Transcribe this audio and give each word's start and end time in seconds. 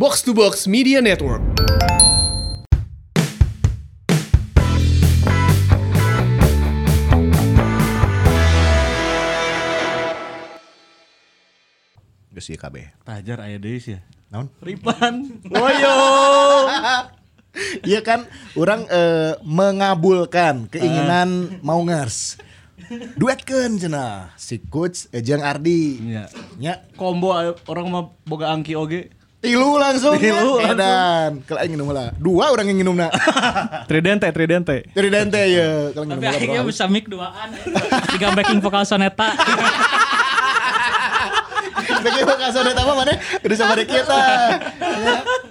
Box 0.00 0.24
to 0.24 0.32
Box 0.32 0.64
Media 0.64 1.04
Network. 1.04 1.44
Geus 12.32 12.48
ieu 12.48 12.56
kabeh. 12.56 12.88
Tajar 13.04 13.44
aya 13.44 13.60
deui 13.60 13.76
sih 13.76 13.92
ya. 13.92 14.00
Naon? 14.32 14.48
Ripan. 14.64 15.36
Woyo. 15.52 15.96
Iya 17.84 18.00
kan 18.00 18.24
orang 18.56 18.88
eh, 18.88 19.36
mengabulkan 19.44 20.64
keinginan 20.72 21.60
Maungers. 21.60 22.40
Duetkeun 23.20 23.76
cenah 23.76 24.32
si 24.40 24.64
coach 24.64 25.12
eh, 25.12 25.20
jeung 25.20 25.44
Ardi. 25.44 26.00
Iya. 26.00 26.32
Nya 26.56 26.88
Combo 26.96 27.36
aya 27.36 27.52
orang 27.68 27.92
mah 27.92 28.04
boga 28.24 28.48
angki 28.48 28.72
oge. 28.72 29.19
Tilu 29.40 29.80
langsung 29.80 30.14
Tilu 30.20 30.60
ya. 30.60 30.68
langsung. 30.68 30.76
Edan. 30.76 31.30
Kalau 31.48 31.58
aing 31.64 31.72
nginum 31.72 31.88
lah. 31.90 32.12
Dua 32.20 32.52
orang 32.52 32.68
yang 32.68 32.78
nginumna. 32.84 33.08
Tridente, 33.90 34.28
Tridente. 34.30 34.84
Tridente 34.92 35.40
ya. 35.48 35.90
Kalau 35.96 36.04
nginum 36.04 36.20
Tapi 36.20 36.28
lah 36.28 36.36
akhirnya 36.36 36.60
bisa 36.62 36.84
mic 36.86 37.08
duaan. 37.08 37.48
Tiga 38.12 38.36
backing 38.36 38.60
vokal 38.60 38.84
soneta. 38.84 39.32
Bagi 42.00 42.22
kasar 42.24 42.64
eta 42.64 42.82
mah 42.86 42.96
mana? 42.96 43.12
Udah 43.44 43.56
sama 43.60 43.76
kita. 43.76 44.22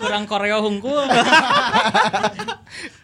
Kurang 0.02 0.26
koreo 0.26 0.66
hungkul. 0.66 1.06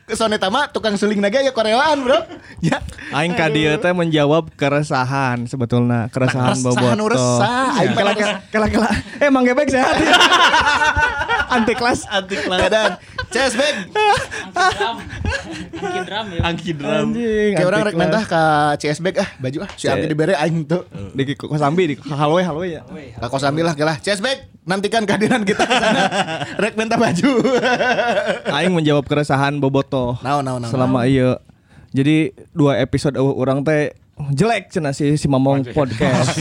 Soneta 0.06 0.54
mah 0.54 0.70
tukang 0.70 0.94
suling 0.94 1.18
naga 1.18 1.42
ya 1.42 1.50
koreaan, 1.50 2.06
Bro. 2.06 2.14
Ya. 2.62 2.78
Aing 3.10 3.34
ka 3.34 3.50
dieu 3.50 3.74
teh 3.74 3.90
menjawab 3.90 4.54
keresahan 4.54 5.50
sebetulnya, 5.50 6.14
keresahan 6.14 6.54
Resahan 6.54 6.62
bobotoh. 6.62 6.94
nu 6.94 7.06
resah. 7.10 7.74
Aing 7.74 7.98
Kela 7.98 8.12
mah 8.14 8.14
kela 8.14 8.34
kela 8.54 8.68
kela. 8.70 8.90
Eh 9.18 9.30
Mang 9.34 9.42
Gebek 9.42 9.74
sehat. 9.74 9.98
Anti 11.50 11.74
kelas. 11.74 12.06
Anti 12.06 12.38
kelas. 12.38 12.60
Edan. 12.70 12.92
Ces 13.34 13.58
beg. 13.58 13.76
Angki 13.90 14.70
drum. 14.78 14.98
Angki 15.76 16.02
drum 16.06 16.26
ya. 16.30 16.40
Angki 16.54 16.72
drum. 16.78 17.08
Kayak 17.58 17.66
orang 17.66 17.82
rek 17.90 17.96
mentah 17.98 18.24
ka 18.24 18.42
CS 18.78 19.02
bag 19.02 19.16
ah 19.26 19.30
baju 19.42 19.58
ah. 19.66 19.70
Si 19.74 19.90
Abdi 19.90 20.06
dibere 20.06 20.38
aing 20.38 20.70
tuh. 20.70 20.86
di 21.12 21.34
Kosambi 21.34 21.84
di 21.90 21.96
halwe 22.06 22.46
halwe 22.46 22.66
ya. 22.78 22.82
Ka 23.18 23.26
kosambi 23.26 23.66
lah 23.66 23.74
gelah. 23.74 23.98
CS 23.98 24.22
bag 24.22 24.54
nantikan 24.66 25.06
kehadiran 25.06 25.42
kita 25.42 25.66
ke 25.66 25.76
sana. 25.76 26.04
rek 26.64 26.78
mentah 26.78 26.98
baju. 26.98 27.32
Aing 28.54 28.72
menjawab 28.72 29.04
keresahan 29.04 29.58
bobotoh. 29.58 29.95
Naon 30.22 30.44
naon 30.44 30.60
naon. 30.64 30.72
Selama 30.72 31.00
iya. 31.08 31.40
Jadi 31.96 32.36
dua 32.52 32.80
episode 32.84 33.16
urang 33.20 33.64
teh 33.64 33.96
jelek 34.36 34.72
cenah 34.72 34.92
si 34.92 35.16
si 35.16 35.28
Mamong 35.28 35.72
podcast. 35.72 36.36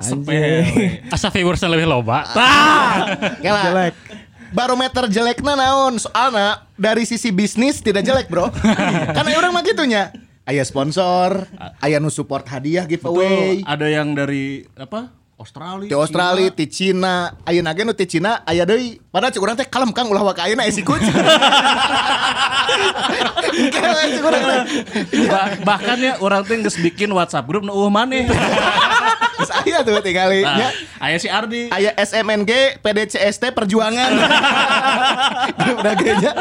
Anjing. 0.00 1.04
Asa 1.14 1.28
viewersnya 1.28 1.68
lebih 1.68 1.84
loba. 1.84 2.24
Gelah. 3.44 3.64
Jelek. 3.68 3.94
Barometer 4.50 5.06
jelekna 5.06 5.54
naon? 5.54 6.00
Soalna 6.00 6.66
dari 6.74 7.06
sisi 7.06 7.30
bisnis 7.30 7.78
tidak 7.84 8.02
jelek, 8.02 8.26
Bro. 8.26 8.50
Karena 9.16 9.30
orang 9.36 9.52
mah 9.54 9.62
gitunya. 9.62 10.10
Aya 10.48 10.66
sponsor, 10.66 11.46
aya 11.78 12.02
nu 12.02 12.10
support 12.10 12.42
hadiah 12.48 12.82
giveaway. 12.82 13.62
Betul. 13.62 13.70
Ada 13.70 13.86
yang 13.86 14.08
dari 14.18 14.66
apa? 14.74 15.14
Australia. 15.40 15.88
Di 15.88 15.96
Australia, 15.96 16.48
di 16.52 16.66
Cina, 16.68 17.32
aya 17.48 17.64
nage 17.64 17.80
nu 17.80 17.96
ti 17.96 18.04
Cina, 18.04 18.44
aya 18.44 18.68
deui. 18.68 19.00
Padahal 19.08 19.32
cik 19.32 19.40
urang 19.40 19.56
teh 19.56 19.64
kalem 19.64 19.88
kang 19.90 20.12
ulah 20.12 20.20
waka 20.20 20.44
ayeuna 20.44 20.68
isi 20.68 20.84
kuc. 20.84 21.00
Engke 23.50 23.80
we 23.80 24.04
cik 24.12 24.24
urang 24.24 24.44
teh. 24.44 24.60
Ba- 25.24 25.56
bahkan 25.64 25.96
ya 25.96 26.20
orang 26.20 26.44
tuh 26.44 26.60
geus 26.60 26.76
bikin 26.76 27.08
WhatsApp 27.10 27.48
grup 27.48 27.64
nu 27.64 27.72
uh 27.72 27.88
maneh. 27.88 28.28
Geus 29.42 29.52
aya 29.54 29.80
tuh 29.80 29.96
tinggali 29.98 30.40
Nah, 30.40 30.54
nya. 30.54 30.68
aya 30.98 31.16
si 31.16 31.26
Ardi. 31.26 31.68
Aya 31.68 31.90
SMNG 31.94 32.50
PDCST 32.78 33.50
Perjuangan. 33.50 34.10
Udah 35.80 35.94
genya. 35.96 36.32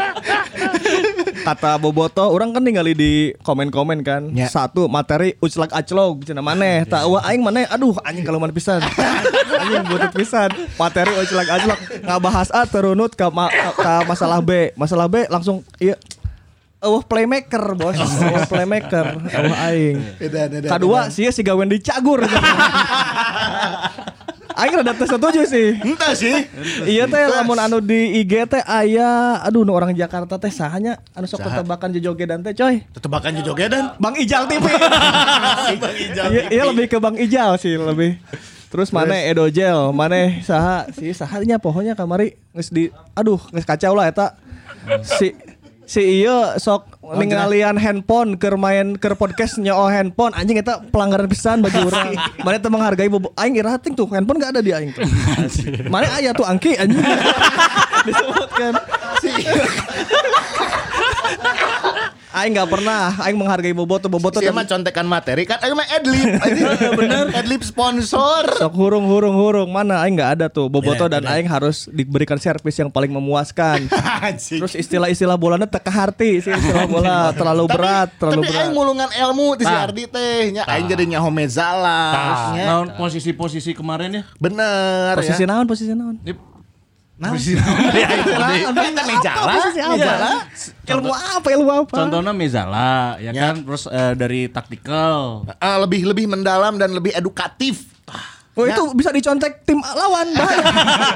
Kata 1.42 1.78
bobotoh 1.78 2.28
orang 2.28 2.52
kan 2.52 2.60
ningali 2.60 2.92
di 2.92 3.14
komen-komen 3.40 4.02
kan. 4.02 4.28
Ya. 4.32 4.48
Satu 4.48 4.86
materi 4.86 5.40
uclak 5.40 5.72
aclog 5.72 6.22
cenah 6.22 6.42
maneh. 6.42 6.84
Tak 6.86 7.06
wah 7.06 7.24
aing 7.26 7.40
maneh 7.40 7.66
aduh 7.66 7.96
anjing 8.02 8.22
kalau 8.22 8.38
mana 8.38 8.52
pisan. 8.52 8.84
anjing 9.62 9.84
butut 9.86 10.12
pisan. 10.14 10.50
Materi 10.76 11.16
uclak 11.16 11.48
aclog 11.50 11.80
ngabahas 12.02 12.50
A 12.52 12.66
terunut 12.66 13.14
ke, 13.14 13.26
ma- 13.30 13.48
ke- 13.48 13.76
ke 13.78 13.94
masalah 14.06 14.40
B. 14.40 14.76
Masalah 14.76 15.08
B 15.08 15.24
langsung 15.28 15.64
iya 15.78 15.96
Oh 16.80 17.04
playmaker 17.04 17.76
bos, 17.76 18.00
oh 18.04 18.44
playmaker, 18.48 19.20
oh 19.20 19.56
aing. 19.68 20.00
Edan, 20.16 20.64
Kedua 20.64 21.12
sih 21.12 21.28
si 21.36 21.44
gawen 21.44 21.68
dicagur. 21.68 22.24
aing 24.60 24.74
rada 24.80 24.96
teu 24.96 25.04
setuju 25.04 25.44
sih. 25.44 25.76
Entah 25.76 26.16
sih. 26.16 26.48
Iya 26.88 27.12
teh 27.12 27.28
lamun 27.28 27.60
anu 27.60 27.84
di 27.84 28.24
IG 28.24 28.48
teh 28.48 28.64
aya 28.64 29.44
aduh 29.44 29.68
nu 29.68 29.76
orang 29.76 29.92
Jakarta 29.92 30.40
teh 30.40 30.48
sahanya 30.48 31.04
anu 31.12 31.28
sok 31.28 31.44
tebakan 31.44 31.92
jojogedan 32.00 32.48
teh 32.48 32.56
coy. 32.56 32.80
Tetebakan 32.96 33.44
jogedan. 33.44 34.00
Bang 34.00 34.16
Ijal 34.16 34.48
TV. 34.48 34.64
Iya 36.32 36.44
iya 36.48 36.64
lebih 36.64 36.88
ke 36.88 36.98
Bang 37.04 37.20
Ijal 37.20 37.60
sih 37.60 37.76
lebih. 37.76 38.16
Terus 38.72 38.94
mana 38.96 39.20
Edo 39.20 39.50
Gel, 39.52 39.92
mana 39.92 40.40
saha 40.48 40.88
si 40.96 41.12
sahanya 41.12 41.60
pohonnya 41.60 41.98
kamari 41.98 42.40
geus 42.56 42.72
di 42.72 42.88
aduh 43.20 43.42
geus 43.52 43.68
kacau 43.68 44.00
lah 44.00 44.08
eta. 44.08 44.40
Si 45.04 45.36
si 45.90 46.22
iya 46.22 46.54
sok 46.62 47.02
ninggalian 47.18 47.74
handphone 47.82 48.38
keur 48.38 48.62
main 48.62 48.94
keur 48.94 49.18
podcast 49.18 49.58
nyoo 49.58 49.90
handphone 49.90 50.38
anjing 50.38 50.62
eta 50.62 50.86
pelanggaran 50.94 51.26
pisan 51.26 51.66
bagi 51.66 51.82
urang. 51.82 52.14
Mana 52.46 52.62
teh 52.62 52.70
menghargai 52.70 53.10
bobo 53.10 53.34
aing 53.34 53.58
ira 53.58 53.82
ting 53.82 53.98
tuh 53.98 54.06
handphone 54.14 54.38
gak 54.38 54.54
ada 54.54 54.62
di 54.62 54.70
aing 54.70 54.94
tuh. 54.94 55.02
Mana 55.90 56.14
aya 56.14 56.30
tuh 56.38 56.46
angki 56.46 56.78
anjing. 56.78 57.02
Disebutkan. 58.06 58.74
Si 59.18 59.34
Aing 62.30 62.54
gak 62.54 62.70
pernah, 62.70 63.18
Aing 63.26 63.34
menghargai 63.34 63.74
boboto, 63.74 64.06
boboto 64.06 64.38
Siapa 64.38 64.54
mah 64.54 64.68
contekan 64.70 65.10
materi 65.10 65.50
kan 65.50 65.58
ayo 65.66 65.74
mah 65.74 65.90
adlib. 65.90 66.30
Bener. 67.02 67.34
Adlib 67.34 67.66
sponsor. 67.66 68.46
Sok 68.54 68.74
hurung 68.78 69.10
hurung 69.10 69.34
hurung 69.34 69.70
mana 69.74 70.06
aing 70.06 70.14
nggak 70.14 70.32
ada 70.38 70.46
tuh 70.46 70.70
boboto 70.70 71.10
Iya, 71.10 71.18
dan 71.18 71.24
aing 71.26 71.50
harus 71.50 71.90
diberikan 71.90 72.38
servis 72.38 72.78
yang 72.78 72.94
paling 72.94 73.10
memuaskan. 73.10 73.90
Terus 74.62 74.78
istilah-istilah 74.78 75.34
bolanya 75.36 75.66
teka 75.66 75.90
hati 75.90 76.38
sih 76.38 76.54
istilah 76.54 76.86
bola 76.86 77.34
terlalu 77.34 77.66
berat, 77.66 78.14
terlalu 78.22 78.46
tapi 78.46 78.48
berat. 78.48 78.62
aing 78.62 78.74
mulungan 78.78 79.10
ilmu 79.10 79.48
di 79.58 79.64
si 79.66 79.74
Tah. 79.74 79.84
Ardi 79.90 80.04
teh 80.06 80.42
nya 80.54 80.64
aing 80.70 80.86
jadi 80.86 81.04
nyaho 81.10 81.30
mezala. 81.34 82.02
Nah, 82.54 82.94
posisi-posisi 82.94 83.74
kemarin 83.74 84.22
ya. 84.22 84.24
Bener 84.38 85.18
Posisi 85.18 85.44
ya. 85.44 85.50
naon 85.50 85.66
posisi 85.66 85.98
naon? 85.98 86.22
Nah, 87.20 87.36
Eta 87.36 89.04
mezala. 89.12 89.60
Apa? 89.60 89.76
Ilmu 90.88 91.12
apa? 91.12 91.48
Ilmu 91.52 91.72
apa? 91.84 91.96
Contohnya 92.00 92.32
Mezala 92.32 93.20
ya 93.20 93.36
Ya. 93.36 93.52
kan 93.52 93.60
terus 93.60 93.84
eh, 93.86 94.16
dari 94.16 94.48
taktikal. 94.48 95.44
Ah, 95.60 95.76
lebih 95.78 96.08
lebih 96.08 96.32
mendalam 96.32 96.80
dan 96.80 96.96
lebih 96.96 97.12
edukatif. 97.12 97.92
Oh 98.56 98.64
itu 98.64 98.92
bisa 98.92 99.12
dicontek 99.12 99.64
tim 99.64 99.80
lawan 99.80 100.36
bahaya. 100.36 100.64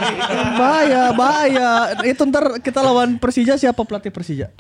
bahaya, 0.60 1.04
bahaya. 1.12 1.70
Itu 2.04 2.24
ntar 2.24 2.60
kita 2.60 2.80
lawan 2.80 3.16
Persija 3.16 3.56
siapa 3.56 3.84
pelatih 3.84 4.12
Persija? 4.12 4.52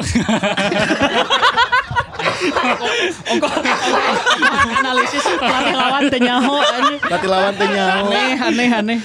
Analisis 4.73 5.23
pelatih 5.37 5.75
lawan 5.75 6.03
teh 6.07 6.19
nyaho 6.19 6.55
anjing. 6.59 6.99
Latih 7.03 7.29
lawan 7.29 7.53
teh 7.55 7.67
nyaho. 7.67 8.07
Aneh, 8.09 8.31
aneh, 8.37 8.69
aneh. 8.71 8.99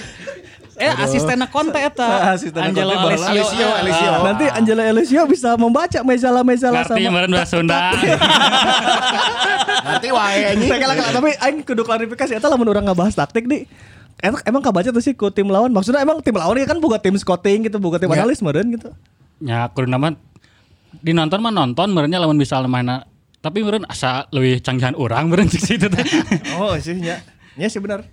Eh 0.79 0.93
asistenna 0.95 1.45
konte 1.45 1.75
eta. 1.75 2.39
Angelo 2.55 2.95
Alessio. 2.95 3.27
Alessio, 3.27 3.67
Alessio. 3.75 4.11
Nanti 4.23 4.45
Angela 4.47 4.83
Elisio 4.87 5.21
bisa 5.27 5.59
membaca 5.59 5.99
mezala-mezala 6.01 6.87
Ngerti 6.87 7.03
sama 7.03 7.11
meureun 7.11 7.33
bahasa 7.35 7.51
Sunda. 7.51 7.79
Nanti 9.83 10.07
wae 10.09 10.39
anjing. 10.47 10.69
Kalau- 10.71 11.13
tapi 11.13 11.29
aing 11.35 11.57
kudu 11.63 11.83
klarifikasi 11.83 12.31
eta 12.33 12.47
lamun 12.47 12.67
urang 12.67 12.87
ngabahas 12.87 13.13
taktik 13.13 13.45
di 13.45 13.67
Emang, 14.19 14.43
emang 14.43 14.59
kabaca 14.59 14.91
tuh 14.91 14.99
sih 14.99 15.15
ku 15.15 15.31
tim 15.31 15.47
lawan 15.47 15.71
Maksudnya 15.71 16.03
emang 16.03 16.19
tim 16.19 16.35
lawan 16.35 16.59
ya 16.59 16.67
kan 16.67 16.75
buka 16.75 16.99
tim 16.99 17.15
scouting 17.15 17.71
gitu 17.71 17.79
Buka 17.79 17.95
tim 17.95 18.11
Ya. 18.11 18.19
analis 18.19 18.43
meren 18.43 18.67
gitu 18.67 18.91
Ya 19.39 19.67
kudu 19.67 19.87
nama 19.87 20.11
di 20.91 21.15
nonton 21.15 21.39
mah 21.39 21.53
nonton 21.53 21.93
merenya 21.93 22.17
lamun 22.17 22.35
bisa 22.35 22.59
lemahna. 22.59 23.07
Tapi 23.39 23.63
meureun 23.63 23.85
asa 23.85 24.27
leuwih 24.29 24.59
canggihan 24.59 24.91
urang 24.95 25.31
meureun 25.31 25.47
cik 25.47 25.61
situ 25.61 25.87
teh. 25.87 26.03
Oh 26.59 26.75
sih 26.75 26.99
ya 26.99 27.23
Ya 27.55 27.67
sih 27.67 27.79
benar 27.79 28.03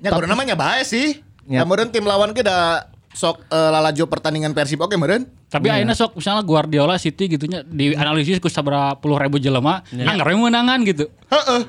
Ya 0.00 0.12
kudu 0.12 0.28
namanya 0.28 0.52
bae 0.52 0.84
sih. 0.84 1.24
Ya. 1.46 1.62
Kemudian 1.62 1.88
tim 1.94 2.04
lawan 2.06 2.34
kita 2.34 2.90
sok 3.16 3.48
eh, 3.48 3.70
lalajo 3.72 4.04
pertandingan 4.10 4.52
Persib 4.52 4.82
oke 4.82 4.92
meureun. 4.98 5.24
Tapi 5.48 5.72
ayeuna 5.72 5.96
sok 5.96 6.20
misalnya 6.20 6.42
Guardiola 6.44 7.00
City 7.00 7.32
gitunya 7.32 7.64
di 7.64 7.96
analisis 7.96 8.42
ku 8.42 8.50
sabaraha 8.50 8.98
puluh 8.98 9.16
ribu 9.16 9.40
jelema, 9.40 9.80
anggar 9.94 10.28
we 10.28 10.36
menangan 10.36 10.84
gitu. 10.84 11.08
Heeh. 11.32 11.60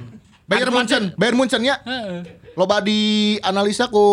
Bayern 0.48 0.72
Munchen, 0.72 1.04
Bayern 1.16 1.38
Munchen 1.40 1.62
ya. 1.64 1.80
Heeh. 1.84 2.24
Loba 2.58 2.82
di 2.82 3.36
analisa 3.46 3.88
ku 3.88 4.04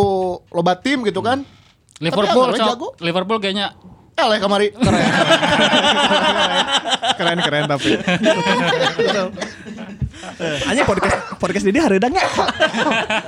loba 0.52 0.78
tim 0.78 1.02
gitu 1.02 1.24
kan. 1.24 1.42
Liverpool 1.98 2.54
anggar 2.54 2.76
sok, 2.76 3.00
Liverpool 3.02 3.38
kayaknya 3.40 3.72
Eleh 4.14 4.38
kamari. 4.38 4.70
Keren 7.18 7.38
keren 7.46 7.64
tapi 7.66 7.98
Anjing 10.64 10.86
podcast 10.86 11.16
podcast 11.38 11.64
ini 11.68 11.78
hareudang 11.78 12.12
ya. 12.14 12.24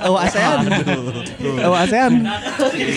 Oh 0.07 0.15
ASEAN. 0.15 0.67
Oh 1.63 1.75
ASEAN. 1.75 2.23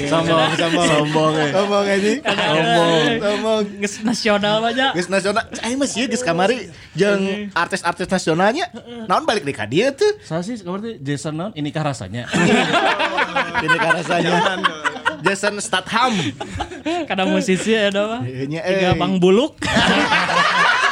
Sombong, 0.07 0.51
sombong. 0.55 0.87
Sombong 0.89 1.35
eh. 1.39 1.51
Ngomong 1.55 1.85
aja. 1.87 2.11
Ngomong. 2.23 3.03
Ngomong. 3.19 3.63
Nges 3.83 3.95
nasional 4.07 4.63
banyak. 4.63 4.91
Geus 4.95 5.09
nasional, 5.11 5.43
aing 5.63 5.79
mah 5.79 5.89
sih 5.89 6.07
geus 6.07 6.23
kamari 6.23 6.71
jeung 6.95 7.51
artis-artis 7.55 8.07
nasionalnya. 8.07 8.71
Naon 9.11 9.27
balik 9.27 9.43
deui 9.43 9.57
ka 9.57 9.67
dieu 9.67 9.91
tuh. 9.95 10.19
Saya 10.23 10.43
sih 10.47 10.59
seperti 10.59 11.03
Jason 11.03 11.35
non, 11.35 11.51
inikah 11.57 11.83
rasanya? 11.83 12.27
Ini 13.65 13.77
kan 13.77 13.91
rasanya. 13.99 14.33
Jason 15.21 15.55
Statham. 15.61 16.15
Kada 17.07 17.29
musisi 17.29 17.77
ya 17.77 17.93
mah. 17.93 18.25
Iya, 18.25 18.45
nya, 18.49 18.61
Tiga 18.65 18.91
eh. 18.93 18.97
Bang 18.97 19.21
Buluk. 19.21 19.61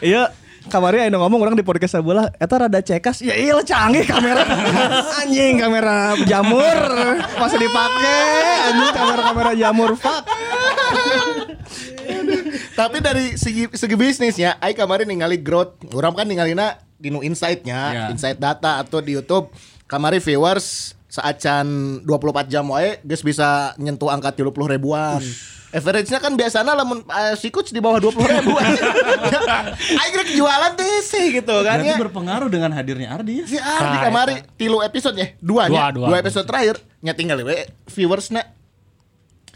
Iya, 0.00 0.32
kamari 0.68 1.00
aya 1.00 1.12
nu 1.12 1.20
ngomong 1.20 1.40
orang 1.40 1.56
di 1.56 1.64
podcast 1.64 1.96
sebelah 1.96 2.32
eta 2.36 2.56
rada 2.56 2.80
cekas. 2.80 3.20
Ya 3.20 3.36
iya 3.36 3.56
canggih 3.60 4.04
kamera. 4.04 4.44
Anjing 5.20 5.60
kamera 5.60 6.16
jamur 6.24 6.78
masih 7.36 7.58
dipake. 7.60 8.20
Anjing 8.66 8.92
kamera-kamera 8.92 9.50
jamur 9.52 9.90
fuck. 9.94 10.24
Tapi 12.72 12.96
dari 13.04 13.36
segi, 13.36 13.68
segi 13.68 13.92
bisnisnya, 13.92 14.56
Aing 14.56 14.72
kemarin 14.72 15.04
ningali 15.04 15.36
growth. 15.36 15.76
Orang 15.92 16.16
kan 16.16 16.24
ningalina 16.24 16.80
di 16.96 17.12
nu 17.12 17.20
insight-nya, 17.20 17.80
Ya. 17.92 18.04
insight 18.08 18.40
data 18.40 18.80
atau 18.80 19.04
di 19.04 19.20
YouTube. 19.20 19.52
Kamari 19.84 20.16
viewers 20.16 20.96
saacan 21.10 21.66
24 22.06 22.46
jam 22.46 22.64
wae 22.70 23.02
geus 23.02 23.20
bisa 23.20 23.74
nyentuh 23.76 24.08
angka 24.08 24.30
30 24.32 24.46
ribuan. 24.70 25.18
Average-nya 25.70 26.18
kan 26.18 26.34
biasanya 26.34 26.74
lamun 26.74 27.06
uh, 27.06 27.34
sikuts 27.38 27.70
di 27.70 27.78
bawah 27.78 28.02
20 28.02 28.10
ribu. 28.10 28.58
Aing 30.02 30.14
rek 30.18 30.30
jualan 30.34 30.74
teh 30.74 30.98
sih 31.00 31.30
gitu 31.30 31.54
kan 31.62 31.78
Berarti 31.78 31.94
ya. 31.94 31.98
berpengaruh 31.98 32.50
dengan 32.50 32.74
hadirnya 32.74 33.14
Ardi 33.14 33.38
ya? 33.38 33.44
Si 33.46 33.54
Ardi 33.54 33.96
kamari 34.02 34.34
tilu 34.58 34.82
episode 34.82 35.14
ya, 35.14 35.30
Dua, 35.38 35.70
dua, 35.70 35.94
dua. 35.94 36.18
episode 36.18 36.42
terakhir 36.42 36.82
nya 36.98 37.14
tinggal 37.14 37.38
we 37.40 37.54
viewers 37.86 38.34
na 38.34 38.42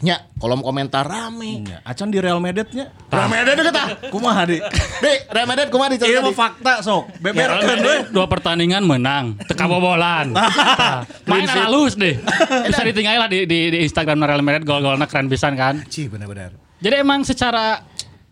nya 0.05 0.29
kolom 0.37 0.61
komentar 0.61 1.01
rame. 1.01 1.65
Iya. 1.65 1.81
Acan 1.81 2.13
di 2.13 2.21
Real 2.21 2.37
Madrid-nya. 2.37 2.93
Rame 3.09 3.35
ada 3.41 3.57
kita. 3.57 3.83
Kumaha 4.13 4.45
di? 4.45 4.61
Di, 5.01 5.13
Real 5.33 5.49
Madrid 5.49 5.73
kumaha 5.73 5.89
di 5.89 5.97
Iya 5.97 6.21
fakta 6.29 6.85
sok. 6.85 7.09
Beberkeun 7.17 7.79
we. 7.81 7.95
Dua 8.13 8.29
pertandingan 8.29 8.85
menang, 8.85 9.33
teka 9.49 9.65
bobolan. 9.65 10.37
Main 11.25 11.49
halus 11.49 11.97
deh. 11.97 12.21
Bisa 12.69 12.85
ditinggalin 12.85 13.19
lah 13.25 13.29
di, 13.29 13.49
di, 13.49 13.73
di 13.73 13.77
Instagram 13.81 14.21
Real 14.21 14.45
Madrid 14.45 14.61
gol-golnya 14.61 15.09
keren 15.09 15.25
pisan 15.25 15.57
kan. 15.57 15.81
Cih 15.89 16.05
benar-benar. 16.05 16.53
Jadi 16.77 16.95
emang 17.01 17.25
secara 17.25 17.81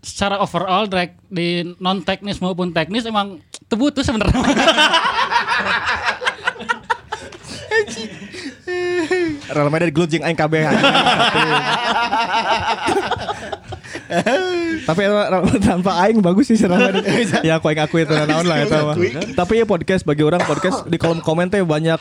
secara 0.04 0.44
overall 0.44 0.86
direct 0.86 1.18
di 1.32 1.64
non 1.80 2.04
teknis 2.04 2.38
maupun 2.44 2.76
teknis 2.76 3.08
emang 3.08 3.42
tebutuh 3.66 4.06
sebenarnya. 4.06 4.38
Real 9.52 9.70
Madrid 9.70 9.92
glujing 9.94 10.24
aing 10.24 10.38
kabeh. 10.38 10.68
Tapi 14.84 15.02
tanpa 15.64 15.92
aing 16.06 16.20
bagus 16.20 16.52
sih 16.52 16.58
Real 16.60 16.92
Madrid. 16.92 17.28
ya 17.48 17.60
aku 17.60 17.72
aing 17.72 17.82
akui 17.82 18.04
itu 18.04 18.14
naon 18.14 18.46
lah 18.46 18.58
eta 18.64 18.84
mah. 18.84 18.96
Tapi 19.34 19.64
ya 19.64 19.66
podcast 19.66 20.04
bagi 20.04 20.24
orang 20.26 20.44
podcast 20.44 20.86
di 20.88 20.98
kolom 21.00 21.24
komen 21.24 21.50
teh 21.50 21.62
banyak 21.64 22.00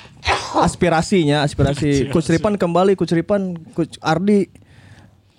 aspirasinya, 0.59 1.43
aspirasi 1.47 2.13
Coach 2.13 2.29
Ripan 2.29 2.61
kembali, 2.61 2.93
Coach 2.99 3.17
Ripan, 3.17 3.57
Coach 3.73 3.97
Ardi 4.05 4.53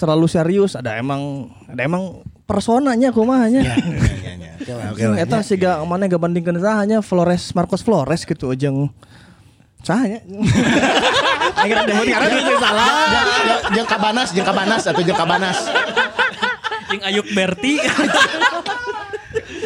terlalu 0.01 0.27
serius 0.27 0.75
ada 0.75 0.99
emang 0.99 1.47
ada 1.69 1.79
emang 1.85 2.25
personanya 2.43 3.13
kumahanya. 3.15 3.63
Oke 4.93 5.03
Eta 5.19 5.43
sih 5.43 5.59
gak 5.59 5.83
mana 5.83 6.07
gak 6.07 6.21
bandingkan 6.21 6.55
sahanya 6.59 6.99
Flores 7.03 7.51
Marcos 7.55 7.83
Flores 7.83 8.27
gitu 8.27 8.51
jeung 8.55 8.91
sahanya. 9.83 10.23
Akhirnya 11.51 11.83
demen 11.83 12.07
karena 12.07 12.27
dia 12.31 12.57
salah. 12.57 12.87
Jeung 13.75 13.89
kabanas, 13.89 14.29
jeung 14.31 14.47
kabanas 14.47 14.81
atau 14.87 15.01
jeung 15.03 15.19
kabanas. 15.19 15.57
Yang 16.93 17.01
Ayuk 17.09 17.27
Berti. 17.35 17.73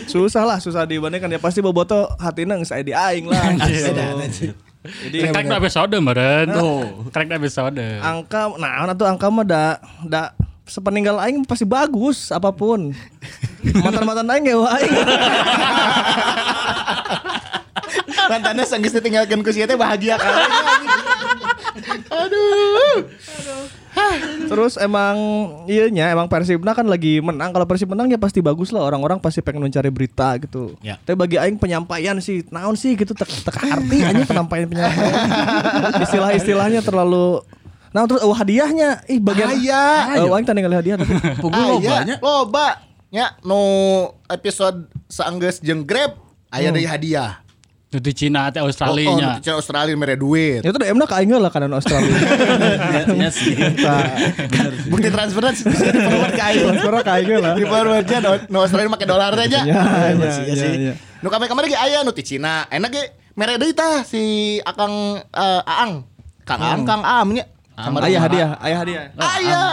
Susah 0.08 0.48
lah, 0.48 0.58
susah 0.64 0.88
dibandingkan 0.88 1.28
ya 1.28 1.38
pasti 1.38 1.60
boboto 1.60 2.08
hatina 2.18 2.56
geus 2.56 2.72
aya 2.72 2.82
di 2.82 2.96
aing 2.96 3.28
lah. 3.28 3.44
gitu. 3.68 4.56
Jadi 4.88 5.18
Karek 5.36 5.52
da 5.52 5.60
episode 5.60 6.00
meureun. 6.00 6.48
Tuh, 6.48 7.12
karek 7.12 7.28
da 7.28 7.36
episode. 7.36 7.84
angka 8.00 8.56
nah 8.56 8.88
atuh 8.88 9.04
angka 9.04 9.28
mah 9.28 9.44
da 9.44 9.84
da 10.08 10.32
sepeninggal 10.64 11.20
aing 11.20 11.44
pasti 11.44 11.68
bagus 11.68 12.32
apa 12.32 12.56
pun. 12.56 12.96
Mantan-mantan 13.84 14.32
aing 14.32 14.48
ge 14.48 14.56
aing. 14.56 14.94
Mantannya 18.32 18.64
sanggis 18.64 18.96
ditinggalkan 18.96 19.44
ku 19.44 19.52
sieu 19.52 19.68
teh 19.68 19.76
bahagia 19.76 20.16
kali. 20.16 20.44
Aduh. 22.10 22.96
Terus 24.48 24.78
emang 24.80 25.18
iya 25.66 25.90
nya 25.90 26.14
emang 26.14 26.30
Persibna 26.30 26.72
kan 26.72 26.86
lagi 26.86 27.20
menang. 27.20 27.52
Kalau 27.52 27.66
Persib 27.66 27.90
menang 27.90 28.08
ya 28.08 28.20
pasti 28.22 28.40
bagus 28.40 28.70
lah. 28.72 28.86
Orang-orang 28.86 29.18
pasti 29.18 29.42
pengen 29.42 29.66
mencari 29.66 29.90
berita 29.90 30.38
gitu. 30.40 30.78
Ya. 30.80 31.02
Tapi 31.02 31.18
bagi 31.18 31.36
aing 31.42 31.58
penyampaian 31.58 32.16
sih, 32.22 32.46
naon 32.54 32.78
sih 32.78 32.94
gitu 32.96 33.12
tek 33.18 33.28
tek 33.28 33.58
arti 33.58 33.98
aja 34.06 34.24
penyampaian 34.24 34.68
penyampaian. 34.70 35.14
Istilah-istilahnya 36.04 36.86
terlalu 36.86 37.42
Nah 37.96 38.04
terus 38.06 38.22
oh, 38.22 38.36
hadiahnya 38.36 39.02
ih 39.10 39.18
bagian 39.18 39.50
Aya. 39.58 40.22
Oh, 40.22 40.36
aing 40.36 40.46
tadi 40.46 40.62
ngalih 40.62 40.80
hadiah 40.84 40.96
tapi 41.00 41.14
Punggung 41.42 41.82
lobanya. 41.82 42.16
Loba. 42.22 42.86
Nya 43.08 43.40
no 43.48 43.64
episode 44.28 44.92
saenggeus 45.08 45.64
jeung 45.64 45.88
Grab 45.88 46.20
aya 46.52 46.70
deui 46.70 46.84
hadiah. 46.84 47.40
Itu 47.88 48.04
di 48.04 48.12
Cina 48.12 48.52
teh 48.52 48.60
Oh, 48.60 48.68
Australia 48.68 49.08
oh, 49.08 49.16
nya. 49.16 49.40
di 49.40 49.48
Australia 49.48 49.96
mere 49.96 50.20
duit. 50.20 50.60
itu 50.60 50.76
DM 50.76 51.00
na 51.00 51.08
ka 51.08 51.24
aing 51.24 51.32
lah 51.32 51.48
kanan 51.48 51.72
Australia. 51.72 52.12
Iya 53.16 53.30
sih. 53.32 53.56
Bukti 54.92 55.08
transferan 55.08 55.56
bisa 55.56 55.88
di 55.96 56.00
forward 56.04 56.34
ka 56.36 56.44
aing. 56.52 56.68
Transfer 56.68 56.94
ka 57.00 57.12
aing 57.16 57.40
lah. 57.40 57.56
Di 57.56 57.64
forwardnya 57.64 58.18
no, 58.20 58.32
no 58.52 58.58
Australia 58.68 58.92
make 58.92 59.08
dolar 59.08 59.32
teh 59.40 59.48
nya. 59.48 59.62
Ya, 59.64 59.64
ya, 59.64 59.80
Iya 60.12 60.28
ya, 60.44 60.56
sih. 60.60 60.72
ya. 60.92 60.94
Nu 61.24 61.32
kamari-kamari 61.32 61.72
ge 61.72 61.80
aya 61.80 62.04
nu 62.04 62.12
ti 62.12 62.28
Cina. 62.28 62.68
Enak 62.68 62.92
ge 62.92 63.04
mere 63.40 63.56
deui 63.56 63.72
tah 63.72 64.04
si 64.04 64.60
Akang 64.68 65.24
eh, 65.24 65.62
Aang. 65.64 66.04
Kang 66.44 66.60
Aang, 66.60 66.84
Kang 66.84 67.04
Am 67.08 67.28
nya. 67.32 67.48
Kamari 67.72 68.12
Ayah 68.12 68.22
hadiah, 68.28 68.50
ayah 68.60 68.78
hadiah. 68.84 69.04
Aya. 69.16 69.64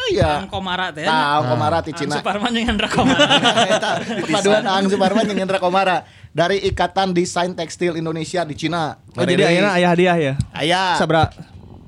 Aya. 0.00 0.30
Ang 0.46 0.48
Komara 0.48 0.94
teh. 0.94 1.02
Tahu 1.02 1.40
Komara 1.42 1.78
ti 1.82 1.90
Ang 1.90 1.98
Cina. 1.98 2.14
Suparman 2.22 2.54
jeung 2.54 2.66
Hendra 2.70 2.86
Komara. 2.86 3.24
Eta, 3.74 3.90
Perpaduan 3.98 4.64
Aang 4.64 4.86
Suparman 4.86 5.26
jeung 5.26 5.42
Indra 5.42 5.58
Komara 5.58 5.96
dari 6.30 6.62
Ikatan 6.62 7.10
Desain 7.10 7.50
Tekstil 7.54 7.98
Indonesia 7.98 8.46
di 8.46 8.54
Cina. 8.54 8.98
Oh, 9.18 9.26
jadi 9.26 9.50
ayeuna 9.50 9.74
ayah 9.78 9.90
hadiah 9.94 10.16
ya. 10.16 10.34
Aya. 10.54 10.82
Sabra? 10.94 11.30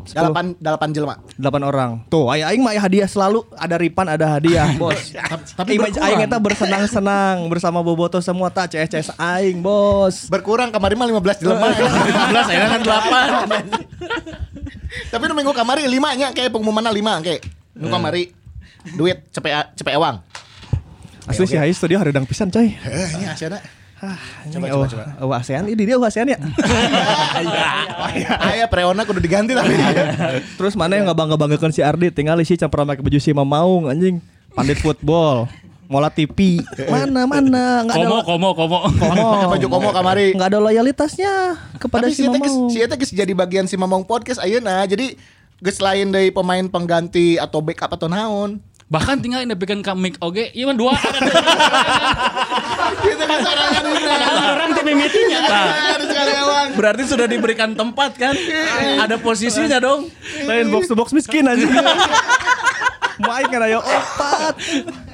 Dalapan 0.02 0.58
dalapan 0.58 0.90
jelma. 0.90 1.14
delapan 1.38 1.62
orang. 1.62 1.90
Tuh, 2.10 2.26
ayah 2.34 2.50
aing 2.50 2.58
mah 2.58 2.74
aya 2.74 2.82
hadiah 2.82 3.06
selalu 3.06 3.46
ada 3.54 3.78
ripan 3.78 4.10
ada 4.10 4.34
hadiah, 4.34 4.74
Bos. 4.82 5.14
Tapi 5.54 5.78
berkurang. 5.78 6.02
aing 6.02 6.26
eta 6.26 6.42
bersenang-senang 6.42 7.46
bersama 7.46 7.86
Boboto 7.86 8.18
semua 8.18 8.50
tak 8.50 8.74
CS-CS 8.74 9.14
aing, 9.14 9.62
Bos. 9.62 10.26
Berkurang 10.26 10.74
kemarin 10.74 10.98
mah 10.98 11.06
15 11.06 11.42
jelema. 11.46 11.70
15 11.70 12.50
ayeuna 12.50 12.66
kan 12.66 12.80
8. 12.82 14.42
Tapi 15.14 15.22
nu 15.30 15.38
minggu 15.38 15.54
kamari 15.54 15.86
5 15.86 16.18
nya 16.18 16.28
kayak 16.34 16.50
pengumuman 16.50 16.82
5 16.82 16.98
kayak. 17.22 17.40
Nu 17.78 17.86
kamari 17.86 18.34
duit 18.98 19.22
cepet 19.30 19.70
cepet 19.78 19.94
ewang. 19.94 20.18
Asli 21.30 21.46
sih 21.46 21.54
Hai 21.54 21.70
studio 21.70 22.02
hareudang 22.02 22.26
pisan, 22.26 22.50
coy. 22.50 22.74
Eh, 22.74 23.08
ini 23.22 23.30
asyana. 24.02 24.50
Coba 24.50 24.66
coba 24.66 24.86
coba. 24.90 25.04
Oh, 25.22 25.30
ASEAN 25.30 25.64
ini 25.70 25.82
dia 25.86 25.94
oh, 25.94 26.02
ASEAN 26.02 26.34
ya. 26.34 26.38
Aya 28.52 28.66
preona 28.66 29.06
kudu 29.06 29.22
diganti 29.22 29.54
tapi. 29.54 29.74
Terus 30.58 30.74
mana 30.74 30.98
yang 30.98 31.06
ngabang-ngabangkeun 31.10 31.70
si 31.70 31.80
Ardi 31.80 32.10
tinggal 32.10 32.38
sih 32.42 32.58
campur 32.58 32.82
make 32.82 33.00
baju 33.00 33.18
si 33.22 33.30
Mamaung 33.30 33.86
anjing. 33.88 34.18
Pandit 34.52 34.78
football. 34.82 35.48
Mola 35.86 36.08
TV. 36.08 36.64
Mana 36.88 37.28
mana 37.28 37.84
enggak 37.84 37.96
ada 38.00 38.06
Komo 38.08 38.18
komo 38.24 38.48
komo. 38.56 38.78
komo. 38.96 39.28
Baju 39.52 39.66
komo 39.68 39.88
kamari. 39.92 40.32
Enggak 40.32 40.48
ada 40.56 40.58
loyalitasnya 40.60 41.32
kepada 41.76 42.08
Tapi 42.08 42.16
si 42.16 42.24
Mamaung. 42.24 42.68
si 42.72 42.78
eta 42.80 42.96
geus 42.96 43.12
jadi 43.12 43.32
bagian 43.36 43.68
si 43.68 43.76
Mamong 43.76 44.08
podcast 44.08 44.40
ayeuna. 44.40 44.82
Jadi 44.88 45.14
geus 45.60 45.78
lain 45.78 46.10
dari 46.10 46.32
pemain 46.32 46.64
pengganti 46.66 47.36
atau 47.36 47.60
backup 47.60 47.92
atau 47.92 48.08
naon. 48.08 48.58
Bahkan 48.92 49.24
tinggal 49.24 49.40
ini 49.40 49.56
bikin 49.56 49.80
komik 49.80 50.20
oge, 50.20 50.52
iya 50.52 50.68
mah 50.68 50.76
dua. 50.76 50.92
Kan 50.92 51.24
Orang 54.52 54.70
ewang. 56.28 56.68
Berarti 56.76 57.02
sudah 57.08 57.24
diberikan 57.24 57.72
tempat 57.72 58.20
kan? 58.20 58.36
Ada 59.00 59.16
posisinya 59.16 59.80
dong. 59.80 60.12
Lain 60.44 60.68
box 60.68 60.92
to 60.92 60.94
box 60.94 61.16
miskin 61.16 61.48
aja. 61.48 61.64
Main 63.22 63.46
kan 63.48 63.60
ayo 63.64 63.80
opat. 63.80 64.54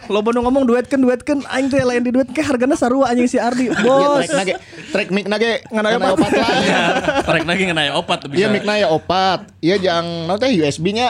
Lo 0.09 0.25
bener 0.25 0.41
ngomong 0.41 0.65
duetkeun 0.65 1.05
duetkeun 1.05 1.45
aing 1.53 1.69
teh 1.69 1.85
lain 1.85 2.01
di 2.01 2.11
duet 2.11 2.33
ke 2.33 2.41
hargana 2.41 2.73
sarua 2.75 3.13
anjing 3.13 3.29
si 3.29 3.37
Ardi. 3.37 3.69
Bos. 3.85 4.25
Track 4.25 4.33
nage, 4.33 4.55
track 4.89 5.09
mic 5.13 5.27
nage, 5.29 5.61
Ngan 5.69 5.85
aya 5.85 5.97
ngan 6.01 6.09
aya 6.09 6.15
opat 6.17 6.31
lah. 6.33 6.49
Ya, 6.65 6.83
tarik 7.29 7.45
lagi 7.45 7.63
ngenai 7.69 7.91
opat 7.93 8.19
tuh 8.25 8.29
Iya 8.33 8.49
bisa. 8.49 8.65
mic 8.65 8.65
ya 8.65 8.89
opat. 8.89 9.41
Iya 9.61 9.77
jang 9.79 10.07
naon 10.25 10.41
teh 10.41 10.49
USB-nya. 10.49 11.09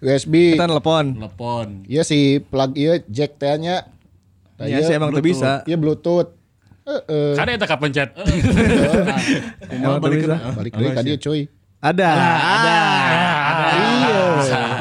USB. 0.00 0.56
Kita 0.56 0.64
telepon. 0.64 1.16
Telepon. 1.16 1.66
Iya 1.84 2.02
si 2.04 2.40
plug 2.40 2.72
iya 2.76 3.04
jack 3.04 3.36
teh 3.36 3.52
nya. 3.60 3.84
Iya 4.60 4.80
sih 4.84 4.96
emang 4.96 5.12
tuh 5.12 5.24
bisa. 5.24 5.64
Iya 5.68 5.76
Bluetooth. 5.76 6.32
Heeh. 6.88 7.36
Karena 7.36 7.56
eta 7.56 7.68
kapencet. 7.68 8.16
Emang 9.68 10.00
tuh 10.00 10.10
bisa. 10.12 10.36
Balik 10.56 10.72
deui 10.72 10.90
ka 10.96 11.02
dieu 11.04 11.20
cuy. 11.20 11.40
Ada. 11.80 12.10
Iya. 12.12 12.79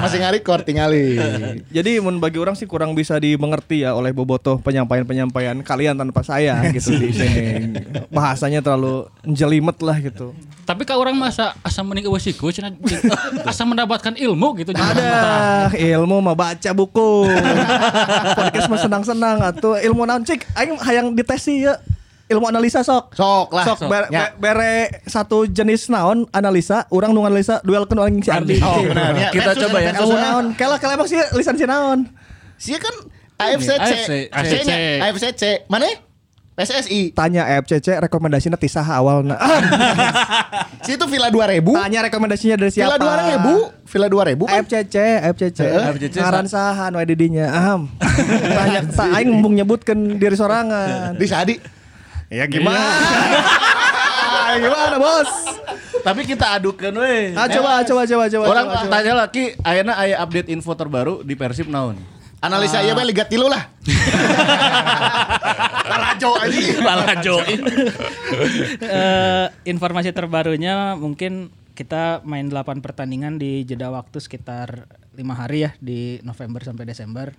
Masih 0.09 0.25
ngarecord 0.25 0.65
tingali. 0.65 1.21
Jadi 1.77 2.01
mun 2.01 2.17
bagi 2.17 2.41
orang 2.41 2.57
sih 2.57 2.65
kurang 2.65 2.97
bisa 2.97 3.21
dimengerti 3.21 3.85
ya 3.85 3.93
oleh 3.93 4.09
bobotoh 4.09 4.57
penyampaian-penyampaian 4.57 5.61
kalian 5.61 5.93
tanpa 6.01 6.25
saya 6.25 6.57
gitu 6.75 6.97
di 6.97 7.13
sini. 7.13 7.77
Bahasanya 8.09 8.65
terlalu 8.65 9.05
jelimet 9.21 9.77
lah 9.85 10.01
gitu. 10.01 10.33
Tapi 10.65 10.81
ka 10.85 10.97
orang 10.97 11.13
masa 11.13 11.53
asa 11.61 11.85
mending 11.85 12.09
eueuh 12.09 12.17
siku 12.17 12.49
cenah 12.49 12.73
asa 13.49 13.61
mendapatkan 13.69 14.17
ilmu 14.17 14.57
gitu. 14.57 14.73
Ada 14.73 15.69
ilmu 15.77 16.25
mah 16.25 16.33
baca 16.33 16.69
buku. 16.73 17.29
Podcast 18.33 18.65
mah 18.65 18.79
senang-senang 18.81 19.37
atuh 19.45 19.77
ilmu 19.77 20.09
naon 20.09 20.25
cik 20.25 20.49
aing 20.57 20.73
hayang 20.81 21.13
dites 21.13 21.45
sih 21.45 21.69
ya. 21.69 21.77
Ilmu 22.29 22.45
analisa 22.45 22.79
sok. 22.79 23.09
Sok 23.11 23.49
lah. 23.51 23.65
Sok 23.65 23.89
ber- 23.89 24.07
Ya. 24.07 24.29
be- 24.29 24.53
bere 24.53 24.73
satu 25.03 25.43
jenis 25.43 25.89
naon 25.89 26.29
analisa, 26.29 26.85
urang 26.87 27.09
nu 27.09 27.25
analisa 27.25 27.57
duelkeun 27.59 27.97
orang 27.97 28.21
si 28.21 28.29
Ardi. 28.29 28.61
Oh, 28.61 28.85
benar. 28.85 29.17
Ya, 29.17 29.29
Kita 29.29 29.57
coba 29.57 29.77
ya. 29.79 29.97
Ilmu 29.97 30.13
naon? 30.13 30.45
Kela 30.53 30.77
kela 30.77 30.93
emang 30.93 31.09
sih 31.09 31.17
lisan 31.33 31.57
si 31.57 31.65
naon? 31.65 32.05
Sia 32.55 32.77
kan 32.77 32.93
AFCC. 33.35 33.81
AFC. 33.81 34.11
AFC-nya 34.29 34.75
AFCC. 35.03 35.43
Mana? 35.65 35.89
PSSI. 36.53 37.15
Tanya 37.15 37.47
FCC 37.55 37.95
rekomendasinya 37.97 38.59
ti 38.59 38.67
saha 38.67 38.99
awalna. 38.99 39.39
Si 40.83 40.95
itu 40.95 41.05
Villa 41.07 41.31
2000. 41.31 41.63
Tanya 41.71 41.99
rekomendasinya 42.03 42.55
dari 42.55 42.67
siapa? 42.67 42.95
Villa 42.95 43.15
2000. 43.87 43.87
Villa 43.87 44.07
2000 44.07 44.43
kan? 44.43 44.55
FCC, 44.59 44.95
FCC. 45.31 45.59
FCC 45.95 46.15
Ngaran 46.19 46.45
saha 46.45 46.91
nu 46.91 46.99
dinya. 47.05 47.47
Aham. 47.47 47.87
Tanya 48.43 48.79
ta 48.97 49.07
aing 49.13 49.31
mumpung 49.31 49.55
nyebutkeun 49.55 50.19
diri 50.19 50.35
sorangan. 50.35 51.15
Di 51.15 51.25
Sadi. 51.25 51.55
Ya 52.29 52.45
gimana? 52.45 52.77
gimana, 54.61 54.95
Bos? 55.01 55.31
Tapi 56.05 56.21
kita 56.29 56.61
adukan 56.61 56.93
we. 56.93 57.33
Ah, 57.33 57.49
coba 57.49 57.81
coba 57.81 58.01
coba 58.05 58.23
coba. 58.29 58.45
Orang 58.45 58.65
coba, 58.69 58.79
coba. 58.85 58.91
tanya 58.93 59.13
lagi, 59.17 59.43
ayeuna 59.65 59.93
aya 59.97 60.21
update 60.21 60.49
info 60.53 60.77
terbaru 60.77 61.25
di 61.25 61.33
Persib 61.33 61.65
naon? 61.67 61.97
Analisa 62.39 62.79
iya 62.79 62.95
bae 62.95 63.03
Liga 63.03 63.27
Tilu 63.27 63.51
lah. 63.51 63.67
Lalajo 65.89 66.29
aja. 66.45 66.59
Balajo. 66.79 67.35
Eh, 68.79 69.47
informasi 69.65 70.13
terbarunya 70.13 70.93
mungkin 70.95 71.49
kita 71.73 72.21
main 72.23 72.47
8 72.47 72.79
pertandingan 72.79 73.41
di 73.41 73.65
jeda 73.65 73.89
waktu 73.89 74.21
sekitar 74.21 74.85
lima 75.17 75.33
hari 75.33 75.65
ya 75.67 75.71
di 75.81 76.21
November 76.23 76.61
sampai 76.63 76.85
Desember. 76.87 77.33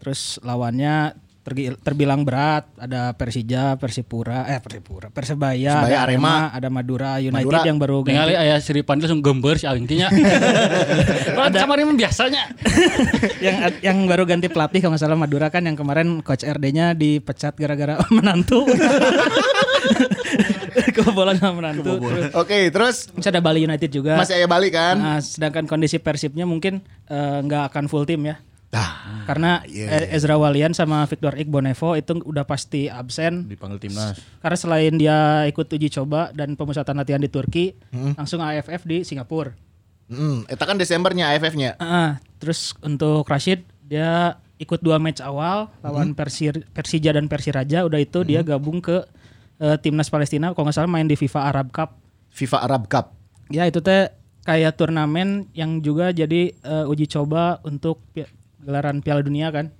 Terus 0.00 0.40
lawannya 0.42 1.12
tergi- 1.48 1.74
terbilang 1.78 2.22
berat, 2.22 2.68
ada 2.76 3.10
Persija, 3.12 3.74
Persipura, 3.74 4.44
eh 4.46 4.60
Persipura, 4.60 5.08
Persebaya, 5.08 5.80
Persebaya, 5.80 5.96
ada 5.96 6.04
Arema. 6.04 6.34
ada 6.52 6.68
Madura 6.68 7.16
United 7.16 7.40
Madura. 7.40 7.64
yang 7.64 7.76
baru 7.76 8.04
Ningali 8.04 8.32
ganti, 8.32 8.44
aya 8.44 8.56
Sri 8.58 8.80
Pandil 8.80 9.08
langsung 9.08 9.24
gember 9.24 9.56
si 9.56 9.64
aing 9.64 9.88
nya. 9.88 10.12
Kalau 11.34 11.48
kemarin 11.48 11.96
biasanya. 11.96 12.52
yang 13.44 13.56
yang 13.80 13.96
baru 14.04 14.22
ganti 14.22 14.46
pelatih 14.46 14.78
kalau 14.78 14.92
nggak 14.92 15.02
salah 15.02 15.16
Madura 15.16 15.48
kan 15.48 15.64
yang 15.64 15.74
kemarin 15.74 16.20
coach 16.20 16.44
RD-nya 16.44 16.92
dipecat 16.92 17.56
gara-gara 17.56 17.96
menantu. 18.14 18.68
Kebobolan 20.90 21.36
sama 21.36 21.58
menantu. 21.58 21.98
Oke, 22.34 22.68
terus 22.68 23.08
terus 23.08 23.26
ada 23.26 23.40
Bali 23.40 23.64
United 23.64 23.88
juga. 23.88 24.14
masih 24.14 24.36
aya 24.36 24.46
balik 24.46 24.74
kan? 24.74 24.94
Nah, 24.94 25.18
sedangkan 25.18 25.64
kondisi 25.64 25.98
Persibnya 25.98 26.44
mungkin 26.44 26.80
eh, 27.06 27.38
nggak 27.40 27.72
akan 27.72 27.84
full 27.86 28.04
tim 28.04 28.22
ya. 28.24 28.36
Dah. 28.68 29.24
Karena 29.24 29.64
iya, 29.64 30.04
eh, 30.04 30.12
Ezra 30.12 30.36
Walian 30.36 30.76
sama 30.76 31.00
Victor 31.08 31.32
Igbonevo 31.36 31.96
itu 31.96 32.20
udah 32.20 32.44
pasti 32.44 32.88
absen. 32.88 33.48
Dipanggil 33.48 33.80
timnas. 33.80 34.20
Karena 34.44 34.56
selain 34.60 34.92
dia 35.00 35.48
ikut 35.48 35.64
uji 35.64 35.88
coba 35.88 36.32
dan 36.36 36.52
pemusatan 36.52 37.00
latihan 37.00 37.20
di 37.20 37.32
Turki, 37.32 37.72
Hmm. 37.92 38.12
langsung 38.16 38.44
AFF 38.44 38.84
di 38.84 39.08
Singapura. 39.08 39.56
Hmm, 40.08 40.44
eta 40.48 40.64
kan 40.64 40.76
Desembernya 40.76 41.32
AFF-nya. 41.32 41.76
Ah, 41.80 42.20
terus 42.40 42.72
untuk 42.80 43.28
Rashid 43.28 43.64
dia 43.84 44.40
ikut 44.56 44.80
dua 44.80 44.96
match 44.96 45.20
awal 45.20 45.68
lawan 45.80 46.12
Persir, 46.12 46.64
Persija 46.72 47.12
dan 47.12 47.28
Persiraja. 47.28 47.84
Udah 47.84 48.00
itu 48.00 48.24
dia 48.24 48.40
gabung 48.44 48.80
ke 48.80 49.04
eh, 49.60 49.76
timnas 49.80 50.08
Palestina. 50.08 50.52
Kalau 50.52 50.68
nggak 50.68 50.76
salah 50.76 50.92
main 50.92 51.08
di 51.08 51.16
FIFA 51.16 51.52
Arab 51.52 51.68
Cup. 51.72 51.96
FIFA 52.32 52.58
Arab 52.68 52.82
Cup. 52.88 53.16
Ya 53.48 53.64
itu 53.64 53.80
teh 53.80 54.12
kayak 54.44 54.76
turnamen 54.76 55.48
yang 55.52 55.80
juga 55.80 56.08
jadi 56.08 56.52
eh, 56.52 56.84
uji 56.88 57.04
coba 57.04 57.60
untuk 57.60 58.00
gelaran 58.60 58.98
Piala 58.98 59.20
Dunia 59.20 59.48
kan. 59.48 59.70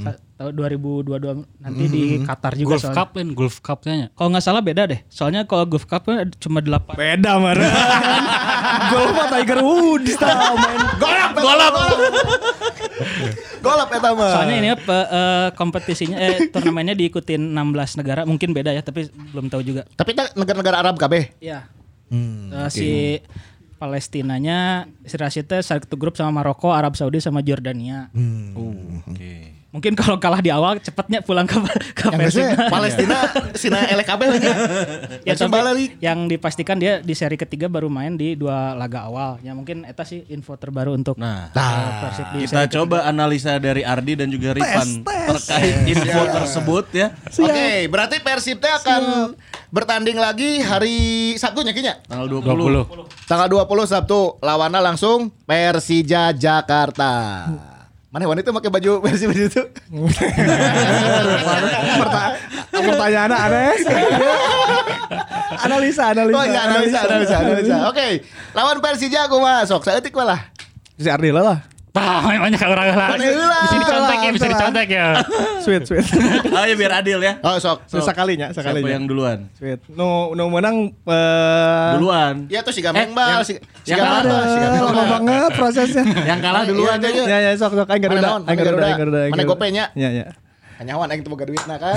Sa- 0.00 0.20
Tahun 0.36 0.52
2022 0.52 1.16
nanti 1.56 1.84
di 1.88 2.20
Qatar 2.20 2.52
juga 2.52 2.76
Golf 2.76 2.84
soalnya. 2.84 2.98
Cup 2.98 3.08
kan, 3.10 3.26
Golf 3.32 3.56
Cup 3.58 3.78
nya. 3.82 4.12
Kalau 4.12 4.28
nggak 4.28 4.44
salah 4.44 4.60
beda 4.60 4.84
deh. 4.84 5.00
Soalnya 5.08 5.48
kalau 5.48 5.64
Golf 5.64 5.88
Cup 5.88 6.04
kan 6.04 6.28
cuma 6.36 6.60
8 6.60 6.92
Beda 6.92 7.40
mana? 7.40 7.64
Gol 8.86 9.16
mah 9.16 9.26
Tiger 9.32 9.58
Woods 9.58 10.12
tah 10.14 10.36
main. 10.52 10.76
Golap, 10.98 11.32
golap. 11.34 11.72
golap 13.58 13.88
eta 13.90 14.10
mah. 14.12 14.30
Soalnya 14.30 14.56
ini 14.56 14.68
apa 14.70 14.96
eh, 15.08 15.48
kompetisinya 15.52 16.16
eh 16.18 16.48
turnamennya 16.48 16.92
diikutin 16.94 17.40
16 17.40 17.96
negara, 17.96 18.20
mungkin 18.22 18.52
beda 18.52 18.70
ya, 18.70 18.82
tapi 18.82 19.08
belum 19.32 19.48
tahu 19.48 19.64
juga. 19.64 19.88
Tapi 19.90 20.12
eta 20.12 20.28
negara-negara 20.32 20.76
Arab 20.78 20.96
kabeh. 20.96 21.32
Iya. 21.40 21.64
Eh, 22.12 22.68
Si 22.68 23.18
Palestinanya 23.76 24.88
si 25.04 25.16
Rashid 25.16 25.48
teh 25.48 25.60
satu 25.60 25.96
grup 25.96 26.16
sama 26.16 26.40
Maroko, 26.40 26.72
Arab 26.72 26.96
Saudi 26.96 27.20
sama 27.20 27.40
Jordania. 27.44 28.08
Oke. 29.08 29.55
Mungkin 29.76 29.92
kalau 29.92 30.16
kalah 30.16 30.40
di 30.40 30.48
awal 30.48 30.80
cepatnya 30.80 31.20
pulang 31.20 31.44
ke 31.44 31.60
ke 31.92 32.08
Yang 32.08 32.16
Persib. 32.16 32.40
biasanya 32.40 32.72
Palestina 32.72 33.16
sina 33.60 33.80
elek 33.92 34.08
kabeh 34.08 34.26
lagi. 34.32 34.48
ya, 35.28 35.36
tapi 35.36 36.00
yang 36.00 36.24
dipastikan 36.32 36.80
dia 36.80 37.04
di 37.04 37.12
seri 37.12 37.36
ketiga 37.36 37.68
baru 37.68 37.92
main 37.92 38.16
di 38.16 38.32
dua 38.40 38.72
laga 38.72 39.04
awal. 39.04 39.36
Ya 39.44 39.52
mungkin 39.52 39.84
eta 39.84 40.08
sih 40.08 40.24
info 40.32 40.56
terbaru 40.56 40.96
untuk 40.96 41.20
Nah, 41.20 41.52
eh, 41.52 41.92
Persib 42.08 42.26
di 42.32 42.38
kita 42.48 42.64
coba 42.72 43.04
analisa 43.04 43.60
dari 43.60 43.84
Ardi 43.84 44.16
dan 44.16 44.32
juga 44.32 44.56
Ripan 44.56 45.04
terkait 45.04 45.76
info 45.92 46.22
tersebut 46.24 46.84
ya. 46.96 47.06
Oke, 47.36 47.92
berarti 47.92 48.16
Persib 48.24 48.56
teh 48.56 48.72
akan 48.72 49.36
bertanding 49.68 50.16
lagi 50.16 50.64
hari 50.64 51.36
Sabtunya 51.36 51.76
kayaknya. 51.76 52.00
Tanggal 52.08 52.32
20. 52.32 52.88
20. 52.88 53.28
Tanggal 53.28 53.48
20 53.52 53.92
Sabtu 53.92 54.40
lawannya 54.40 54.80
langsung 54.80 55.28
Persija 55.44 56.32
Jakarta. 56.32 57.12
Mana 58.16 58.32
wanita 58.32 58.48
pakai 58.48 58.72
baju 58.72 59.04
Persib 59.04 59.28
itu? 59.28 59.60
Perta- 62.00 62.32
Pertanyaan 62.72 63.28
aneh. 63.28 63.76
analisa, 65.60 66.16
analisa. 66.16 66.32
Oh 66.40 66.44
iya 66.48 66.60
analisa 66.64 66.98
analisa 67.04 67.36
analisa. 67.44 67.76
Oke, 67.92 68.24
lawan 68.56 68.80
Persija 68.80 69.28
aku 69.28 69.36
masuk. 69.36 69.84
Saya 69.84 70.00
malah. 70.16 70.48
Si 70.96 71.12
Ardila 71.12 71.44
lah. 71.44 71.58
Tah, 71.96 72.20
banyak 72.20 72.60
orang 72.60 72.86
lah. 72.92 73.08
Heula? 73.16 73.58
Bisa 73.58 73.76
dicontek 73.78 74.18
ya, 74.18 74.30
bisa 74.30 74.46
dicontek 74.46 74.86
ya. 74.86 75.06
Sweet, 75.58 75.82
sweet. 75.82 76.04
Ayo 76.46 76.76
biar 76.76 76.92
adil 77.00 77.18
ya. 77.18 77.40
Oh 77.40 77.56
sok. 77.56 77.88
So, 77.88 77.98
sekalinya, 78.00 78.52
Siapa 78.52 78.68
sekalinya. 78.68 78.92
yang 78.92 79.04
duluan? 79.04 79.48
Sweet. 79.52 79.80
Nu 79.88 80.30
nu 80.30 80.46
menang 80.46 80.92
eh 80.92 81.90
Duluan. 81.96 82.44
Ya 82.46 82.60
tuh 82.60 82.70
si 82.70 82.80
Gameng 82.80 83.10
bal, 83.10 83.40
si 83.40 83.56
si 83.80 83.90
yang 83.90 83.98
Gameng 83.98 84.28
bal, 84.28 84.44
si 84.44 84.58
Gameng 84.58 84.82
lama 84.84 85.04
banget 85.10 85.50
prosesnya. 85.54 86.04
Yang 86.26 86.40
kalah 86.42 86.62
duluan 86.62 86.96
Iya, 86.96 87.08
aja. 87.08 87.22
iya, 87.24 87.24
Ya 87.26 87.38
ya 87.42 87.50
sok 87.56 87.72
sok 87.74 87.88
aing 87.88 88.02
garuda, 88.02 88.20
naon? 88.22 88.42
aing 88.44 88.58
garuda, 88.58 88.70
garuda? 88.70 88.86
aing 88.86 89.00
garuda. 89.00 89.20
Mana 89.32 89.44
gopenya? 89.44 89.84
Ya 89.94 90.10
ya. 90.12 90.26
Kanyawan 90.76 91.08
aing 91.08 91.22
teu 91.22 91.32
boga 91.32 91.44
duitna 91.44 91.80
kan. 91.80 91.96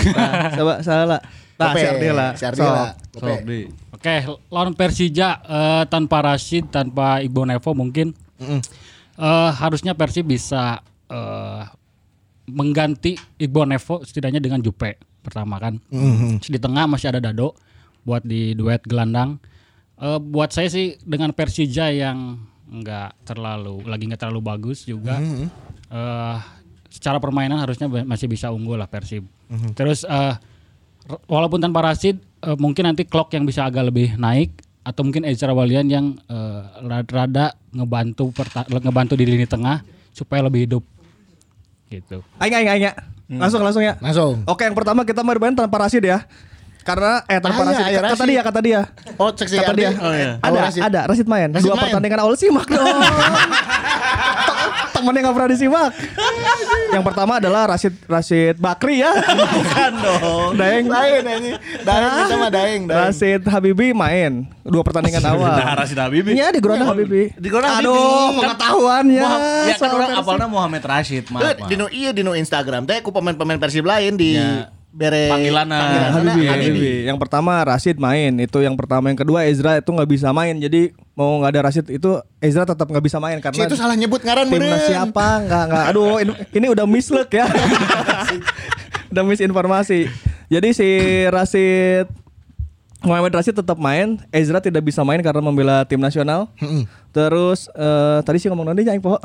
Coba 0.56 0.80
salah. 0.80 1.20
Nah, 1.60 1.70
Gope, 1.70 1.78
si 1.78 1.86
Ardila. 1.86 2.28
Si 2.34 2.44
Ardila. 2.46 2.72
Sok. 2.72 2.88
Gope. 3.14 3.28
Sok 3.28 3.42
di. 3.44 3.60
Oke, 3.92 4.16
lawan 4.48 4.72
Persija 4.72 5.30
eh, 5.44 5.84
tanpa 5.86 6.24
Rashid, 6.24 6.72
tanpa 6.72 7.20
Iqbal 7.20 7.52
Nevo 7.52 7.76
mungkin 7.76 8.16
eh, 9.20 9.52
harusnya 9.54 9.92
Persib 9.94 10.26
bisa 10.26 10.80
eh, 11.06 11.62
mengganti 12.48 13.14
Iqbal 13.38 13.70
Nevo 13.70 14.02
setidaknya 14.02 14.40
dengan 14.40 14.58
Jupe 14.60 14.98
pertama 15.22 15.60
kan. 15.60 15.78
Di 16.40 16.58
tengah 16.58 16.88
masih 16.88 17.12
ada 17.12 17.22
Dado 17.22 17.54
buat 18.02 18.24
di 18.24 18.56
duet 18.56 18.82
gelandang. 18.82 19.38
Eh, 19.96 20.18
buat 20.18 20.50
saya 20.50 20.66
sih 20.66 20.98
dengan 21.04 21.30
Persija 21.30 21.92
yang 21.92 22.40
nggak 22.70 23.26
terlalu 23.26 23.82
lagi 23.84 24.06
nggak 24.06 24.22
terlalu 24.22 24.42
bagus 24.42 24.86
juga. 24.86 25.20
eh, 25.90 26.38
secara 26.90 27.18
permainan 27.18 27.58
harusnya 27.58 27.86
masih 27.86 28.26
bisa 28.26 28.50
unggul 28.50 28.78
lah 28.78 28.90
Persib. 28.90 29.26
Terus 29.74 30.02
eh, 30.04 30.34
R- 31.06 31.24
walaupun 31.26 31.58
tanpa 31.58 31.82
Rashid 31.84 32.18
eh, 32.42 32.58
mungkin 32.58 32.86
nanti 32.86 33.06
clock 33.06 33.30
yang 33.34 33.46
bisa 33.46 33.66
agak 33.66 33.90
lebih 33.90 34.14
naik 34.16 34.54
atau 34.82 35.02
mungkin 35.02 35.24
Ezra 35.24 35.52
Walian 35.52 35.86
yang 35.86 36.06
eh, 36.24 36.62
rada-rada 36.82 37.54
ngebantu 37.70 38.32
perta- 38.32 38.66
ngebantu 38.66 39.14
di 39.14 39.24
lini 39.24 39.44
tengah 39.44 39.84
supaya 40.10 40.42
lebih 40.42 40.66
hidup 40.66 40.84
gitu. 41.88 42.22
Aing 42.38 42.56
aing 42.56 42.70
aing 42.70 42.86
ya. 42.86 42.94
Langsung 43.30 43.62
langsung 43.62 43.82
ya. 43.82 43.94
Langsung. 43.98 44.42
Oke, 44.44 44.64
yang 44.64 44.74
pertama 44.74 45.02
kita 45.02 45.22
mau 45.22 45.34
main 45.34 45.54
tanpa 45.54 45.78
Rasid 45.80 46.02
ya. 46.02 46.26
Karena 46.80 47.22
eh 47.26 47.38
tanpa 47.38 47.62
Ah, 47.62 47.66
iya, 47.66 47.70
Rasid. 47.70 47.86
iya, 47.86 48.00
Kata 48.00 48.08
Rashid. 48.10 48.26
dia, 48.26 48.42
kata 48.42 48.60
dia. 48.60 48.80
Oh, 49.16 49.30
cek 49.30 49.46
si 49.46 49.56
Kata 49.56 49.74
dia. 49.74 49.90
Oh, 49.94 50.10
iya. 50.10 50.32
Ada, 50.40 50.50
Oh, 50.50 50.62
Rashid. 50.64 50.82
ada 50.82 51.00
Rasid 51.06 51.28
main. 51.28 51.50
Rashid 51.52 51.66
Dua 51.66 51.76
main. 51.76 51.84
pertandingan 51.86 52.20
awal 52.20 52.34
simak 52.34 52.66
dong. 52.72 52.88
Tok 54.90 54.96
Temen 54.96 55.14
yang 55.14 55.26
gak 55.26 55.36
pernah 55.36 55.50
disimak. 55.50 55.92
yang 56.90 57.02
pertama 57.02 57.38
adalah 57.38 57.70
Rashid 57.70 57.94
Rashid 58.04 58.56
Bakri 58.56 59.00
ya. 59.00 59.12
Bukan 59.14 59.92
dong. 59.96 60.50
Daeng. 60.56 60.86
Daeng 60.86 61.26
ini. 61.36 61.52
Daeng 61.80 62.12
kita 62.20 62.36
mah 62.36 62.50
Daeng. 62.50 62.82
Daeng. 62.86 63.00
Rashid 63.06 63.42
Habibi 63.44 63.92
main 63.92 64.32
dua 64.62 64.82
pertandingan 64.82 65.22
awal. 65.24 65.50
Nah, 65.52 65.74
Rashid 65.76 65.98
Habibie. 65.98 66.34
Iya 66.34 66.50
di 66.50 66.60
Gronda 66.60 66.86
Habibi. 66.86 67.32
Di 67.32 67.48
Gronda 67.48 67.78
Aduh, 67.78 67.94
Habibie. 67.94 68.38
pengetahuannya. 68.40 69.22
Ya 69.22 69.30
kan 69.68 69.78
soal 69.78 69.94
orang 69.96 70.12
apalnya 70.16 70.48
Muhammad 70.48 70.82
Rashid, 70.82 71.24
Eh, 71.24 71.32
maaf. 71.32 71.44
maaf. 71.56 71.68
Dino 71.68 71.86
iya 71.90 72.10
dino 72.10 72.34
Instagram 72.34 72.84
teh 72.84 73.00
ku 73.00 73.10
pemain-pemain 73.10 73.58
Persib 73.58 73.84
lain 73.84 74.14
di 74.14 74.38
Bere 74.90 75.30
Habibi, 75.30 75.54
Habibi. 75.54 76.44
Habibi. 76.50 76.92
Yang 77.06 77.18
pertama 77.22 77.62
Rashid 77.62 78.02
main, 78.02 78.34
itu 78.42 78.58
yang 78.66 78.74
pertama. 78.74 79.14
Yang 79.14 79.22
kedua 79.22 79.46
Ezra 79.46 79.78
itu 79.78 79.90
nggak 79.94 80.10
bisa 80.10 80.34
main. 80.34 80.58
Jadi 80.58 80.98
mau 81.14 81.38
nggak 81.38 81.52
ada 81.54 81.62
Rashid 81.70 81.86
itu 81.94 82.18
Ezra 82.42 82.66
tetap 82.66 82.90
nggak 82.90 83.06
bisa 83.06 83.22
main 83.22 83.38
Si 83.38 83.44
karena 83.46 83.70
itu 83.70 83.78
salah 83.78 83.94
nyebut 83.94 84.22
ngaran 84.26 84.50
timnas 84.50 84.90
siapa 84.90 85.46
nggak 85.46 85.64
nggak. 85.70 85.86
Aduh 85.94 86.18
ini, 86.18 86.34
ini 86.58 86.68
udah 86.74 86.90
mislook 86.90 87.30
ya. 87.30 87.46
udah 89.14 89.24
misinformasi. 89.26 90.10
Jadi 90.50 90.70
si 90.74 90.90
Rashid 91.30 92.10
Muhammad 93.06 93.32
Rashid 93.32 93.56
tetap 93.56 93.78
main, 93.78 94.18
Ezra 94.34 94.58
tidak 94.58 94.84
bisa 94.84 95.06
main 95.06 95.22
karena 95.22 95.40
membela 95.40 95.86
tim 95.86 96.02
nasional. 96.02 96.50
Terus 97.14 97.70
eh, 97.78 98.20
tadi 98.26 98.42
sih 98.42 98.50
ngomong 98.50 98.74
nanti 98.74 98.90
aing 98.90 99.06
poho. 99.06 99.22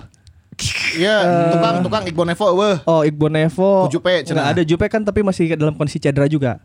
Iya, 0.94 1.16
tukang 1.50 1.76
tukang 1.82 2.02
Iqbal 2.06 2.26
Nevo 2.30 2.46
weh. 2.54 2.76
Oh 2.86 3.02
Iqbal 3.02 3.30
Nevo 3.34 3.90
Jupe, 3.90 4.22
cenah. 4.22 4.34
nggak 4.34 4.48
ada 4.54 4.62
Jupe 4.62 4.86
kan 4.86 5.02
tapi 5.02 5.20
masih 5.26 5.58
dalam 5.58 5.74
kondisi 5.74 5.98
cedera 5.98 6.30
juga. 6.30 6.62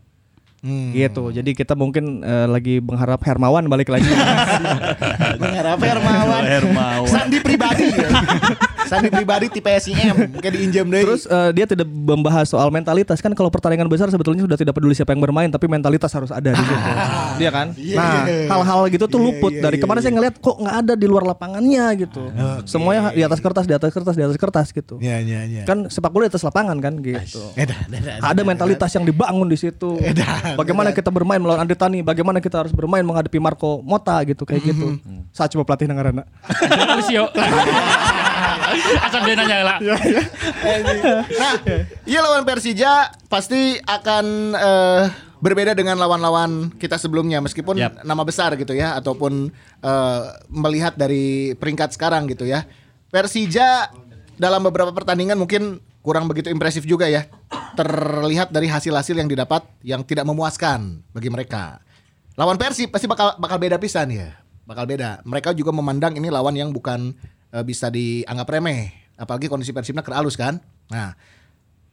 Hmm. 0.60 0.92
Gitu. 0.92 1.32
Jadi 1.32 1.56
kita 1.56 1.72
mungkin 1.72 2.20
eh, 2.20 2.46
lagi 2.46 2.84
mengharap 2.84 3.20
Hermawan 3.24 3.64
balik 3.64 3.88
lagi. 3.88 4.12
Mengharap 5.40 5.80
Hermawan. 5.80 6.42
Hermawan. 6.44 7.08
Sandi 7.08 7.40
pribadi. 7.40 7.88
ya. 7.88 8.08
Sandi 8.90 9.06
pribadi 9.06 9.46
ti 9.46 9.62
PSIM 9.62 10.42
kayak 10.42 10.54
diinjam 10.58 10.86
deui. 10.90 11.06
Terus 11.06 11.22
eh, 11.30 11.50
dia 11.54 11.62
tidak 11.70 11.86
membahas 11.86 12.50
soal 12.50 12.74
mentalitas 12.74 13.22
kan 13.22 13.30
kalau 13.38 13.46
pertandingan 13.46 13.86
besar 13.86 14.10
sebetulnya 14.10 14.42
sudah 14.42 14.58
tidak 14.58 14.74
peduli 14.74 14.98
siapa 14.98 15.14
yang 15.14 15.22
bermain 15.22 15.46
tapi 15.46 15.70
mentalitas 15.70 16.10
harus 16.10 16.34
ada 16.34 16.50
di 16.50 16.58
situ. 16.58 16.90
Iya 17.40 17.50
kan? 17.54 17.66
Nah, 17.72 18.26
hal-hal 18.50 18.80
gitu 18.90 19.06
tuh 19.06 19.22
luput 19.22 19.54
dari 19.54 19.78
kemarin 19.78 20.02
saya 20.02 20.12
ngeliat 20.18 20.34
kok 20.42 20.58
nggak 20.58 20.76
ada 20.82 20.92
di 20.98 21.06
luar 21.06 21.22
lapangannya 21.22 21.86
gitu. 22.02 22.34
Semuanya 22.66 23.14
di 23.14 23.22
atas 23.22 23.38
kertas, 23.38 23.64
di 23.70 23.74
atas 23.78 23.94
kertas, 23.94 24.14
di 24.18 24.24
atas 24.26 24.36
kertas 24.36 24.66
gitu. 24.74 24.98
Iya, 24.98 25.22
iya, 25.22 25.40
iya. 25.46 25.62
Kan 25.62 25.86
sepak 25.86 26.10
bola 26.10 26.26
di 26.26 26.34
atas 26.34 26.42
lapangan 26.42 26.76
kan 26.82 26.98
gitu. 26.98 27.40
Edan, 27.54 27.86
edan. 27.94 28.18
Ada 28.18 28.42
mentalitas 28.42 28.90
yang 28.98 29.06
dibangun 29.06 29.46
di 29.46 29.54
situ. 29.54 30.02
Bagaimana 30.58 30.90
kita 30.90 31.14
bermain 31.14 31.38
melawan 31.38 31.62
Andre 31.62 31.78
Tani, 31.78 32.02
bagaimana 32.02 32.42
kita 32.42 32.66
harus 32.66 32.74
bermain 32.74 33.06
menghadapi 33.06 33.38
Marco 33.38 33.78
Mota 33.86 34.18
gitu 34.26 34.42
kayak 34.42 34.66
gitu. 34.66 34.98
Saat 35.30 35.54
coba 35.54 35.62
pelatih 35.62 35.86
nengarana. 35.86 36.26
Lucio. 36.98 37.30
Asal 39.06 39.20
dia 39.26 39.34
nanya 39.36 39.56
lah. 39.64 39.78
Nah, 39.80 41.52
iya 42.06 42.20
lawan 42.24 42.44
Persija 42.44 43.12
pasti 43.28 43.78
akan 43.82 44.24
eh, 44.56 45.04
berbeda 45.40 45.72
dengan 45.72 45.96
lawan-lawan 45.96 46.74
kita 46.76 47.00
sebelumnya 47.00 47.40
meskipun 47.40 47.80
Yap. 47.80 48.04
nama 48.04 48.22
besar 48.22 48.54
gitu 48.60 48.76
ya 48.76 48.96
ataupun 49.00 49.48
eh, 49.82 50.22
melihat 50.52 50.94
dari 50.96 51.56
peringkat 51.56 51.96
sekarang 51.96 52.28
gitu 52.28 52.44
ya. 52.46 52.64
Persija 53.10 53.90
dalam 54.38 54.62
beberapa 54.62 54.94
pertandingan 54.94 55.36
mungkin 55.36 55.82
kurang 56.00 56.28
begitu 56.30 56.48
impresif 56.48 56.86
juga 56.86 57.08
ya. 57.10 57.26
Terlihat 57.76 58.50
dari 58.50 58.66
hasil-hasil 58.66 59.14
yang 59.14 59.28
didapat 59.30 59.66
yang 59.84 60.02
tidak 60.04 60.26
memuaskan 60.26 61.04
bagi 61.14 61.30
mereka. 61.30 61.80
Lawan 62.38 62.56
Persib 62.56 62.88
pasti 62.88 63.04
bakal 63.04 63.36
bakal 63.36 63.60
beda 63.60 63.76
pisan 63.76 64.08
ya. 64.14 64.38
Bakal 64.64 64.86
beda. 64.86 65.20
Mereka 65.26 65.52
juga 65.52 65.74
memandang 65.74 66.14
ini 66.14 66.30
lawan 66.30 66.54
yang 66.54 66.70
bukan 66.70 67.12
eh, 67.54 67.64
bisa 67.66 67.90
dianggap 67.90 68.48
remeh. 68.48 68.94
Apalagi 69.20 69.52
kondisi 69.52 69.74
Persibnya 69.76 70.00
keralus 70.00 70.34
kan. 70.38 70.58
Nah, 70.88 71.12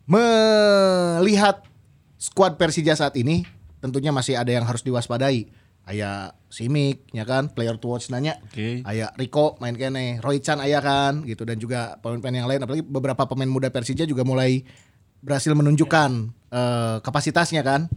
melihat 0.08 1.68
skuad 2.16 2.56
Persija 2.56 2.96
saat 2.96 3.14
ini 3.20 3.44
tentunya 3.84 4.16
masih 4.16 4.40
ada 4.40 4.50
yang 4.50 4.64
harus 4.64 4.82
diwaspadai. 4.82 5.52
Aya 5.88 6.36
Simic 6.52 7.08
ya 7.16 7.24
kan, 7.24 7.48
player 7.52 7.80
to 7.80 7.88
watch 7.92 8.12
nanya. 8.12 8.40
Oke. 8.44 8.84
Aya 8.84 9.12
Rico 9.16 9.56
main 9.64 9.76
kene, 9.76 10.20
Roy 10.20 10.44
Chan 10.44 10.60
aya 10.60 10.84
kan 10.84 11.24
gitu 11.24 11.48
dan 11.48 11.60
juga 11.60 11.96
pemain-pemain 12.04 12.44
yang 12.44 12.50
lain 12.52 12.60
apalagi 12.64 12.84
beberapa 12.84 13.24
pemain 13.24 13.48
muda 13.48 13.72
Persija 13.72 14.04
juga 14.04 14.28
mulai 14.28 14.68
berhasil 15.24 15.52
menunjukkan 15.56 16.12
eh, 16.52 16.98
kapasitasnya 17.04 17.64
kan. 17.64 17.88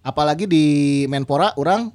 Apalagi 0.00 0.48
di 0.48 0.64
Menpora 1.10 1.52
orang 1.60 1.92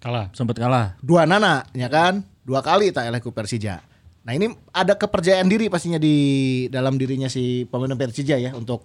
Kalah. 0.00 0.32
Sempat 0.32 0.56
kalah. 0.56 0.96
dua 1.04 1.28
nana 1.28 1.68
ya 1.76 1.92
kan 1.92 2.24
dua 2.40 2.64
kali 2.64 2.88
tak 2.88 3.12
eleh 3.12 3.20
ku 3.20 3.36
Persija 3.36 3.84
nah 4.20 4.36
ini 4.36 4.52
ada 4.70 4.94
kepercayaan 4.96 5.48
diri 5.48 5.72
pastinya 5.72 5.96
di 5.96 6.68
dalam 6.68 7.00
dirinya 7.00 7.26
si 7.26 7.64
pemain 7.66 7.96
Persija 7.96 8.36
ya 8.36 8.52
untuk 8.52 8.84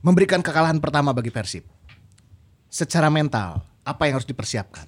memberikan 0.00 0.40
kekalahan 0.40 0.78
pertama 0.80 1.10
bagi 1.12 1.28
Persib. 1.34 1.66
Secara 2.70 3.10
mental 3.10 3.60
apa 3.82 4.06
yang 4.06 4.22
harus 4.22 4.28
dipersiapkan? 4.30 4.86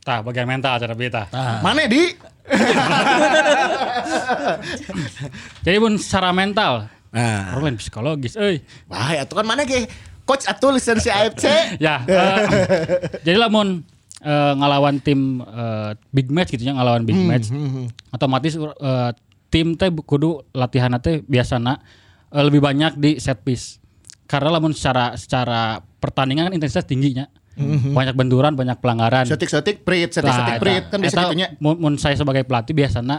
Tah, 0.00 0.24
bagian 0.24 0.48
mental 0.48 0.80
cara 0.80 0.96
beta. 0.96 1.28
mana 1.60 1.84
di? 1.84 2.16
Jadi 5.68 5.76
pun 5.76 6.00
secara 6.00 6.32
mental, 6.32 6.88
nah. 7.12 7.52
Psikologis, 7.76 8.32
euy. 8.40 8.64
bahaya 8.88 9.28
tuh 9.28 9.36
kan 9.36 9.44
mana 9.44 9.68
ge 9.68 9.84
coach 10.28 10.44
atau 10.44 10.68
lisensi 10.72 11.08
AFC 11.08 11.44
Ya, 11.84 12.04
eh, 12.04 12.44
jadi 13.24 13.40
lamun 13.40 13.80
eh, 14.20 14.52
ngelawan 14.54 14.98
tim 14.98 15.40
eh, 15.40 15.92
big 16.10 16.28
match 16.28 16.54
gitu 16.54 16.64
ya, 16.64 16.74
ngelawan 16.74 17.02
big 17.04 17.18
match. 17.18 17.50
Otomatis 18.10 18.54
eh, 18.56 19.10
tim 19.48 19.74
teh 19.74 19.88
kudu 19.90 20.44
latihan 20.52 20.92
teh 20.98 21.22
biasana 21.22 21.78
eh, 22.30 22.42
lebih 22.42 22.60
banyak 22.60 22.98
di 22.98 23.16
set 23.18 23.42
piece. 23.42 23.78
Karena 24.28 24.60
lamun 24.60 24.76
secara 24.76 25.16
secara 25.16 25.80
pertandingan 25.80 26.50
kan 26.50 26.54
intensitas 26.54 26.84
tingginya. 26.84 27.26
Banyak 27.58 28.14
benturan, 28.14 28.54
banyak 28.54 28.78
pelanggaran. 28.78 29.26
setik-setik 29.26 29.82
prit 29.82 30.14
setik-setik 30.14 30.56
Tah, 30.56 30.62
prit 30.62 30.78
tah. 30.86 30.94
kan 30.94 30.98
bisa 31.02 31.26
gitunya 31.26 31.48
mun, 31.58 31.98
saya 31.98 32.14
sebagai 32.14 32.46
pelatih 32.46 32.70
biasanya 32.70 33.18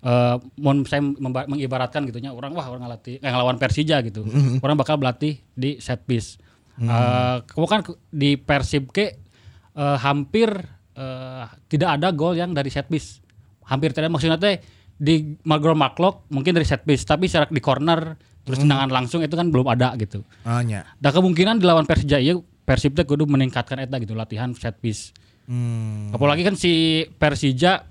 eh 0.00 0.36
mun 0.62 0.86
saya 0.86 1.02
memba- 1.02 1.50
mengibaratkan 1.50 2.06
gitunya 2.06 2.30
orang 2.30 2.54
wah 2.54 2.70
orang 2.70 2.86
ngelatih 2.86 3.18
eh, 3.18 3.26
ngelawan 3.26 3.58
Persija 3.58 3.98
gitu. 4.06 4.22
Orang 4.62 4.78
bakal 4.78 4.94
berlatih 4.94 5.42
di 5.58 5.82
set 5.82 6.06
piece. 6.06 6.38
Eh 6.78 7.36
kamu 7.42 7.66
kan 7.66 7.80
di 8.14 8.38
Persib 8.38 8.94
ke 8.94 9.18
eh, 9.76 9.98
hampir 10.00 10.50
eh, 10.96 11.44
tidak 11.70 12.00
ada 12.00 12.08
gol 12.14 12.34
yang 12.38 12.54
dari 12.54 12.70
set 12.72 12.86
piece. 12.90 13.22
Hampir 13.66 13.94
tidak 13.94 14.10
maksudnya 14.10 14.38
teh 14.40 14.58
di 15.00 15.38
Magro 15.48 15.72
Maklok 15.72 16.28
mungkin 16.28 16.52
dari 16.52 16.66
set 16.68 16.84
piece 16.84 17.08
tapi 17.08 17.24
secara 17.24 17.48
di 17.48 17.62
corner 17.62 18.18
terus 18.44 18.60
tendangan 18.60 18.90
langsung 18.92 19.24
itu 19.24 19.32
kan 19.32 19.48
belum 19.48 19.68
ada 19.70 19.96
gitu. 19.96 20.20
oh 20.26 20.60
nya 20.60 20.84
Dan 21.00 21.12
kemungkinan 21.12 21.56
di 21.60 21.64
lawan 21.64 21.86
Persija 21.88 22.20
iya 22.20 22.36
Persib 22.66 22.94
teh 22.94 23.08
kudu 23.08 23.24
meningkatkan 23.26 23.80
eta 23.80 23.96
gitu 23.98 24.12
latihan 24.14 24.52
set 24.54 24.78
piece. 24.78 25.16
Hmm. 25.48 26.12
Apalagi 26.14 26.46
kan 26.46 26.54
si 26.54 27.02
Persija 27.18 27.88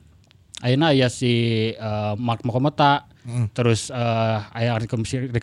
ayeuna 0.63 0.91
aya 0.91 1.07
si 1.09 1.73
eh, 1.73 2.13
Mark 2.19 2.43
Mokomota 2.45 3.09
Hmm. 3.29 3.51
terus 3.51 3.91
eh 3.91 4.39
aya 4.55 4.79
Rico, 4.79 4.97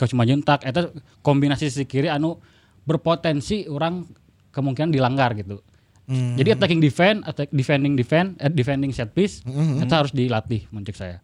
Simanjuntak 0.08 0.64
eta 0.64 0.90
kombinasi 1.20 1.68
sisi 1.68 1.84
kiri 1.84 2.08
anu 2.08 2.40
berpotensi 2.82 3.68
orang 3.68 4.08
kemungkinan 4.50 4.90
dilanggar 4.90 5.36
gitu. 5.36 5.60
Hmm. 6.06 6.34
Jadi 6.34 6.48
attacking 6.52 6.78
defend, 6.78 7.18
attack 7.22 7.50
defending 7.50 7.92
defend, 7.92 8.38
eh, 8.38 8.46
defending 8.48 8.90
set 8.90 9.10
piece, 9.10 9.42
Hmm, 9.42 9.78
itu 9.78 9.90
harus 9.90 10.10
dilatih 10.10 10.70
menurut 10.70 10.94
saya. 10.94 11.18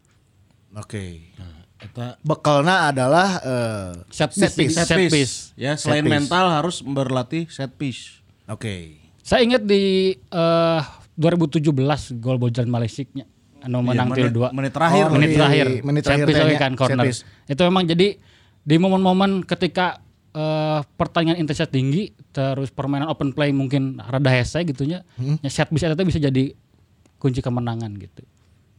oke 0.71 1.31
Eta 1.79 2.15
bekalnya 2.19 2.89
adalah 2.89 3.29
eh, 3.39 3.91
Set 4.09 4.31
set 4.31 4.51
piece 4.51 4.55
piece. 4.61 4.73
set, 4.73 4.85
Set 4.85 4.97
piece. 4.97 5.13
piece. 5.13 5.35
Ya, 5.55 5.73
selain 5.73 5.99
piece. 6.01 6.11
mental 6.13 6.45
harus 6.49 6.79
berlatih 6.79 7.47
set 7.47 7.71
piece. 7.73 8.19
oke 8.45 8.99
Saya 9.19 9.39
ingat 9.41 9.61
di 9.61 10.11
eh 10.15 10.81
2017 11.13 11.71
gol 12.17 12.35
Bojan 12.37 12.65
Malesiknya 12.65 13.23
anu 13.61 13.79
menang 13.79 14.09
menit- 14.09 14.19
til 14.19 14.29
dua 14.29 14.51
menit 14.51 14.71
terakhir. 14.71 15.07
menit 15.07 15.29
Oh, 15.29 15.35
terakhir 15.37 15.65
iya, 15.69 15.79
menit 15.81 16.01
Set 16.01 16.07
terakhir 16.09 16.25
piece 16.25 16.39
tehnya, 16.41 16.57
kan 16.57 16.71
set 16.71 16.79
corner 16.81 17.05
piece. 17.05 17.21
itu 17.45 17.61
memang 17.61 17.83
jadi 17.85 18.07
di 18.61 18.75
momen-momen 18.77 19.31
ketika 19.41 20.03
eh, 20.33 20.79
pertandingan 20.97 21.39
intensitas 21.39 21.69
tinggi 21.69 22.11
terus 22.29 22.69
permainan 22.69 23.07
open 23.07 23.31
play 23.31 23.53
mungkin 23.53 23.97
rada 23.97 24.29
hese 24.29 24.65
gitunya 24.65 25.05
Hmm. 25.15 25.37
ya 25.39 25.49
set 25.49 25.69
piece 25.69 25.85
itu 25.85 26.03
bisa 26.03 26.19
jadi 26.19 26.53
kunci 27.17 27.39
kemenangan 27.39 27.93
gitu 27.95 28.25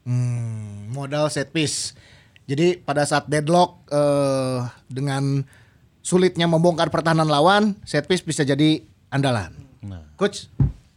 Hmm, 0.04 0.92
modal 0.92 1.32
set 1.32 1.48
piece. 1.48 1.96
Jadi 2.44 2.76
pada 2.76 3.08
saat 3.08 3.24
deadlock 3.24 3.88
eh, 3.88 4.60
dengan 4.84 5.40
sulitnya 6.04 6.44
membongkar 6.44 6.92
pertahanan 6.92 7.24
lawan, 7.24 7.72
set 7.88 8.04
piece 8.04 8.20
bisa 8.20 8.44
jadi 8.44 8.84
andalan. 9.08 9.64
Coach, 10.20 10.52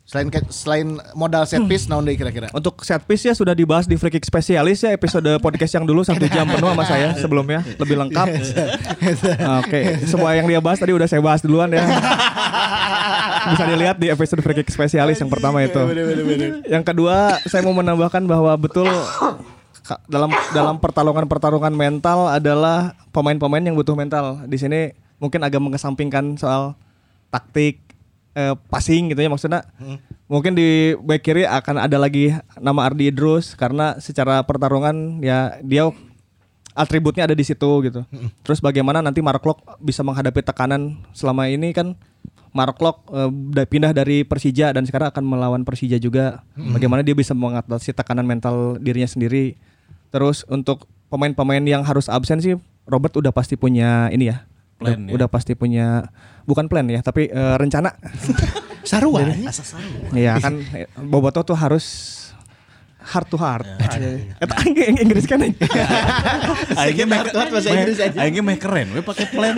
selain 0.08 0.32
selain 0.48 0.88
modal 1.12 1.44
set 1.44 1.60
piece, 1.68 1.92
naon 1.92 2.08
deui 2.08 2.16
kira-kira? 2.16 2.48
Untuk 2.56 2.80
set 2.88 3.04
piece 3.04 3.28
ya 3.28 3.36
sudah 3.36 3.52
dibahas 3.52 3.84
di 3.84 4.00
Free 4.00 4.08
Kick 4.08 4.24
spesialis 4.24 4.80
ya 4.80 4.96
episode 4.96 5.28
podcast 5.46 5.76
yang 5.76 5.84
dulu 5.84 6.00
satu 6.08 6.24
jam 6.32 6.48
penuh 6.48 6.72
sama 6.72 6.88
saya 6.88 7.12
sebelumnya 7.20 7.60
lebih 7.76 8.00
lengkap. 8.00 8.28
Oke, 9.60 10.08
semua 10.08 10.32
yang 10.40 10.48
dia 10.48 10.64
bahas 10.64 10.80
tadi 10.80 10.96
udah 10.96 11.12
saya 11.12 11.20
bahas 11.20 11.44
duluan 11.44 11.68
ya. 11.76 11.84
Bisa 13.52 13.64
dilihat 13.68 14.00
di 14.00 14.08
episode 14.08 14.40
Free 14.40 14.56
Kick 14.64 14.72
spesialis 14.72 15.20
yang 15.20 15.28
pertama 15.28 15.60
itu. 15.60 15.84
Yang 16.72 16.84
kedua 16.88 17.44
saya 17.44 17.60
mau 17.68 17.76
menambahkan 17.76 18.24
bahwa 18.24 18.56
betul 18.56 18.88
dalam 20.08 20.32
dalam 20.56 20.80
pertarungan-pertarungan 20.80 21.76
mental 21.76 22.32
adalah 22.32 22.96
pemain-pemain 23.12 23.64
yang 23.64 23.76
butuh 23.76 24.00
mental. 24.00 24.40
Di 24.48 24.56
sini 24.56 24.96
mungkin 25.20 25.44
agak 25.44 25.60
mengesampingkan 25.60 26.40
soal 26.40 26.80
taktik 27.28 27.87
eh, 28.38 28.54
passing 28.70 29.10
gitu 29.10 29.20
ya 29.26 29.30
maksudnya. 29.34 29.66
Mungkin 30.30 30.54
di 30.54 30.94
back 31.02 31.26
kiri 31.26 31.44
akan 31.50 31.82
ada 31.82 31.98
lagi 31.98 32.38
nama 32.62 32.86
Ardi 32.86 33.10
Idrus 33.10 33.58
karena 33.58 33.98
secara 33.98 34.44
pertarungan 34.46 35.24
ya 35.26 35.58
dia 35.66 35.90
atributnya 36.78 37.26
ada 37.26 37.34
di 37.34 37.42
situ 37.42 37.66
gitu. 37.90 38.06
Terus 38.46 38.62
bagaimana 38.62 39.02
nanti 39.02 39.26
Mark 39.26 39.42
Lok 39.42 39.82
bisa 39.82 40.06
menghadapi 40.06 40.46
tekanan 40.46 41.02
selama 41.18 41.50
ini 41.50 41.74
kan 41.74 41.98
Mark 42.54 42.78
Lok 42.78 43.10
eh, 43.10 43.30
udah 43.30 43.66
pindah 43.66 43.92
dari 43.98 44.22
Persija 44.22 44.70
dan 44.78 44.86
sekarang 44.86 45.10
akan 45.10 45.24
melawan 45.26 45.62
Persija 45.66 45.98
juga. 45.98 46.46
Bagaimana 46.54 47.02
dia 47.02 47.18
bisa 47.18 47.34
mengatasi 47.34 47.98
tekanan 47.98 48.30
mental 48.30 48.78
dirinya 48.78 49.10
sendiri. 49.10 49.58
Terus 50.14 50.46
untuk 50.48 50.86
pemain-pemain 51.10 51.64
yang 51.64 51.82
harus 51.88 52.12
absen 52.12 52.44
sih 52.44 52.56
Robert 52.88 53.16
udah 53.18 53.34
pasti 53.34 53.58
punya 53.58 54.14
ini 54.14 54.30
ya. 54.32 54.46
Plan 54.78 54.94
udah, 54.94 55.10
ya. 55.10 55.16
udah 55.18 55.28
pasti 55.30 55.58
punya 55.58 56.06
bukan 56.46 56.70
plan 56.70 56.86
ya, 56.86 57.02
tapi 57.02 57.30
eh, 57.30 57.56
rencana. 57.58 57.94
Sarua. 58.90 59.26
Iya 60.16 60.40
kan 60.40 60.64
eh, 60.72 60.88
Boboto 60.96 61.44
tuh 61.44 61.58
harus 61.60 62.16
heart 63.08 63.28
to 63.32 63.38
heart. 63.40 63.68
Eta 64.40 64.54
aing 64.64 65.00
Inggris 65.00 65.24
kan. 65.28 65.40
Aingnya 66.76 67.06
mah 67.08 67.20
Hard 67.24 67.50
bahasa 67.52 67.70
Inggris 67.72 67.98
aja. 68.04 68.18
Aingnya 68.20 68.44
mah 68.44 68.56
keren, 68.60 68.92
we 68.92 69.02
pakai 69.02 69.28
plan. 69.32 69.56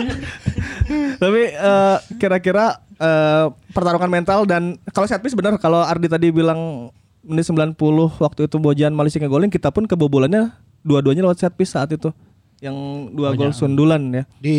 Tapi 1.22 1.42
eh, 1.54 1.98
kira-kira 2.18 2.78
eh, 2.98 3.46
pertarungan 3.74 4.10
mental 4.10 4.46
dan 4.46 4.78
kalau 4.94 5.06
set 5.10 5.22
piece 5.22 5.34
benar 5.34 5.58
kalau 5.58 5.82
Ardi 5.82 6.06
tadi 6.06 6.30
bilang 6.30 6.90
menit 7.20 7.44
90 7.46 7.76
waktu 8.16 8.40
itu 8.48 8.56
Bojan 8.56 8.96
Malaysia 8.96 9.20
ngegolin 9.20 9.52
kita 9.52 9.68
pun 9.68 9.84
kebobolannya 9.84 10.56
dua-duanya 10.80 11.26
lewat 11.26 11.42
set 11.42 11.54
piece 11.54 11.74
saat 11.74 11.90
itu. 11.90 12.14
Yang 12.60 12.76
dua 13.16 13.32
gol 13.34 13.52
sundulan 13.56 14.02
ya. 14.12 14.24
Di 14.38 14.56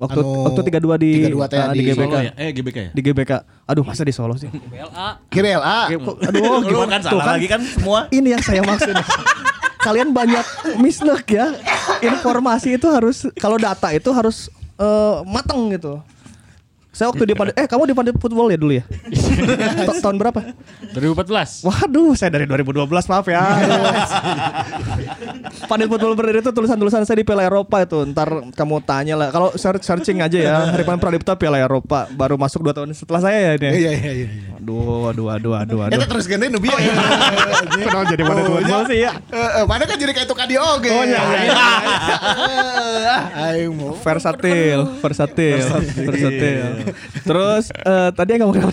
Waktu 0.00 0.20
anu, 0.24 0.48
waktu 0.48 0.60
32 0.80 0.96
di 0.96 1.10
32 1.28 1.52
teh 1.52 1.58
ah, 1.60 1.72
di 1.76 1.80
GBK. 1.84 2.00
Solo 2.08 2.18
ya? 2.24 2.32
Eh 2.40 2.50
GBK 2.56 2.76
ya? 2.80 2.90
Di 2.96 3.00
GBK. 3.04 3.32
Aduh, 3.68 3.84
masa 3.84 4.00
di 4.00 4.14
Solo 4.16 4.32
sih? 4.40 4.48
kiri 5.28 5.52
LA. 5.52 5.92
Aduh, 5.92 6.88
kan 6.92 7.00
Tuh 7.04 7.12
salah 7.12 7.36
lagi 7.36 7.44
kan 7.44 7.60
semua. 7.60 8.08
Ini 8.08 8.28
yang 8.32 8.40
saya 8.40 8.64
maksud. 8.64 8.96
Kalian 9.84 10.16
banyak 10.16 10.44
mislook 10.80 11.28
ya. 11.28 11.52
Informasi 12.00 12.80
itu 12.80 12.88
harus 12.88 13.28
kalau 13.36 13.60
data 13.60 13.92
itu 13.92 14.08
harus 14.08 14.48
eh, 14.80 15.16
matang 15.28 15.68
gitu. 15.68 16.00
Saya 16.90 17.14
waktu 17.14 17.22
di 17.22 17.38
Pandit, 17.38 17.54
eh 17.54 17.70
kamu 17.70 17.86
di 17.86 17.94
Pandit 17.94 18.18
Football 18.18 18.50
ya 18.50 18.58
dulu 18.58 18.74
ya? 18.74 18.82
Ta- 19.86 20.10
tahun 20.10 20.18
berapa? 20.18 20.42
2014. 20.90 21.62
Waduh, 21.62 22.18
saya 22.18 22.34
dari 22.34 22.50
2012 22.50 22.82
maaf 22.90 23.30
ya. 23.30 23.38
Pandit 25.70 25.86
Football 25.86 26.18
berdiri 26.18 26.42
itu 26.42 26.50
tulisan-tulisan 26.50 27.06
saya 27.06 27.14
di 27.14 27.22
Piala 27.22 27.46
Eropa 27.46 27.86
itu. 27.86 28.02
Ntar 28.10 28.50
kamu 28.58 28.82
tanya 28.82 29.14
lah. 29.14 29.30
Kalau 29.30 29.54
search 29.54 29.86
searching 29.86 30.18
aja 30.18 30.34
ya. 30.34 30.56
Haripan 30.74 30.98
Pradipta 30.98 31.38
Piala 31.38 31.62
Eropa 31.62 32.10
baru 32.10 32.34
masuk 32.34 32.66
2 32.66 32.74
tahun 32.74 32.90
setelah 32.90 33.22
saya 33.22 33.38
ya 33.38 33.52
ini. 33.54 33.68
Iya 33.70 33.92
iya 33.94 34.12
iya. 34.26 34.28
Aduh, 34.58 35.14
aduh, 35.14 35.30
aduh, 35.30 35.54
aduh, 35.62 35.78
aduh. 35.86 35.94
Eta 35.94 36.10
terus 36.10 36.26
gini 36.26 36.50
nubi. 36.50 36.74
Kenal 37.86 38.02
jadi 38.10 38.22
Pandit 38.26 38.50
Football 38.50 38.82
sih 38.90 38.98
ya. 39.06 39.14
Eh, 39.30 39.50
eh, 39.62 39.64
mana 39.64 39.86
kan 39.86 39.94
jadi 39.94 40.10
kayak 40.10 40.26
itu 40.26 40.34
kadio 40.34 40.58
oge. 40.58 40.90
Oh, 40.90 41.06
iya, 41.06 41.22
iya, 41.22 41.54
versatil, 44.02 44.90
versatil, 44.98 45.62
versatil. 46.02 46.79
Terus 47.22 47.70
eh, 47.70 48.08
tadi 48.12 48.30
yang 48.32 48.40
ngomong 48.44 48.62
apa? 48.62 48.72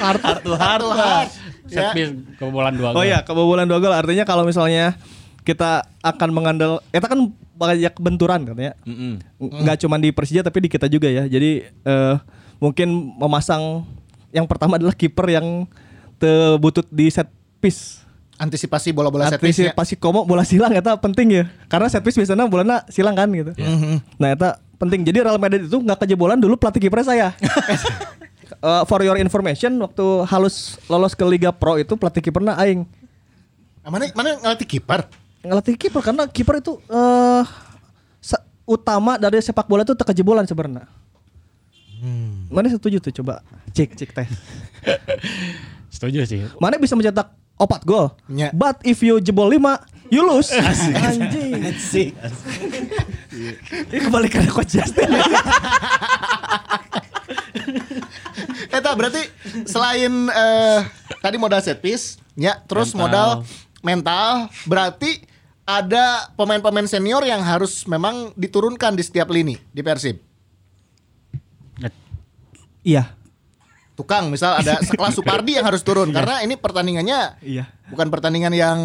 Heart 0.00 0.40
to 0.42 0.52
heart. 0.54 0.82
lah. 0.82 1.24
Set 1.70 1.94
piece 1.94 2.10
kebobolan 2.34 2.74
dua 2.74 2.90
Oh 2.90 2.98
gol. 2.98 3.06
iya, 3.06 3.22
kebobolan 3.22 3.64
dua 3.64 3.78
gol 3.78 3.94
artinya 3.94 4.24
kalau 4.24 4.42
misalnya 4.42 4.98
kita 5.40 5.86
akan 6.00 6.28
mengandal, 6.30 6.82
kita 6.90 7.06
kan 7.06 7.30
banyak 7.54 7.94
benturan 7.96 8.42
katanya. 8.42 8.74
Mm-mm. 8.82 9.22
Nggak 9.38 9.78
cuma 9.80 9.96
di 9.96 10.10
Persija 10.10 10.42
tapi 10.42 10.60
di 10.60 10.68
kita 10.68 10.84
juga 10.84 11.06
ya. 11.06 11.24
Jadi 11.24 11.62
eh, 11.64 12.14
mungkin 12.58 12.88
memasang 13.14 13.86
yang 14.30 14.44
pertama 14.44 14.76
adalah 14.76 14.92
kiper 14.92 15.26
yang 15.30 15.68
tebutut 16.16 16.88
di 16.88 17.06
set 17.06 17.28
piece. 17.58 18.02
Antisipasi 18.34 18.90
bola-bola 18.90 19.28
set 19.28 19.38
piece 19.38 19.60
ya. 19.60 19.70
Antisipasi 19.70 19.94
komo 19.94 20.24
bola 20.24 20.42
silang 20.42 20.72
eta 20.72 20.96
penting 20.96 21.28
ya. 21.30 21.44
Karena 21.68 21.86
set 21.86 22.00
piece 22.00 22.16
biasanya 22.16 22.48
bolanya 22.48 22.82
silang 22.88 23.14
kan 23.14 23.28
gitu. 23.30 23.52
Nah, 24.16 24.28
eta 24.32 24.58
penting. 24.80 25.04
Jadi 25.04 25.20
Real 25.20 25.36
Madrid 25.36 25.62
itu 25.62 25.76
nggak 25.76 26.00
kejebolan 26.00 26.40
dulu 26.40 26.56
pelatih 26.56 26.80
kipernya 26.80 27.06
saya. 27.06 27.28
Eh, 28.50 28.82
for 28.84 28.98
your 29.00 29.14
information 29.14 29.70
waktu 29.78 30.02
halus 30.26 30.74
lolos 30.84 31.14
ke 31.14 31.22
Liga 31.22 31.48
Pro 31.48 31.78
itu 31.78 31.94
pelatih 31.94 32.18
kipernya 32.18 32.58
aing. 32.58 32.82
Ah, 33.80 33.88
Mana 33.88 34.10
mana 34.10 34.36
ngelatih 34.36 34.66
kiper? 34.66 35.06
Ngelatih 35.40 35.78
kiper 35.78 36.02
karena 36.02 36.26
kiper 36.26 36.58
itu 36.58 36.76
eh 36.90 37.44
se- 38.18 38.42
utama 38.66 39.16
dari 39.16 39.38
sepak 39.38 39.64
bola 39.64 39.86
itu 39.86 39.94
kejebolan 39.94 40.44
sebenarnya. 40.44 40.82
Mana 42.50 42.66
setuju 42.66 42.98
tuh 42.98 43.22
coba 43.22 43.38
cek 43.70 43.94
cek 43.94 44.10
tes. 44.12 44.28
Setuju 45.94 46.26
sih. 46.26 46.42
Mana 46.58 46.74
bisa 46.74 46.98
mencetak 46.98 47.30
opat 47.54 47.86
gol. 47.86 48.10
Nya. 48.26 48.50
But 48.50 48.82
if 48.82 48.98
you 48.98 49.22
jebol 49.22 49.46
5, 49.46 49.62
you 50.10 50.22
lose. 50.22 50.50
Anjing. 50.52 51.54
Asik. 51.64 52.10
Ini 53.90 53.98
kebalikan 54.04 54.44
coach 54.50 54.76
Justin. 54.76 55.08
Eta 58.70 58.90
berarti 58.94 59.22
selain 59.66 60.12
eh, 60.30 60.78
tadi 61.18 61.36
modal 61.38 61.58
set 61.62 61.82
piece, 61.82 62.18
ya, 62.38 62.58
terus 62.66 62.94
Mental. 62.94 63.02
modal 63.02 63.28
mental, 63.80 64.32
berarti 64.68 65.24
ada 65.64 66.30
pemain-pemain 66.34 66.86
senior 66.86 67.22
yang 67.24 67.40
harus 67.42 67.86
memang 67.86 68.34
diturunkan 68.34 68.94
di 68.94 69.02
setiap 69.02 69.30
lini 69.30 69.58
di 69.70 69.80
Persib. 69.82 70.18
Iya. 72.80 73.12
Tukang 73.92 74.32
misal 74.32 74.56
ada 74.64 74.80
sekelas 74.80 75.12
Supardi 75.12 75.60
yang 75.60 75.66
harus 75.68 75.84
turun 75.84 76.08
karena 76.08 76.40
ini 76.40 76.56
pertandingannya 76.56 77.36
Iya. 77.44 77.68
bukan 77.92 78.08
pertandingan 78.08 78.56
yang 78.56 78.78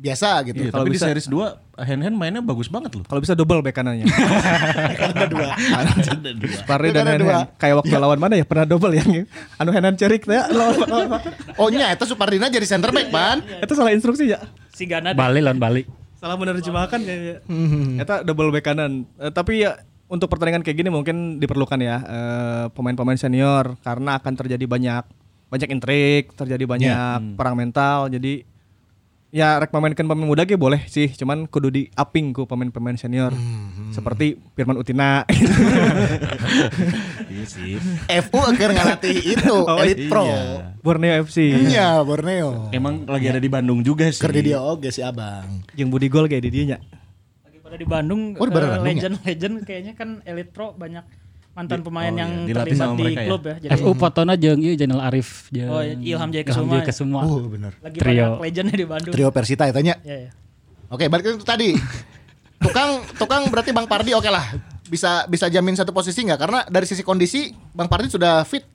biasa 0.00 0.40
gitu. 0.48 0.64
Iya, 0.64 0.72
Kalau 0.72 0.84
tapi 0.84 0.90
di 0.90 0.96
bisa- 0.96 1.08
series 1.12 1.28
2 1.28 1.80
hand 1.80 2.02
hand 2.04 2.16
mainnya 2.16 2.40
bagus 2.40 2.72
banget 2.72 2.96
loh. 2.96 3.04
Kalau 3.04 3.20
bisa 3.20 3.36
double 3.36 3.60
back 3.60 3.76
kanannya. 3.76 4.08
Ada 5.12 5.26
dua. 5.28 5.48
Parry 6.64 6.88
dan 6.90 7.04
Ada 7.04 7.10
hand 7.12 7.22
dua. 7.22 7.38
Kayak 7.56 7.74
waktu 7.84 7.94
lawan 7.96 8.20
mana 8.20 8.34
ya 8.36 8.44
pernah 8.44 8.64
double 8.64 8.92
yang 8.96 9.28
anu 9.60 9.70
hand 9.72 9.96
cerik 9.96 10.24
ya. 10.24 10.48
Oh 11.60 11.68
nya 11.68 11.92
itu 11.92 12.04
Supardina 12.08 12.48
jadi 12.48 12.64
center 12.64 12.88
back, 12.90 13.12
Pan. 13.12 13.44
Itu 13.44 13.72
salah 13.76 13.92
instruksi 13.92 14.32
ya. 14.32 14.40
Si 14.72 14.88
Gana 14.88 15.12
Bali 15.12 15.44
lawan 15.44 15.60
Bali. 15.60 15.84
Salah 16.16 16.36
menerjemahkan 16.36 17.00
kayaknya. 17.00 17.36
Eta 18.00 18.24
double 18.24 18.52
back 18.52 18.64
kanan. 18.64 19.04
Eh, 19.20 19.32
tapi 19.32 19.64
ya 19.64 19.76
untuk 20.08 20.26
pertandingan 20.26 20.64
kayak 20.64 20.80
gini 20.80 20.90
mungkin 20.90 21.38
diperlukan 21.38 21.78
ya 21.78 21.96
eh, 22.00 22.64
pemain-pemain 22.72 23.16
senior 23.16 23.76
karena 23.80 24.16
akan 24.16 24.32
terjadi 24.36 24.64
banyak 24.64 25.04
banyak 25.50 25.68
intrik, 25.68 26.32
terjadi 26.36 26.64
banyak 26.64 27.36
perang 27.36 27.56
mental. 27.58 28.08
Jadi 28.08 28.46
ya 29.30 29.56
rek 29.56 29.70
memainkan 29.70 30.04
pemain 30.04 30.26
muda 30.26 30.42
ge 30.42 30.54
boleh 30.54 30.82
sih, 30.84 31.06
cuman 31.10 31.46
kudu 31.46 31.68
di 31.68 31.82
upping 31.92 32.30
ku 32.30 32.44
pemain-pemain 32.44 32.94
senior. 32.94 33.30
Seperti 33.90 34.34
Firman 34.52 34.76
Utina. 34.76 35.22
Iya 37.30 37.44
sih. 37.46 37.78
FU 38.26 38.42
akhir 38.42 38.74
ngelatih 38.74 39.16
itu 39.38 39.54
Elite 39.78 40.10
Pro. 40.10 40.26
iya. 40.26 40.74
Borneo 40.82 41.14
FC. 41.22 41.38
Iya, 41.62 42.02
Borneo. 42.02 42.68
Emang 42.70 43.06
lagi 43.06 43.30
ada 43.30 43.38
di 43.38 43.46
Bandung 43.46 43.80
juga 43.80 44.10
sih. 44.10 44.18
Kerja 44.18 44.42
dia 44.42 44.58
oge 44.58 44.90
si 44.90 44.98
Abang. 44.98 45.62
Yang 45.72 45.88
Budi 45.88 46.08
Gol 46.10 46.26
kayak 46.26 46.42
di 46.42 46.50
dinya. 46.50 46.78
lagi 47.40 47.62
pada 47.62 47.78
di 47.78 47.86
Bandung 47.86 48.34
Oh, 48.34 48.44
di 48.44 48.50
Bandung 48.50 48.74
ya? 48.74 48.82
legend-legend 48.82 49.54
kayaknya 49.62 49.92
kan 49.94 50.26
Elite 50.26 50.50
Pro 50.50 50.74
banyak 50.74 51.06
mantan 51.50 51.80
pemain 51.82 52.12
oh 52.14 52.18
yang 52.18 52.30
iya, 52.46 52.54
terlibat 52.62 52.88
di 52.94 53.02
mereka 53.02 53.20
ya? 53.20 53.28
klub 53.28 53.42
ya. 53.42 53.54
Jadi 53.58 53.72
FU 53.82 53.90
fotona 53.98 54.32
jeung 54.38 54.60
ieu 54.62 54.74
Jainal 54.78 55.02
Arif 55.02 55.50
jeung 55.50 55.68
Oh, 55.68 55.82
Ilham 55.82 56.30
Jaya 56.30 56.44
Ilham 56.46 56.48
Kesuma 56.48 56.72
Jaya 56.72 56.82
ya. 56.82 56.86
Kesuma. 56.86 57.20
Uh, 57.26 57.44
bener. 57.50 57.72
lagi 57.82 57.98
Trio. 57.98 58.14
banyak 58.14 58.30
legendnya 58.40 58.74
di 58.78 58.86
Bandung. 58.86 59.12
Trio 59.12 59.28
Persita 59.34 59.64
ya 59.66 59.72
tanya. 59.74 59.94
Ya, 60.06 60.16
ya. 60.28 60.30
Oke, 60.90 61.06
balik 61.06 61.24
ke 61.26 61.30
itu 61.38 61.46
tadi. 61.46 61.70
Tukang 62.60 63.02
tukang 63.16 63.42
berarti 63.48 63.70
Bang 63.74 63.86
Pardi 63.90 64.14
oke 64.14 64.30
lah. 64.30 64.46
Bisa 64.90 65.24
bisa 65.30 65.46
jamin 65.46 65.78
satu 65.78 65.94
posisi 65.94 66.22
nggak? 66.26 66.38
Karena 66.38 66.60
dari 66.66 66.86
sisi 66.86 67.02
kondisi 67.02 67.50
Bang 67.74 67.90
Pardi 67.90 68.10
sudah 68.10 68.42
fit. 68.46 68.66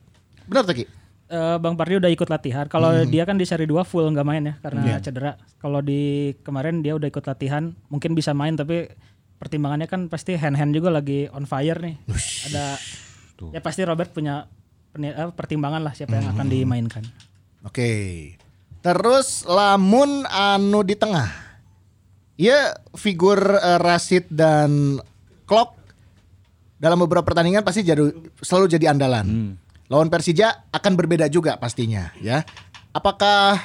Benar 0.48 0.64
tuh 0.64 0.76
Ki? 0.80 0.86
Eh, 1.26 1.58
Bang 1.58 1.74
Pardi 1.74 1.98
udah 1.98 2.12
ikut 2.12 2.30
latihan. 2.30 2.70
Kalau 2.70 2.92
dia 3.08 3.26
kan 3.26 3.36
di 3.36 3.50
seri 3.50 3.66
2 3.66 3.82
full 3.82 4.06
nggak 4.14 4.28
main 4.28 4.44
ya 4.46 4.54
karena 4.62 5.02
cedera. 5.02 5.42
Kalau 5.58 5.82
di 5.82 6.34
kemarin 6.46 6.86
dia 6.86 6.94
udah 6.94 7.10
ikut 7.10 7.26
latihan, 7.26 7.74
mungkin 7.90 8.14
bisa 8.14 8.32
main 8.38 8.54
tapi 8.54 8.94
pertimbangannya 9.38 9.88
kan 9.88 10.08
pasti 10.08 10.40
hand-hand 10.40 10.72
juga 10.76 10.90
lagi 10.92 11.28
on 11.32 11.44
fire 11.46 11.80
nih. 11.80 11.96
Ada 12.52 12.66
ya 13.52 13.60
pasti 13.60 13.84
Robert 13.84 14.16
punya 14.16 14.48
eh, 14.96 15.32
pertimbangan 15.32 15.84
lah 15.84 15.94
siapa 15.94 16.16
yang 16.16 16.36
akan 16.36 16.48
dimainkan. 16.48 17.04
Oke. 17.68 17.92
Terus 18.86 19.44
lamun 19.50 20.24
anu 20.30 20.86
di 20.86 20.96
tengah. 20.96 21.30
Ya 22.38 22.76
figur 22.96 23.40
eh, 23.40 23.80
Rasid 23.80 24.30
dan 24.32 25.00
Klok 25.46 25.78
dalam 26.82 27.00
beberapa 27.06 27.26
pertandingan 27.26 27.64
pasti 27.64 27.86
jadi 27.86 28.02
selalu 28.42 28.66
jadi 28.72 28.92
andalan. 28.94 29.58
Lawan 29.86 30.10
Persija 30.10 30.70
akan 30.74 30.94
berbeda 30.98 31.30
juga 31.30 31.62
pastinya 31.62 32.10
ya. 32.18 32.42
Apakah 32.96 33.62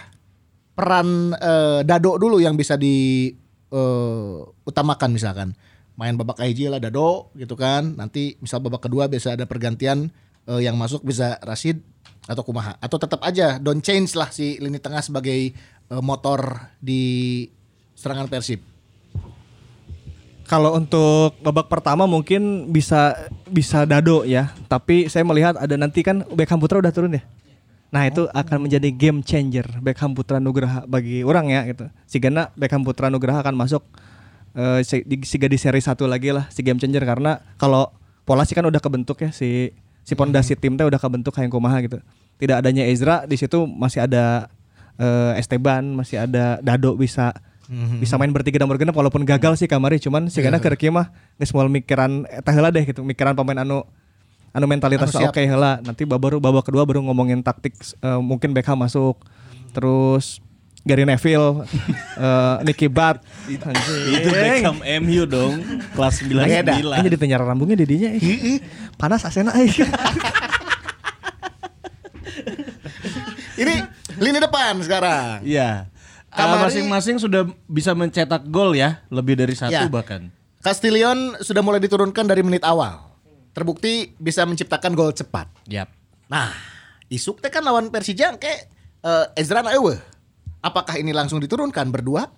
peran 0.75 1.33
eh, 1.37 1.81
Dado 1.87 2.17
dulu 2.19 2.41
yang 2.43 2.57
bisa 2.59 2.77
di 2.77 3.29
eh, 3.71 4.37
utamakan 4.67 5.11
misalkan. 5.15 5.49
Main 5.99 6.17
babak 6.17 6.41
hiji 6.41 6.71
lah 6.71 6.83
Dado 6.83 7.31
gitu 7.39 7.55
kan. 7.55 7.95
Nanti 7.97 8.37
misal 8.43 8.63
babak 8.63 8.87
kedua 8.87 9.07
bisa 9.07 9.35
ada 9.35 9.47
pergantian 9.47 10.11
eh, 10.47 10.61
yang 10.61 10.75
masuk 10.77 11.07
bisa 11.07 11.39
Rashid 11.43 11.83
atau 12.27 12.43
Kumaha. 12.45 12.77
Atau 12.83 12.99
tetap 13.01 13.23
aja 13.27 13.59
don't 13.59 13.83
change 13.83 14.15
lah 14.15 14.29
si 14.31 14.61
lini 14.61 14.79
tengah 14.79 15.03
sebagai 15.03 15.55
eh, 15.55 16.03
motor 16.03 16.71
di 16.83 17.47
serangan 17.95 18.29
Persib. 18.31 18.65
Kalau 20.51 20.75
untuk 20.75 21.39
babak 21.47 21.71
pertama 21.71 22.11
mungkin 22.11 22.75
bisa 22.75 23.15
bisa 23.47 23.87
Dado 23.87 24.27
ya, 24.27 24.51
tapi 24.67 25.07
saya 25.07 25.23
melihat 25.23 25.55
ada 25.55 25.79
nanti 25.79 26.03
kan 26.03 26.27
Beckham 26.35 26.59
Putra 26.59 26.83
udah 26.83 26.91
turun 26.91 27.15
ya. 27.15 27.23
Nah 27.91 28.07
itu 28.07 28.31
akan 28.31 28.71
menjadi 28.71 28.89
game 28.95 29.19
changer 29.21 29.67
Beckham 29.83 30.15
Putra 30.15 30.39
Nugraha 30.39 30.87
bagi 30.87 31.27
orang 31.27 31.51
ya 31.51 31.67
gitu. 31.67 31.91
Sigana 32.07 32.55
Beckham 32.55 32.87
Putra 32.87 33.11
Nugraha 33.11 33.43
akan 33.43 33.59
masuk 33.59 33.83
eh, 34.55 34.81
si- 34.87 35.03
di, 35.03 35.19
siga 35.27 35.51
di 35.51 35.59
seri 35.59 35.83
satu 35.83 36.07
lagi 36.07 36.31
lah 36.31 36.47
si 36.55 36.63
game 36.63 36.79
changer. 36.79 37.03
Karena 37.03 37.43
kalau 37.59 37.91
pola 38.23 38.47
sih 38.47 38.55
kan 38.55 38.63
udah 38.63 38.79
kebentuk 38.79 39.19
ya 39.19 39.35
si 39.35 39.75
si 40.01 40.15
pondasi 40.15 40.55
tim 40.55 40.79
teh 40.79 40.87
udah 40.87 41.03
kebentuk 41.03 41.35
kayak 41.35 41.51
kumaha 41.51 41.83
gitu. 41.83 41.99
Tidak 42.39 42.57
adanya 42.57 42.87
Ezra 42.87 43.27
di 43.27 43.35
situ 43.35 43.67
masih 43.67 44.07
ada 44.07 44.47
eh, 44.95 45.41
Esteban, 45.43 45.83
masih 45.91 46.23
ada 46.23 46.63
Dado 46.63 46.95
bisa 46.95 47.35
bisa 48.03 48.19
main 48.19 48.35
bertiga 48.35 48.59
dan 48.59 48.67
bergenap 48.67 48.95
walaupun 48.95 49.23
gagal 49.23 49.59
sih 49.59 49.67
kamari. 49.67 49.99
Cuman 49.99 50.27
sih 50.27 50.43
karena 50.43 50.59
kerja 50.63 50.91
mah 50.91 51.07
geus 51.39 51.51
moal 51.51 51.67
mikiran 51.67 52.23
heula 52.47 52.71
deh 52.71 52.83
gitu. 52.83 53.03
Mikiran 53.03 53.35
pemain 53.35 53.63
anu 53.63 53.83
anu 54.51 54.67
mentalitas 54.67 55.15
Anu 55.15 55.31
oke 55.31 55.39
heula 55.41 55.79
nanti 55.81 56.03
baru 56.03 56.39
babak 56.39 56.67
kedua 56.67 56.83
baru 56.83 57.03
ngomongin 57.07 57.39
taktik 57.41 57.75
eh, 58.01 58.19
mungkin 58.19 58.51
Beckham 58.51 58.75
masuk 58.77 59.15
terus 59.71 60.43
Gary 60.81 61.05
Neville 61.05 61.63
eh 62.19 62.57
Nicky 62.65 62.89
Butt 62.89 63.21
Itu 63.47 63.69
Beckham 64.29 64.81
MU 65.05 65.23
dong, 65.25 65.61
kelas 65.93 66.25
99. 66.25 66.33
Ini 66.81 67.05
jadi 67.05 67.19
tenyara 67.21 67.45
rambungnya 67.45 67.77
didinya 67.77 68.11
eh. 68.11 68.59
panas 68.97 69.23
asena 69.23 69.53
eh. 69.55 69.69
ini 73.61 73.75
lini 74.17 74.39
depan 74.41 74.81
sekarang 74.81 75.45
Iya. 75.45 75.87
Kamari- 76.31 76.63
Ah, 76.63 76.63
Masing-masing 76.63 77.19
sudah 77.19 77.43
bisa 77.67 77.91
mencetak 77.91 78.47
gol 78.47 78.71
ya, 78.73 79.03
lebih 79.11 79.35
dari 79.35 79.51
satu 79.51 79.75
Ya. 79.75 79.91
bahkan. 79.91 80.31
Castillion 80.63 81.35
sudah 81.43 81.59
mulai 81.59 81.83
diturunkan 81.83 82.23
dari 82.23 82.47
menit 82.47 82.63
awal 82.63 83.10
terbukti 83.51 84.15
bisa 84.17 84.47
menciptakan 84.47 84.95
gol 84.95 85.11
cepat 85.15 85.51
Yap. 85.67 85.91
Nah, 86.31 86.55
isuk 87.11 87.43
teh 87.43 87.51
kan 87.51 87.67
lawan 87.67 87.91
Persija 87.91 88.39
kayak 88.39 88.71
Ezra 89.35 89.65
na 89.65 89.75
eueuh. 89.75 89.99
Apakah 90.61 91.01
ini 91.01 91.11
langsung 91.11 91.41
diturunkan 91.41 91.89
berdua? 91.89 92.29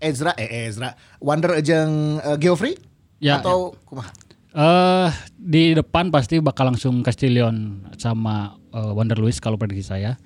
Ezra 0.00 0.32
eh 0.34 0.66
Ezra, 0.66 0.96
Wander 1.20 1.60
jeung 1.60 2.18
eh, 2.24 2.36
Geoffrey 2.40 2.74
Ya, 3.20 3.36
atau 3.38 3.76
kumaha? 3.84 4.10
Eh 4.56 5.10
di 5.36 5.76
depan 5.76 6.08
pasti 6.08 6.40
bakal 6.40 6.72
langsung 6.72 7.04
Castillion 7.04 7.84
sama 8.00 8.56
eh, 8.72 8.92
Wander 8.96 9.20
Luis 9.20 9.38
kalau 9.38 9.60
prediksi 9.60 9.86
saya. 9.86 10.16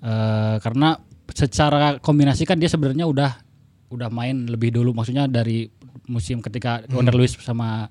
Eh 0.00 0.56
karena 0.62 0.96
secara 1.34 1.98
kombinasi 1.98 2.46
kan 2.46 2.56
dia 2.56 2.70
sebenarnya 2.70 3.04
udah 3.04 3.34
udah 3.90 4.08
main 4.10 4.46
lebih 4.46 4.74
dulu 4.74 4.94
maksudnya 4.94 5.26
dari 5.26 5.68
musim 6.06 6.38
ketika 6.38 6.86
Wander 6.88 7.18
Luis 7.18 7.34
sama 7.42 7.90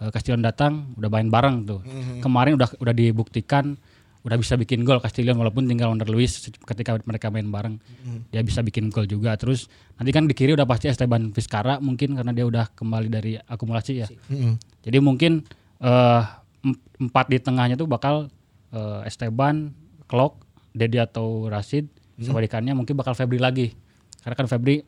Castillion 0.00 0.40
datang 0.40 0.94
udah 0.94 1.08
main 1.08 1.26
bareng 1.26 1.56
tuh. 1.64 1.80
Kemarin 2.18 2.54
udah 2.54 2.70
udah 2.76 2.92
dibuktikan 2.92 3.74
udah 4.20 4.34
bisa 4.34 4.54
bikin 4.54 4.82
gol 4.82 4.98
Castillion 4.98 5.34
walaupun 5.34 5.64
tinggal 5.64 5.88
Wander 5.88 6.06
Luis 6.06 6.36
ketika 6.60 6.98
mereka 7.02 7.28
main 7.28 7.46
bareng 7.46 7.78
dia 8.28 8.40
bisa 8.40 8.60
bikin 8.60 8.88
gol 8.88 9.04
juga. 9.04 9.34
Terus 9.34 9.66
nanti 9.94 10.10
kan 10.10 10.24
di 10.24 10.32
kiri 10.32 10.52
udah 10.52 10.64
pasti 10.64 10.86
Esteban 10.86 11.30
Vizcarra 11.30 11.78
mungkin 11.78 12.14
karena 12.14 12.30
dia 12.30 12.44
udah 12.44 12.70
kembali 12.70 13.08
dari 13.08 13.32
akumulasi 13.36 13.92
ya. 13.96 14.06
Jadi 14.80 14.98
mungkin 14.98 15.42
eh, 15.78 16.22
em- 16.60 16.78
empat 17.00 17.26
di 17.26 17.38
tengahnya 17.38 17.74
tuh 17.74 17.86
bakal 17.86 18.28
eh, 18.70 19.00
Esteban, 19.04 19.70
Klok, 20.04 20.38
Dedi 20.72 20.98
atau 20.98 21.46
Rashid. 21.46 21.86
Sebalikannya 22.20 22.74
mungkin 22.74 22.94
bakal 22.94 23.14
Febri 23.14 23.38
lagi. 23.38 23.70
Karena 24.18 24.34
kan 24.34 24.46
Febri 24.46 24.82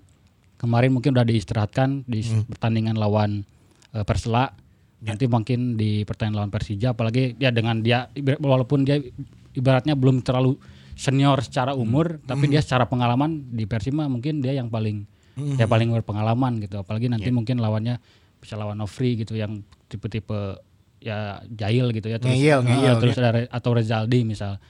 kemarin 0.57 0.91
mungkin 0.91 1.15
udah 1.15 1.23
diistirahatkan 1.23 2.03
di 2.05 2.21
s- 2.21 2.35
pertandingan 2.47 2.95
lawan 2.95 3.47
eh, 3.91 4.03
Persela. 4.03 4.51
Nanti 5.01 5.25
mungkin 5.27 5.81
di 5.81 6.05
pertandingan 6.05 6.45
lawan 6.45 6.53
Persija 6.53 6.93
apalagi 6.93 7.35
ya 7.41 7.49
dengan 7.49 7.81
dia 7.81 8.09
walaupun 8.37 8.85
dia 8.85 9.01
ibaratnya 9.57 9.97
belum 9.97 10.21
terlalu 10.21 10.61
senior 10.93 11.41
secara 11.41 11.73
umur 11.73 12.21
tapi 12.21 12.53
dia 12.53 12.61
secara 12.61 12.85
pengalaman 12.85 13.49
di 13.49 13.65
Persib 13.65 13.97
mah 13.97 14.13
mungkin 14.13 14.45
dia 14.45 14.53
yang 14.53 14.69
paling 14.69 15.09
ya 15.57 15.65
paling 15.65 15.89
berpengalaman 15.89 16.61
gitu. 16.61 16.77
Apalagi 16.77 17.09
nanti 17.09 17.33
mungkin 17.33 17.57
lawannya 17.59 17.97
bisa 18.37 18.61
lawan 18.61 18.77
Novri 18.77 19.17
gitu 19.17 19.37
yang 19.37 19.65
tipe-tipe 19.89 20.61
ya 21.01 21.41
Jail 21.49 21.97
gitu 21.97 22.13
ya 22.13 22.21
terus 22.21 22.37
Ngeyel, 22.37 22.61
eh, 22.61 22.69
ngeyel, 22.69 22.95
terus 23.01 23.17
ada 23.17 23.31
Re- 23.33 23.49
atau 23.49 23.71
Rezaldi 23.73 24.21
misal. 24.29 24.61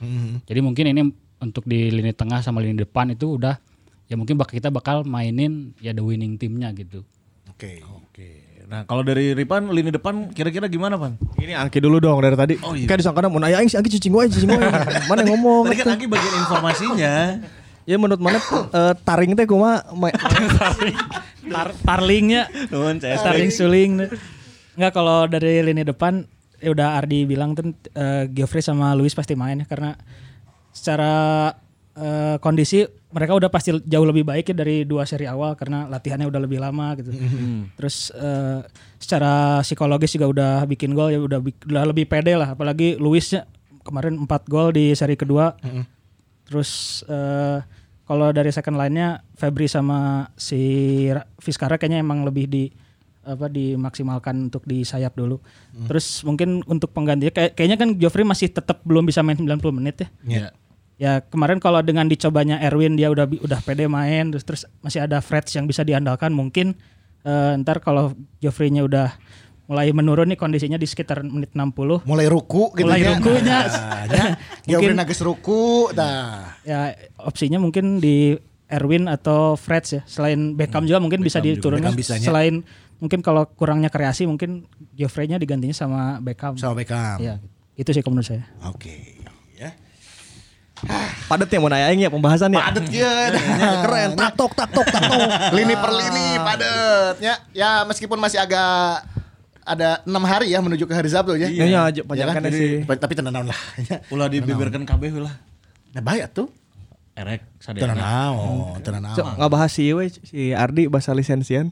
Jadi 0.46 0.60
mungkin 0.62 0.84
ini 0.86 1.02
untuk 1.42 1.66
di 1.66 1.90
lini 1.90 2.14
tengah 2.14 2.38
sama 2.38 2.62
lini 2.62 2.78
depan 2.78 3.10
itu 3.10 3.34
udah 3.34 3.58
ya 4.06 4.14
mungkin 4.14 4.38
bak 4.38 4.54
kita 4.54 4.70
bakal 4.70 5.02
mainin 5.02 5.74
ya 5.82 5.90
the 5.90 6.02
winning 6.02 6.38
timnya 6.38 6.70
gitu. 6.70 7.02
Oke. 7.50 7.82
Oke. 7.82 8.49
Nah, 8.70 8.86
kalau 8.86 9.02
dari 9.02 9.34
Ripan 9.34 9.66
lini 9.74 9.90
depan 9.90 10.30
kira-kira 10.30 10.70
gimana, 10.70 10.94
Pan? 10.94 11.18
Ini 11.34 11.58
Angki 11.58 11.82
dulu 11.82 11.98
dong 11.98 12.22
dari 12.22 12.38
tadi. 12.38 12.54
Oh, 12.62 12.78
iya. 12.78 12.86
Kayak 12.86 13.02
disangka 13.02 13.26
mau 13.26 13.42
nanya 13.42 13.66
si 13.66 13.74
Angki 13.74 13.90
cicing 13.98 14.14
wae 14.14 14.30
cicing 14.30 14.46
wae. 14.46 14.62
Mana 15.10 15.26
yang 15.26 15.34
ngomong? 15.34 15.66
Tadi 15.66 15.76
kan 15.82 15.98
Anggi 15.98 16.06
bagian 16.06 16.34
informasinya. 16.38 17.14
Ya 17.82 17.96
menurut 17.98 18.22
mana 18.22 18.38
eh, 18.70 18.94
taring 19.02 19.34
teh 19.34 19.50
kumaha 19.50 19.90
ma- 19.90 20.14
Tar 21.50 21.74
tarlingnya, 21.82 22.46
Nuhun 22.70 23.02
saya. 23.02 23.18
taring 23.18 23.50
suling. 23.50 24.06
Enggak 24.78 24.92
kalau 24.94 25.26
dari 25.26 25.66
lini 25.66 25.82
depan 25.82 26.22
ya 26.62 26.70
udah 26.70 26.94
Ardi 26.94 27.26
bilang 27.26 27.58
tuh 27.58 27.74
eh, 27.90 28.30
Geoffrey 28.30 28.62
sama 28.62 28.94
Luis 28.94 29.18
pasti 29.18 29.34
main 29.34 29.58
ya 29.58 29.66
karena 29.66 29.98
secara 30.70 31.10
eh, 31.94 32.36
kondisi 32.38 32.82
mereka 33.10 33.34
udah 33.34 33.48
pasti 33.48 33.74
jauh 33.82 34.06
lebih 34.06 34.22
baik 34.22 34.50
ya 34.50 34.56
dari 34.56 34.82
dua 34.82 35.02
seri 35.02 35.26
awal 35.26 35.54
karena 35.54 35.86
latihannya 35.86 36.26
udah 36.26 36.40
lebih 36.40 36.58
lama 36.58 36.94
gitu. 36.94 37.10
Terus 37.74 38.10
eh, 38.12 38.60
secara 38.96 39.58
psikologis 39.60 40.12
juga 40.12 40.26
udah 40.26 40.52
bikin 40.64 40.92
gol 40.92 41.10
ya 41.10 41.18
udah 41.18 41.38
udah 41.40 41.84
lebih 41.84 42.06
pede 42.06 42.34
lah 42.34 42.54
apalagi 42.54 42.94
Luisnya 42.96 43.46
kemarin 43.80 44.14
4 44.20 44.28
gol 44.46 44.70
di 44.70 44.92
seri 44.92 45.14
kedua. 45.14 45.56
Terus 46.46 47.02
eh, 47.06 47.58
kalau 48.04 48.30
dari 48.30 48.50
second 48.50 48.74
line-nya 48.74 49.22
Febri 49.32 49.66
sama 49.66 50.26
si 50.34 50.58
Ra- 51.08 51.26
Vizcarra 51.38 51.78
kayaknya 51.78 52.02
emang 52.02 52.22
lebih 52.22 52.46
di 52.46 52.64
apa 53.20 53.46
dimaksimalkan 53.46 54.48
untuk 54.48 54.64
di 54.64 54.82
sayap 54.82 55.14
dulu. 55.14 55.38
Terus 55.86 56.22
mungkin 56.22 56.64
untuk 56.64 56.90
penggantinya 56.90 57.30
kayak, 57.30 57.52
kayaknya 57.54 57.76
kan 57.76 57.88
Geoffrey 57.94 58.24
masih 58.24 58.48
tetap 58.48 58.80
belum 58.82 59.04
bisa 59.04 59.20
main 59.20 59.36
90 59.36 59.60
menit 59.72 59.96
ya. 60.00 60.08
Iya. 60.24 60.46
Ya 61.00 61.24
kemarin 61.24 61.56
kalau 61.56 61.80
dengan 61.80 62.04
dicobanya 62.04 62.60
Erwin 62.60 62.92
dia 62.92 63.08
udah 63.08 63.24
udah 63.24 63.60
pede 63.64 63.88
main 63.88 64.28
terus 64.28 64.44
terus 64.44 64.62
masih 64.84 65.00
ada 65.00 65.24
Freds 65.24 65.56
yang 65.56 65.64
bisa 65.64 65.80
diandalkan 65.80 66.28
mungkin 66.28 66.76
eh, 67.24 67.56
ntar 67.64 67.80
kalau 67.80 68.12
Geoffrey-nya 68.44 68.84
udah 68.84 69.08
mulai 69.64 69.94
menurun 69.96 70.28
nih 70.28 70.36
kondisinya 70.36 70.76
di 70.76 70.84
sekitar 70.84 71.24
menit 71.24 71.56
60 71.56 72.04
Mulai 72.04 72.26
ruku 72.28 72.74
gitu 72.76 72.84
Mulai 72.84 73.00
ya. 73.00 73.08
rukunya. 73.16 73.58
Nah, 73.70 74.02
ya. 74.12 74.24
Geoffrey 74.68 74.92
nages 74.92 75.24
ruku 75.24 75.88
nah. 75.96 76.58
ya 76.68 76.92
opsinya 77.16 77.56
mungkin 77.56 78.02
di 78.02 78.36
Erwin 78.70 79.08
atau 79.10 79.58
Freds 79.58 79.88
ya. 79.98 80.02
Selain 80.06 80.54
Beckham 80.54 80.86
juga 80.86 81.02
mungkin 81.02 81.24
bisa 81.26 81.42
diturunkan. 81.42 81.90
Beckham. 81.90 82.22
Selain 82.22 82.62
mungkin 83.02 83.18
kalau 83.24 83.48
kurangnya 83.50 83.90
kreasi 83.90 84.28
mungkin 84.30 84.68
Geoffrey-nya 84.94 85.40
digantinya 85.42 85.74
sama 85.74 86.22
Beckham. 86.22 86.54
Sama 86.54 86.78
Beckham. 86.78 87.18
Ya, 87.18 87.42
itu 87.74 87.90
sih 87.90 88.04
menurut 88.06 88.26
saya. 88.30 88.46
Oke. 88.68 88.92
Ya. 89.16 89.19
Padet 91.28 91.48
ya 91.52 91.58
mau 91.60 91.68
nanya 91.68 91.86
aing 91.92 92.02
ya 92.06 92.10
pembahasannya. 92.10 92.60
Padet 92.60 92.86
ya. 92.92 93.12
Keren. 93.84 94.10
Taktok 94.16 94.52
taktok 94.56 94.86
taktok. 94.88 95.20
lini 95.56 95.74
per 95.76 95.90
lini 95.94 96.26
padet 96.40 97.16
ya. 97.20 97.34
Ya 97.52 97.70
meskipun 97.84 98.16
masih 98.16 98.40
agak 98.40 99.04
ada 99.64 100.02
enam 100.02 100.24
hari 100.26 100.50
ya 100.50 100.58
menuju 100.58 100.84
ke 100.88 100.94
hari 100.96 101.08
Sabtu 101.12 101.36
ya. 101.36 101.46
Iya, 101.46 101.64
iya, 101.66 101.80
aja 101.86 102.00
Ya 102.00 102.02
kan? 102.02 102.08
pajakannya 102.10 102.50
Jadi, 102.50 102.58
sih. 102.58 102.72
Tapi 102.86 103.12
tenang 103.14 103.46
lah. 103.46 103.60
Ulah 104.12 104.26
dibibirkan 104.26 104.82
kabeh 104.82 105.14
lah. 105.20 105.34
Nah 105.94 106.02
bahaya 106.02 106.26
tuh. 106.30 106.50
Erek 107.12 107.42
Tenang 107.58 107.98
sadayana. 107.98 108.00
naon, 108.00 108.80
tenang 108.80 109.02
So, 109.12 109.20
naon. 109.20 109.34
nggak 109.36 109.50
bahas 109.50 109.70
si 109.70 109.90
we, 109.90 110.08
si 110.08 110.54
Ardi 110.54 110.86
bahasa 110.86 111.10
lisensian. 111.12 111.68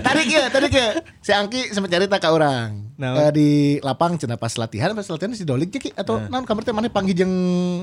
tadi 0.00 0.20
kia, 0.24 0.48
tadi 0.48 0.66
kia. 0.68 0.88
Si 1.20 1.30
Angki 1.30 1.70
sempat 1.70 1.90
cerita 1.90 2.16
ke 2.16 2.26
orang. 2.26 2.90
Naon? 2.94 3.16
Eh, 3.18 3.30
di 3.30 3.48
lapang 3.78 4.16
cenah 4.16 4.34
pas 4.34 4.50
latihan, 4.54 4.90
pas 4.92 5.04
latihan 5.04 5.32
si 5.32 5.44
Dolik 5.44 5.70
Ki 5.72 5.90
atau 5.92 6.18
naon 6.22 6.42
kamar 6.42 6.62
teh 6.62 6.72
mana 6.72 6.88
panggil 6.88 7.14
jeung 7.16 7.34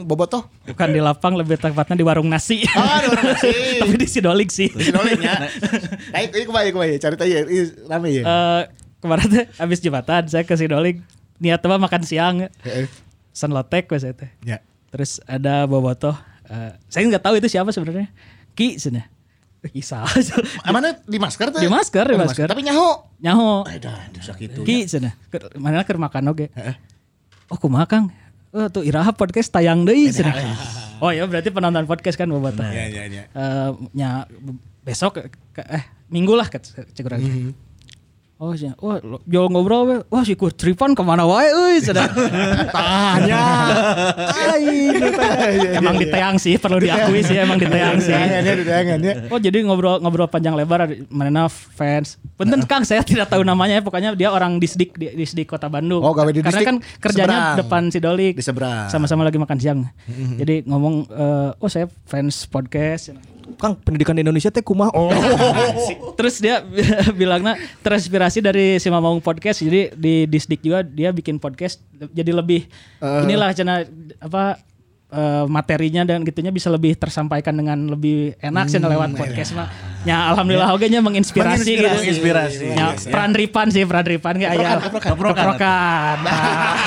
Bobotoh. 0.03 0.47
Bukan 0.65 0.89
di 0.89 0.99
lapang 0.99 1.35
lebih 1.35 1.55
tepatnya 1.55 1.95
di 1.95 2.03
warung 2.03 2.27
nasi. 2.27 2.63
Ah, 2.71 2.99
di 2.99 3.07
warung 3.07 3.27
nasi. 3.27 3.51
Tapi 3.81 3.95
di 3.95 4.07
Sidolik 4.07 4.49
sih. 4.49 4.67
Si 4.67 4.89
Dolik 4.89 5.19
nya. 5.19 5.45
Ayo 6.11 6.25
ieu 6.35 6.45
kumaha 6.45 6.63
ieu 6.63 6.73
kumaha 6.73 6.97
cerita 6.97 7.23
ieu 7.23 7.43
ieu 7.45 7.65
rame 7.85 8.11
ya. 8.11 8.23
Eh, 8.23 8.61
kemarin 8.97 9.25
tuh 9.29 9.45
habis 9.55 9.77
jembatan 9.77 10.25
saya 10.25 10.41
ke 10.41 10.55
Sidolik 10.55 11.03
niat 11.37 11.61
mah 11.61 11.79
makan 11.79 12.01
siang. 12.01 12.47
Heeh. 12.61 12.87
Sen 13.29 13.51
lotek 13.51 13.87
we 13.87 13.95
saya 13.95 14.11
teh. 14.11 14.27
Ya. 14.41 14.59
Terus 14.91 15.23
ada 15.23 15.65
bobotoh 15.65 16.13
Eh, 16.43 16.71
saya 16.85 17.07
nggak 17.07 17.23
tahu 17.23 17.39
itu 17.39 17.47
siapa 17.47 17.71
sebenarnya. 17.71 18.11
Ki 18.51 18.75
sana. 18.75 19.07
Kisah 19.63 20.03
Ah, 20.65 20.73
Mana 20.73 20.99
di 20.99 21.15
masker 21.15 21.47
tuh? 21.47 21.63
Di 21.63 21.69
masker, 21.69 22.03
di 22.03 22.17
Oh, 22.17 22.19
masker. 22.19 22.43
Tapi 22.43 22.59
nyaho. 22.59 23.07
nyaho. 23.17 23.63
Edan, 23.71 24.11
bisa 24.11 24.35
gitu. 24.35 24.59
Ki 24.61 24.83
sana. 24.83 25.15
Mana 25.55 25.85
keur 25.85 25.95
makan 25.95 26.27
oge. 26.27 26.51
Oh 27.47 27.55
kumaha 27.55 27.87
Kang? 27.87 28.11
Oh 28.51 28.67
tuh 28.67 28.83
Iraha 28.83 29.15
podcast 29.15 29.47
tayang 29.47 29.87
deui 29.87 30.11
cenah. 30.11 30.35
Oh 30.99 31.07
ya 31.09 31.23
berarti 31.23 31.49
penonton 31.49 31.87
podcast 31.87 32.19
kan 32.19 32.27
bobotoh. 32.27 32.67
Iya, 32.67 32.83
iya, 32.89 33.03
iya. 33.07 33.23
Eh, 33.27 33.69
nya 33.93 34.27
besok 34.81 35.23
ke- 35.55 35.63
eh 35.63 35.83
minggu 36.11 36.35
lah 36.35 36.45
ke 36.45 36.59
cek 36.59 37.07
urang. 37.07 37.21
Oh, 38.41 38.57
sia. 38.57 38.73
Wah, 38.81 38.97
yo 39.29 39.45
ngobrol 39.53 39.81
we. 39.85 39.95
Wah, 40.09 40.25
si 40.25 40.33
Kurt 40.33 40.57
Tripan 40.57 40.97
ke 40.97 41.05
mana 41.05 41.29
wae 41.29 41.45
euy 41.53 41.77
cenah. 41.77 42.09
Tanya. 42.73 43.43
Aing 44.49 44.97
Emang 45.77 46.01
diteang 46.01 46.41
sih, 46.41 46.57
perlu 46.57 46.81
diakui 46.81 47.21
sih 47.21 47.37
emang 47.37 47.61
diteang 47.61 48.01
sih. 48.01 48.09
Dayangannya, 48.09 48.53
dayangannya. 48.65 49.13
Oh 49.29 49.37
jadi 49.37 49.61
ngobrol 49.61 50.01
ngobrol 50.01 50.25
panjang 50.25 50.57
lebar 50.57 50.89
mana 51.13 51.45
fans. 51.53 52.17
Punten 52.33 52.65
Kang 52.65 52.81
saya 52.81 53.05
tidak 53.05 53.29
tahu 53.29 53.45
namanya 53.45 53.77
ya 53.77 53.85
pokoknya 53.85 54.17
dia 54.17 54.33
orang 54.33 54.57
Disdik 54.57 54.97
di 54.97 55.13
Disdik 55.13 55.45
Kota 55.45 55.69
Bandung. 55.69 56.01
Oh, 56.01 56.09
gawe 56.09 56.33
di 56.33 56.41
Karena 56.41 56.65
kan 56.65 56.77
kerjanya 56.97 57.37
seberang. 57.37 57.57
depan 57.61 57.83
Sidolik. 57.93 58.33
Di 58.33 58.41
seberang. 58.41 58.89
Sama-sama 58.89 59.21
lagi 59.21 59.37
makan 59.37 59.57
siang. 59.61 59.85
Jadi 60.41 60.65
ngomong 60.65 61.05
eh, 61.13 61.61
oh 61.61 61.69
saya 61.69 61.85
fans 62.09 62.49
podcast. 62.49 63.13
Kang 63.57 63.75
pendidikan 63.81 64.15
di 64.15 64.23
Indonesia 64.23 64.53
teh 64.53 64.63
kumaha? 64.63 64.91
Oh. 64.95 65.11
Terus 66.17 66.39
dia 66.39 66.63
bilangnya 67.19 67.59
terinspirasi 67.81 68.39
dari 68.43 68.79
si 68.79 68.87
Mamang 68.87 69.19
podcast. 69.19 69.63
Jadi 69.63 69.93
di 69.95 70.25
Disdik 70.29 70.63
juga 70.63 70.83
dia 70.85 71.11
bikin 71.11 71.37
podcast 71.41 71.81
jadi 72.11 72.31
lebih 72.33 72.65
inilah 73.01 73.53
cina 73.53 73.85
apa 74.21 74.61
eh, 75.11 75.45
materinya 75.45 76.07
dan 76.07 76.23
gitunya 76.23 76.49
bisa 76.49 76.71
lebih 76.71 76.95
tersampaikan 76.95 77.51
dengan 77.53 77.77
lebih 77.91 78.39
enak 78.39 78.65
sih 78.71 78.79
lewat 78.79 79.13
podcast 79.13 79.51
mah. 79.53 79.67
Ya 80.01 80.33
alhamdulillah 80.33 80.73
oge 80.73 80.89
nya 80.89 80.97
menginspirasi, 80.97 81.77
gitu. 81.77 81.85
Menginspirasi. 81.85 82.73
Ya, 82.73 82.97
peran 82.97 83.37
Ripan 83.37 83.69
sih, 83.69 83.85
peran 83.85 84.01
Ripan 84.01 84.33
kayak 84.41 84.51
aya. 84.57 84.81
Keprokan. 84.81 86.17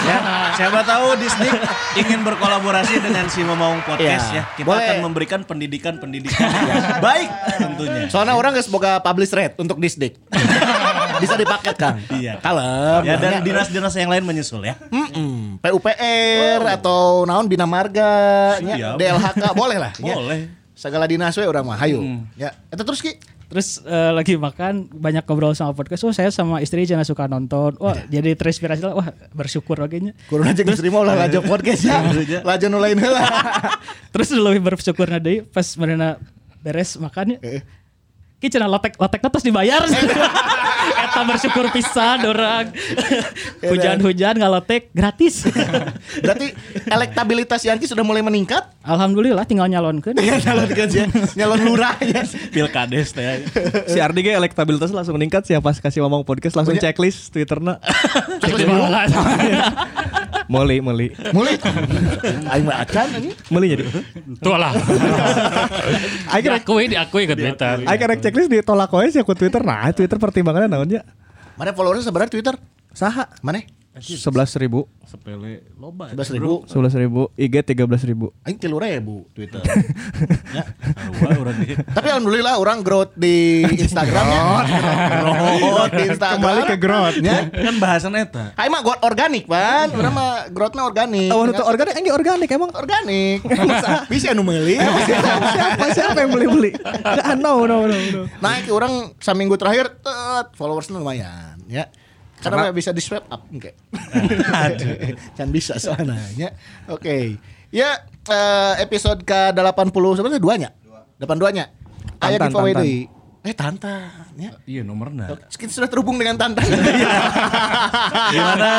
Ya, 0.04 0.18
siapa 0.58 0.84
tahu 0.84 1.16
Disney 1.16 1.48
ingin 1.96 2.20
berkolaborasi 2.26 3.00
dengan 3.00 3.24
si 3.30 3.40
Mamaung 3.40 3.80
Podcast 3.86 4.34
Iya. 4.34 4.42
ya. 4.42 4.52
Kita 4.52 4.66
Boleh. 4.68 4.84
akan 4.84 4.96
memberikan 5.06 5.40
pendidikan-pendidikan 5.46 6.48
baik 7.06 7.28
tentunya. 7.56 8.04
Soalnya 8.10 8.34
orang 8.36 8.52
nggak 8.52 8.68
boga 8.68 9.00
publish 9.00 9.32
rate 9.32 9.56
untuk 9.62 9.78
disdik. 9.80 10.18
Bisa 11.24 11.36
dipaket 11.40 11.74
Kang. 11.80 11.96
Iya. 12.12 12.36
Kalem. 12.44 13.02
Ya 13.08 13.14
dan 13.16 13.40
dinas-dinas 13.40 13.94
yang 13.96 14.12
lain 14.12 14.24
menyusul 14.28 14.60
ya. 14.62 14.76
Mm-mm. 14.92 15.58
PUPR 15.64 16.60
atau 16.80 17.24
naon 17.24 17.48
Bina 17.48 17.64
Marga, 17.64 18.60
nya, 18.60 18.74
Siap. 18.76 18.96
DLHK 19.00 19.44
boleh 19.56 19.78
lah. 19.80 19.92
nya. 19.98 20.14
Boleh. 20.14 20.40
Segala 20.74 21.08
dinas 21.08 21.32
we 21.38 21.46
urang 21.46 21.64
mah 21.64 21.78
hayu. 21.80 22.02
Ya, 22.36 22.52
eta 22.68 22.82
terus 22.82 23.00
Ki. 23.00 23.16
Terus 23.44 23.78
eh, 23.86 24.10
lagi 24.10 24.34
makan 24.34 24.90
banyak 24.90 25.22
ngobrol 25.22 25.54
sama 25.54 25.70
podcast. 25.76 26.02
Oh 26.02 26.10
saya 26.10 26.34
sama 26.34 26.58
istri 26.58 26.82
jangan 26.88 27.06
suka 27.06 27.30
nonton. 27.30 27.78
Wah 27.78 27.94
jadi 28.10 28.34
terinspirasi 28.34 28.82
lah. 28.82 28.98
Wah 28.98 29.08
bersyukur 29.30 29.78
lagi 29.78 30.10
Kurun 30.26 30.50
aja 30.50 30.66
geus 30.66 30.82
terima 30.82 30.98
ulah 30.98 31.14
lajo 31.14 31.38
podcast 31.46 31.86
ya. 31.86 32.02
Lajo 32.48 32.66
nu 32.66 32.82
lain 32.82 32.98
heula. 32.98 33.22
Terus 34.16 34.34
lebih 34.34 34.74
bersyukur 34.74 35.06
deui 35.22 35.46
pas 35.46 35.66
mereka 35.78 36.18
beres 36.66 36.98
makan 36.98 37.38
ya. 37.38 37.62
Ki 38.44 38.52
cenah 38.52 38.68
lotek 38.68 39.00
lotekna 39.00 39.32
terus 39.32 39.44
dibayar. 39.48 39.80
Eta 41.08 41.24
bersyukur 41.24 41.72
pisan 41.72 42.28
orang. 42.28 42.76
Hujan-hujan 43.64 44.36
ngalotek 44.36 44.92
gratis. 44.92 45.48
Berarti 46.20 46.52
elektabilitas 46.84 47.64
Yanti 47.64 47.88
sudah 47.88 48.04
mulai 48.04 48.20
meningkat. 48.20 48.68
Alhamdulillah 48.84 49.48
tinggal 49.48 49.72
nyalonkeun. 49.72 50.20
Ya 50.20 50.36
nyalon 50.44 50.68
kan 50.76 50.88
ya. 50.92 51.08
Nyalon 51.08 51.72
lurah 51.72 51.96
ya. 52.04 52.20
Pilkades 52.52 53.16
teh. 53.16 53.48
si 53.88 53.96
Ardi 53.96 54.20
ge 54.20 54.36
elektabilitas 54.36 54.92
langsung 54.92 55.16
meningkat 55.16 55.48
sih 55.48 55.56
pas 55.56 55.80
kasih 55.80 56.04
ngomong 56.04 56.28
podcast 56.28 56.52
langsung 56.52 56.76
checklist 56.76 57.32
Twitterna. 57.32 57.80
Meli, 60.48 60.76
meli. 60.84 61.08
Mulai. 61.32 61.56
Aing 62.52 62.64
mah 62.68 62.84
acan 62.84 63.06
anjing. 63.16 63.34
Meli 63.48 63.66
jadi. 63.76 63.84
Tuh 64.40 64.56
lah. 64.56 64.72
Aing 66.32 66.44
rek 66.44 66.64
diakui 66.64 66.84
diakui 66.88 67.24
ke 67.24 67.34
Twitter. 67.36 67.84
Aing 67.84 68.02
rek 68.04 68.20
checklist 68.20 68.50
ditolak 68.52 68.92
wae 68.92 69.08
sih 69.08 69.20
aku 69.24 69.32
Twitter. 69.32 69.64
Nah, 69.64 69.88
Twitter 69.92 70.16
pertimbangannya 70.20 70.68
naonnya? 70.68 71.02
Mana 71.54 71.70
followersnya 71.72 72.10
sebenarnya 72.10 72.32
Twitter? 72.34 72.54
Saha? 72.92 73.30
Mana? 73.40 73.62
Sebelas 74.02 74.50
ribu, 74.58 74.90
Sepele 75.06 75.62
loba. 75.78 76.10
Sebelas 76.10 76.30
ribu. 76.34 76.66
sebelas 76.66 76.94
ribu, 76.98 77.30
IG 77.38 77.62
tiga 77.62 77.86
belas 77.86 78.02
ribu. 78.02 78.34
Aing 78.42 78.58
tilu 78.58 78.82
ribu 78.82 79.30
Twitter. 79.30 79.62
Ya, 80.54 80.62
ge. 81.66 81.74
Tapi 81.94 82.06
alhamdulillah 82.10 82.58
orang 82.58 82.82
growth 82.82 83.14
di 83.14 83.62
Instagramnya. 83.66 84.42
growth 85.22 85.94
di 85.94 86.04
Instagram. 86.10 86.38
Kembali 86.42 86.60
ke 86.66 86.76
growth. 86.78 87.16
Ya. 87.22 87.46
Kan 87.50 87.78
bahasan 87.78 88.18
eta. 88.18 88.54
Aing 88.58 88.70
mah 88.70 88.82
growth 88.82 89.02
organik, 89.02 89.46
Pan. 89.46 89.90
Urang 89.94 90.14
mah 90.14 90.46
growthnya 90.50 90.82
organik. 90.86 91.30
Oh, 91.30 91.46
untuk 91.46 91.66
organik, 91.66 91.94
enggak 91.94 92.14
organik 92.14 92.48
emang. 92.50 92.70
organik. 92.74 93.38
Bisa 94.12 94.34
nu 94.34 94.42
meuli. 94.42 94.78
siapa 94.78 95.86
siapa 95.94 96.18
yang 96.26 96.30
beli 96.34 96.46
beli? 96.50 96.70
Nah, 97.04 97.36
no 97.38 97.62
no 97.68 97.86
no 97.86 97.94
no. 97.94 98.22
Naik 98.42 98.66
orang 98.74 99.14
seminggu 99.22 99.54
terakhir 99.54 100.02
tet 100.02 100.46
followersnya 100.58 100.98
lumayan 100.98 101.58
ya. 101.70 101.86
Karena, 102.44 102.68
bisa 102.70 102.90
di 102.90 103.00
swipe 103.00 103.24
up 103.26 103.42
oke. 103.46 103.70
kan 105.38 105.48
bisa 105.48 105.76
soalnya 105.76 106.20
ya. 106.34 106.52
Oke. 106.86 107.40
Ya 107.68 107.90
eh, 108.24 108.74
episode 108.78 109.24
ke-80 109.24 109.90
sebenarnya 110.14 110.38
duanya. 110.38 110.68
82-nya. 111.16 111.64
Aya 112.20 112.36
Tantan, 112.36 112.48
giveaway 112.50 112.72
Tantan. 112.72 112.84
deui. 112.84 113.00
Eh 113.42 113.52
Tantan 113.52 114.24
ya. 114.36 114.50
Iya 114.64 114.80
nomorna. 114.80 115.28
Kita 115.48 115.68
sudah 115.70 115.88
terhubung 115.88 116.16
dengan 116.16 116.36
Tantan. 116.36 116.64
Gimana? 118.32 118.70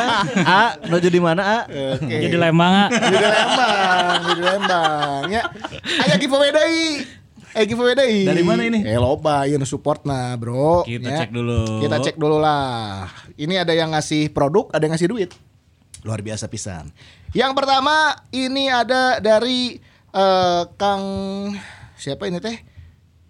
A, 0.42 0.62
menuju 0.82 1.08
di 1.08 1.22
mana 1.22 1.42
A? 1.44 1.60
Oke. 1.96 2.16
Jadi 2.22 2.34
lembang. 2.34 2.74
ah. 2.76 2.90
Di 2.90 3.14
Lembang, 3.16 4.20
di 4.26 4.42
Lembang 4.42 5.24
ya. 5.30 5.44
Aya 6.02 6.16
giveaway 6.18 6.50
deui. 6.50 6.88
Eh 7.54 7.64
giveaway 7.64 7.94
deui. 7.94 8.26
Dari 8.26 8.42
mana 8.42 8.62
ini? 8.64 8.84
Eh 8.84 8.98
loba 8.98 9.46
ieu 9.46 9.56
nu 9.56 9.64
supportna, 9.64 10.36
Bro. 10.36 10.84
Kita 10.84 11.08
Ya. 11.08 11.18
cek 11.24 11.32
dulu. 11.32 11.80
Kita 11.80 11.96
cek 12.02 12.16
dulu 12.18 12.38
lah. 12.38 13.06
Ini 13.36 13.62
ada 13.62 13.76
yang 13.76 13.92
ngasih 13.92 14.32
produk, 14.32 14.72
ada 14.72 14.84
yang 14.84 14.94
ngasih 14.96 15.12
duit. 15.12 15.30
Luar 16.02 16.22
biasa 16.22 16.48
pisan. 16.48 16.88
Yang 17.34 17.52
pertama 17.52 18.16
ini 18.30 18.70
ada 18.70 19.20
dari 19.20 19.76
eh, 20.10 20.62
Kang 20.76 21.04
siapa 21.96 22.26
ini 22.26 22.40
teh? 22.40 22.56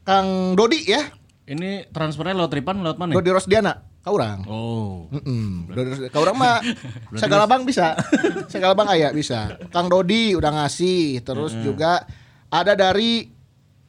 Kang 0.04 0.54
Dodi 0.54 0.86
ya. 0.86 1.02
Ini 1.46 1.90
transfernya 1.90 2.38
lewat 2.38 2.52
Tripan 2.52 2.82
lewat 2.82 2.98
mana? 2.98 3.12
Dodi 3.14 3.30
Rosdiana. 3.30 3.74
Kau 4.06 4.14
orang. 4.14 4.46
Oh. 4.46 5.10
Mm-mm. 5.10 5.74
Dodi 5.74 5.90
Rosdiana. 5.98 6.12
Kau 6.14 6.22
orang 6.22 6.38
mah 6.38 6.58
segala 7.22 7.50
bang 7.50 7.66
bisa. 7.66 7.98
segala 8.46 8.78
bang 8.78 8.90
aya 8.94 9.10
bisa. 9.10 9.58
Kang 9.74 9.90
Dodi 9.90 10.38
udah 10.38 10.54
ngasih. 10.54 11.26
Terus 11.26 11.58
juga 11.58 12.06
ada 12.50 12.78
dari 12.78 13.26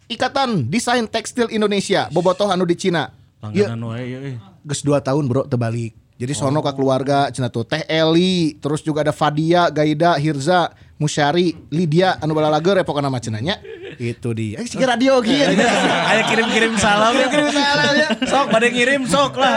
Ikatan 0.07 0.71
Desain 0.71 1.03
Tekstil 1.05 1.51
Indonesia, 1.51 2.07
bobotoh 2.09 2.47
anu 2.47 2.63
di 2.63 2.79
Cina. 2.79 3.11
Iya, 3.51 3.75
Langganan 3.75 3.83
wae 3.91 4.05
ieu 4.07 4.19
euy. 4.23 4.35
geus 4.63 4.81
2 4.83 5.03
tahun 5.03 5.27
bro 5.27 5.45
terbalik. 5.45 5.93
Jadi 6.17 6.33
sono 6.33 6.65
ke 6.65 6.73
keluarga 6.73 7.29
cenah 7.29 7.53
tuh 7.53 7.69
Teh 7.69 7.85
Eli, 7.85 8.57
terus 8.57 8.81
juga 8.81 9.05
ada 9.05 9.13
Fadia, 9.13 9.69
Gaida, 9.69 10.17
Hirza, 10.17 10.73
Musyari, 10.97 11.53
Lydia 11.69 12.17
anu 12.25 12.33
balalager 12.33 12.81
ya 12.81 12.85
pokoknya 12.89 13.13
nama 13.13 13.21
cenanya. 13.21 13.61
Itu 14.01 14.33
dia. 14.33 14.65
Eh 14.65 14.65
siga 14.65 14.97
radio 14.97 15.21
kieu. 15.21 15.45
Ayo 16.09 16.23
kirim-kirim 16.33 16.73
salam 16.81 17.13
ya. 17.21 17.29
Kirim 17.29 17.53
salam 17.53 17.93
ya. 17.93 18.09
Sok 18.25 18.47
pada 18.49 18.67
ngirim 18.73 19.03
sok 19.05 19.33
lah. 19.37 19.57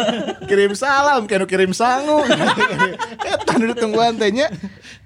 kirim 0.48 0.72
salam 0.72 1.28
kanu 1.28 1.44
kirim 1.44 1.76
sangu. 1.76 2.24
Eta 3.36 3.52
nu 3.60 3.68
ditungguan 3.76 4.16
teh 4.16 4.32
nya. 4.32 4.48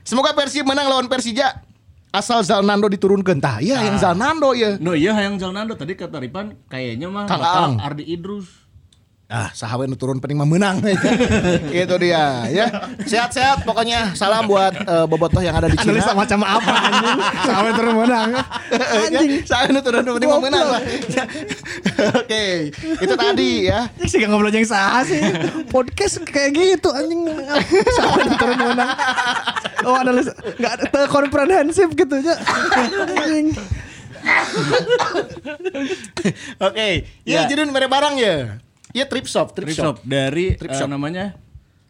Semoga 0.07 0.39
Persib 0.39 0.63
menang 0.71 0.87
lawan 0.87 1.11
Persija. 1.11 1.67
Asal 2.15 2.47
Zalnando 2.47 2.87
diturunkeun 2.87 3.43
tah. 3.43 3.59
Iya 3.59 3.83
yang 3.83 3.99
Zalnando 3.99 4.55
ya. 4.55 4.79
No 4.79 4.95
iya 4.95 5.19
hayang 5.19 5.43
Jalnando 5.43 5.75
tadi 5.75 5.99
kata 5.99 6.23
Ripan 6.23 6.55
kayaknya 6.71 7.11
mah 7.11 7.27
Kang. 7.27 7.83
Ardi 7.83 8.07
Idrus. 8.07 8.62
Ah, 9.33 9.49
sahabat 9.57 9.89
nu 9.89 9.97
turun 9.97 10.21
penting 10.21 10.37
mah 10.37 10.45
menang. 10.45 10.85
Itu 11.73 11.97
dia 11.97 12.45
ya. 12.53 12.69
Sehat-sehat 13.01 13.65
pokoknya. 13.65 14.13
Salam 14.13 14.45
buat 14.45 14.77
eh, 14.77 15.05
bobotoh 15.09 15.41
yang 15.41 15.57
ada 15.57 15.73
di 15.73 15.77
Cina. 15.81 15.97
Analisa 15.97 16.13
macam 16.13 16.45
apa 16.45 16.69
anjing? 16.69 17.17
Sampai 17.49 17.73
terus 17.73 17.95
menang. 17.97 18.29
Anjing. 19.09 19.31
Nu 19.73 19.81
turun 19.81 20.05
penting 20.05 20.29
mah 20.29 20.37
menang 20.45 20.67
lah. 20.77 20.81
Oke, 22.21 22.77
itu 22.77 23.15
tadi 23.17 23.73
ya. 23.73 23.89
Sih 24.05 24.21
gak 24.21 24.29
ngobrol 24.29 24.53
yang 24.53 24.69
sah 24.69 25.01
sih. 25.01 25.25
Podcast 25.73 26.21
kayak 26.29 26.53
gitu 26.53 26.93
anjing. 26.93 27.25
Sampai 27.97 28.37
turun 28.37 28.61
menang. 28.61 28.91
Oh 29.89 29.97
analisa 29.97 30.37
enggak 30.61 30.73
ada 30.77 31.01
komprehensif 31.09 31.89
gitu 31.97 32.21
ya. 32.21 32.37
Anjing. 33.17 33.57
Oke, 36.61 37.09
ya 37.25 37.43
Ya. 37.43 37.49
jadi 37.49 37.65
mere 37.65 37.89
barang 37.89 38.15
ya. 38.21 38.61
Ya 38.93 39.09
trip 39.09 39.25
shop, 39.25 39.57
trip, 39.57 39.73
Trip 39.73 39.77
shop. 39.77 39.85
shop 39.85 39.97
dari 40.05 40.57
Trip 40.57 40.69
eh, 40.73 40.77
shop. 40.77 40.89
namanya 40.89 41.37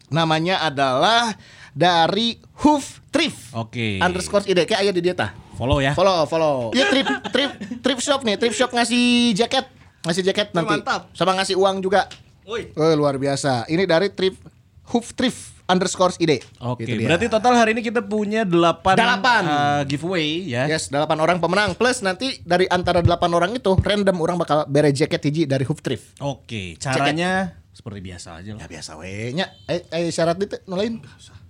Namanya 0.07 0.61
adalah 0.63 1.35
dari 1.73 2.37
Hoof 2.61 3.01
Thrift. 3.09 3.51
Oke. 3.57 3.97
Underscore 3.97 4.45
ide 4.45 4.63
kayak 4.63 4.85
aya 4.85 4.91
di 4.93 5.01
dia 5.01 5.17
tah. 5.17 5.33
Follow 5.57 5.81
ya. 5.81 5.93
Follow, 5.93 6.25
follow. 6.25 6.69
Ya 6.73 6.85
trip 6.89 7.05
trip 7.33 7.51
trip 7.81 7.99
shop 7.99 8.21
nih, 8.21 8.37
trip 8.37 8.53
shop 8.53 8.73
ngasih 8.73 9.33
jaket, 9.33 9.65
ngasih 10.05 10.21
jaket 10.21 10.47
nanti. 10.53 10.81
mantap. 10.81 11.09
Sama 11.17 11.33
ngasih 11.33 11.57
uang 11.57 11.81
juga. 11.81 12.05
Woi. 12.45 12.73
Oh, 12.77 12.93
luar 12.93 13.17
biasa. 13.17 13.65
Ini 13.69 13.87
dari 13.89 14.11
trip 14.13 14.37
hoof 14.85 15.13
trip 15.13 15.31
underscore 15.63 16.11
ide. 16.17 16.43
Oke, 16.59 16.83
Gitu 16.83 16.97
dia. 16.97 17.07
berarti 17.07 17.25
total 17.27 17.55
hari 17.55 17.71
ini 17.71 17.81
kita 17.81 18.01
punya 18.01 18.43
8 18.43 18.93
Delapan. 18.93 19.43
giveaway 19.85 20.43
ya. 20.45 20.67
Yes, 20.67 20.87
delapan 20.87 21.17
orang 21.17 21.37
pemenang 21.39 21.71
plus 21.71 21.99
nanti 21.99 22.39
dari 22.41 22.67
antara 22.67 22.99
delapan 22.99 23.31
orang 23.31 23.51
itu 23.53 23.71
random 23.73 24.17
orang 24.17 24.35
bakal 24.35 24.67
bere 24.67 24.91
jaket 24.91 25.23
hiji 25.23 25.43
dari 25.45 25.63
hoof 25.63 25.79
trip. 25.79 26.03
Oke, 26.19 26.75
caranya 26.77 27.55
seperti 27.71 27.99
biasa 28.01 28.37
aja 28.37 28.49
Ya 28.49 28.55
lah. 28.55 28.67
biasa 28.67 28.91
we 28.95 29.31
nya. 29.31 29.49
Eh, 29.65 29.81
eh 29.89 30.09
syarat 30.09 30.35
itu 30.37 30.59
nolain. 30.65 30.99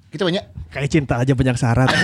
Gitu 0.08 0.22
banyak. 0.22 0.46
Kayak 0.70 0.90
cinta 0.92 1.18
aja 1.18 1.34
banyak 1.34 1.58
syarat. 1.58 1.90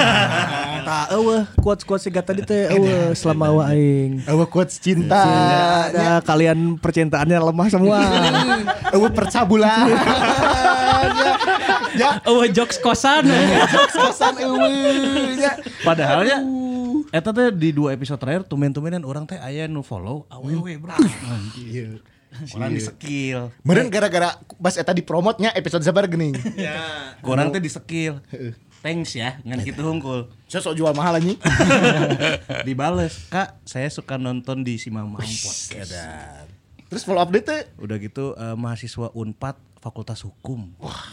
Tak 0.80 1.14
eueuh, 1.14 1.46
kuat-kuat 1.60 2.02
siga 2.02 2.26
tadi 2.26 2.42
teh 2.42 2.66
eueuh 2.68 3.14
selama 3.14 3.54
wa 3.54 3.64
aing. 3.70 4.26
Awa 4.26 4.50
quotes 4.50 4.82
cinta. 4.82 5.22
Ada 5.86 6.26
kalian 6.26 6.82
percintaannya 6.82 7.38
lemah 7.38 7.68
semua. 7.70 8.02
Awa 8.98 9.08
percabulan. 9.14 9.86
ya. 11.08 11.34
Ya. 11.96 12.10
Oh, 12.28 12.44
jokes 12.48 12.78
kosan. 12.82 13.28
Kosan 13.96 14.36
eueuh. 14.44 15.40
Ya. 15.40 15.54
Padahal 15.84 16.24
ya 16.28 16.40
Eta 17.10 17.34
teh 17.34 17.50
di 17.50 17.74
dua 17.74 17.98
episode 17.98 18.22
terakhir 18.22 18.46
tumen-tumenan 18.46 19.02
orang 19.02 19.26
teh 19.26 19.42
aya 19.42 19.66
nu 19.66 19.82
follow 19.82 20.30
awewe 20.30 20.78
bro. 20.78 20.94
Iya. 21.58 21.98
Orang 22.54 22.78
di 22.78 22.82
skill. 22.86 23.50
Meren 23.66 23.90
gara-gara 23.90 24.38
bas 24.62 24.78
eta 24.78 24.94
dipromotnya 24.94 25.50
episode 25.58 25.82
sabar 25.82 26.06
gening. 26.06 26.38
Kurang 27.26 27.50
teh 27.50 27.58
di 27.58 27.72
skill. 27.72 28.22
Thanks 28.80 29.12
ya, 29.12 29.36
ngan 29.44 29.60
gitu 29.68 29.84
hungkul. 29.84 30.32
Saya 30.48 30.64
sok 30.64 30.80
jual 30.80 30.96
mahal 30.96 31.20
anjing. 31.20 31.36
Dibales, 32.68 33.28
Kak, 33.28 33.60
saya 33.68 33.92
suka 33.92 34.16
nonton 34.16 34.64
di 34.64 34.80
Si 34.80 34.88
Mamang 34.88 35.20
Podcast. 35.20 35.92
Terus 36.90 37.06
follow 37.06 37.22
update 37.22 37.46
teh 37.46 37.62
Udah 37.78 38.02
gitu 38.02 38.34
eh, 38.34 38.58
mahasiswa 38.58 39.14
Unpad 39.14 39.62
Fakultas 39.80 40.20
Hukum. 40.28 40.76
Wah. 40.80 41.08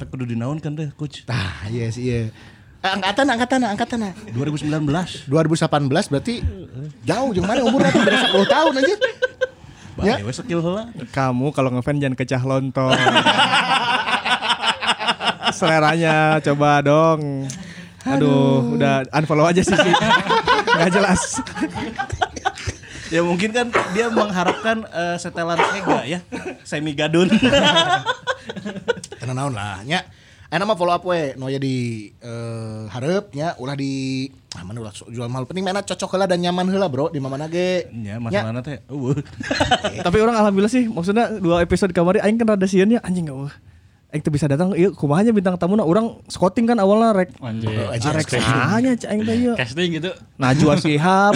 Tapi 0.00 0.08
kudu 0.08 0.24
dinaun 0.28 0.60
kan 0.60 0.76
deh, 0.76 0.92
coach. 0.96 1.24
Tah, 1.24 1.68
iya 1.72 1.88
sih 1.88 2.04
iya. 2.08 2.20
Eh, 2.82 2.90
angkatan 2.90 3.26
angkatan 3.30 3.60
angkatan 3.62 3.98
2019. 4.34 5.30
2018 5.30 6.10
berarti 6.10 6.42
jauh 7.06 7.30
jeung 7.30 7.46
mana 7.46 7.62
umurnya 7.62 7.94
tuh 7.94 8.02
beda 8.02 8.18
10 8.34 8.42
tahun 8.50 8.72
anjir. 8.82 8.98
Ya. 10.02 10.18
Kamu 11.14 11.54
kalau 11.54 11.70
ngefans 11.78 12.02
jangan 12.02 12.16
kecah 12.18 12.42
lontong. 12.42 12.90
Seleranya 15.58 16.42
coba 16.42 16.82
dong. 16.82 17.46
Aduh, 18.02 18.74
udah 18.74 19.06
unfollow 19.14 19.46
aja 19.46 19.62
sih. 19.62 19.78
Ki. 19.78 19.92
Nggak 20.74 20.90
jelas. 20.90 21.38
Ya 23.12 23.20
mungkin 23.20 23.52
kan 23.52 23.68
dia 23.92 24.08
mengharapkan 24.08 24.88
eh, 24.88 25.16
setelan 25.20 25.60
Sega 25.60 26.00
ya, 26.08 26.18
semi 26.64 26.96
gadun. 26.96 27.28
Karena 29.20 29.32
naon 29.36 29.52
lah 29.52 29.84
nya. 29.84 30.00
Eh 30.52 30.60
nama 30.60 30.76
follow 30.76 30.92
up 30.92 31.04
we 31.04 31.32
no 31.36 31.48
ya 31.52 31.60
di 31.60 32.08
eh, 32.08 32.82
hareup 32.88 33.32
nya 33.36 33.56
ulah 33.56 33.76
di 33.76 34.28
ah 34.52 34.64
mana 34.64 34.84
ulah 34.84 34.92
jual 34.92 35.28
mahal 35.28 35.48
penting 35.48 35.64
mana 35.64 35.80
cocok 35.80 36.12
heula 36.12 36.28
dan 36.28 36.44
nyaman 36.44 36.68
heula 36.68 36.92
bro 36.92 37.08
di 37.08 37.20
mana 37.24 37.48
ge. 37.48 37.88
ya 37.88 38.16
masalahnya 38.16 38.60
teh 38.64 38.80
eueuh. 38.88 39.16
Tapi 40.08 40.16
orang 40.20 40.36
alhamdulillah 40.36 40.72
sih, 40.72 40.88
maksudnya 40.88 41.36
dua 41.40 41.64
episode 41.64 41.92
kemarin 41.92 42.24
aing 42.24 42.36
kan 42.40 42.56
rada 42.56 42.68
sieun 42.68 42.92
ya 42.92 43.00
anjing 43.04 43.28
gak 43.28 43.36
wah. 43.36 43.52
Aing 44.12 44.20
tuh 44.20 44.28
bisa 44.28 44.44
datang, 44.44 44.76
iya 44.76 44.92
kumahanya 44.92 45.32
bintang 45.32 45.56
tamu 45.56 45.72
nah 45.72 45.88
orang 45.88 46.20
scouting 46.28 46.68
kan 46.68 46.76
awalnya 46.76 47.16
rek. 47.16 47.32
Anjir. 47.40 47.72
Arek 47.96 48.28
sahanya 48.28 48.92
cak 48.92 49.08
aing 49.08 49.24
teh 49.24 49.36
ieu. 49.40 49.56
Casting 49.56 49.88
gitu. 49.96 50.12
Najwa 50.36 50.76
Shihab. 50.84 51.32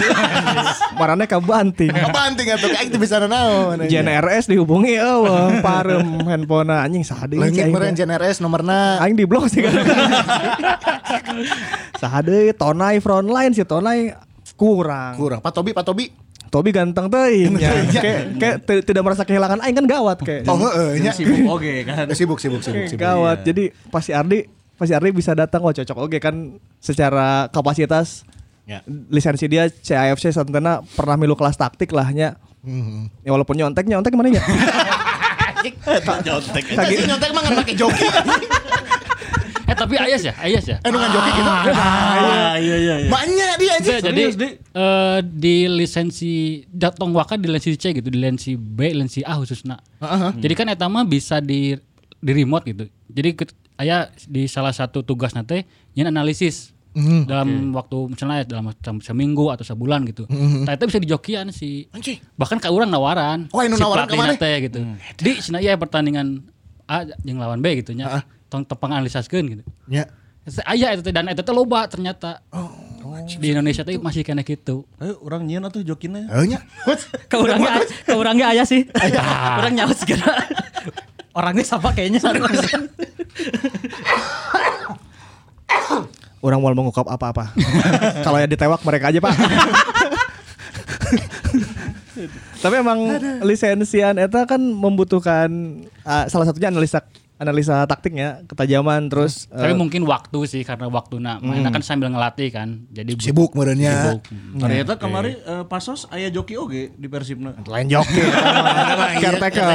Marane 0.93 1.25
ka 1.25 1.41
Banting. 1.41 1.89
Apa 1.89 2.29
anting 2.29 2.53
atuh 2.53 2.69
aing 2.69 2.93
teu 2.93 3.01
bisa 3.01 3.17
naon. 3.25 3.81
Jen 3.89 4.05
RS 4.05 4.53
dihubungi 4.53 4.93
eueuh 4.93 5.57
parem 5.65 6.21
handphone 6.29 6.69
anjing 6.69 7.01
sahade 7.01 7.41
Leungit 7.41 7.65
meureun 7.73 7.97
Jen 7.97 8.13
RS 8.13 8.45
nomorna. 8.45 9.01
Aing 9.01 9.17
di 9.17 9.25
blok 9.25 9.49
sih 9.49 9.65
kan. 9.65 9.73
Sahade 11.97 12.53
Tonai 12.53 13.01
frontline 13.01 13.57
si 13.57 13.65
Tonai 13.65 14.13
kurang. 14.53 15.17
Kurang. 15.17 15.39
Pak 15.41 15.49
Tobi, 15.49 15.73
Pak 15.73 15.81
Tobi. 15.81 16.13
Tobi 16.47 16.71
ganteng 16.71 17.07
teuing 17.07 17.53
nya. 17.55 17.71
Kayak 17.91 18.23
kayak 18.63 18.83
tidak 18.83 19.03
merasa 19.03 19.23
kehilangan 19.23 19.59
aing 19.59 19.75
kan 19.75 19.85
gawat 19.85 20.17
kayak. 20.19 20.43
Oh 20.45 20.55
heeh 20.57 20.99
nya. 20.99 21.11
Sibuk 21.11 21.39
oge 21.49 21.83
kan. 21.83 22.07
Eh, 22.07 22.15
Sibuk 22.15 22.37
sibuk 22.37 22.59
sibuk 22.59 22.87
sibuk. 22.87 22.99
gawat. 22.99 23.43
Jadi 23.43 23.69
pasti 23.87 24.11
Ardi 24.11 24.47
pasti 24.73 24.93
Ardi 24.93 25.09
bisa 25.11 25.31
datang 25.31 25.61
wah 25.61 25.71
cocok 25.71 25.97
oke 25.97 26.17
kan 26.17 26.35
secara 26.77 27.47
kapasitas 27.47 28.23
Ya. 28.63 28.83
lisensi 29.07 29.47
dia 29.47 29.71
CAFC 29.71 30.27
Santana 30.29 30.83
pernah 30.91 31.15
milu 31.15 31.33
kelas 31.33 31.55
taktik 31.55 31.87
lah 31.89 32.11
nya. 32.11 32.35
Ya 33.23 33.31
walaupun 33.31 33.55
nyontek 33.55 33.87
nyontek 33.87 34.11
mana 34.11 34.27
ya? 34.29 34.43
Jontek. 36.19 36.63
Tadi 36.69 36.93
nyontek 37.01 37.31
mah 37.31 37.41
ngan 37.43 37.53
make 37.55 37.73
joki. 37.73 38.05
Eh 39.67 39.75
tapi 39.75 39.95
Ayas 39.95 40.23
ya, 40.23 40.33
Ayas 40.37 40.63
ya. 40.63 40.79
Eh 40.79 40.87
nu 40.87 40.95
ngan 40.95 41.11
joki 41.11 41.31
gitu. 41.33 41.51
Ah, 41.69 42.55
iya 42.55 42.75
iya 42.77 42.95
iya. 42.97 43.09
Banyak 43.09 43.51
dia. 43.57 43.73
Enggak, 43.77 43.99
jadi 44.01 44.23
eh, 44.73 45.19
di 45.21 45.55
lisensi 45.67 46.33
datang 46.65 47.11
waka 47.11 47.35
di 47.35 47.45
lisensi 47.45 47.75
C 47.75 47.91
gitu, 47.91 48.07
di 48.07 48.15
lisensi 48.15 48.55
B, 48.55 48.79
lisensi 48.89 49.21
A 49.21 49.35
khususnya. 49.35 49.75
Jadi 50.33 50.53
kan 50.53 50.67
eta 50.67 50.87
mah 50.87 51.03
bisa 51.03 51.37
di 51.37 51.75
di 52.17 52.31
remote 52.33 52.63
gitu. 52.65 52.83
Jadi 53.07 53.29
ke, 53.33 53.43
aya 53.75 54.07
di 54.23 54.47
salah 54.47 54.71
satu 54.71 55.01
tugas 55.01 55.31
nanti 55.31 55.61
nyen 55.93 56.07
analisis 56.07 56.71
dalam 57.27 57.45
waktu 57.71 58.09
misalnya 58.09 58.41
dalam 58.43 58.71
se- 58.71 59.03
seminggu 59.03 59.51
atau 59.51 59.61
sebulan 59.61 60.01
gitu. 60.07 60.25
Nah, 60.63 60.73
itu 60.73 60.87
bisa 60.87 60.97
dijokian 60.97 61.51
sih. 61.51 61.85
Anjing. 61.91 62.17
Bahkan 62.33 62.57
ke 62.57 62.65
orang 62.67 62.89
nawaran. 62.89 63.45
Oh, 63.51 63.61
si 63.61 63.69
nawaran 63.69 64.07
ke 64.07 64.15
pelatihna 64.15 64.33
mana? 64.33 64.41
teh 64.41 64.55
gitu. 64.63 64.79
Di 65.19 65.31
cenah 65.37 65.59
ieu 65.59 65.75
pertandingan 65.75 66.41
A 66.87 67.03
yang 67.21 67.37
lawan 67.37 67.59
B 67.59 67.77
gitu 67.77 67.93
nya. 67.93 68.23
Tong 68.47 68.63
tepang 68.63 68.95
analisaskeun 68.95 69.45
gitu. 69.59 69.63
Ya. 69.91 70.07
Aya 70.63 70.95
itu 70.95 71.03
teh 71.03 71.11
dan 71.11 71.27
itu 71.27 71.43
teh 71.43 71.55
loba 71.55 71.87
ternyata. 71.91 72.39
di 73.27 73.51
Indonesia 73.51 73.83
teh 73.83 73.99
masih 73.99 74.23
kena 74.23 74.47
gitu. 74.47 74.87
Ayo 75.03 75.19
orang 75.19 75.43
nyian 75.43 75.67
atuh 75.67 75.83
jokinnya. 75.83 76.31
Heuh 76.31 76.47
nya. 76.47 76.63
Ke 77.31 77.35
orangnya, 77.35 77.83
ke 77.83 78.15
orangnya 78.15 78.55
ayah 78.55 78.63
sih. 78.63 78.87
Orang 79.59 79.75
nyawa 79.75 79.91
segera. 79.91 80.31
Orangnya 81.35 81.65
sama 81.67 81.91
kayaknya. 81.91 82.23
Orang 86.39 86.63
mau 86.63 86.71
mengungkap 86.71 87.03
apa-apa. 87.09 87.51
Kalau 88.25 88.37
ya 88.39 88.47
ditewak 88.47 88.79
mereka 88.85 89.09
aja 89.09 89.19
pak. 89.19 89.33
Tapi 92.63 92.75
emang 92.81 92.99
lisensian 93.45 94.17
eta 94.17 94.49
kan 94.49 94.57
membutuhkan 94.57 95.49
ah, 96.01 96.25
salah 96.25 96.49
satunya 96.49 96.73
analisa 96.73 97.05
analisa 97.37 97.85
taktiknya, 97.85 98.41
ketajaman 98.49 99.13
terus 99.13 99.45
Tapi 99.45 99.73
eh, 99.73 99.77
mungkin 99.77 100.09
waktu 100.09 100.39
sih 100.49 100.61
karena 100.65 100.89
waktu 100.89 101.21
nak 101.21 101.45
mainnya 101.45 101.69
kan 101.69 101.85
sambil 101.85 102.09
ngelatih 102.09 102.49
kan. 102.49 102.89
Jadi 102.89 103.13
Sibuk 103.21 103.53
meureunnya. 103.53 103.93
Sibuk. 103.93 104.21
Ternyata 104.57 104.93
kemarin 104.97 105.37
eh, 105.37 105.63
Pasos 105.69 106.09
aya 106.09 106.33
joki 106.33 106.57
oge 106.57 106.89
di 106.97 107.07
Persibna. 107.07 107.53
lain 107.61 107.87
joki. 107.93 108.21
Caretaker, 109.23 109.65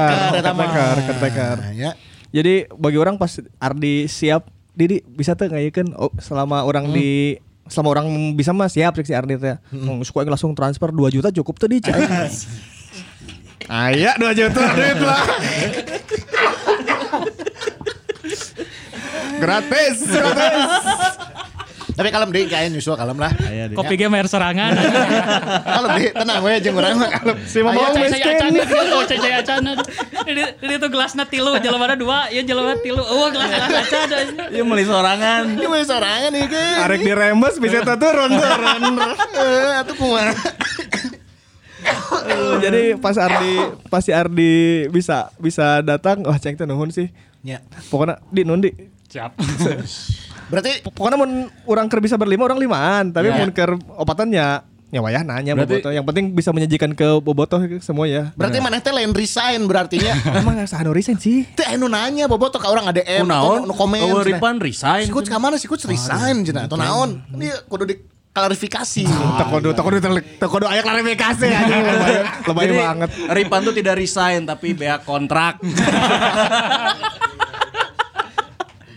caretaker, 0.42 0.96
caretaker. 1.06 1.56
Nah, 1.62 1.72
ya. 1.74 1.90
Jadi 2.32 2.66
bagi 2.74 2.98
orang 2.98 3.20
pas 3.20 3.30
Ardi 3.60 4.08
siap, 4.10 4.48
Didi 4.72 5.04
bisa 5.04 5.36
tuh 5.36 5.52
ngayakeun 5.52 5.92
oh, 5.94 6.10
selama 6.16 6.64
orang 6.64 6.90
di 6.90 7.36
selama 7.68 7.88
orang 8.00 8.06
bisa 8.34 8.50
mah 8.50 8.72
siap 8.72 8.98
sih 8.98 9.12
si 9.12 9.14
Ardi 9.14 9.38
teh. 9.38 9.56
Hmm. 9.70 10.02
Suka 10.02 10.26
langsung 10.26 10.56
transfer 10.56 10.90
2 10.90 11.14
juta 11.14 11.28
cukup 11.30 11.60
tuh 11.60 11.68
di 11.70 11.78
cai. 11.78 12.02
Aya 13.70 14.18
2 14.18 14.38
juta 14.38 14.62
duit 14.74 14.98
lah. 14.98 15.22
gratis, 19.42 20.06
gratis. 20.06 21.14
Tapi 21.92 22.08
kalem 22.08 22.32
deh 22.32 22.48
kayaknya 22.48 22.80
nyusul 22.80 22.96
kalem 22.96 23.20
lah. 23.20 23.28
Deh. 23.36 23.76
Kopi 23.76 24.00
game 24.00 24.16
air 24.16 24.24
serangan. 24.24 24.72
kalem 25.60 25.90
deh, 26.00 26.08
tenang 26.16 26.40
we 26.40 26.56
jeung 26.64 26.76
urang 26.78 26.96
mah 26.96 27.10
kalem. 27.20 27.36
Si 27.44 27.60
Mamang 27.60 27.92
Cai 27.92 28.08
saya 28.08 28.08
miskin. 28.08 28.32
acan, 28.32 28.52
oh, 28.96 29.02
cai 29.04 29.18
saya 29.20 29.36
acan. 29.44 29.60
ini, 30.24 30.42
ini 30.64 30.74
tuh 30.80 30.88
gelasnya 30.88 31.28
tilu, 31.28 31.52
jelema 31.60 31.92
dua, 31.92 32.32
ya 32.32 32.40
jelema 32.40 32.80
tilu. 32.80 33.04
Oh, 33.04 33.28
gelas 33.28 33.50
gelas 33.52 33.92
ada. 33.92 34.16
Ieu 34.48 34.64
meuli 34.64 34.88
sorangan. 34.88 35.52
Ini 35.52 35.66
mah 35.68 35.84
sorangan 35.84 36.30
nih 36.32 36.44
ge. 36.48 36.66
Arek 36.80 37.00
dirembes 37.04 37.54
bisa 37.60 37.84
tuh 37.84 37.96
turun 38.00 38.30
turun. 38.40 38.82
Eh, 39.36 39.80
atuh 39.84 39.94
kumaha. 39.98 40.32
Jadi 42.62 42.96
pas 42.96 43.18
Ardi 43.20 43.54
pas 43.92 44.00
si 44.00 44.14
Ardi 44.16 44.86
bisa 44.88 45.28
bisa 45.36 45.84
datang, 45.84 46.24
wah 46.24 46.40
ceng 46.40 46.56
teh 46.56 46.64
nuhun 46.64 46.88
sih. 46.88 47.12
Ya. 47.44 47.60
Pokoknya 47.92 48.22
di 48.32 48.48
nundi. 48.48 48.91
Siap. 49.12 49.30
Berarti 50.50 50.80
Pokoknya 50.82 51.16
mun 51.16 51.30
orang 51.64 51.86
ker 51.86 52.00
bisa 52.00 52.16
berlima 52.16 52.44
orang 52.44 52.56
limaan, 52.56 53.04
tapi 53.12 53.28
Ya. 53.28 53.36
mun 53.38 53.52
ker 53.52 53.76
opatannya 53.92 54.64
Ya 54.88 55.00
wayah 55.00 55.24
nanya 55.24 55.56
Berarti- 55.56 55.80
Bobotoh. 55.80 55.88
Yang 55.90 56.04
penting 56.04 56.24
bisa 56.32 56.52
menyajikan 56.52 56.92
ke 56.92 57.16
Bobotoh 57.16 57.56
semua 57.80 58.04
ya. 58.04 58.28
Berarti 58.36 58.60
mana 58.60 58.76
teh 58.76 58.92
lain 58.92 59.12
resign 59.12 59.64
berartinya. 59.64 60.12
Emang 60.36 60.60
sahanu 60.66 60.92
resign 60.92 61.16
sih. 61.16 61.48
Teh 61.48 61.64
anu 61.64 61.88
nanya 61.88 62.28
bobotoh 62.28 62.60
ka 62.60 62.68
orang 62.68 62.92
ADM 62.92 63.24
Kunaon? 63.24 63.64
atau 63.64 63.64
nu 63.64 63.72
komen. 63.72 63.96
Cenah. 64.04 64.28
Ripan 64.28 64.54
resign. 64.60 65.08
Si 65.08 65.12
Coach 65.12 65.32
ka 65.32 65.40
mana 65.40 65.56
si 65.56 65.64
Coach 65.64 65.88
resign 65.88 66.44
cenah 66.44 66.68
atau 66.68 66.76
naon. 66.76 67.24
Ini 67.32 67.64
kudu 67.64 67.88
diklarifikasi. 67.88 69.08
Tak 69.40 69.48
kudu 69.48 69.72
tak 69.72 69.80
kudu 69.80 69.96
tak 70.36 70.48
kudu 70.52 70.68
aya 70.68 70.84
klarifikasi 70.84 71.46
anjing 71.48 71.84
lebay. 72.44 72.68
Banget. 72.76 73.10
Ripan 73.32 73.60
tuh 73.64 73.72
tidak 73.72 73.96
resign 73.96 74.44
tapi 74.44 74.76
bea 74.76 75.00
kontrak. 75.00 75.56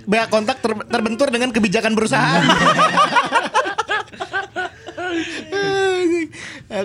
Bea 0.05 0.29
kontak 0.29 0.61
ter- 0.61 0.87
terbentur 0.89 1.33
dengan 1.33 1.49
kebijakan 1.49 1.97
perusahaan. 1.97 2.41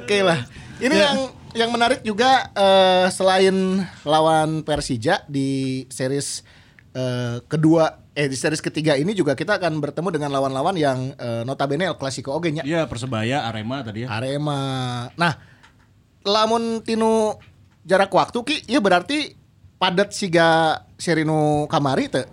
Oke 0.01 0.19
lah. 0.25 0.41
Ini 0.81 0.97
yang 0.97 1.19
yang 1.53 1.71
menarik 1.75 2.01
juga 2.07 2.49
eh, 2.55 3.07
selain 3.13 3.85
lawan 4.07 4.63
Persija 4.63 5.27
di 5.29 5.85
series 5.91 6.47
eh, 6.95 7.43
kedua 7.51 8.01
eh 8.15 8.27
di 8.27 8.35
series 8.35 8.63
ketiga 8.63 8.99
ini 8.99 9.15
juga 9.15 9.39
kita 9.39 9.59
akan 9.59 9.79
bertemu 9.79 10.09
dengan 10.11 10.31
lawan-lawan 10.35 10.77
yang 10.79 11.13
eh, 11.15 11.43
notabene 11.45 11.91
El 11.91 11.99
Clasico 11.99 12.33
oge 12.33 12.55
nya. 12.55 12.63
Iya 12.65 12.87
Persebaya, 12.87 13.45
Arema 13.51 13.83
tadi 13.85 14.07
ya. 14.07 14.09
Arema. 14.09 14.61
Nah, 15.19 15.33
lamun 16.25 16.81
tinu 16.87 17.37
jarak 17.85 18.13
waktu 18.13 18.39
ki 18.45 18.57
iya 18.71 18.81
berarti 18.81 19.35
padat 19.81 20.13
siga 20.13 20.81
Serino 21.01 21.67
Kamari 21.67 22.09
teh. 22.09 22.25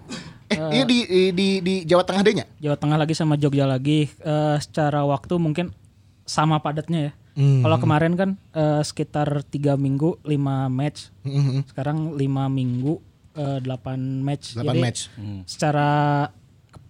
Eh, 0.47 0.55
iya 0.73 0.83
di, 0.83 0.97
di 1.03 1.21
di 1.31 1.47
di 1.59 1.73
Jawa 1.83 2.01
Tengah 2.01 2.21
deh 2.21 2.33
nya. 2.33 2.45
Jawa 2.57 2.75
Tengah 2.75 2.95
lagi 2.95 3.11
sama 3.11 3.35
Jogja 3.35 3.63
lagi 3.63 4.07
Eh, 4.17 4.57
secara 4.57 5.03
waktu 5.03 5.35
mungkin 5.35 5.75
sama 6.23 6.57
padatnya 6.57 6.99
ya. 7.01 7.13
Hmm. 7.33 7.61
Kalau 7.61 7.77
kemarin 7.77 8.13
kan 8.13 8.29
eh, 8.51 8.81
sekitar 8.81 9.27
tiga 9.45 9.75
minggu 9.75 10.23
lima 10.23 10.67
match, 10.67 11.11
Hmm. 11.21 11.61
sekarang 11.65 12.13
lima 12.13 12.47
minggu 12.47 12.97
eh, 13.33 13.59
delapan 13.59 13.99
match. 14.19 14.55
Delapan 14.55 14.73
Jadi 14.73 14.81
match. 14.81 14.99
secara 15.45 15.87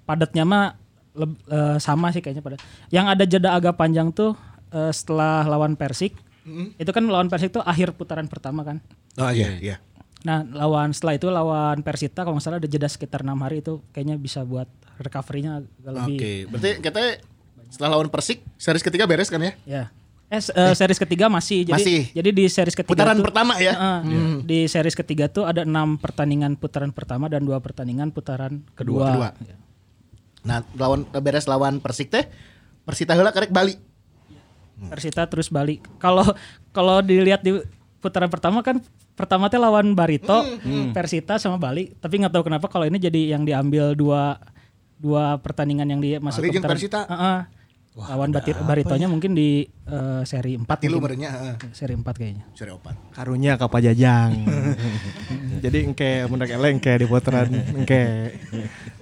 padatnya 0.03 0.43
mah 0.43 0.65
leb- 1.13 1.41
eh, 1.43 1.77
sama 1.77 2.09
sih 2.09 2.21
kayaknya 2.21 2.39
padat. 2.41 2.61
Yang 2.87 3.05
ada 3.09 3.23
jeda 3.25 3.49
agak 3.51 3.75
panjang 3.75 4.09
tuh 4.09 4.37
eh, 4.69 4.91
setelah 4.91 5.43
lawan 5.43 5.73
Persik. 5.73 6.13
Hmm. 6.43 6.71
Itu 6.75 6.91
kan 6.91 7.03
lawan 7.03 7.27
Persik 7.27 7.51
tuh 7.51 7.61
akhir 7.61 7.91
putaran 7.93 8.25
pertama 8.25 8.61
kan. 8.61 8.79
Oh 9.17 9.27
iya 9.27 9.49
iya. 9.57 9.75
Nah, 10.25 10.41
lawan 10.43 10.89
setelah 10.95 11.13
itu 11.13 11.27
lawan 11.29 11.85
Persita 11.85 12.25
kalau 12.25 12.37
nggak 12.37 12.45
salah 12.45 12.57
ada 12.57 12.69
jeda 12.69 12.89
sekitar 12.89 13.21
enam 13.21 13.37
hari 13.45 13.61
itu 13.61 13.85
kayaknya 13.93 14.17
bisa 14.17 14.41
buat 14.41 14.65
recovery-nya 14.97 15.61
agak 15.61 15.93
lebih. 15.93 16.17
Oke, 16.17 16.31
berarti 16.49 16.69
kita 16.81 17.01
setelah 17.69 17.89
lawan 17.99 18.09
Persik 18.09 18.41
series 18.57 18.81
ketiga 18.81 19.05
beres 19.05 19.29
kan 19.29 19.41
ya? 19.43 19.53
Ya. 19.63 19.83
Eh, 20.27 20.43
eh, 20.43 20.73
series 20.75 20.99
ketiga 20.99 21.31
masih. 21.31 21.63
Jadi 21.63 21.71
Masih. 21.79 22.01
jadi 22.11 22.29
di 22.35 22.45
series 22.51 22.75
ketiga 22.75 22.91
Putaran 22.99 23.15
tuh- 23.15 23.25
pertama 23.31 23.53
ya? 23.63 23.71
Heeh. 23.77 24.43
Di 24.43 24.59
series 24.67 24.97
ketiga 24.97 25.31
tuh 25.31 25.47
ada 25.47 25.63
enam 25.63 25.95
pertandingan 25.95 26.59
putaran 26.59 26.91
pertama 26.91 27.31
dan 27.31 27.47
dua 27.47 27.63
pertandingan 27.63 28.11
putaran 28.11 28.59
kedua. 28.75 29.07
Kedua. 29.13 29.29
Ya. 29.39 29.55
Nah, 30.43 30.57
lawan 30.75 31.07
beres 31.23 31.47
lawan 31.47 31.79
Persik 31.79 32.11
teh 32.11 32.27
Persita 32.83 33.15
heula 33.15 33.31
karek 33.31 33.51
Bali. 33.55 33.79
Persita 34.91 35.23
terus 35.31 35.47
balik. 35.47 35.79
Kalau 35.95 36.27
kalau 36.75 36.99
dilihat 36.99 37.39
di 37.39 37.55
putaran 38.07 38.31
pertama 38.31 38.63
kan 38.63 38.79
pertama 39.19 39.51
teh 39.51 39.59
lawan 39.59 39.91
Barito, 39.91 40.47
Persita 40.95 41.35
sama 41.35 41.59
Bali. 41.59 41.91
Tapi 41.99 42.23
nggak 42.23 42.31
tahu 42.31 42.47
kenapa 42.47 42.71
kalau 42.71 42.87
ini 42.87 42.95
jadi 42.95 43.35
yang 43.35 43.43
diambil 43.43 43.91
dua 43.99 44.39
dua 44.95 45.35
pertandingan 45.43 45.91
yang 45.91 45.99
dia 45.99 46.17
masuk 46.23 46.47
Bali 46.47 46.55
ke 46.55 46.63
putaran. 46.63 46.71
Persita? 46.79 47.01
Heeh. 47.03 47.39
lawan 47.97 48.29
Batir, 48.29 48.53
Baritonya 48.61 49.09
mungkin 49.09 49.33
di 49.33 49.65
eh, 49.65 50.21
seri 50.21 50.53
4 50.53 50.69
Tilu 50.77 51.01
merenya 51.01 51.33
heeh. 51.33 51.55
Seri 51.73 51.97
4 51.97 52.05
kayaknya. 52.05 52.45
Seri 52.53 52.69
opat. 52.69 52.93
Karunya 53.09 53.57
ka 53.57 53.65
Pajajang. 53.65 54.37
Jadi 55.65 55.77
engke 55.81 56.29
mendak 56.29 56.53
eleng 56.53 56.77
engke 56.77 56.93
di 56.93 57.09
putaran 57.09 57.49
engke. 57.49 58.37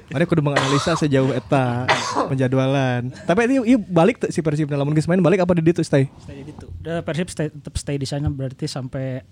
Mari 0.05 0.23
kudu 0.23 0.39
menganalisa 0.39 0.93
sejauh 0.93 1.31
eta 1.31 1.89
penjadwalan. 2.29 3.09
Tapi 3.25 3.39
ini, 3.47 3.55
ini 3.65 3.77
balik 3.79 4.21
si 4.29 4.39
Persib 4.39 4.69
lamun 4.69 4.93
geus 4.93 5.05
main 5.05 5.17
balik 5.17 5.41
apa 5.41 5.57
di 5.57 5.65
ditu 5.65 5.81
stay? 5.81 6.05
Stay 6.21 6.41
di 6.41 6.53
situ. 6.53 6.69
Udah 6.79 7.01
Persib 7.01 7.27
stay, 7.27 7.49
tetap 7.49 7.73
stay 7.75 7.97
di 7.97 8.05
sana 8.05 8.29
berarti 8.29 8.65
sampai 8.65 9.25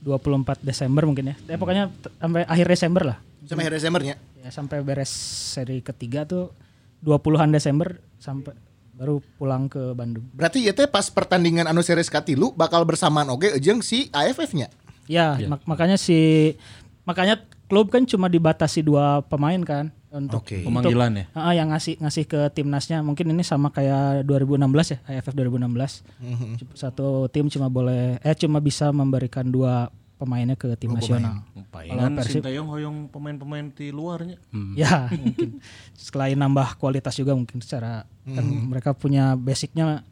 24 0.00 0.60
Desember 0.60 1.02
mungkin 1.02 1.32
ya. 1.32 1.36
Eh, 1.46 1.56
pokoknya 1.56 1.90
sampai 2.20 2.44
akhir 2.44 2.66
Desember 2.68 3.02
lah. 3.04 3.18
Sampai 3.42 3.66
akhir 3.66 3.74
Desembernya. 3.74 4.14
Ya 4.38 4.50
sampai 4.50 4.84
beres 4.84 5.10
seri 5.50 5.80
ketiga 5.80 6.22
tuh 6.22 6.52
20-an 7.00 7.50
Desember 7.50 7.96
sampai 8.16 8.52
baru 8.94 9.18
pulang 9.34 9.66
ke 9.66 9.92
Bandung. 9.92 10.28
Berarti 10.30 10.62
ya 10.62 10.70
teh 10.70 10.86
pas 10.86 11.08
pertandingan 11.08 11.66
anu 11.66 11.82
series 11.82 12.06
katilu 12.06 12.54
bakal 12.54 12.86
bersamaan 12.86 13.26
oge 13.28 13.50
jeung 13.58 13.82
si 13.82 14.06
AFF-nya. 14.08 14.70
Ya, 15.04 15.36
mak- 15.50 15.66
makanya 15.66 15.98
si 15.98 16.52
makanya 17.02 17.40
klub 17.64 17.88
kan 17.88 18.04
cuma 18.04 18.26
dibatasi 18.26 18.80
dua 18.80 19.20
pemain 19.22 19.58
kan 19.58 19.88
untuk 20.10 20.46
untuk- 20.60 20.62
Pemanggilan 20.62 21.12
ya? 21.12 21.24
Ah, 21.32 21.52
yang 21.52 21.68
ngasih 21.68 21.98
ngasih 21.98 22.24
ke 22.24 22.40
timnasnya. 22.50 23.00
Mungkin 23.00 23.26
ini 23.26 23.42
sama 23.42 23.68
kayak 23.68 24.22
2016 24.22 24.62
ya, 24.88 24.98
AFF 25.10 25.32
2016. 25.32 26.06
Satu 26.72 27.26
tim 27.28 27.48
cuma 27.48 27.66
boleh 27.66 28.16
eh 28.18 28.34
cuma 28.34 28.58
bisa 28.58 28.88
memberikan 28.88 29.42
dua 29.44 29.90
pemainnya 30.14 30.54
ke 30.54 30.70
tim 30.76 30.94
nasional. 30.94 31.42
Palingan 31.68 32.14
Persib- 32.14 32.38
Sintayong 32.38 32.68
hoyong 32.68 32.96
pemain-pemain 33.08 33.66
di 33.68 33.90
luarnya. 33.90 34.38
Ya, 34.74 35.10
mungkin 35.18 35.58
selain 35.92 36.36
nambah 36.36 36.78
kualitas 36.78 37.12
juga 37.12 37.34
mungkin 37.34 37.58
secara 37.58 38.06
kan 38.24 38.40
mereka 38.44 38.92
punya 38.92 39.34
basicnya 39.34 40.06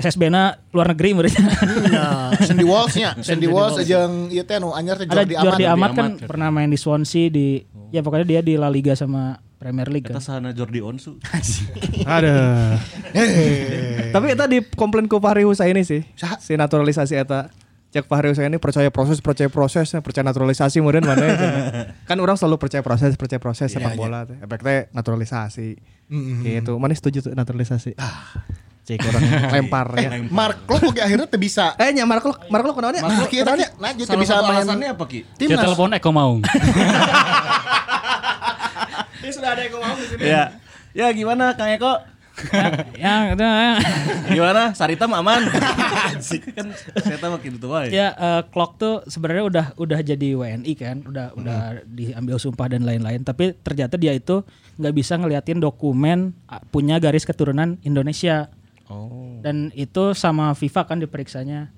SSB-na 0.00 0.58
luar 0.72 0.96
negeri 0.96 1.12
mereka. 1.12 1.44
Ya, 1.92 2.32
Sandy 2.40 2.64
Walsh-nya. 2.64 3.20
Sandy 3.20 3.46
Walsh 3.46 3.84
jeung 3.84 4.32
ieu 4.32 4.42
teh 4.42 4.56
anu 4.56 4.72
anyar 4.72 4.96
teh 4.96 5.04
Ada 5.04 5.22
Jordi 5.22 5.34
Jordi 5.36 5.64
Amat. 5.68 5.76
Amat 5.76 5.90
kan 5.92 6.10
pernah 6.24 6.48
main 6.48 6.72
di 6.72 6.80
Swansea 6.80 7.28
di 7.28 7.62
ya 7.92 8.00
pokoknya 8.00 8.26
dia 8.26 8.40
di 8.40 8.56
La 8.56 8.72
Liga 8.72 8.96
sama 8.96 9.38
Premier 9.60 9.92
League 9.92 10.08
Kita 10.08 10.16
kan. 10.16 10.40
sana 10.40 10.56
Jordi 10.56 10.80
Onsu. 10.80 11.20
Ada. 12.08 12.80
Tapi 14.08 14.26
eta 14.32 14.48
di 14.48 14.64
komplain 14.72 15.04
ku 15.04 15.20
Fahri 15.20 15.44
Husaini 15.44 15.84
sih. 15.84 16.00
Si 16.40 16.56
naturalisasi 16.56 17.20
eta. 17.20 17.52
Cek 17.90 18.06
Fahri 18.06 18.30
Husaini 18.30 18.54
percaya 18.62 18.86
proses, 18.86 19.18
percaya 19.18 19.50
proses, 19.50 19.90
percaya 19.90 20.22
naturalisasi 20.22 20.78
kemudian 20.78 21.02
mana 21.02 21.26
ya. 21.26 21.36
Kan 22.06 22.22
orang 22.22 22.38
selalu 22.38 22.62
percaya 22.62 22.86
proses, 22.86 23.18
percaya 23.18 23.42
proses 23.42 23.66
sepak 23.66 23.98
bola 23.98 24.22
teh. 24.22 24.38
Efeknya 24.38 24.86
naturalisasi. 24.94 25.74
Gitu. 26.46 26.72
Mana 26.78 26.94
setuju 26.94 27.18
tuh 27.26 27.34
naturalisasi? 27.34 27.98
Cek 28.90 29.06
orang 29.06 29.22
lempar 29.54 29.86
ya. 29.94 30.10
Mark 30.26 30.66
Klok 30.66 30.90
oge 30.90 31.00
akhirnya 31.06 31.30
teh 31.30 31.38
bisa. 31.38 31.78
Eh 31.78 31.94
nya 31.94 32.02
Mark 32.02 32.26
Lok, 32.26 32.50
Mark 32.50 32.64
Lok 32.66 32.74
kenapa 32.82 32.98
Mark 33.06 33.14
Klok 33.22 33.30
teh 33.30 33.68
nah 33.78 33.90
jadi 33.94 34.18
bisa 34.18 34.42
main 34.42 34.66
alasannya 34.66 34.88
apa 34.90 35.04
Ki? 35.06 35.20
Dia 35.38 35.54
telepon 35.54 35.94
Eko 35.94 36.10
mau. 36.10 36.32
Ya. 40.18 40.44
Ya 40.90 41.06
gimana 41.14 41.54
Kang 41.54 41.70
Eko? 41.70 42.02
ya, 42.96 43.36
itu, 43.36 43.44
Gimana? 44.32 44.72
Sarita 44.72 45.04
mah 45.04 45.20
aman? 45.20 45.44
kan 46.56 46.66
Sarita 46.96 47.26
makin 47.28 47.60
tua 47.60 47.84
ya. 47.84 47.90
ya 47.90 48.08
eh, 48.16 48.42
Klok 48.48 48.72
tuh 48.80 48.94
sebenarnya 49.06 49.44
udah 49.44 49.66
udah 49.76 49.98
jadi 50.00 50.28
WNI 50.36 50.72
kan, 50.72 51.04
udah 51.04 51.36
udah 51.36 51.84
diambil 51.84 52.40
sumpah 52.40 52.72
dan 52.72 52.88
lain-lain. 52.88 53.22
Tapi 53.22 53.54
ternyata 53.60 54.00
dia 54.00 54.16
itu 54.16 54.40
nggak 54.80 54.94
bisa 54.96 55.20
ngeliatin 55.20 55.60
dokumen 55.60 56.32
punya 56.72 56.96
garis 56.96 57.28
keturunan 57.28 57.76
Indonesia. 57.84 58.48
Oh. 58.90 59.38
Dan 59.40 59.70
itu 59.72 60.12
sama 60.12 60.50
FIFA 60.52 60.82
kan 60.84 60.98
diperiksanya. 60.98 61.70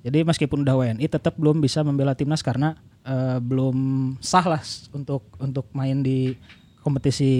Jadi 0.00 0.24
meskipun 0.24 0.64
udah 0.64 0.74
WNI 0.74 1.06
tetap 1.06 1.36
belum 1.36 1.60
bisa 1.60 1.84
membela 1.84 2.16
timnas 2.16 2.40
karena 2.40 2.74
eh, 3.04 3.38
belum 3.38 3.76
sah 4.18 4.42
lah 4.42 4.62
untuk 4.90 5.28
untuk 5.36 5.68
main 5.76 6.00
di 6.00 6.32
kompetisi 6.80 7.32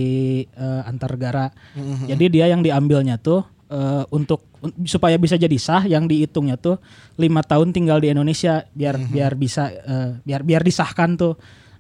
eh, 0.45 0.83
antar 0.85 1.17
negara. 1.17 1.49
Jadi 2.05 2.25
dia 2.29 2.47
yang 2.47 2.61
diambilnya 2.61 3.17
tuh 3.17 3.41
eh, 3.73 4.05
untuk 4.13 4.45
un- 4.61 4.85
supaya 4.85 5.17
bisa 5.17 5.35
jadi 5.35 5.57
sah 5.57 5.89
yang 5.89 6.05
dihitungnya 6.05 6.61
tuh 6.61 6.77
lima 7.17 7.41
tahun 7.41 7.73
tinggal 7.73 7.99
di 7.99 8.13
Indonesia 8.13 8.69
biar 8.77 9.01
biar 9.09 9.33
bisa 9.35 9.73
eh, 9.73 10.11
biar 10.23 10.45
biar 10.45 10.61
disahkan 10.61 11.17
tuh. 11.17 11.35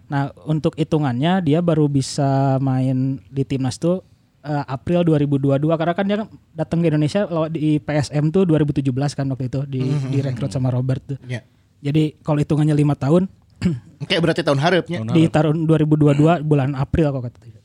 Nah 0.08 0.30
untuk 0.46 0.78
hitungannya 0.78 1.42
dia 1.42 1.60
baru 1.60 1.84
bisa 1.90 2.56
main 2.62 3.20
di 3.28 3.42
timnas 3.44 3.76
tuh 3.76 4.00
eh, 4.46 4.64
April 4.70 5.02
2022 5.02 5.66
karena 5.66 5.94
kan 5.94 6.04
dia 6.06 6.18
datang 6.54 6.78
ke 6.80 6.86
Indonesia 6.88 7.26
lewat 7.26 7.50
di 7.50 7.82
PSM 7.82 8.30
tuh 8.30 8.46
2017 8.46 8.86
kan 9.18 9.26
waktu 9.26 9.50
itu 9.50 9.60
di 9.66 9.82
direkrut 10.14 10.54
sama 10.54 10.70
Robert 10.70 11.02
tuh. 11.02 11.18
Ya. 11.26 11.42
Jadi 11.82 12.16
kalau 12.22 12.38
hitungannya 12.40 12.78
lima 12.78 12.94
tahun 12.94 13.26
Kayak 14.08 14.20
berarti 14.20 14.42
tahun 14.44 14.60
harapnya. 14.60 14.98
di 15.16 15.26
tahun 15.32 15.64
2022 15.64 16.44
bulan 16.44 16.76
April 16.76 17.08
kok 17.08 17.22
kata 17.32 17.38
dia. 17.44 17.60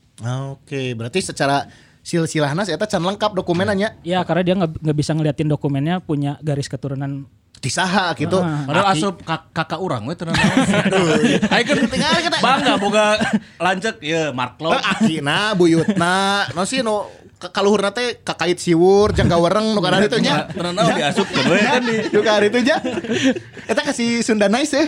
Oke, 0.51 0.95
berarti 0.95 1.19
secara 1.19 1.67
silsilahna 2.01 2.65
eta 2.65 2.85
can 2.89 3.03
lengkap 3.03 3.31
dokumenannya. 3.37 4.01
Ya 4.01 4.23
karena 4.25 4.41
dia 4.41 4.55
nggak 4.57 4.97
bisa 4.97 5.11
ngeliatin 5.13 5.49
dokumennya 5.49 6.01
punya 6.01 6.37
garis 6.41 6.69
keturunan. 6.71 7.29
Disaha 7.61 8.17
gitu. 8.17 8.41
Padahal 8.41 8.89
asup 8.89 9.21
kak- 9.21 9.53
kakak 9.53 9.77
orang 9.77 10.01
we 10.09 10.17
tenan. 10.17 10.33
Ayo 10.33 11.63
kan 11.63 11.77
tinggal 11.85 12.17
kita 12.17 12.37
bangga 12.41 12.73
boga 12.75 13.05
lancek 13.61 14.01
ya 14.01 14.33
Mark 14.33 14.57
Klok. 14.57 14.73
Eh, 14.73 14.81
Akina, 14.81 15.53
buyutna, 15.53 16.49
no 16.57 16.65
sih 16.65 16.81
no 16.81 17.05
kaluhurna 17.37 17.89
teh 17.89 18.21
kakait 18.21 18.57
siwur 18.57 19.13
jangka 19.13 19.37
wereng 19.37 19.73
nu 19.73 19.81
kana 19.81 20.01
itu 20.01 20.17
nya. 20.17 20.49
Tenan 20.49 20.73
naon 20.73 20.93
diasupkeun 20.93 21.45
we 21.47 21.59
kan 21.61 21.81
di 21.81 21.95
Juga 22.09 22.29
hari 22.33 22.49
itu 22.49 22.65
nya. 22.65 22.81
Eta 23.69 23.81
kasih 23.81 24.25
Sunda 24.25 24.49
nice 24.49 24.73
ya. 24.73 24.85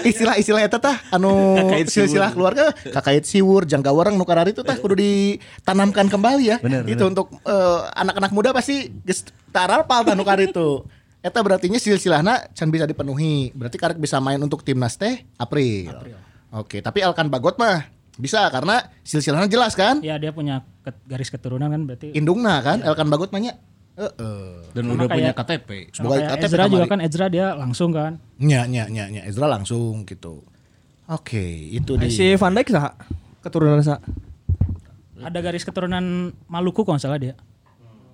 Istilah-istilah 0.00 0.64
eta 0.64 0.80
tah 0.80 0.96
anu 1.12 1.56
silsilah 1.84 2.32
keluarga 2.32 2.72
kakait 2.72 3.28
siwur 3.28 3.68
jangka 3.68 3.92
wereng 3.92 4.16
nu 4.16 4.24
kana 4.24 4.48
itu 4.48 4.64
tah 4.64 4.76
kudu 4.76 4.96
ditanamkan 4.96 6.08
kembali 6.08 6.44
ya. 6.48 6.56
Bener, 6.64 6.88
itu 6.88 7.04
untuk 7.04 7.28
eh, 7.44 7.80
anak-anak 7.92 8.32
muda 8.32 8.56
pasti 8.56 8.88
geus 9.04 9.24
taral 9.52 9.84
pal 9.84 10.04
nu 10.16 10.24
kana 10.24 10.48
itu. 10.48 10.80
Eta 11.24 11.40
berarti 11.40 11.72
nya 11.72 11.80
silsilahna 11.80 12.52
can 12.52 12.68
bisa 12.68 12.84
dipenuhi. 12.84 13.48
Berarti 13.50 13.80
karek 13.80 13.96
bisa 13.96 14.20
main 14.20 14.36
untuk 14.36 14.60
timnas 14.60 14.94
teh 14.94 15.24
April. 15.34 15.88
Oke, 16.52 16.78
tapi 16.78 17.00
Elkan 17.00 17.26
Bagot 17.26 17.56
mah 17.56 17.88
bisa 18.14 18.44
karena 18.46 18.92
silsilahnya 19.00 19.48
jelas 19.48 19.72
kan? 19.72 19.98
Ya 19.98 20.20
dia 20.20 20.30
punya 20.30 20.60
garis 21.08 21.32
keturunan 21.32 21.66
kan 21.66 21.80
berarti. 21.82 22.12
Indungna 22.12 22.60
kan 22.60 22.84
Elkan 22.84 23.08
Bagot 23.08 23.32
mah 23.32 23.40
nya. 23.40 23.56
Heeh. 23.94 24.74
dan 24.74 24.82
Sama 24.84 24.94
udah 24.96 25.06
punya 25.08 25.30
kayak- 25.30 25.38
KTP. 25.40 25.68
Sama 25.88 25.94
Sebagai 25.96 26.22
KTP 26.28 26.44
Ezra 26.44 26.64
juga 26.66 26.84
kan 26.84 26.98
Ezra 27.00 27.26
dia 27.30 27.46
langsung 27.54 27.90
kan. 27.90 28.18
Nya 28.36 28.66
nya 28.66 28.84
nya 28.86 29.06
nya 29.08 29.22
Ezra 29.24 29.46
langsung 29.46 30.02
gitu. 30.04 30.42
Oke, 31.06 31.40
itu 31.70 31.94
Eh, 31.96 32.00
di 32.02 32.08
Si 32.10 32.26
Van 32.34 32.52
Dijk 32.52 32.68
sah 32.68 32.90
keturunan 33.40 33.80
sah. 33.80 34.02
Ada 35.16 35.38
garis 35.40 35.62
keturunan 35.62 36.04
Maluku 36.44 36.82
kalau 36.82 36.98
nggak 36.98 37.06
salah 37.06 37.16
dia. 37.16 37.34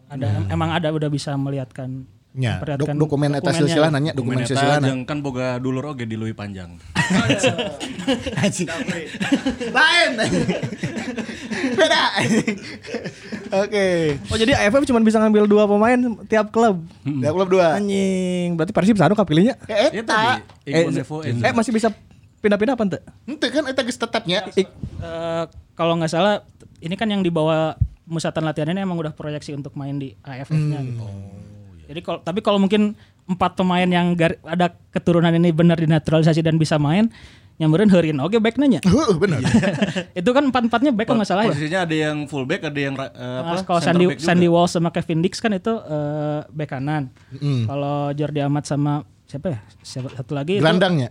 Ada 0.07 0.47
emang 0.47 0.71
ada 0.71 0.93
udah 0.93 1.09
bisa 1.09 1.33
melihatkan 1.35 2.05
dok- 2.31 2.63
memperlihatkan 2.63 2.95
dokumen 2.97 3.31
eta 3.35 3.51
silsilah 3.51 3.91
nanya 3.91 4.13
dokumen 4.13 4.43
silsilah 4.43 4.79
jeung 4.79 5.03
kan 5.03 5.19
boga 5.19 5.59
dulur 5.59 5.83
oge 5.89 6.07
di 6.07 6.15
Lui 6.15 6.31
Panjang. 6.31 6.79
lain. 9.71 10.11
Beda. 11.73 12.03
Oke. 13.61 13.87
Oh 14.31 14.37
jadi 14.37 14.53
AFF 14.57 14.87
cuma 14.87 15.03
bisa 15.03 15.19
ngambil 15.19 15.45
dua 15.47 15.67
pemain 15.67 15.99
tiap 16.25 16.51
klub. 16.51 16.87
Ya 17.03 17.31
klub 17.31 17.51
dua. 17.51 17.75
Anjing, 17.77 18.55
berarti 18.55 18.71
Persib 18.71 18.95
sanu 18.95 19.15
kapilihnya. 19.15 19.59
Eh, 19.67 19.91
Ya 19.91 20.01
eta. 20.01 20.15
tadi 20.15 20.71
Eh, 20.71 20.81
Iqbal 20.81 20.93
Nevo 20.95 21.17
eh 21.21 21.35
Ezra. 21.35 21.51
masih 21.51 21.73
bisa 21.75 21.89
pindah-pindah 22.41 22.75
apa 22.75 22.83
ente? 22.87 22.99
Ente 23.27 23.47
kan 23.49 23.67
eta 23.67 23.83
geus 23.83 23.99
tetapnya. 23.99 24.47
Eh, 24.49 24.67
kalau 25.75 25.99
nggak 25.99 26.09
salah 26.09 26.47
ini 26.79 26.95
kan 26.95 27.11
yang 27.11 27.21
dibawa 27.21 27.75
musatan 28.07 28.43
latihan 28.43 28.71
ini 28.71 28.81
emang 28.81 28.97
udah 28.97 29.11
proyeksi 29.11 29.51
untuk 29.53 29.75
main 29.75 29.99
di 29.99 30.15
AFF-nya 30.21 30.79
gitu. 30.81 31.07
Jadi 31.91 32.01
kalau 32.01 32.23
tapi 32.23 32.39
kalau 32.39 32.57
mungkin 32.57 32.95
empat 33.27 33.59
pemain 33.59 33.85
yang 33.85 34.15
gar- 34.15 34.39
ada 34.45 34.71
keturunan 34.89 35.31
ini 35.31 35.51
benar 35.51 35.75
dinaturalisasi 35.75 36.39
dan 36.39 36.55
bisa 36.55 36.79
main, 36.79 37.11
nyamperin 37.59 37.91
heureun 37.91 38.19
oge 38.19 38.39
back 38.39 38.57
nanya. 38.57 38.79
Heeh, 38.81 39.11
bener. 39.15 39.43
Itu 40.21 40.31
kan 40.31 40.47
empat-empatnya 40.47 40.91
back 40.91 41.07
kalau 41.07 41.19
nggak 41.19 41.29
salah 41.29 41.45
ya. 41.45 41.51
Posisinya 41.51 41.81
ada 41.83 41.95
yang 41.95 42.17
fullback, 42.25 42.63
ada 42.65 42.79
yang 42.79 42.95
eh, 42.95 43.11
apa? 43.11 43.53
Nah, 43.53 43.65
kalau 43.67 43.81
Sandy, 43.83 44.05
back. 44.09 44.19
Sandy 44.19 44.49
Walsh 44.49 44.73
sama 44.73 44.89
Kevin 44.89 45.21
Dix 45.21 45.39
kan 45.39 45.51
itu 45.51 45.75
eh, 45.75 46.41
back 46.49 46.71
kanan. 46.71 47.11
Kalau 47.67 48.15
Jordi 48.15 48.41
Amat 48.41 48.65
sama 48.65 49.03
siapa 49.27 49.51
ya? 49.51 49.59
Siapa 49.83 50.15
satu 50.15 50.33
lagi 50.33 50.57
itu 50.57 50.63
Gelandangnya. 50.63 51.11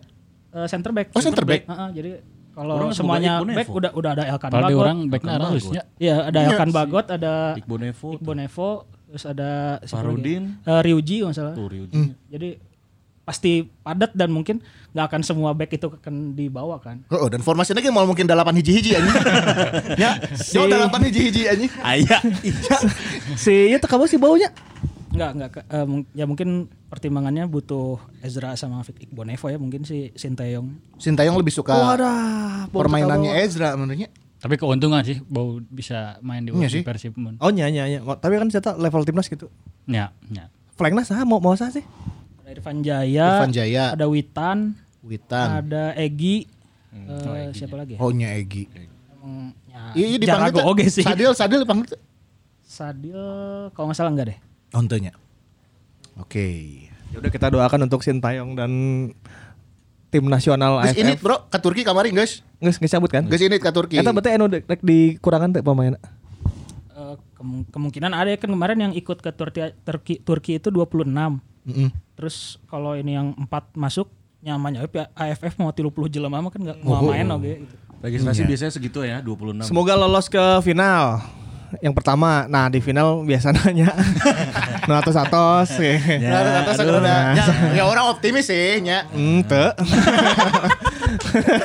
eh, 0.50 0.68
center 0.68 0.90
back. 0.90 1.12
Oh, 1.12 1.22
center 1.22 1.44
back. 1.44 1.68
Heeh, 1.68 1.90
jadi 1.94 2.12
kalau 2.50 2.92
semuanya 2.92 3.40
back 3.40 3.68
udah 3.70 3.92
udah 3.94 4.12
ada 4.18 4.24
Elkan 4.28 4.50
Bagot. 4.50 4.80
orang 4.80 4.98
Elkan 5.08 5.30
harusnya. 5.30 5.84
Iya, 5.96 6.28
ada 6.28 6.40
Elkan 6.50 6.70
Bagot, 6.72 7.06
ada 7.08 7.54
Iqbal 7.56 7.80
Nevo, 7.80 8.08
Iqbal 8.16 8.36
Nevo, 8.36 8.70
terus 9.10 9.26
ada? 9.26 9.82
Farudin. 9.84 10.54
Eh, 10.62 10.82
Ryuji 10.82 11.26
nggak 11.26 11.34
salah. 11.34 11.54
tuh 11.54 11.66
Ryuji. 11.68 12.14
Jadi 12.30 12.50
pasti 13.22 13.62
padat 13.62 14.10
dan 14.12 14.30
mungkin 14.30 14.58
nggak 14.90 15.06
akan 15.06 15.22
semua 15.22 15.54
back 15.54 15.70
itu 15.72 15.86
akan 15.86 16.34
dibawa 16.34 16.78
kan. 16.78 17.06
Oh, 17.10 17.26
dan 17.26 17.42
formasinya 17.42 17.78
kan 17.78 17.90
mau 17.90 18.02
mungkin 18.04 18.26
delapan 18.26 18.54
hiji-hiji 18.56 18.94
anjing. 18.96 19.18
ya, 20.02 20.18
yo 20.52 20.66
delapan 20.66 21.02
hiji-hiji 21.04 21.46
anjing. 21.46 21.70
Aya. 21.80 22.18
Si 23.36 23.54
itu 23.70 23.86
kamu 23.86 24.06
sih 24.06 24.18
baunya. 24.18 24.50
Nggak, 25.10 25.32
nggak. 25.36 25.50
ke- 25.52 25.66
eh, 25.68 25.86
ya 26.14 26.26
mungkin 26.26 26.50
pertimbangannya 26.86 27.46
butuh 27.46 27.98
Ezra 28.20 28.54
sama 28.54 28.82
Iqbal 28.84 29.26
Nevo 29.26 29.46
ya 29.46 29.58
mungkin 29.58 29.82
si 29.82 30.10
Sinteyong. 30.14 30.98
Sintayong 30.98 31.34
lebih 31.36 31.50
suka 31.52 31.74
Wadah. 31.74 32.70
permainannya 32.70 33.42
Ezra 33.42 33.74
menurutnya. 33.74 34.10
Tapi 34.40 34.56
keuntungan 34.56 35.04
sih 35.04 35.20
bau 35.22 35.60
bisa 35.62 36.16
main 36.20 36.42
di, 36.42 36.50
Iya 36.50 36.68
di. 36.70 36.80
Persib 36.82 37.14
bau. 37.14 37.36
Oh 37.40 37.52
nya 37.52 37.68
nya 37.68 37.84
nya. 37.86 38.00
Tapi 38.00 38.34
kan 38.36 38.48
cerita 38.48 38.72
level 38.74 39.04
timnas 39.04 39.28
gitu. 39.28 39.52
Ya, 39.84 40.16
ya. 40.26 40.48
Flanknya 40.74 41.04
sah 41.04 41.24
mau 41.24 41.38
mau 41.38 41.54
sah 41.54 41.68
sih. 41.68 41.84
Ada 42.40 42.50
Irfan 42.56 42.80
Jaya, 42.80 43.28
Irfan 43.38 43.52
Jaya. 43.52 43.84
ada 43.94 44.06
Witan, 44.06 44.74
Witan. 45.02 45.48
ada 45.60 45.92
Egi, 45.94 46.48
eh, 46.90 47.52
siapa 47.52 47.76
lagi? 47.76 47.94
ya? 47.94 48.00
Oh, 48.00 48.10
nya 48.10 48.32
Egi. 48.32 48.66
Emang, 49.12 49.52
ya, 49.66 49.82
Iya, 49.94 50.06
iya 50.08 50.18
Jarago 50.24 50.58
dipanggil. 50.58 50.72
oge 50.72 50.86
sih. 50.90 51.04
Sadil, 51.04 51.36
Sadil 51.36 51.60
dipanggil. 51.62 51.88
tuh. 51.90 52.02
Sadil 52.64 53.22
kalau 53.76 53.92
nggak 53.92 53.98
salah 53.98 54.10
enggak 54.10 54.28
deh. 54.32 54.38
Oh, 54.72 54.80
ente 54.80 54.98
nya. 54.98 55.14
Oke. 56.16 56.48
Ya 57.10 57.18
udah 57.18 57.30
kita 57.30 57.50
doakan 57.50 57.86
untuk 57.86 58.02
Sintayong 58.02 58.54
dan 58.54 58.72
tim 60.10 60.26
nasional 60.26 60.82
Geus 60.84 60.98
ini 60.98 61.14
bro, 61.16 61.46
ke 61.48 61.58
Turki 61.58 61.82
kemarin 61.82 62.12
guys. 62.12 62.42
Geus 62.58 62.76
geus 62.76 62.90
cabut 62.90 63.08
kan? 63.08 63.24
Geus 63.24 63.40
ini 63.40 63.56
ke 63.56 63.70
Turki. 63.70 63.96
Eta 63.96 64.10
berarti 64.10 64.34
anu 64.34 64.46
dek 64.46 64.66
dikurangan 64.80 65.50
teh 65.52 65.62
pemain. 65.62 65.94
Eh, 65.94 67.16
kemung- 67.34 67.66
kemungkinan 67.66 68.12
ada 68.12 68.30
ya 68.30 68.38
kan 68.38 68.50
kemarin 68.50 68.78
yang 68.80 68.94
ikut 68.94 69.18
ke 69.18 69.30
Turki 69.32 69.72
Turki, 69.80 70.14
Turki 70.20 70.52
itu 70.58 70.68
26. 70.68 71.40
Mm-mm. 71.64 71.90
Terus 72.14 72.58
kalau 72.66 72.94
ini 72.94 73.14
yang 73.14 73.38
empat 73.38 73.70
masuk 73.74 74.10
nyamannya 74.40 74.88
ya 74.88 75.06
AFF 75.14 75.56
mau 75.56 75.70
30 75.70 75.92
jelema 76.10 76.40
mah 76.40 76.50
kan 76.50 76.60
nggak 76.60 76.78
mau 76.82 77.06
main 77.06 77.28
oke 77.30 77.44
gitu. 77.60 77.76
Registrasi 78.00 78.48
biasanya 78.48 78.72
segitu 78.72 79.00
ya, 79.04 79.20
26. 79.20 79.68
Semoga 79.68 79.92
lolos 79.94 80.26
ke 80.26 80.40
final. 80.64 81.20
Yang 81.78 81.94
pertama, 81.94 82.50
nah 82.50 82.66
di 82.66 82.82
final 82.82 83.22
biasanya 83.22 83.62
nu 84.90 84.94
atos-atos. 84.94 85.70
Nah, 86.18 86.66
atas 86.66 86.82
aduh, 86.82 86.98
udah. 86.98 87.02
nah. 87.02 87.38
Ya, 87.38 87.46
ya 87.78 87.84
orang 87.86 88.10
optimis 88.10 88.50
sih, 88.50 88.82
nya. 88.82 89.06
Hmm, 89.10 89.46
teu. 89.46 89.70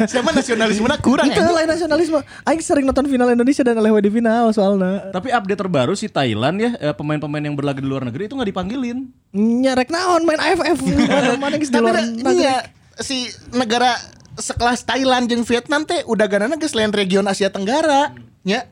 Siapa 0.04 0.30
nasionalisme 0.32 0.86
kurang 1.00 1.28
Itu 1.28 1.40
ya? 1.40 1.50
lain 1.52 1.68
nasionalisme. 1.68 2.20
Aing 2.44 2.60
sering 2.60 2.84
nonton 2.84 3.08
final 3.08 3.28
Indonesia 3.28 3.64
dan 3.64 3.80
lewe 3.80 4.00
di 4.00 4.10
final 4.12 4.52
soalnya. 4.52 5.08
Tapi 5.10 5.32
update 5.32 5.60
terbaru 5.60 5.92
si 5.94 6.08
Thailand 6.08 6.56
ya, 6.60 6.70
eh, 6.76 6.94
pemain-pemain 6.94 7.40
yang 7.42 7.56
berlaga 7.56 7.80
di 7.80 7.88
luar 7.88 8.04
negeri 8.04 8.28
itu 8.28 8.34
nggak 8.36 8.50
dipanggilin. 8.50 8.98
Nyarek 9.32 9.88
naon 9.88 10.22
main 10.24 10.40
AFF 10.40 10.78
mana 11.42 11.56
geus 11.56 11.68
di 11.68 11.76
Tapi 11.76 11.84
luar 11.84 11.96
negeri. 12.00 12.44
ya 12.44 12.56
si 13.00 13.26
negara 13.50 13.96
sekelas 14.34 14.84
Thailand 14.84 15.26
jeung 15.26 15.42
Vietnam 15.42 15.82
teh 15.84 16.02
udah 16.04 16.26
ganana 16.26 16.54
geus 16.56 16.74
lain 16.74 16.92
region 16.92 17.24
Asia 17.24 17.48
Tenggara. 17.48 18.12
Nya 18.44 18.68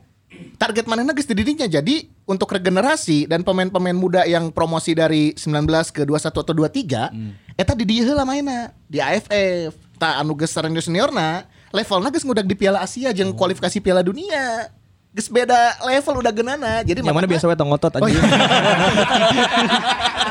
target 0.59 0.85
manehna 0.85 1.15
geus 1.15 1.27
di 1.27 1.35
didinya. 1.35 1.65
Jadi 1.65 2.07
untuk 2.27 2.51
regenerasi 2.51 3.25
dan 3.27 3.41
pemain-pemain 3.43 3.95
muda 3.95 4.21
yang 4.27 4.51
promosi 4.51 4.91
dari 4.95 5.31
19 5.35 5.67
ke 5.95 6.01
21 6.03 6.29
atau 6.29 6.53
23 6.55 7.57
eta 7.57 7.73
di 7.77 7.85
dieu 7.85 8.03
heula 8.03 8.25
mainna 8.27 8.73
di 8.89 8.99
AFF. 8.99 9.75
Ta 10.01 10.19
anu 10.19 10.35
geus 10.35 10.51
senior 10.51 10.83
seniorna 10.83 11.45
levelna 11.73 12.09
geus 12.13 12.25
ngudag 12.27 12.45
di 12.45 12.55
Piala 12.57 12.85
Asia 12.85 13.09
jeung 13.15 13.33
kualifikasi 13.33 13.79
Piala 13.81 14.05
Dunia. 14.05 14.69
Geus 15.13 15.29
beda 15.29 15.77
level 15.85 16.25
udah 16.25 16.33
genana. 16.33 16.81
Jadi 16.81 17.05
Yang 17.05 17.13
mana 17.13 17.29
biasa 17.29 17.45
we 17.45 17.53
tong 17.53 17.69
ngotot 17.69 17.93
anjing. 18.01 18.17
Iya, 18.17 18.23
iya. 19.37 20.22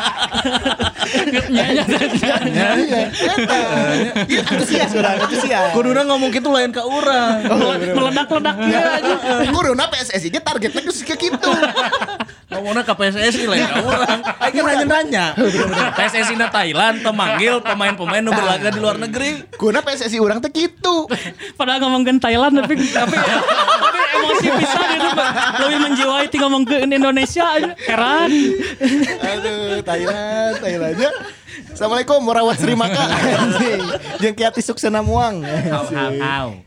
Eta. 3.13 3.59
Iya, 4.29 4.43
antusias 4.47 4.91
urang, 4.95 5.17
antusias. 5.19 5.71
Kuduna 5.75 6.03
ngomong 6.07 6.31
gitu 6.33 6.49
lain 6.53 6.71
ke 6.73 6.83
orang. 6.83 7.37
Meledak-ledak 7.93 8.57
Iya 8.63 8.81
ya 8.81 8.91
aja. 9.01 9.15
Corona 9.51 9.85
PSSI 9.91 10.29
nya 10.31 10.41
targetnya 10.41 10.81
geus 10.85 11.01
ke 11.03 11.17
kitu. 11.19 11.53
Ngomongnya 12.53 12.83
ke 12.85 12.95
PSSI 12.95 13.45
lain 13.49 13.67
ke 13.67 13.81
orang. 13.83 14.19
Ayo 14.41 14.51
kan 14.53 14.65
nanya-nanya. 14.69 15.27
PSSI 15.97 16.35
na 16.39 16.49
Thailand 16.53 17.03
temanggil 17.03 17.61
pemain-pemain 17.65 18.23
nu 18.23 18.33
berlaga 18.33 18.69
di 18.71 18.79
luar 18.81 18.97
negeri. 19.01 19.43
Corona 19.57 19.83
PSSI 19.83 20.19
urang 20.21 20.39
teh 20.41 20.53
kitu. 20.53 21.09
Padahal 21.59 21.83
ngomongin 21.85 22.19
Thailand 22.23 22.55
tapi 22.63 22.75
tapi 22.91 23.17
emosi 24.23 24.49
bisa 24.55 24.81
gitu 24.95 25.09
Pak. 25.13 25.31
lebih 25.67 25.79
menjiwai 25.91 26.27
ti 26.31 26.37
ngomong 26.39 26.63
ke 26.63 26.77
Indonesia 26.87 27.45
aja. 27.45 27.73
Heran. 27.75 28.31
Aduh, 29.19 29.83
Thailand, 29.83 30.55
Thailand 30.63 30.93
aja. 30.95 31.11
Assalamualaikum 31.73 32.21
warahmatullahi 32.25 32.77
wabarakatuh. 32.79 33.21
Jeung 34.23 34.37
kiati 34.37 34.61
suksena 34.63 35.01
muang. 35.01 35.41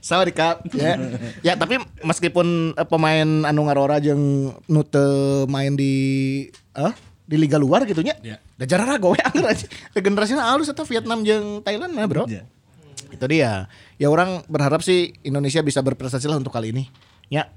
Sawadikap 0.01 0.66
ya. 0.74 0.97
Ya 1.41 1.53
tapi 1.58 1.82
meskipun 2.01 2.74
eh, 2.74 2.88
pemain 2.89 3.45
anu 3.45 3.66
ngarora 3.70 4.01
jeung 4.01 4.53
nu 4.66 4.82
teu 4.86 5.45
main 5.49 5.78
di 5.78 5.93
eh 6.74 6.93
di 7.26 7.36
liga 7.38 7.58
luar 7.58 7.86
gitu 7.89 8.01
nya. 8.06 8.18
Ya. 8.22 8.38
Da 8.58 8.66
jarara 8.70 8.97
gowe 9.01 9.18
anggar 9.18 9.53
aja. 9.53 9.66
Regenerasinya 9.93 10.53
halus 10.53 10.70
eta 10.70 10.86
Vietnam 10.86 11.26
jeung 11.26 11.62
Thailand 11.66 11.93
mah, 11.93 12.06
Bro. 12.06 12.26
Ya. 12.30 12.45
Itu 13.10 13.26
dia. 13.30 13.70
Ya 14.01 14.08
orang 14.10 14.43
berharap 14.49 14.82
sih 14.82 15.16
Indonesia 15.26 15.62
bisa 15.62 15.82
berprestasi 15.86 16.26
lah 16.30 16.38
untuk 16.41 16.53
kali 16.53 16.74
ini. 16.74 16.89
Ya. 17.30 17.52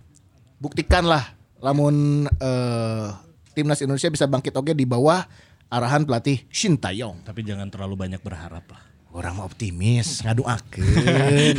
Buktikanlah 0.58 1.38
lamun 1.62 2.26
eh, 2.26 3.08
timnas 3.54 3.82
Indonesia 3.82 4.10
bisa 4.10 4.26
bangkit 4.26 4.54
oke 4.54 4.74
di 4.74 4.86
bawah 4.86 5.22
arahan 5.70 6.02
pelatih 6.02 6.46
Shin 6.50 6.78
Taeyong. 6.78 7.22
Tapi 7.22 7.46
jangan 7.46 7.70
terlalu 7.70 7.94
banyak 7.94 8.22
berharap 8.22 8.64
lah. 8.70 8.82
Orang 9.18 9.34
mah 9.34 9.50
optimis, 9.50 10.22
ngaduakeun. 10.22 10.86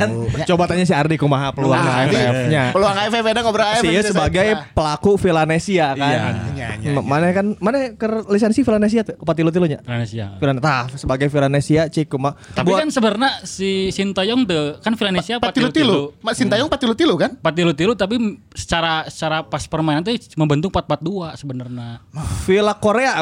Kan 0.00 0.08
coba 0.48 0.64
tanya 0.64 0.88
si 0.88 0.96
Ardi 0.96 1.20
kumaha 1.20 1.52
peluang 1.52 1.76
Nah, 1.76 2.08
AFF-nya. 2.08 2.72
Peluang 2.72 2.96
AFF 2.96 3.20
ada 3.20 3.40
ngobrol 3.44 3.68
AFF. 3.68 3.84
Si 3.84 3.88
itu 3.92 4.08
sebagai 4.08 4.46
pelaku 4.72 5.20
Villanesia 5.20 5.92
kan. 5.92 6.08
Iya. 6.08 6.22
Iya, 6.56 6.68
iya, 6.80 6.90
M- 6.96 7.04
Mana 7.04 7.36
kan 7.36 7.52
mana 7.60 7.92
ke 7.92 8.06
lisensi 8.32 8.64
Villanesia 8.64 9.04
tuh 9.04 9.20
patilu-tilunya. 9.20 9.84
Indonesia. 9.84 10.40
Villan 10.40 10.56
tah 10.56 10.88
sebagai 10.90 11.28
Villanesia 11.28 11.92
cik 11.92 12.08
kumaha. 12.08 12.32
Tapi 12.56 12.72
kan 12.72 12.88
sebenarnya 12.88 13.44
si 13.44 13.92
Sintayong 13.92 14.48
tuh 14.48 14.80
kan 14.80 14.96
Indonesia 14.96 15.36
Patilu-tilu. 15.36 16.16
Mak 16.24 16.32
Sintayong 16.32 16.72
patilu-tilu 16.72 17.14
kan? 17.20 17.36
Patilu-tilu 17.36 17.92
tapi 17.92 18.40
secara 18.56 19.04
secara 19.12 19.44
pas 19.44 19.68
permainan 19.68 20.00
tuh 20.00 20.16
membentuk 20.40 20.72
4-4-2 20.72 21.36
sebenarnya. 21.36 22.00
Villa 22.48 22.72
Korea? 22.72 23.20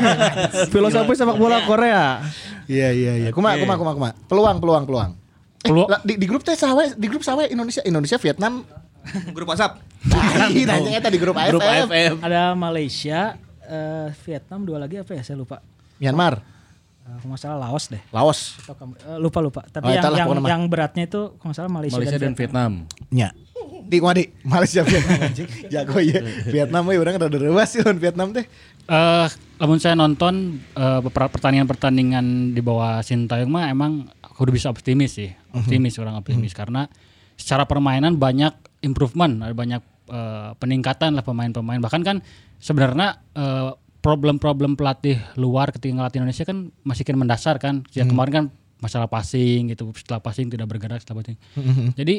Filosofi 0.72 1.12
sepak 1.12 1.36
bola 1.36 1.60
Korea. 1.68 2.24
Iya 2.70 2.88
iya 2.94 3.12
iya. 3.18 3.30
Kuma 3.34 3.58
kuma 3.58 3.74
kuma 3.74 3.92
kuma. 3.92 4.08
Peluang 4.30 4.62
peluang 4.62 4.84
peluang. 4.86 5.10
Eh, 5.60 5.68
Peluang- 5.68 5.90
lah, 5.90 6.00
di, 6.00 6.14
di 6.14 6.24
grup 6.24 6.40
teh 6.40 6.54
sawe, 6.54 6.94
di 6.94 7.06
grup 7.10 7.20
sawe 7.20 7.42
Indonesia 7.44 7.82
Indonesia 7.82 8.16
Vietnam. 8.16 8.62
Grup 9.34 9.48
WhatsApp. 9.50 9.80
Nah, 10.06 10.48
nanya 10.48 10.96
eta 10.96 11.08
di 11.08 11.18
grup 11.18 11.34
AFF. 11.34 11.50
Grup 11.50 11.64
AFF. 11.64 12.12
Ada 12.20 12.52
Malaysia, 12.54 13.34
eh, 13.64 14.08
Vietnam 14.22 14.62
dua 14.62 14.78
lagi 14.78 14.96
apa 14.96 15.12
ya 15.12 15.20
saya 15.20 15.36
lupa. 15.36 15.58
Myanmar, 15.98 16.40
Eh, 17.00 17.16
kalau 17.18 17.32
nggak 17.34 17.42
salah 17.42 17.58
Laos 17.58 17.84
deh. 17.90 18.02
Laos. 18.14 18.40
Eh, 18.62 19.18
lupa 19.18 19.40
lupa. 19.42 19.66
Oh, 19.66 19.72
Tapi 19.72 19.90
yang 19.90 20.04
itulah 20.04 20.18
yang, 20.20 20.28
mah. 20.36 20.48
yang 20.48 20.62
beratnya 20.70 21.04
itu 21.10 21.34
kalau 21.34 21.50
nggak 21.50 21.58
salah 21.58 21.72
Malaysia, 21.72 21.96
Malaysia 21.98 22.18
dan 22.20 22.32
Vietnam. 22.38 22.72
Nya. 23.10 23.28
Di 23.90 23.96
kuma 23.98 24.14
di 24.14 24.24
Malaysia 24.46 24.86
Vietnam 24.86 25.18
anjing. 25.18 25.48
Jago 25.66 25.98
ya. 25.98 26.20
Vietnam 26.46 26.82
we 26.86 26.94
urang 26.94 27.18
rada 27.18 27.36
sih 27.66 27.82
lawan 27.82 27.98
Vietnam 27.98 28.28
teh. 28.30 28.44
Eh, 28.86 29.26
namun 29.60 29.76
saya 29.76 29.92
nonton 29.92 30.64
beberapa 30.74 31.28
pertandingan-pertandingan 31.28 32.56
di 32.56 32.60
bawah 32.64 33.04
Sintayong 33.04 33.52
mah 33.52 33.68
emang 33.68 34.08
kudu 34.40 34.56
bisa 34.56 34.72
optimis 34.72 35.20
sih, 35.20 35.28
optimis 35.52 36.00
orang 36.00 36.16
optimis 36.16 36.56
karena 36.56 36.88
secara 37.36 37.64
permainan 37.64 38.16
banyak 38.20 38.52
improvement, 38.84 39.40
ada 39.40 39.56
banyak 39.56 39.82
eh, 40.12 40.50
peningkatan 40.60 41.16
lah 41.16 41.24
pemain-pemain. 41.24 41.80
Bahkan 41.80 42.02
kan 42.04 42.16
sebenarnya 42.60 43.20
eh, 43.36 43.72
problem-problem 44.00 44.76
pelatih 44.76 45.20
luar 45.36 45.72
ketika 45.72 45.92
ngelatih 45.92 46.24
Indonesia 46.24 46.44
kan 46.48 46.72
masih 46.84 47.04
kan 47.04 47.16
mendasar 47.16 47.56
kan. 47.56 47.84
Sejak 47.88 48.12
kemarin 48.12 48.32
kan 48.32 48.44
masalah 48.80 49.08
passing 49.12 49.72
gitu, 49.72 49.92
setelah 49.92 50.24
passing 50.24 50.48
tidak 50.48 50.68
bergerak 50.68 51.00
setelah 51.04 51.20
passing. 51.24 51.36
Jadi 51.96 52.16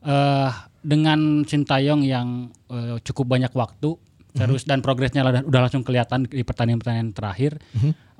eh 0.00 0.50
dengan 0.80 1.44
Sintayong 1.44 2.02
yang 2.02 2.50
eh, 2.70 2.96
cukup 3.02 3.30
banyak 3.30 3.52
waktu 3.54 3.94
terus 4.34 4.62
dan 4.68 4.80
progresnya 4.80 5.26
udah, 5.26 5.42
udah 5.46 5.60
langsung 5.66 5.82
kelihatan 5.82 6.26
di 6.26 6.42
pertandingan-pertandingan 6.46 7.10
terakhir. 7.12 7.58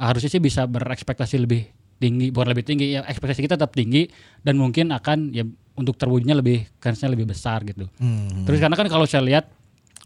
Harusnya 0.00 0.30
sih 0.32 0.42
bisa 0.42 0.64
berekspektasi 0.66 1.36
lebih 1.40 1.68
tinggi 2.00 2.32
bukan 2.32 2.48
lebih 2.56 2.64
tinggi 2.64 2.96
ya 2.96 3.04
ekspektasi 3.04 3.44
kita 3.44 3.60
tetap 3.60 3.76
tinggi 3.76 4.08
dan 4.40 4.56
mungkin 4.56 4.88
akan 4.88 5.36
ya 5.36 5.44
untuk 5.76 6.00
terwujudnya 6.00 6.32
lebih 6.32 6.64
kansnya 6.80 7.12
lebih 7.12 7.28
besar 7.28 7.60
gitu. 7.68 7.84
Terus 8.48 8.58
karena 8.58 8.76
kan 8.76 8.88
kalau 8.88 9.04
saya 9.04 9.20
lihat 9.20 9.52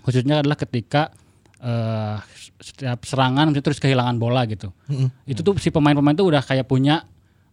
khususnya 0.03 0.43
adalah 0.43 0.59
ketika 0.59 1.15
eh, 1.63 2.19
setiap 2.59 2.99
serangan 3.07 3.55
terus 3.55 3.79
kehilangan 3.79 4.19
bola 4.19 4.43
gitu. 4.51 4.75
Itu 5.25 5.47
tuh 5.47 5.55
si 5.63 5.71
pemain-pemain 5.71 6.19
tuh 6.19 6.27
udah 6.35 6.43
kayak 6.43 6.67
punya 6.67 7.07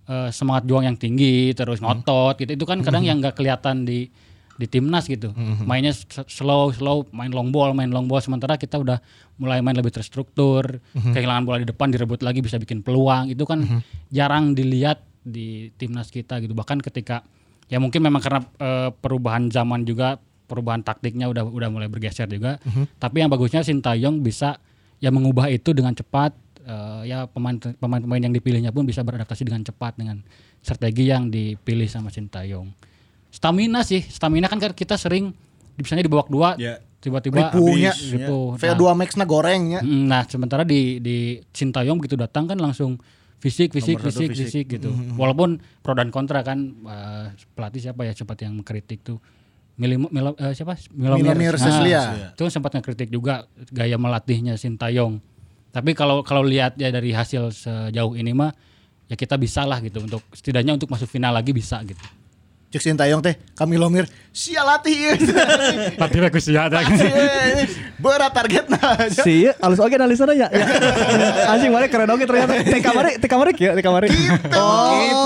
eh, 0.09 0.33
semangat 0.33 0.65
juang 0.65 0.89
yang 0.89 0.97
tinggi 0.97 1.53
terus 1.53 1.77
ngotot 1.77 2.41
gitu. 2.41 2.57
Itu 2.57 2.65
kan 2.65 2.81
kadang 2.81 3.05
yang 3.05 3.21
nggak 3.21 3.37
kelihatan 3.37 3.85
di 3.85 4.09
di 4.61 4.69
timnas 4.69 5.05
gitu. 5.05 5.33
Mainnya 5.61 5.89
s- 5.89 6.05
slow 6.27 6.69
slow 6.69 7.09
main 7.09 7.29
long 7.29 7.49
ball 7.49 7.73
main 7.73 7.89
long 7.89 8.05
ball. 8.05 8.21
Sementara 8.21 8.55
kita 8.55 8.77
udah 8.77 9.01
mulai 9.35 9.57
main 9.59 9.73
lebih 9.73 9.89
terstruktur 9.89 10.77
kehilangan 10.93 11.41
bola 11.41 11.57
di 11.57 11.65
depan 11.65 11.89
direbut 11.89 12.21
lagi 12.21 12.39
bisa 12.39 12.55
bikin 12.55 12.79
peluang. 12.79 13.27
Itu 13.27 13.43
kan 13.43 13.65
jarang 14.07 14.53
dilihat 14.53 15.01
di 15.19 15.73
timnas 15.75 16.07
kita 16.07 16.37
gitu. 16.37 16.53
Bahkan 16.53 16.79
ketika 16.79 17.25
ya 17.65 17.77
mungkin 17.77 18.01
memang 18.01 18.21
karena 18.21 18.41
eh, 18.55 18.89
perubahan 18.91 19.47
zaman 19.47 19.81
juga 19.81 20.21
perubahan 20.45 20.81
taktiknya 20.81 21.25
udah 21.25 21.41
udah 21.43 21.69
mulai 21.69 21.87
bergeser 21.87 22.27
juga. 22.27 22.61
Tapi 22.95 23.17
yang 23.17 23.29
bagusnya 23.29 23.61
Sintayong 23.61 24.19
bisa 24.19 24.61
ya 24.97 25.09
mengubah 25.09 25.47
itu 25.47 25.71
dengan 25.71 25.91
cepat. 25.91 26.37
Eh, 26.61 27.01
ya 27.07 27.25
pemain 27.25 27.57
pemain-pemain 27.57 28.21
yang 28.21 28.29
dipilihnya 28.31 28.69
pun 28.69 28.83
bisa 28.83 29.01
beradaptasi 29.01 29.41
dengan 29.41 29.63
cepat 29.63 29.97
dengan 29.97 30.21
strategi 30.59 31.09
yang 31.09 31.27
dipilih 31.27 31.89
sama 31.89 32.13
Sintayong 32.13 32.69
stamina 33.31 33.81
sih 33.81 34.03
stamina 34.03 34.45
kan 34.45 34.59
kan 34.59 34.71
kita 34.71 34.93
sering 34.93 35.31
misalnya 35.73 36.03
di 36.03 36.11
babak 36.11 36.27
dua 36.27 36.49
Ya. 36.55 36.77
tiba-tiba 36.99 37.49
habis, 37.49 38.13
ripuh. 38.13 38.53
Nah, 38.53 38.61
VO2 38.61 38.83
Max-na 38.93 39.25
gorengnya. 39.25 39.79
mm, 39.79 40.03
nah 40.05 40.21
sementara 40.23 40.61
di 40.61 40.99
di 40.99 41.17
Sintayong 41.47 41.97
begitu 41.97 42.13
datang 42.13 42.45
kan 42.45 42.55
langsung 42.55 43.01
fisik 43.37 43.73
fisik 43.73 43.97
Nomor 43.97 44.05
fisik 44.05 44.29
fisik. 44.29 44.45
fisik 44.45 44.65
gitu 44.69 44.91
walaupun 45.15 45.49
pro 45.79 45.91
dan 45.91 46.07
kontra 46.07 46.43
kan 46.43 46.61
eh, 46.77 47.25
pelatih 47.49 47.81
siapa 47.81 48.03
ya 48.03 48.13
sempat 48.13 48.37
yang 48.39 48.53
mengkritik 48.53 49.01
tuh 49.01 49.17
Milim, 49.73 50.05
Milo, 50.05 50.35
eh, 50.35 50.53
siapa 50.53 50.77
Milomir, 50.91 51.33
Milomir 51.33 51.53
Nah, 51.55 51.63
Seslia. 51.63 52.01
itu 52.29 52.37
kan 52.39 52.51
sempat 52.51 52.75
ngekritik 52.75 53.09
juga 53.09 53.49
gaya 53.65 53.97
melatihnya 53.97 54.53
Sintayong 54.53 55.17
tapi 55.71 55.95
kalau 55.95 56.21
kalau 56.21 56.43
lihat 56.43 56.75
ya 56.75 56.91
dari 56.91 57.09
hasil 57.09 57.49
sejauh 57.49 58.13
ini 58.13 58.29
mah 58.29 58.53
ya 59.07 59.15
kita 59.15 59.35
bisa 59.35 59.65
lah 59.65 59.79
gitu 59.79 60.03
untuk 60.03 60.21
setidaknya 60.29 60.77
untuk 60.77 60.85
masuk 60.85 61.09
final 61.09 61.33
lagi 61.33 61.49
bisa 61.49 61.81
gitu 61.81 61.97
Cek 62.71 62.79
Sintayong 62.79 63.19
teh 63.19 63.35
kami 63.51 63.75
lomir 63.75 64.07
sia 64.31 64.63
latih 64.63 65.19
tapi 65.99 66.23
aku 66.23 66.39
sih 66.39 66.55
ada 66.55 66.79
Berat 68.01 68.33
targetna. 68.33 68.81
Si 69.13 69.45
alus 69.61 69.77
oke 69.77 69.93
analisana 69.93 70.33
ya. 70.33 70.49
ya. 70.49 70.65
Anjing 71.53 71.69
mana 71.69 71.85
keren 71.85 72.09
oke 72.09 72.25
ternyata. 72.25 72.57
Teh 72.65 72.81
kamari, 72.81 73.11
teh 73.21 73.29
kamari 73.29 73.51
kieu, 73.53 73.71
teh 73.77 73.83
kamari. 73.85 74.09
Gitu. 74.09 74.65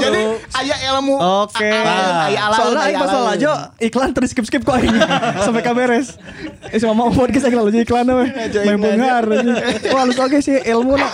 Jadi 0.03 0.21
aya 0.59 0.75
ilmu. 0.91 1.15
Oke. 1.47 1.71
Alaun, 1.71 2.59
Soalnya 2.59 2.81
aing 2.83 2.99
pas 2.99 3.13
alaun. 3.15 3.31
aja 3.31 3.51
iklan 3.79 4.09
terus 4.11 4.35
skip 4.35 4.43
skip 4.43 4.61
kok 4.67 4.75
aing 4.75 4.91
sampai 5.47 5.63
kaberes. 5.63 6.19
Eh 6.67 6.77
sama 6.83 6.99
mau 6.99 7.09
podcast 7.15 7.47
iklan 7.47 7.71
aja 7.71 7.79
iklan 7.79 8.05
we. 8.11 8.27
Main 8.67 8.79
bengar. 8.83 9.23
Wah 9.95 10.01
alus 10.03 10.19
oke 10.19 10.43
sih 10.43 10.59
ilmu 10.59 10.99
na. 10.99 11.07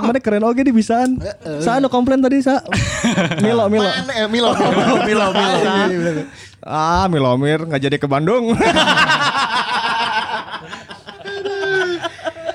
Mana 0.00 0.18
keren 0.24 0.40
oke 0.48 0.64
di 0.64 0.72
bisaan. 0.72 1.20
Sa 1.60 1.76
anu 1.76 1.92
komplain 1.92 2.24
tadi 2.24 2.40
sa. 2.40 2.64
Milo 3.44 3.68
Milo. 3.68 3.92
Mana 3.92 4.24
eh, 4.24 4.28
Milo. 4.32 4.56
Milo, 5.04 5.26
Milo. 5.64 6.22
Ah 6.64 7.06
Milomir 7.08 7.60
nggak 7.64 7.82
jadi 7.82 7.96
ke 8.00 8.08
Bandung. 8.08 8.52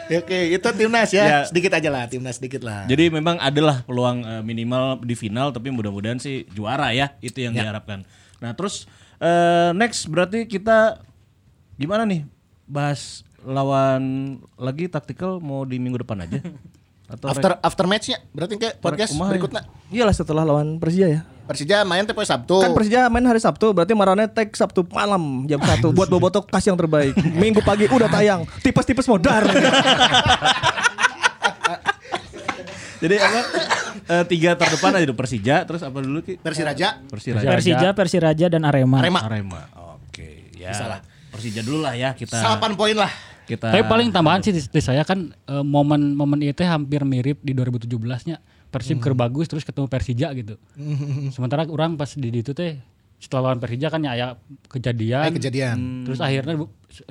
Ya, 0.10 0.20
Oke, 0.26 0.40
itu 0.58 0.68
timnas 0.74 1.14
ya. 1.14 1.24
Ya. 1.26 1.40
Sedikit 1.46 1.70
aja 1.78 1.90
lah, 1.94 2.10
timnas 2.10 2.42
sedikit 2.42 2.66
lah. 2.66 2.90
Jadi 2.90 3.14
memang 3.14 3.38
adalah 3.38 3.86
peluang 3.86 4.26
eh, 4.26 4.42
minimal 4.42 4.98
di 5.06 5.14
final 5.14 5.54
tapi 5.54 5.70
mudah-mudahan 5.70 6.18
sih 6.18 6.50
juara 6.50 6.90
ya 6.98 7.14
itu 7.22 7.46
yang 7.46 7.54
diharapkan. 7.54 8.02
Nah 8.42 8.58
terus 8.58 8.90
eh, 9.22 9.70
next 9.78 10.10
berarti 10.10 10.50
kita 10.50 10.98
gimana 11.78 12.04
nih 12.10 12.26
bahas 12.66 13.22
lawan 13.46 14.36
lagi 14.60 14.92
taktikal 14.92 15.40
mau 15.40 15.64
di 15.64 15.80
minggu 15.80 16.04
depan 16.04 16.28
aja 16.28 16.44
atau 17.08 17.28
After 17.34 17.52
after 17.64 17.86
matchnya 17.88 18.20
berarti 18.36 18.60
kayak 18.60 18.76
podcast 18.84 19.16
ya? 19.16 19.26
berikutnya. 19.26 19.62
Iyalah 19.90 20.16
setelah 20.16 20.44
lawan 20.44 20.78
Persija 20.78 21.08
ya. 21.08 21.22
Persija 21.50 21.82
main 21.82 22.06
teh 22.06 22.14
Sabtu. 22.14 22.62
Kan 22.62 22.78
Persija 22.78 23.10
main 23.10 23.26
hari 23.26 23.42
Sabtu, 23.42 23.74
berarti 23.74 23.98
Marane 23.98 24.30
tag 24.30 24.54
Sabtu 24.54 24.86
malam 24.94 25.50
jam 25.50 25.58
1 25.58 25.82
buat 25.98 26.06
bobotok 26.06 26.46
kasih 26.46 26.70
yang 26.70 26.78
terbaik. 26.78 27.18
Minggu 27.18 27.66
pagi 27.66 27.90
udah 27.90 28.06
tayang. 28.06 28.46
Tipes-tipes 28.62 29.10
modar. 29.10 29.50
Jadi 33.00 33.16
apa 33.16 33.40
eh, 34.12 34.24
tiga 34.30 34.60
terdepan 34.60 34.92
aja 35.00 35.08
dulu 35.08 35.18
Persija 35.24 35.64
terus 35.66 35.82
apa 35.82 35.98
dulu 36.04 36.22
Ki? 36.22 36.38
Persiraja. 36.38 37.02
Persiraja. 37.10 37.48
Persija, 37.50 37.88
Persiraja 37.98 38.46
dan 38.52 38.68
Arema. 38.70 39.02
Arema. 39.02 39.26
Arema. 39.26 39.62
Oke, 39.98 40.54
ya. 40.54 41.02
Persija 41.34 41.66
dulu 41.66 41.82
lah 41.82 41.98
ya 41.98 42.14
kita. 42.14 42.38
8 42.38 42.78
poin 42.78 42.94
lah. 42.94 43.10
Kita 43.50 43.74
Tapi 43.74 43.82
paling 43.90 44.14
tambahan 44.14 44.46
sih 44.46 44.54
di, 44.54 44.62
di 44.62 44.82
saya 44.86 45.02
kan 45.02 45.34
eh, 45.34 45.64
momen-momen 45.66 46.46
itu 46.46 46.62
hampir 46.62 47.02
mirip 47.10 47.42
di 47.42 47.58
2017-nya. 47.58 48.38
Persib 48.70 49.02
ker 49.02 49.18
bagus 49.18 49.50
terus 49.50 49.66
ketemu 49.66 49.90
Persija 49.90 50.30
gitu. 50.38 50.56
Sementara 51.34 51.66
orang 51.66 51.98
pas 51.98 52.14
di 52.14 52.30
itu 52.30 52.54
teh 52.54 52.78
setelah 53.20 53.52
lawan 53.52 53.60
Persija 53.60 53.90
kan 53.90 54.06
ya 54.06 54.12
aya 54.14 54.28
kejadian. 54.70 55.26
Eh, 55.28 55.34
kejadian. 55.36 55.78
Terus 56.06 56.20
akhirnya 56.22 56.56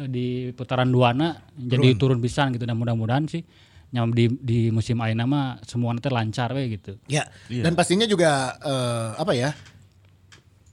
di 0.06 0.54
putaran 0.54 0.88
duana 0.88 1.42
jadi 1.58 1.98
turun 1.98 2.22
pisan 2.22 2.54
gitu 2.54 2.62
dan 2.62 2.78
mudah-mudahan 2.78 3.26
sih 3.26 3.42
nyam 3.88 4.12
di 4.12 4.28
di 4.28 4.68
musim 4.68 5.00
ayeuna 5.00 5.24
mah 5.24 5.46
semuanya 5.64 6.06
teh 6.06 6.12
lancar 6.12 6.54
we 6.54 6.78
gitu. 6.78 6.94
Ya. 7.10 7.26
Dan 7.50 7.74
pastinya 7.74 8.06
juga 8.06 8.54
eh, 8.62 9.08
apa 9.18 9.32
ya? 9.34 9.50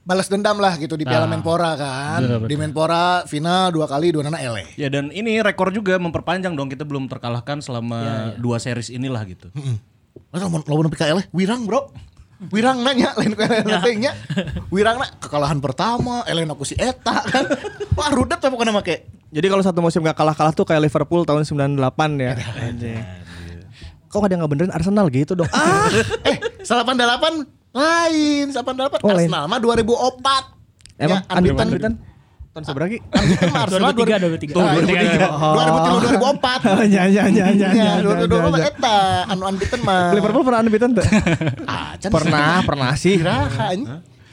Balas 0.06 0.30
dendam 0.30 0.62
lah 0.62 0.78
gitu 0.78 0.94
di 0.94 1.02
Piala 1.02 1.26
Nah. 1.26 1.34
Menpora 1.34 1.74
kan. 1.74 2.22
Betul, 2.22 2.46
betul. 2.46 2.50
Di 2.54 2.56
Menpora 2.62 3.26
final 3.26 3.74
dua 3.74 3.90
kali 3.90 4.14
dua 4.14 4.22
nana 4.22 4.38
ele. 4.38 4.62
Ya 4.78 4.86
dan 4.86 5.10
ini 5.10 5.42
rekor 5.42 5.74
juga 5.74 5.98
memperpanjang 5.98 6.54
dong 6.54 6.70
kita 6.70 6.86
belum 6.86 7.10
terkalahkan 7.10 7.58
selama 7.58 8.30
dua 8.38 8.62
series 8.62 8.94
inilah 8.94 9.26
gitu. 9.26 9.50
Masa 9.50 9.95
lawan 10.30 10.60
lawan 10.62 10.88
PKL 10.88 11.18
wirang, 11.30 11.64
Bro. 11.64 11.90
Wirang 12.48 12.84
nanya 12.84 13.16
lain 13.16 13.32
nya. 13.98 14.12
Wirang 14.68 14.96
na 14.96 15.08
kekalahan 15.16 15.56
pertama, 15.56 16.20
Elen 16.24 16.46
aku 16.46 16.62
si 16.62 16.76
eta 16.76 17.24
kan. 17.24 17.48
Wah, 17.94 18.12
rudet 18.12 18.36
apa 18.36 18.48
pokoknya 18.48 18.76
make. 18.76 19.08
Jadi 19.26 19.46
kalau 19.48 19.64
satu 19.64 19.80
musim 19.80 20.00
gak 20.00 20.12
kalah-kalah 20.14 20.52
tuh 20.52 20.62
kayak 20.62 20.84
Liverpool 20.84 21.24
tahun 21.24 21.42
98 21.42 21.80
ya. 22.18 22.32
Anjing. 22.60 23.00
Kok 24.06 24.20
ada 24.20 24.30
yang 24.30 24.40
nggak 24.40 24.52
benerin 24.52 24.70
Arsenal 24.70 25.08
gitu 25.08 25.32
dong? 25.34 25.48
Ah, 25.50 25.88
Eh, 26.22 26.36
Salapan 26.60 26.94
delapan 26.94 27.32
lain, 27.70 28.46
salapan 28.50 28.74
delapan 28.78 28.98
Oh, 29.00 29.08
lain. 29.08 29.28
Arsenal 29.28 29.44
mah 29.46 29.58
2004. 29.58 30.44
Emang 30.96 31.20
Ya, 31.20 31.28
unbeaten. 31.30 31.66
unbeaten 31.66 31.92
tahun 32.56 32.64
seberapa 32.64 32.88
ki? 32.88 32.98
Unbeaten 33.04 33.48
mah 33.48 33.60
Arsenal 33.62 33.90
2003, 33.92 34.48
2003. 34.48 34.48
Tuh, 34.48 34.56
Oh, 34.56 34.72
2003. 34.80 35.28
2003 35.52 36.88
2004. 36.88 36.88
Ya 36.88 37.04
ya 37.04 37.24
ya 37.28 37.46
ya 37.52 37.68
Ya, 37.68 37.70
ya. 37.70 37.90
2024 38.00 38.72
eta 38.72 38.96
anu 39.28 39.42
unbeaten 39.46 39.80
mah. 39.82 40.02
Liverpool 40.10 40.42
pernah 40.42 40.60
unbeaten 40.62 40.90
tuh? 40.92 41.04
Ah, 41.68 41.92
Pernah, 42.00 42.64
pernah 42.64 42.92
sih. 42.94 43.20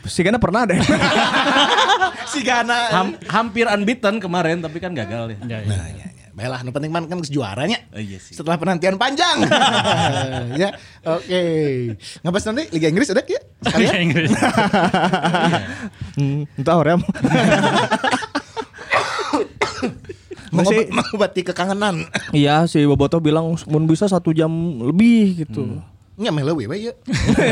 Si 0.03 0.19
Gana 0.19 0.39
pernah 0.39 0.63
deh. 0.63 0.80
Si 2.32 2.39
Gana. 2.41 2.80
Ham- 2.89 3.19
hampir 3.26 3.67
unbeaten 3.67 4.17
kemarin 4.17 4.59
tapi 4.59 4.80
kan 4.80 4.91
gagal 4.91 5.32
ya. 5.32 5.38
Nah, 5.39 5.59
ya, 5.59 5.84
ya. 5.91 6.07
Baiklah, 6.34 6.65
nu 6.65 6.73
penting 6.73 6.89
man 6.89 7.05
kan 7.05 7.21
juaranya. 7.21 7.77
Oh, 7.93 8.01
iya 8.01 8.17
sih. 8.17 8.34
Setelah 8.34 8.57
penantian 8.57 8.97
panjang. 8.97 9.45
ya, 10.61 10.73
oke. 11.05 11.43
Ngabas 12.25 12.43
nanti 12.49 12.73
Liga 12.73 12.89
Inggris 12.89 13.13
ada 13.13 13.21
ya? 13.21 13.38
Liga. 13.77 13.97
Inggris. 14.01 14.34
Hmm, 16.17 16.49
entah 16.57 16.75
orang. 16.81 17.05
Mengobati 20.53 21.41
kekangenan. 21.45 22.09
Iya 22.34 22.69
si 22.69 22.81
Boboto 22.86 23.17
bilang 23.21 23.57
mun 23.69 23.89
bisa 23.89 24.05
satu 24.09 24.34
jam 24.34 24.49
lebih 24.86 25.45
gitu. 25.45 25.81
Nya 26.14 26.30
meh 26.30 26.41
leuwih 26.41 26.70
we 26.70 26.78
ya. 26.80 26.93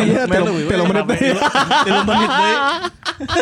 Iya, 0.05 0.30
telo 0.30 0.53
menit. 0.53 0.70
Tilu 0.70 2.01
menit. 2.05 2.30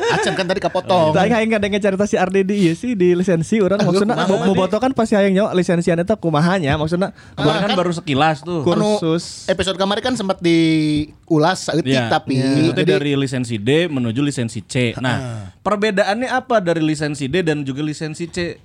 Acan 0.10 0.34
kan 0.34 0.46
tadi 0.46 0.60
kapotong. 0.60 1.12
Tapi 1.12 1.28
aing 1.30 1.50
kadang 1.50 1.72
cerita 1.74 2.04
si 2.04 2.16
Ardi 2.16 2.42
di 2.42 2.56
iya 2.62 2.74
sih 2.74 2.96
di 2.96 3.12
lisensi 3.12 3.60
orang 3.60 3.80
maksudnya 3.80 4.16
Bo- 4.24 4.44
Boboto 4.46 4.76
kan 4.76 4.92
pasti 4.92 5.16
hayang 5.16 5.32
nyawa 5.34 5.52
lisensian 5.52 5.96
eta 5.98 6.16
kumahanya 6.16 6.76
maksudnya 6.76 7.12
Kemarin 7.34 7.60
kan 7.60 7.70
kan- 7.70 7.80
baru 7.80 7.92
sekilas 7.92 8.38
tuh. 8.42 8.60
Anu, 8.62 8.68
kursus 8.96 9.48
episode 9.48 9.76
kemarin 9.76 10.04
kan 10.04 10.16
sempat 10.16 10.40
diulas 10.40 11.68
saeutik 11.68 11.92
Ya, 11.92 12.08
tapi 12.08 12.40
itu 12.40 12.72
jadi 12.74 12.84
dari 12.94 13.12
lisensi 13.16 13.56
D 13.56 13.88
menuju 13.88 14.20
lisensi 14.20 14.60
C. 14.62 14.96
Nah, 14.96 15.52
perbedaannya 15.60 16.28
apa 16.28 16.60
dari 16.60 16.80
lisensi 16.80 17.28
D 17.28 17.40
dan 17.42 17.64
juga 17.64 17.80
lisensi 17.82 18.28
C 18.28 18.56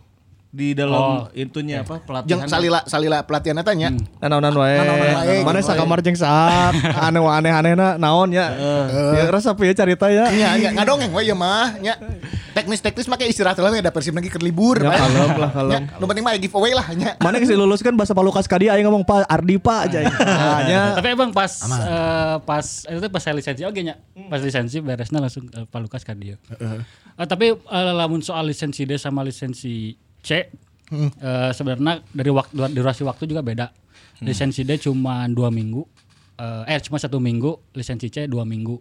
di 0.55 0.71
dalam 0.71 1.27
itunya 1.35 1.83
apa 1.83 1.99
pelatihan? 1.99 2.31
jeung 2.31 2.43
salila 2.47 2.81
salila 2.87 3.27
pelatihan 3.27 3.59
eta 3.59 3.75
nya. 3.75 3.91
Nanaonan 4.23 4.55
wae. 4.55 4.79
Wae, 4.79 5.43
Mana 5.43 5.59
sakamar 5.59 5.99
jeung 5.99 6.15
saat 6.15 6.79
anu 7.11 7.27
aneh-anehna 7.27 7.99
naon 7.99 8.31
ya. 8.31 8.55
Ya 9.19 9.27
rasa 9.35 9.59
pieu 9.59 9.75
carita 9.75 10.07
ya. 10.15 10.31
Nya 10.31 10.55
nya 10.55 10.71
ngadongeng 10.79 11.11
we 11.11 11.27
ieu 11.27 11.35
mah 11.35 11.75
nya. 11.83 11.99
Teknis-teknis 12.55 13.11
make 13.11 13.27
istirahat 13.27 13.59
lah 13.59 13.75
we 13.75 13.83
da 13.83 13.91
persib 13.91 14.15
lagi 14.15 14.31
keur 14.31 14.47
libur. 14.47 14.79
Ya, 14.79 14.95
kalem 14.95 15.35
lah, 15.35 15.51
kalem. 15.59 15.73
Nya, 15.75 15.79
Nu 15.99 16.07
penting 16.07 16.23
mah 16.23 16.39
giveaway 16.39 16.71
lah 16.71 16.87
nya. 16.95 17.19
Mana 17.19 17.43
geus 17.43 17.51
lulus 17.51 17.83
kan 17.83 17.99
bahasa 17.99 18.15
Palukas 18.15 18.47
kadi 18.47 18.71
aing 18.71 18.87
ngomong 18.87 19.03
Pak 19.03 19.27
Ardi 19.27 19.59
Pak 19.59 19.91
aja. 19.91 20.07
Hanya 20.63 20.95
Tapi 20.95 21.19
emang 21.19 21.35
pas 21.35 21.51
eh, 21.67 22.37
pas 22.47 22.67
itu 22.87 22.99
tuh 23.03 23.11
pas 23.11 23.19
saya 23.19 23.35
lisensi 23.35 23.67
oke 23.67 23.83
nya. 23.83 23.99
Pas 24.31 24.39
lisensi 24.39 24.79
beresnya 24.79 25.19
langsung 25.19 25.51
uh, 25.51 25.67
Pak 25.67 25.81
Lukas 25.83 26.07
kan 26.07 26.15
dia. 26.15 26.39
Eh, 27.19 27.27
tapi 27.27 27.59
eh, 27.59 27.93
lamun 27.99 28.23
soal 28.23 28.47
lisensi 28.55 28.87
D 28.87 28.95
sama 29.03 29.27
lisensi 29.27 30.04
C 30.25 30.49
eh, 31.20 31.51
sebenarnya 31.53 32.01
dari 32.09 32.31
waktu 32.33 32.72
durasi 32.72 33.05
waktu 33.05 33.29
juga 33.29 33.45
beda. 33.45 33.68
Lisensi 34.25 34.64
D 34.64 34.81
cuma 34.81 35.29
dua 35.29 35.53
minggu, 35.53 35.85
eh, 36.41 36.72
eh 36.72 36.81
cuma 36.81 36.97
satu 36.97 37.20
minggu, 37.20 37.77
lisensi 37.77 38.09
C 38.09 38.25
dua 38.25 38.49
minggu. 38.49 38.81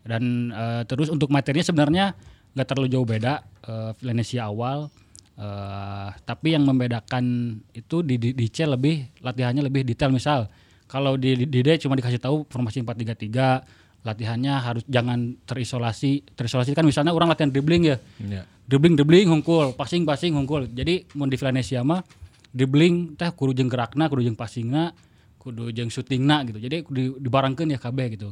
Dan 0.00 0.48
eh, 0.48 0.82
terus 0.88 1.12
untuk 1.12 1.28
materinya 1.28 1.66
sebenarnya 1.66 2.16
nggak 2.56 2.66
terlalu 2.66 2.88
jauh 2.88 3.04
beda. 3.04 3.44
Eh, 3.66 3.92
Venesia 4.00 4.48
awal, 4.48 4.88
eh, 5.36 6.08
tapi 6.24 6.56
yang 6.56 6.64
membedakan 6.64 7.56
itu 7.76 8.00
di, 8.00 8.16
di, 8.16 8.32
di 8.32 8.46
C 8.48 8.64
lebih 8.64 9.20
latihannya 9.20 9.66
lebih 9.68 9.84
detail 9.84 10.14
misal 10.14 10.48
kalau 10.90 11.14
di, 11.14 11.38
di, 11.38 11.46
di 11.46 11.60
D 11.62 11.78
cuma 11.78 11.94
dikasih 11.94 12.18
tahu 12.18 12.50
formasi 12.50 12.82
433 12.82 14.02
latihannya 14.02 14.54
harus 14.58 14.82
jangan 14.88 15.36
terisolasi 15.44 16.24
terisolasi 16.34 16.72
kan 16.72 16.82
misalnya 16.82 17.12
orang 17.12 17.28
latihan 17.28 17.52
dribbling 17.52 17.84
ya 17.84 17.96
Iya. 18.18 18.42
Dribbling 18.70 18.94
dribbling 18.94 19.26
hungkul. 19.26 19.74
Passing 19.74 20.06
passing 20.06 20.38
hungkul. 20.38 20.70
Jadi 20.70 21.10
mau 21.18 21.26
di 21.26 21.34
Valencia 21.34 21.82
mah 21.82 22.06
dribbling 22.54 23.18
teh 23.18 23.30
kudu 23.34 23.58
jeung 23.58 23.66
gerakna 23.66 24.06
kudu 24.06 24.22
jeung 24.22 24.38
passingna 24.38 24.94
kudu 25.42 25.74
jeung 25.74 25.90
shootingna 25.90 26.46
gitu. 26.46 26.62
Jadi 26.62 26.76
di, 26.86 27.02
dibarengkeun 27.18 27.74
ya 27.74 27.82
kabeh 27.82 28.14
gitu. 28.14 28.30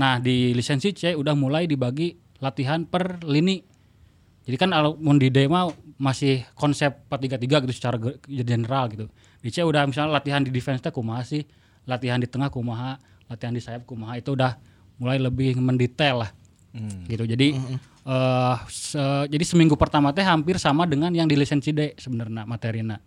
Nah 0.00 0.16
di 0.16 0.56
lisensi 0.56 0.96
C 0.96 1.12
udah 1.12 1.36
mulai 1.36 1.68
dibagi 1.68 2.16
latihan 2.40 2.88
per 2.88 3.20
lini. 3.28 3.60
Jadi 4.44 4.56
kan 4.60 4.72
kalau 4.72 4.96
mau 5.00 5.16
di 5.16 5.28
D 5.28 5.48
mah 5.48 5.68
masih 5.96 6.44
konsep 6.56 7.08
433 7.08 7.64
gitu 7.68 7.74
secara 7.76 7.96
ge- 8.00 8.20
general 8.24 8.88
gitu. 8.92 9.08
Di 9.40 9.52
C 9.52 9.60
udah 9.64 9.84
misalnya 9.84 10.16
latihan 10.16 10.40
di 10.40 10.52
defense 10.52 10.80
teh 10.84 10.92
kumaha 10.92 11.24
sih, 11.24 11.44
latihan 11.88 12.20
di 12.20 12.28
tengah 12.28 12.52
kumaha, 12.52 13.00
latihan 13.28 13.56
di 13.56 13.60
sayap 13.64 13.88
kumaha? 13.88 14.20
Itu 14.20 14.36
udah 14.36 14.60
mulai 15.00 15.16
lebih 15.16 15.56
mendetail 15.56 16.28
lah. 16.28 16.30
Gitu. 17.04 17.24
Jadi 17.24 17.48
eh 18.04 18.56
se- 18.66 18.98
jadi 19.26 19.40
seminggu 19.40 19.74
pertama 19.74 20.10
teh 20.10 20.20
hampir 20.20 20.58
sama 20.58 20.84
dengan 20.84 21.08
yang 21.08 21.24
di 21.24 21.34
lisensi 21.34 21.70
D 21.70 21.94
sebenarnya 21.94 22.44
materina. 22.44 22.98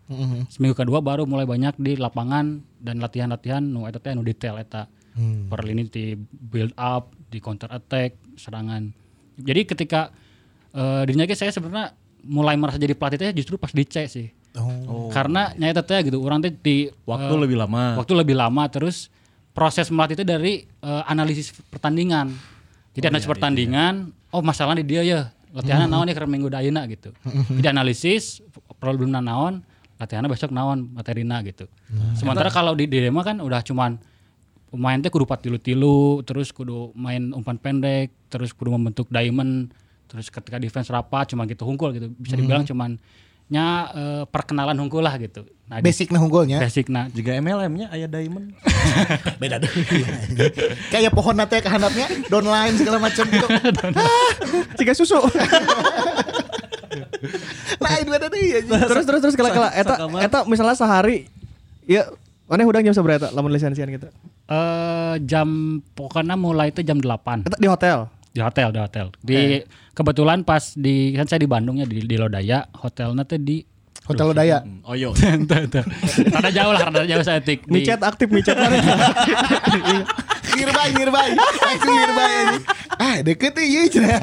Seminggu 0.48 0.74
kedua 0.74 1.00
baru 1.00 1.24
mulai 1.24 1.44
banyak 1.44 1.76
di 1.76 1.94
lapangan 1.94 2.46
dan 2.78 2.98
latihan-latihan 2.98 3.62
nu 3.62 3.84
eta 3.84 4.00
teh 4.00 4.12
nu 4.12 4.24
detail 4.24 4.58
eta. 4.58 4.88
Per 5.48 5.60
lini 5.62 5.84
di 5.86 6.14
build 6.16 6.74
up, 6.76 7.10
di 7.28 7.38
counter 7.38 7.68
attack, 7.70 8.16
serangan. 8.36 8.90
Jadi 9.36 9.62
ketika 9.66 10.10
eh 10.72 11.04
di 11.04 11.14
Nyage 11.14 11.36
saya 11.36 11.52
sebenarnya 11.52 11.92
mulai 12.24 12.56
merasa 12.56 12.76
jadi 12.76 12.94
pelatih 12.94 13.20
teh 13.20 13.32
justru 13.34 13.56
pas 13.56 13.70
di 13.70 13.84
C 13.84 14.08
sih. 14.08 14.28
Karena 15.10 15.54
nyata 15.54 15.84
teh 15.84 16.02
gitu, 16.04 16.18
orang 16.20 16.40
teh 16.40 16.50
di 16.50 16.90
Waktu 17.04 17.30
eh, 17.30 17.42
lebih 17.44 17.58
lama. 17.60 17.94
waktu 17.96 18.14
lebih 18.16 18.34
lama 18.34 18.64
terus 18.68 19.14
proses 19.52 19.90
melatih 19.90 20.16
itu 20.16 20.26
dari 20.26 20.54
eh, 20.64 21.04
analisis 21.06 21.52
pertandingan. 21.70 22.34
Jadi 22.98 23.14
analisis 23.14 23.30
pertandingan, 23.30 24.10
oh 24.34 24.42
masalahnya 24.42 24.82
di 24.82 24.90
dia 24.90 25.02
ya, 25.06 25.22
latihannya 25.54 25.86
naon 25.86 26.10
ya 26.10 26.18
karena 26.18 26.34
minggu 26.34 26.50
dayeuna 26.50 26.90
gitu. 26.90 27.14
Jadi 27.62 27.68
analisis 27.70 28.42
problemnya 28.82 29.22
naon, 29.22 29.62
latihannya 30.02 30.26
besok 30.26 30.50
naon 30.50 30.90
materina 30.98 31.46
gitu. 31.46 31.70
Sementara 32.18 32.50
kalau 32.50 32.74
di 32.74 32.90
di 32.90 32.98
Dema 32.98 33.22
kan 33.22 33.38
udah 33.38 33.62
cuman 33.62 34.02
pemain 34.74 34.98
teh 34.98 35.14
kudu 35.14 35.30
tilu-tilu, 35.30 36.26
terus 36.26 36.50
kudu 36.50 36.90
main 36.98 37.32
umpan 37.38 37.62
pendek, 37.62 38.10
terus 38.34 38.50
kudu 38.50 38.74
membentuk 38.74 39.08
diamond, 39.14 39.70
terus 40.10 40.34
ketika 40.34 40.58
defense 40.58 40.90
rapat 40.90 41.38
cuma 41.38 41.46
gitu 41.46 41.70
hungkul 41.70 41.94
gitu. 41.94 42.10
Bisa 42.18 42.34
dibilang 42.34 42.66
cuman 42.66 42.98
nya 43.48 43.66
eh, 43.96 44.24
perkenalan 44.28 44.76
hungkul 44.76 45.00
lah 45.00 45.16
gitu. 45.16 45.48
Nah, 45.68 45.84
Basic 45.84 46.16
nah 46.16 46.24
unggulnya. 46.24 46.64
basic 46.64 46.88
nah 46.88 47.12
Jika 47.12 47.36
MLM-nya 47.44 47.92
aya 47.92 48.08
diamond. 48.08 48.56
Beda 49.44 49.60
deh. 49.60 49.68
Kayak 50.96 51.12
pohon 51.12 51.36
nate 51.36 51.60
kehandapnya 51.60 52.08
downline 52.32 52.76
segala 52.80 53.04
macam 53.04 53.28
gitu. 53.28 53.48
Jika 54.80 54.92
susu. 54.96 55.20
Lain 57.78 58.06
beda 58.08 58.28
deh 58.32 58.42
ya. 58.42 58.60
terus 58.64 59.06
terus 59.06 59.20
terus 59.22 59.36
kala 59.36 59.52
kala 59.52 59.70
eta 59.76 59.96
eta 60.24 60.40
misalnya 60.48 60.76
sehari 60.76 61.28
ya 61.84 62.08
mana 62.48 62.64
udang 62.64 62.84
jam 62.84 62.96
seberapa 62.96 63.20
eta 63.20 63.30
lamun 63.36 63.52
lisensian 63.52 63.92
gitu. 63.92 64.08
eh 64.48 65.16
jam 65.28 65.80
pokoknya 65.94 66.40
mulai 66.40 66.72
itu 66.72 66.80
jam 66.80 66.96
8 66.96 67.44
Eta 67.44 67.58
di 67.60 67.68
hotel. 67.68 68.08
Di 68.38 68.42
hotel 68.46 68.70
di 68.70 68.80
hotel. 68.80 69.06
Di 69.18 69.66
kebetulan 69.98 70.46
pas 70.46 70.78
di 70.78 71.18
kan 71.18 71.26
saya 71.26 71.42
di 71.42 71.50
Bandung 71.50 71.82
ya 71.82 71.90
di, 71.90 72.06
di 72.06 72.16
Lodaya, 72.22 72.70
hotelnya 72.78 73.26
tuh 73.26 73.42
di 73.42 73.66
Hotel 74.08 74.32
Lodaya. 74.32 74.64
Oh 74.88 74.96
tuh. 75.74 75.84
Rada 76.32 76.50
jauh 76.54 76.72
lah, 76.72 76.88
rada 76.88 77.04
jauh 77.04 77.26
saya 77.26 77.44
tik. 77.44 77.68
Micet 77.68 78.00
aktif 78.00 78.32
micet 78.32 78.56
mana? 78.56 78.80
Nearby, 80.58 80.90
nearby. 80.96 81.28
Langsung 81.38 81.94
aja. 82.02 82.58
Ah, 82.98 83.16
deket 83.22 83.54
tuh 83.54 83.62
iya. 83.62 83.86
cenah. 83.92 84.18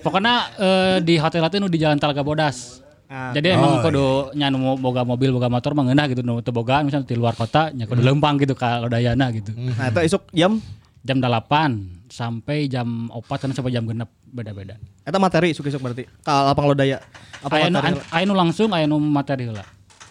Pokoknya 0.00 0.34
eh, 0.56 0.96
di 1.04 1.20
hotel 1.20 1.44
itu 1.44 1.56
nu 1.60 1.68
di 1.68 1.76
Jalan 1.76 2.00
Talaga 2.00 2.24
Bodas. 2.24 2.80
Jadi 3.08 3.52
emang 3.52 3.84
kudu 3.84 4.32
nya 4.32 4.48
nu 4.48 4.60
mau 4.60 4.76
boga 4.80 5.04
mobil, 5.04 5.28
boga 5.34 5.48
motor 5.52 5.76
mah 5.76 5.88
ngeunah 5.88 6.06
gitu 6.12 6.20
nu 6.24 6.40
teu 6.40 6.52
bogaan 6.52 6.88
misalnya 6.88 7.08
di 7.08 7.16
luar 7.16 7.36
kota 7.36 7.72
nya 7.72 7.88
kudu 7.88 8.00
lempang 8.00 8.40
gitu 8.40 8.56
ka 8.56 8.80
Lodayana 8.84 9.28
gitu. 9.34 9.52
Nah, 9.52 9.92
eta 9.92 10.04
isuk 10.04 10.28
jam 10.32 10.60
Jam 11.08 11.24
8 11.24 11.97
sampai 12.08 12.66
jam 12.68 13.08
4 13.12 13.24
kan 13.28 13.50
sampai 13.54 13.72
jam 13.72 13.84
genep 13.84 14.10
beda-beda. 14.28 14.76
eta 15.06 15.16
materi 15.16 15.52
isuk-isuk 15.56 15.80
berarti. 15.80 16.04
Ka 16.24 16.52
lapang 16.52 16.68
lodaya. 16.68 17.00
Apa 17.40 17.64
Aya 17.64 17.72
nu 17.72 17.80
materi? 17.80 18.26
langsung, 18.32 18.68
aya 18.76 18.84
nu 18.84 19.00
materi 19.00 19.48
heula. 19.48 19.64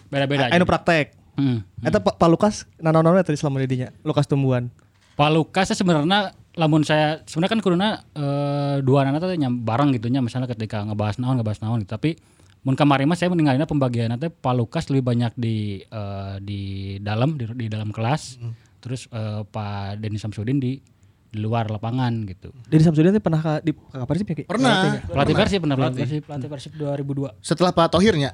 Beda-beda. 0.08 0.50
Anu 0.50 0.64
praktek. 0.66 1.14
Hmm. 1.38 1.62
Eta 1.86 2.02
Pak 2.02 2.18
Pak 2.18 2.28
Lukas 2.30 2.66
nanaon 2.82 3.14
tadi 3.22 3.38
selama 3.38 3.62
didinya. 3.62 3.94
Lukas 4.02 4.26
Tumbuhan. 4.26 4.74
Pak 5.14 5.30
Lukas 5.30 5.70
sebenarnya 5.74 6.34
lamun 6.58 6.82
saya 6.82 7.22
sebenarnya 7.22 7.52
kan 7.54 7.60
kuduna 7.62 7.88
eh, 8.18 8.76
dua 8.82 9.06
anak 9.06 9.22
teh 9.22 9.38
nya 9.38 9.46
bareng 9.46 9.94
gitu 9.94 10.10
nya 10.10 10.18
misalnya 10.18 10.50
ketika 10.50 10.82
ngebahas 10.82 11.22
naon 11.22 11.38
ngebahas 11.38 11.62
naon 11.62 11.86
gitu 11.86 11.94
tapi 11.94 12.18
mun 12.66 12.74
kamari 12.74 13.06
mah 13.06 13.14
saya 13.14 13.30
meninggalnya 13.30 13.70
pembagian 13.70 14.18
teh 14.18 14.26
Pak 14.26 14.54
Lukas 14.58 14.90
lebih 14.90 15.06
banyak 15.06 15.32
di 15.38 15.86
eh, 15.86 16.34
di 16.42 16.62
dalam 16.98 17.38
di, 17.38 17.46
di 17.54 17.66
dalam 17.70 17.94
kelas 17.94 18.42
terus 18.82 19.06
eh, 19.14 19.46
Pak 19.46 20.02
Denny 20.02 20.18
Samsudin 20.18 20.58
di 20.58 20.82
di 21.28 21.38
luar 21.44 21.68
lapangan 21.68 22.24
gitu. 22.24 22.48
Jadi 22.72 22.82
Samsudin 22.82 23.12
teh 23.12 23.20
pernah 23.20 23.60
di 23.60 23.76
ka 23.76 24.04
Persib 24.08 24.26
ya? 24.32 24.34
Ki? 24.40 24.44
Pernah. 24.48 25.04
Pelatih 25.04 25.34
Persib 25.36 25.60
benar 25.60 25.76
pelatih 25.76 26.00
Persib. 26.04 26.22
Pelatih 26.24 26.48
Persib 26.48 26.72
2002. 26.76 27.44
Setelah 27.44 27.72
Pak 27.76 27.88
Tohirnya. 27.92 28.30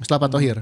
Setelah 0.00 0.20
Pak 0.24 0.30
Tohir. 0.32 0.56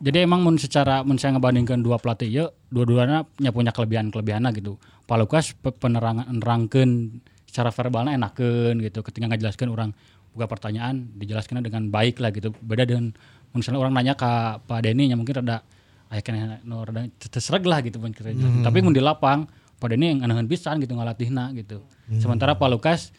Jadi 0.00 0.18
emang 0.24 0.40
mun 0.40 0.56
secara 0.56 1.04
mun 1.04 1.20
saya 1.20 1.36
ngebandingkan 1.36 1.84
dua 1.84 2.00
pelatih 2.00 2.30
ya, 2.30 2.44
dua-duanya 2.72 3.28
punya 3.36 3.52
punya 3.52 3.70
kelebihan-kelebihannya 3.74 4.50
gitu. 4.56 4.80
Pak 5.04 5.16
Lukas 5.20 5.52
pe- 5.52 5.76
penerangan 5.76 6.30
nerangkeun 6.30 7.20
secara 7.44 7.68
verbalnya 7.68 8.16
enakeun 8.16 8.80
gitu. 8.80 9.04
Ketika 9.04 9.28
ngajelaskeun 9.28 9.68
orang 9.68 9.90
buka 10.32 10.46
pertanyaan 10.46 11.10
dijelaskan 11.18 11.60
dengan 11.60 11.90
baik 11.92 12.16
lah 12.22 12.32
gitu. 12.32 12.54
Beda 12.62 12.86
dengan 12.88 13.12
misalnya 13.52 13.82
orang 13.82 13.92
nanya 13.92 14.14
ke 14.16 14.30
Pak 14.64 14.80
Denny 14.86 15.10
nya 15.10 15.18
mungkin 15.18 15.42
rada 15.42 15.66
aya 16.08 16.22
kena 16.22 16.62
no 16.64 16.86
rada 16.86 17.04
tersereg 17.20 17.66
lah 17.66 17.82
gitu 17.84 17.98
mun 18.00 18.14
jelaskeun. 18.14 18.64
Tapi 18.64 18.78
mun 18.80 18.94
di 18.96 19.02
lapang 19.04 19.44
Pak 19.80 19.88
Denny 19.96 20.12
yang 20.12 20.20
enakeun 20.20 20.44
pisan 20.44 20.76
gitu 20.84 20.92
ngalatihna 20.92 21.56
gitu. 21.56 21.80
Sementara 22.20 22.52
Pak 22.54 22.68
Lukas 22.68 23.10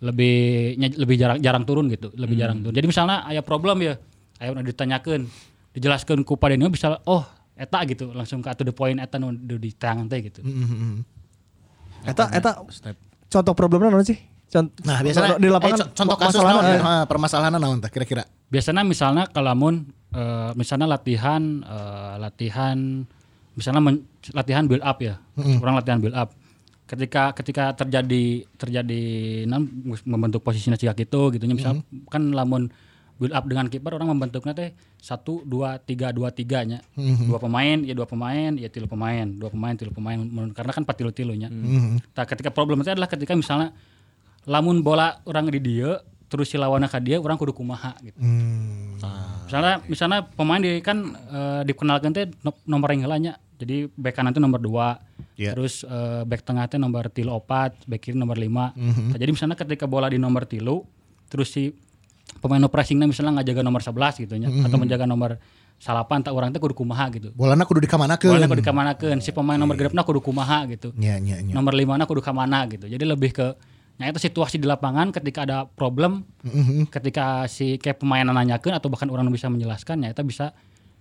lebih 0.00 0.76
lebih 0.96 1.16
jarang 1.20 1.38
jarang 1.40 1.64
turun 1.68 1.92
gitu, 1.92 2.08
lebih 2.16 2.40
jarang 2.40 2.64
turun. 2.64 2.72
Jadi 2.72 2.88
misalnya 2.88 3.28
aya 3.28 3.44
problem 3.44 3.84
ya, 3.84 4.00
aya 4.40 4.56
udah 4.56 4.64
ditanyakeun, 4.64 5.28
dijelaskeun 5.76 6.24
ku 6.24 6.40
Pak 6.40 6.56
Denny 6.56 6.72
bisa 6.72 6.96
oh 7.04 7.24
eta 7.56 7.80
gitu 7.88 8.12
langsung 8.12 8.40
ke 8.44 8.48
to 8.56 8.64
the 8.64 8.72
point 8.72 8.96
eta 8.96 9.20
nu 9.20 9.32
di 9.36 9.70
tangan 9.76 10.08
teh 10.08 10.24
gitu. 10.24 10.40
Eta 12.04 12.32
eta 12.32 12.50
contoh 13.28 13.52
problemnya 13.52 13.92
naon 13.92 14.04
sih? 14.06 14.16
Cont 14.46 14.70
Nah, 14.86 15.02
biasanya 15.02 15.42
di 15.42 15.50
lapangan 15.50 15.74
eh, 15.74 15.80
co- 15.82 15.90
contoh 15.90 16.16
kasus 16.22 16.38
masalahna, 16.38 16.62
naon 16.62 16.70
eh. 16.70 16.78
ya? 16.78 16.82
Ah, 16.86 17.04
permasalahan 17.10 17.52
naon 17.58 17.78
tah 17.82 17.90
kira-kira? 17.90 18.22
Biasanya 18.46 18.86
misalnya 18.86 19.26
kalau 19.26 19.50
mun 19.58 19.90
eh, 20.14 20.50
misalnya 20.54 20.86
latihan 20.86 21.42
eh, 21.66 22.14
latihan 22.22 23.02
misalnya 23.56 23.80
men- 23.80 24.04
latihan 24.30 24.64
build 24.64 24.80
up 24.80 25.00
ya. 25.00 25.16
Orang 25.58 25.74
latihan 25.74 25.96
build 25.96 26.12
up. 26.12 26.30
Ketika 26.86 27.34
ketika 27.34 27.74
terjadi 27.74 28.46
terjadi 28.54 29.02
non 29.42 29.66
membentuk 30.04 30.38
posisinya 30.40 30.76
cika 30.76 30.94
gitu 30.94 31.34
gitu 31.34 31.42
misal 31.50 31.82
kan 32.06 32.30
lamun 32.30 32.70
build 33.16 33.32
up 33.32 33.42
dengan 33.42 33.66
kiper 33.66 33.90
orang 33.90 34.12
membentuknya 34.12 34.52
teh 34.52 34.70
satu 34.96 35.40
dua 35.42 35.80
tiga 35.80 36.12
dua 36.12 36.30
tiga 36.30 36.62
nya 36.62 36.84
dua 37.26 37.40
pemain 37.40 37.80
ya 37.80 37.90
dua 37.90 38.04
pemain 38.04 38.54
ya 38.54 38.68
tilu 38.68 38.86
pemain. 38.86 39.26
Dua 39.26 39.48
pemain 39.48 39.72
tilu 39.72 39.90
pemain. 39.90 40.20
Karena 40.52 40.70
kan 40.70 40.84
patilu 40.84 41.10
tilunya 41.10 41.48
nah 42.12 42.22
ketika 42.22 42.50
problem 42.50 42.80
itu 42.80 42.92
adalah 42.92 43.08
ketika 43.08 43.34
misalnya 43.34 43.74
lamun 44.44 44.78
bola 44.78 45.18
orang 45.24 45.50
di 45.50 45.58
dia 45.58 45.98
terus 46.26 46.46
si 46.46 46.54
lawannya 46.54 46.86
ke 46.86 46.98
dia 47.00 47.16
orang 47.18 47.34
kudu 47.34 47.50
kumaha 47.50 47.94
gitu. 48.00 48.18
Misalnya 49.46 49.74
misalnya 49.84 50.18
pemain 50.22 50.58
di 50.58 50.78
kan 50.78 50.98
eh, 51.08 51.62
dikenalkan 51.64 52.10
teh 52.10 52.26
no- 52.42 52.62
nomor 52.64 52.90
yang 52.90 53.06
heulanya 53.06 53.38
jadi 53.56 53.88
back 53.92 54.14
kanan 54.20 54.32
itu 54.36 54.40
nomor 54.40 54.60
dua. 54.60 55.00
Iya. 55.36 55.52
terus 55.52 55.84
eh, 55.84 56.22
back 56.24 56.48
tengah 56.48 56.64
teh 56.64 56.80
nomor 56.80 57.12
tilu 57.12 57.36
opat 57.36 57.76
back 57.84 58.00
kiri 58.00 58.16
nomor 58.16 58.40
lima. 58.40 58.72
Nah, 58.76 59.16
jadi 59.20 59.28
misalnya 59.28 59.56
ketika 59.56 59.84
bola 59.84 60.08
di 60.08 60.16
nomor 60.16 60.48
tilu 60.48 60.84
terus 61.28 61.52
si 61.52 61.74
pemain 62.40 62.62
pressingnya 62.68 63.04
misalnya 63.04 63.40
nggak 63.40 63.48
jaga 63.52 63.62
nomor 63.66 63.80
11 63.82 64.22
gitu 64.24 64.34
nya 64.40 64.48
atau 64.48 64.78
menjaga 64.80 65.04
nomor 65.04 65.36
salapan 65.76 66.24
tak 66.24 66.32
orang 66.32 66.52
teh 66.52 66.60
kudu 66.60 66.72
kumaha 66.72 67.12
gitu. 67.12 67.32
Bolana 67.36 67.68
kudu 67.68 67.84
dikamanakeun. 67.84 68.32
bola 68.32 68.48
kudu 68.48 68.64
kamanakeun 68.64 69.18
si 69.20 69.30
pemain 69.32 69.60
nomor 69.60 69.76
genepna 69.76 70.02
kudu 70.04 70.24
kumaha 70.24 70.64
gitu. 70.72 70.96
Nya 70.96 71.20
nya 71.20 71.40
nya. 71.44 71.52
nomor 71.52 71.76
lima 71.76 72.00
kudu 72.08 72.24
ke 72.24 72.32
mana 72.32 72.64
gitu. 72.68 72.88
Jadi 72.88 73.04
lebih 73.04 73.32
ke 73.36 73.48
Nah 73.96 74.12
itu 74.12 74.20
situasi 74.20 74.60
di 74.60 74.68
lapangan 74.68 75.08
ketika 75.08 75.48
ada 75.48 75.64
problem, 75.64 76.20
ketika 76.92 77.48
si 77.48 77.80
kayak 77.80 77.96
pemain 77.96 78.28
nanyakeun 78.28 78.76
atau 78.76 78.92
bahkan 78.92 79.08
orang 79.08 79.24
bisa 79.32 79.48
menjelaskan, 79.48 80.04
ya 80.04 80.12
itu 80.12 80.20
bisa 80.20 80.52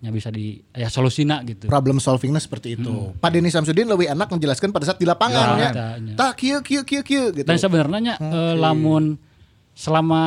ya 0.06 0.14
bisa 0.14 0.30
di 0.30 0.62
ya 0.70 0.86
solusina 0.86 1.41
gitu. 1.41 1.66
Problem 1.66 1.97
solvingnya 1.97 2.38
seperti 2.38 2.78
itu. 2.78 3.18
Pak 3.18 3.30
Denny 3.34 3.49
Samsudin 3.49 3.89
lebih 3.89 4.06
enak 4.06 4.30
menjelaskan 4.30 4.70
pada 4.70 4.86
saat 4.86 5.01
di 5.01 5.10
lapangan 5.10 5.58
Ya, 5.58 5.70
ya. 5.74 5.86
ya. 5.97 6.14
Tak 6.14 6.38
kieu 6.38 6.62
kieu 6.62 6.86
kieu 6.86 7.01
kieu 7.01 7.34
gitu. 7.34 7.45
Dan 7.45 7.58
sebenarnya 7.58 8.22
eh, 8.22 8.53
lamun 8.53 9.18
selama 9.76 10.22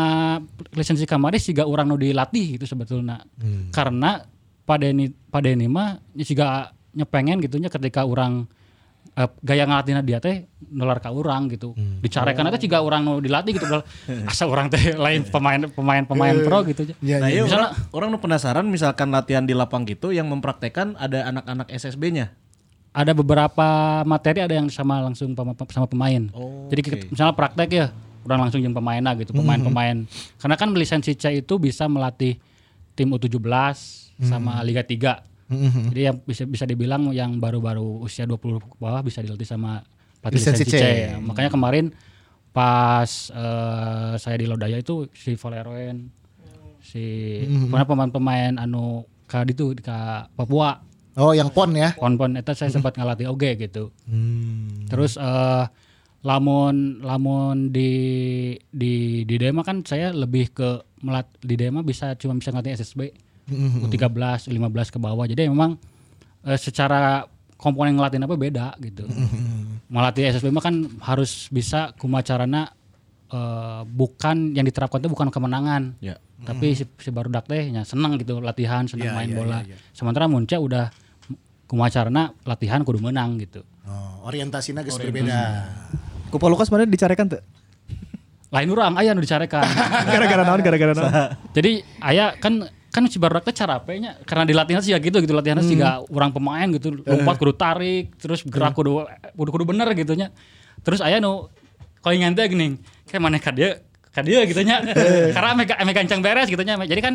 lisensi 0.74 1.06
kamari 1.06 1.38
siga 1.40 1.64
orang 1.64 1.88
nu 1.88 1.96
dilatih 1.96 2.58
gitu 2.58 2.66
sebetulnya. 2.66 3.22
Karena 3.70 4.20
Pak 4.66 4.76
Denny 4.82 5.08
Pak 5.08 5.40
Denny 5.40 5.70
mah 5.70 5.96
siga 6.20 6.74
nyepengen 6.92 7.38
gitunya 7.38 7.70
ketika 7.70 8.02
orang 8.02 8.50
eh, 9.18 9.28
gaya 9.42 9.66
ngalatina 9.66 9.98
dia 10.00 10.22
teh 10.22 10.46
nular 10.70 11.02
ka 11.02 11.10
orang 11.10 11.50
gitu. 11.50 11.74
Dicarekan 11.74 12.46
teh 12.48 12.60
siga 12.60 12.78
orang 12.78 13.02
nu 13.02 13.12
dilatih 13.18 13.58
gitu. 13.58 13.66
Asa 14.24 14.46
orang 14.46 14.70
teh 14.70 14.94
lain 14.94 15.26
pemain 15.26 15.58
pemain 15.66 16.02
pemain 16.02 16.34
pro 16.38 16.62
gitu. 16.62 16.86
Ya, 17.02 17.18
Nah, 17.18 17.26
ya. 17.26 17.34
iya 17.34 17.42
Misalnya- 17.42 17.74
orang, 17.74 17.90
orang 17.90 18.08
nu 18.14 18.18
penasaran 18.18 18.64
misalkan 18.64 19.10
latihan 19.10 19.42
di 19.42 19.52
lapang 19.52 19.82
gitu 19.82 20.10
yang 20.10 20.26
mempraktekkan 20.26 20.94
ada 20.94 21.26
anak-anak 21.26 21.66
SSB-nya. 21.68 22.30
ada 22.88 23.12
beberapa 23.12 23.68
materi 24.02 24.42
ada 24.42 24.50
yang 24.50 24.66
sama 24.66 24.98
langsung 24.98 25.30
sama 25.68 25.86
pemain. 25.86 26.24
Jadi 26.66 26.80
kita- 26.82 27.06
misalnya 27.08 27.30
praktek 27.30 27.68
ya, 27.70 27.86
udah 28.24 28.36
langsung 28.36 28.58
jeung 28.58 28.74
pemainnya 28.74 29.14
gitu, 29.14 29.30
pemain-pemain. 29.32 30.02
Karena 30.34 30.56
kan 30.58 30.72
lisensi 30.74 31.14
C 31.14 31.38
itu 31.38 31.54
bisa 31.56 31.86
melatih 31.86 32.40
tim 32.92 33.06
U17 33.08 33.38
sama 34.18 34.58
Liga 34.60 34.82
3. 34.82 35.22
Jadi 35.48 36.00
yang 36.04 36.16
bisa 36.20 36.44
bisa 36.44 36.64
dibilang 36.68 37.08
yang 37.16 37.40
baru-baru 37.40 38.04
usia 38.04 38.28
20 38.28 38.60
ke 38.60 38.76
bawah 38.76 39.00
bisa 39.00 39.24
dilatih 39.24 39.48
sama 39.48 39.80
pelatih 40.20 40.38
Lisensi 40.44 40.64
C. 40.68 40.74
C. 40.76 40.84
Makanya 41.24 41.48
kemarin 41.48 41.90
pas 42.52 43.08
eh, 43.32 44.12
saya 44.16 44.36
di 44.36 44.44
Lodaya 44.44 44.76
itu 44.76 45.08
si 45.16 45.36
Valeroen 45.36 46.12
si 46.80 47.04
pernah 47.68 47.84
pemain-pemain 47.84 48.56
anu 48.56 49.04
ka 49.28 49.44
itu 49.44 49.72
ka 49.80 50.28
Papua 50.32 50.84
Oh, 51.18 51.34
yang 51.34 51.50
pon 51.50 51.74
ya. 51.74 51.98
pon-pon 51.98 52.38
eta 52.38 52.54
saya 52.54 52.70
sempat 52.70 52.94
ngelatih 52.94 53.26
oge 53.26 53.58
gitu. 53.58 53.90
Terus 54.86 55.18
eh 55.18 55.66
lamun 56.22 57.02
lamun 57.02 57.74
di 57.74 57.90
di 58.70 59.22
di 59.26 59.34
Dema 59.34 59.66
kan 59.66 59.82
saya 59.82 60.14
lebih 60.14 60.54
ke 60.54 60.82
melat 61.02 61.26
di 61.42 61.58
Dema 61.58 61.82
bisa 61.82 62.14
cuma 62.14 62.38
bisa 62.38 62.54
ngelatih 62.54 62.78
SSB 62.78 63.00
U13, 63.48 64.52
15 64.52 64.94
ke 64.94 64.98
bawah. 65.00 65.24
Jadi 65.24 65.48
memang 65.48 65.80
eh, 66.44 66.58
secara 66.60 67.24
komponen 67.58 67.96
ngelatih 67.98 68.22
apa 68.22 68.36
beda 68.38 68.66
gitu. 68.78 69.08
Melatih 69.88 70.30
SSB 70.30 70.52
mah 70.52 70.62
kan 70.62 70.74
harus 71.02 71.48
bisa 71.48 71.90
kumacarana 71.96 72.70
eh, 73.32 73.82
bukan 73.88 74.52
yang 74.52 74.68
diterapkan 74.68 75.00
itu 75.00 75.10
bukan 75.10 75.32
kemenangan. 75.32 75.96
Ya. 75.98 76.20
Tapi 76.38 76.70
si, 76.78 76.86
si 77.02 77.10
barudak 77.10 77.50
teh 77.50 77.66
nya 77.66 77.82
senang 77.82 78.14
gitu 78.14 78.38
latihan, 78.38 78.86
senang 78.86 79.10
Iya, 79.10 79.16
main 79.16 79.28
iya, 79.32 79.36
bola. 79.36 79.58
iya, 79.66 79.74
iya. 79.74 79.76
Sementara 79.90 80.30
Munca 80.30 80.54
udah 80.54 80.86
kumacarana 81.66 82.30
latihan 82.46 82.80
kudu 82.86 83.02
menang 83.02 83.36
gitu. 83.42 83.66
Oh, 83.84 84.28
orientasinya 84.28 84.86
geus 84.86 84.96
berbeda. 85.00 85.66
Ku 86.30 86.36
Pak 86.38 86.48
Lukas 86.48 86.68
mana 86.70 86.86
dicarekan 86.86 87.26
tuh? 87.26 87.42
Lain 88.48 88.68
orang 88.72 88.96
aya 88.96 89.12
nu 89.12 89.20
dicarekan. 89.20 89.60
Gara-gara 90.14 90.46
naon 90.46 90.60
gara-gara 90.64 90.92
naon? 90.96 91.12
Jadi 91.52 91.84
aya 92.00 92.32
kan 92.40 92.64
kan 92.98 93.06
si 93.06 93.22
barudak 93.22 93.46
teh 93.46 93.54
cara 93.54 93.78
nya 93.94 94.18
karena 94.26 94.42
di 94.42 94.50
latihan 94.50 94.82
sih 94.82 94.90
ya 94.90 94.98
gitu 94.98 95.22
gitu 95.22 95.30
latihannya 95.30 95.62
sih 95.62 95.78
gak 95.78 96.10
orang 96.10 96.34
pemain 96.34 96.66
gitu 96.74 96.98
lompat 96.98 97.38
kudu 97.38 97.54
tarik 97.54 98.18
terus 98.18 98.42
gerak 98.42 98.74
kudu 98.74 99.06
kudu 99.38 99.50
kudu 99.54 99.64
bener 99.70 99.86
gitu 99.94 100.18
nya. 100.18 100.34
Terus 100.82 100.98
aya 100.98 101.22
nu 101.22 101.46
kolingan 102.02 102.34
teh 102.34 102.50
geuning 102.50 102.74
kayak 103.06 103.22
mana 103.22 103.38
ka 103.38 103.54
dia 103.54 103.78
ka 104.10 104.26
dia 104.26 104.42
gitu 104.42 104.58
nya. 104.66 104.82
Karena 105.38 105.54
ame 105.54 105.62
ame 105.70 105.90
gancang 105.94 106.18
beres 106.18 106.50
gitu 106.50 106.58
nya. 106.60 106.74
Jadi 106.74 106.98
kan 106.98 107.14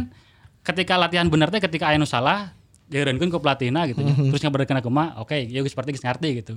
ketika 0.64 0.96
latihan 0.96 1.28
bener 1.28 1.52
teh 1.52 1.60
ketika 1.60 1.92
aya 1.92 2.00
nu 2.00 2.08
salah 2.08 2.56
dieureunkeun 2.84 3.32
ke 3.32 3.40
pelatihna 3.40 3.88
gitu 3.90 4.00
nya. 4.00 4.14
Terus 4.16 4.40
ngabeurkeun 4.44 4.80
ke 4.80 4.92
mah 4.92 5.20
oke 5.20 5.36
ya 5.36 5.60
geus 5.60 5.74
seperti 5.74 5.96
geus 5.96 6.04
ngarti 6.04 6.30
gitu. 6.44 6.54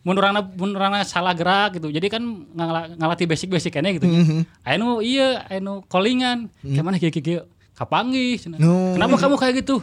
Mun 0.00 0.14
urangna 0.16 0.40
mun 0.40 0.72
urangna 0.72 1.04
salah 1.04 1.36
gerak 1.36 1.76
gitu. 1.80 1.92
Jadi 1.92 2.06
kan 2.08 2.22
ngala- 2.54 2.96
ngalatih 2.96 3.26
basic-basic 3.26 3.72
kene 3.72 4.00
gitu 4.00 4.06
nya. 4.08 4.44
Aya 4.64 4.76
nu 4.80 5.04
iya 5.04 5.44
aya 5.48 5.60
nu 5.60 5.84
callingan. 5.88 6.48
Kayak 6.62 6.84
mana 6.84 6.96
kieu 6.96 7.10
kieu 7.12 7.42
cenah. 7.76 8.58
No. 8.60 8.94
Kenapa 8.94 9.16
kamu 9.18 9.36
kayak 9.40 9.54
gitu? 9.64 9.82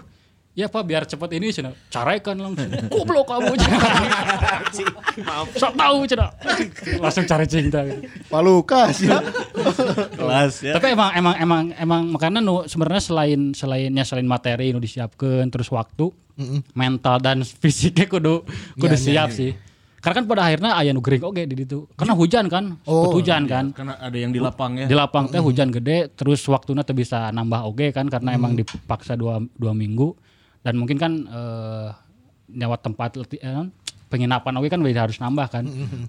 Ya 0.58 0.68
Pak 0.68 0.84
biar 0.84 1.08
cepet 1.08 1.30
ini 1.40 1.54
cenah. 1.56 1.72
Carekan 1.88 2.36
langsung. 2.36 2.68
Goblok 2.92 3.32
kamu 3.32 3.54
cenah. 3.56 3.82
Sok 5.62 5.74
tahu 5.78 5.98
cenah. 6.10 6.30
Langsung 7.00 7.24
cari 7.30 7.46
cinta 7.48 7.86
gitu. 7.86 8.04
Pak 8.28 8.42
Lukas 8.44 9.00
ya. 9.00 9.24
Kelas 10.18 10.54
ya. 10.60 10.74
Tapi 10.76 10.92
emang 10.92 11.16
emang 11.16 11.36
emang 11.40 11.62
emang 11.78 12.02
makanya 12.12 12.44
nu 12.44 12.68
sebenarnya 12.68 13.00
selain 13.00 13.42
selainnya 13.54 14.04
selain 14.04 14.28
materi 14.28 14.76
nu 14.76 14.82
disiapkan 14.84 15.48
terus 15.48 15.72
waktu, 15.72 16.12
mental 16.76 17.24
dan 17.24 17.46
fisiknya 17.46 18.10
kudu 18.12 18.44
kudu 18.76 18.96
iya, 18.98 19.06
siap 19.06 19.30
iya. 19.32 19.38
sih. 19.38 19.52
Karena 20.00 20.16
kan 20.16 20.26
pada 20.26 20.42
akhirnya 20.48 20.72
aya 20.76 20.96
nu 20.96 21.04
gering 21.04 21.24
oge 21.24 21.44
di 21.44 21.56
ditu. 21.60 21.84
Karena 22.00 22.16
hujan 22.16 22.48
kan, 22.48 22.80
Oh, 22.88 23.12
hujan 23.12 23.44
kan. 23.46 23.76
Karena 23.76 24.00
ada 24.00 24.18
yang 24.18 24.32
di 24.32 24.40
lapang 24.40 24.80
ya. 24.80 24.88
Di 24.88 24.96
lapang 24.96 25.28
teh 25.28 25.44
hujan 25.44 25.70
gede 25.70 26.08
terus 26.16 26.40
waktunya 26.48 26.88
teh 26.88 26.96
bisa 26.96 27.30
nambah 27.30 27.68
oge 27.68 27.92
kan 27.92 28.08
karena 28.08 28.36
emang 28.36 28.56
dipaksa 28.56 29.20
dua, 29.20 29.44
dua 29.60 29.76
minggu 29.76 30.16
dan 30.64 30.80
mungkin 30.80 30.96
kan 30.96 31.12
eh, 31.20 31.88
nyawa 32.56 32.80
tempat 32.80 33.20
eh, 33.20 33.68
penginapan 34.08 34.54
oge 34.56 34.68
kan 34.72 34.80
harus 34.80 35.20
nambah 35.20 35.48
kan. 35.52 35.64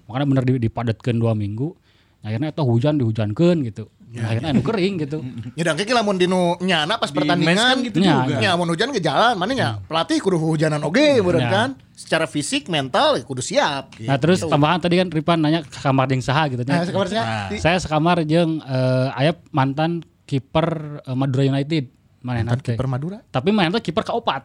Makanya 0.07 0.27
bener 0.27 0.43
di- 0.47 0.63
dipadatkeun 0.63 1.19
dua 1.19 1.35
minggu. 1.35 1.75
Akhirnya 2.21 2.53
itu 2.53 2.63
hujan 2.63 2.95
dihujankeun 2.97 3.57
gitu. 3.65 3.85
akhirnya 4.11 4.51
anu 4.51 4.59
kering 4.59 4.99
gitu. 4.99 5.23
Ya 5.55 5.63
dan 5.63 5.79
kayak 5.79 5.95
lamun 5.95 6.19
dinu 6.19 6.59
nyana 6.59 6.99
pas 6.99 7.07
Di 7.07 7.15
pertandingan 7.15 7.55
kan 7.55 7.77
gitu 7.79 7.97
Ya, 8.03 8.27
juga. 8.27 8.43
Ya, 8.43 8.51
mun 8.59 8.67
hujan 8.67 8.91
ke 8.91 8.99
jalan, 8.99 9.39
mana 9.39 9.55
nya 9.55 9.69
pelatih 9.87 10.19
kudu 10.19 10.35
hujanan 10.35 10.83
oge, 10.83 11.23
bener 11.23 11.39
Ya. 11.39 11.49
kan? 11.49 11.69
Secara 11.95 12.27
fisik, 12.27 12.67
mental 12.67 13.15
ya 13.15 13.23
kudu 13.23 13.39
siap. 13.39 13.95
Nah 14.03 14.19
terus 14.19 14.43
tambahan 14.43 14.83
tadi 14.83 14.99
kan 14.99 15.07
Ripan 15.07 15.39
nanya 15.39 15.63
ke 15.63 15.79
kamar 15.79 16.11
jeung 16.11 16.19
saha 16.19 16.51
gitu 16.51 16.59
Nah, 16.67 16.83
nya. 16.83 16.91
kabarnya 16.91 17.23
Saya 17.55 17.79
sekamar 17.79 18.27
jeung 18.27 18.59
eh, 18.59 19.07
aya 19.15 19.31
mantan 19.55 20.03
kiper 20.27 20.99
eh, 21.01 21.15
Madura 21.15 21.47
United. 21.47 21.87
Manehna 22.21 22.53
teh. 22.53 22.75
Kiper 22.75 22.85
Madura. 22.85 23.17
Tapi 23.31 23.49
main 23.49 23.71
tuh 23.71 23.79
kiper 23.79 24.05
keopat. 24.05 24.43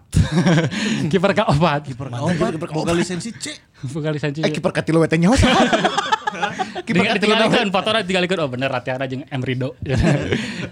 kiper 1.13 1.35
keopat. 1.35 1.81
Kiper 1.85 2.09
Obat, 2.09 2.53
boga 2.73 2.95
lisensi 2.95 3.35
C. 3.35 3.53
Bukan 3.93 4.15
lisensi. 4.15 4.41
Eh 4.41 4.49
kiper 4.49 4.73
katilu 4.73 5.03
we 5.03 5.11
teh 5.11 5.19
nyaho. 5.19 5.35
Kiper 6.87 7.17
ditinggalikeun 7.19 7.71
foto 7.77 7.89
ditinggalikeun 8.03 8.41
oh 8.43 8.49
bener 8.51 8.69
Ratiana 8.71 9.05
jeung 9.09 9.23
Emrido. 9.31 9.75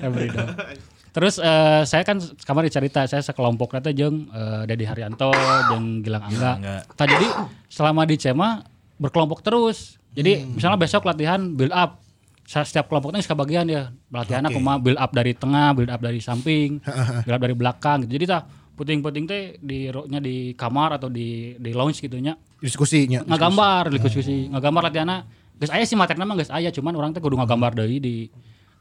Emrido. 0.02 0.44
Terus 1.14 1.38
eh, 1.38 1.82
saya 1.86 2.02
kan 2.02 2.18
kamar 2.42 2.66
cerita 2.66 3.06
saya 3.06 3.22
sekelompok 3.22 3.78
teh 3.78 3.94
jeung 3.94 4.26
eh, 4.34 4.62
Dedi 4.66 4.82
Haryanto 4.82 5.30
jeung 5.70 6.02
Gilang 6.02 6.26
Angga. 6.26 6.52
Angga. 6.58 6.76
Tah 6.98 7.06
jadi 7.06 7.26
selama 7.70 8.02
di 8.02 8.18
CEMA 8.18 8.66
berkelompok 8.98 9.40
terus. 9.42 9.98
Jadi 10.14 10.46
misalnya 10.46 10.78
besok 10.78 11.06
latihan 11.06 11.38
build 11.54 11.74
up. 11.74 12.02
Setiap 12.44 12.92
kelompoknya 12.92 13.24
suka 13.24 13.38
bagian 13.38 13.66
ya. 13.70 13.94
Latihannya 14.12 14.52
kumaha 14.52 14.76
build 14.82 15.00
up 15.00 15.10
dari 15.16 15.32
tengah, 15.32 15.72
build 15.72 15.88
up 15.88 16.02
dari 16.02 16.20
samping, 16.20 16.82
build 17.24 17.34
up 17.34 17.42
dari 17.42 17.56
belakang 17.56 18.04
gitu. 18.04 18.20
Jadi 18.20 18.26
tah 18.28 18.42
puting-puting 18.74 19.24
teh 19.24 19.42
di 19.62 19.86
nya 20.10 20.18
di 20.18 20.52
kamar 20.58 20.98
atau 20.98 21.06
di 21.06 21.54
di 21.56 21.70
lounge 21.70 22.02
gitu 22.02 22.18
nya 22.18 22.34
Diskusinya. 22.58 23.22
ngagambar 23.22 23.86
diskusi 23.94 24.50
ngagambar 24.50 24.90
latihanna 24.90 25.22
geus 25.54 25.70
aya 25.70 25.84
sih 25.86 25.94
materi 25.94 26.18
nama 26.18 26.34
geus 26.34 26.50
aya 26.50 26.70
cuman 26.70 26.94
orang 26.94 27.10
teh 27.14 27.22
kudu 27.22 27.38
ngagambar 27.38 27.74
deui 27.78 27.98
di 27.98 28.14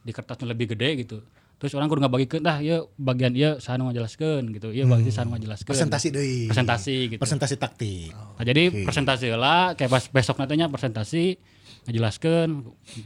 di 0.03 0.11
kertasnya 0.11 0.51
lebih 0.51 0.73
gede 0.75 0.89
gitu. 1.05 1.17
Terus 1.61 1.79
orang 1.79 1.87
kudu 1.87 2.03
ngabagikeun 2.03 2.43
dah 2.43 2.59
ieu 2.59 2.91
bagian 2.99 3.31
ieu 3.39 3.55
saha 3.63 3.79
nu 3.79 3.87
ngajelaskeun 3.87 4.51
gitu. 4.51 4.75
Ieu 4.75 4.83
bagian 4.83 5.13
saha 5.15 5.23
nu 5.23 5.39
ngajelaskeun 5.39 5.71
Presentasi 5.71 6.07
deui. 6.11 6.51
presentasi 6.51 6.95
gitu. 7.15 7.19
Presentasi 7.23 7.55
taktik. 7.55 8.11
nah, 8.11 8.43
jadi 8.43 8.63
presentasi 8.83 9.31
heula 9.31 9.71
kayak 9.79 9.87
pas 9.87 10.03
besok 10.11 10.43
nantinya 10.43 10.67
presentasi 10.67 11.39
ngajelaskeun 11.87 12.49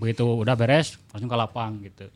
begitu 0.01 0.25
udah 0.25 0.53
beres 0.57 0.97
langsung 1.13 1.29
ke 1.29 1.37
lapang 1.37 1.81
gitu 1.85 2.09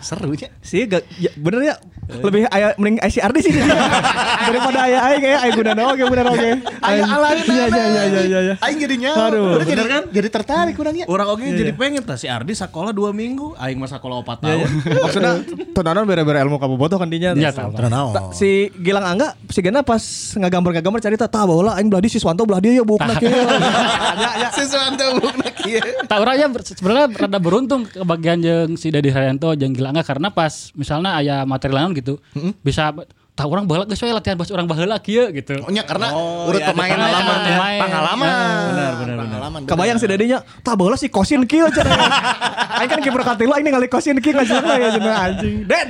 Seru 0.00 0.32
nya. 0.32 0.48
Sih 0.64 0.88
gak, 0.88 1.04
ya, 1.20 1.28
bener 1.36 1.60
ya 1.60 1.74
lebih 2.10 2.42
aya 2.50 2.74
mending 2.74 2.98
ICRD 3.06 3.36
sih 3.38 3.52
daripada 4.50 4.82
aya 4.82 4.98
aya 4.98 5.16
kayak 5.22 5.38
aya 5.46 5.52
guna 5.54 5.82
oke 5.94 6.02
bener 6.10 6.26
oke. 6.26 6.50
Aya 6.82 7.02
alain 7.06 7.38
Iya 7.40 7.64
iya 7.66 7.66
iya 7.68 7.84
iya 7.86 8.22
iya. 8.26 8.40
iya. 8.42 8.54
Aing 8.58 8.78
jadinya. 8.82 9.10
Aduh. 9.30 9.62
Bener 9.62 9.86
kan? 9.86 10.02
Jadi 10.10 10.28
tertarik 10.28 10.74
kurangnya. 10.74 11.06
Orang 11.06 11.38
oke 11.38 11.44
jadi 11.44 11.70
pengen 11.76 12.02
tah 12.02 12.18
si 12.18 12.26
Ardi 12.26 12.56
sekolah 12.56 12.90
2 12.90 13.14
minggu, 13.14 13.54
aing 13.54 13.78
mah 13.78 13.86
sekolah 13.86 14.26
4 14.26 14.42
tahun. 14.42 14.68
Maksudnya 15.06 15.32
tontonan 15.70 16.04
bere-bere 16.08 16.42
ilmu 16.42 16.58
kabobotoh 16.58 16.98
kan 16.98 17.06
dinya. 17.06 17.30
Iya, 17.36 17.54
tahu. 17.54 18.34
Si 18.34 18.74
Gilang 18.80 19.06
Angga 19.06 19.38
si 19.46 19.60
Gena 19.62 19.86
pas 19.86 20.02
ngagambar-ngagambar 20.34 20.98
cerita 20.98 21.30
tah 21.30 21.46
baheula 21.46 21.78
aing 21.78 21.86
belah 21.92 22.02
di 22.02 22.10
Siswanto 22.10 22.42
belah 22.42 22.58
dia 22.58 22.80
ya 22.80 22.84
bukna 22.86 23.14
kieu. 23.20 23.30
Sesuatu 24.56 25.06
bukna 25.22 25.48
kieu. 25.54 25.78
tak 26.10 26.18
orangnya 26.18 26.46
ber- 26.50 26.66
sebenarnya 26.66 27.06
rada 27.14 27.38
beruntung 27.38 27.86
kebagian 27.86 28.38
jeung 28.42 28.72
si 28.74 28.90
Dedi 28.90 29.14
Haryanto 29.14 29.54
jeung 29.60 29.70
Gilang 29.70 29.92
Angga 29.92 30.02
karena 30.02 30.28
pas 30.30 30.52
misalnya 30.72 31.14
aya 31.14 31.44
materi 31.44 31.70
lain 31.70 31.92
gitu 31.92 32.16
bisa 32.60 32.96
tak 33.30 33.46
orang 33.46 33.64
baheula 33.64 33.84
geus 33.84 33.96
we 33.98 34.10
latihan 34.10 34.34
pas 34.34 34.48
orang 34.48 34.64
baheula 34.64 34.96
kieu 34.98 35.28
gitu. 35.30 35.60
Oh 35.60 35.68
nya 35.68 35.80
karena 35.82 36.08
Oh, 36.10 36.44
urut 36.46 36.58
iya, 36.58 36.66
ada 36.66 36.72
pemain 36.72 36.90
pengalaman 36.90 37.24
lama 37.38 37.68
ya. 37.68 37.80
pengalaman. 37.80 38.26
Benar, 38.26 38.40
benar, 38.66 38.92
benar. 38.92 39.16
Pengalaman. 39.22 39.60
Kebayang 39.64 39.96
si 39.96 40.06
Dedinya 40.06 40.38
tah 40.58 40.74
baheula 40.74 40.96
si 40.96 41.06
Kosin 41.06 41.44
kieu 41.44 41.64
cenah. 41.66 41.96
Aing 42.80 42.88
kan 42.88 43.00
kiper 43.00 43.20
katilu 43.22 43.52
aing 43.52 43.62
ningali 43.62 43.86
Kosin 43.86 44.16
kieu 44.18 44.32
ngajelasna 44.32 44.74
ya 44.74 44.88
cenah 44.92 45.14
anjing. 45.22 45.54
Den. 45.64 45.88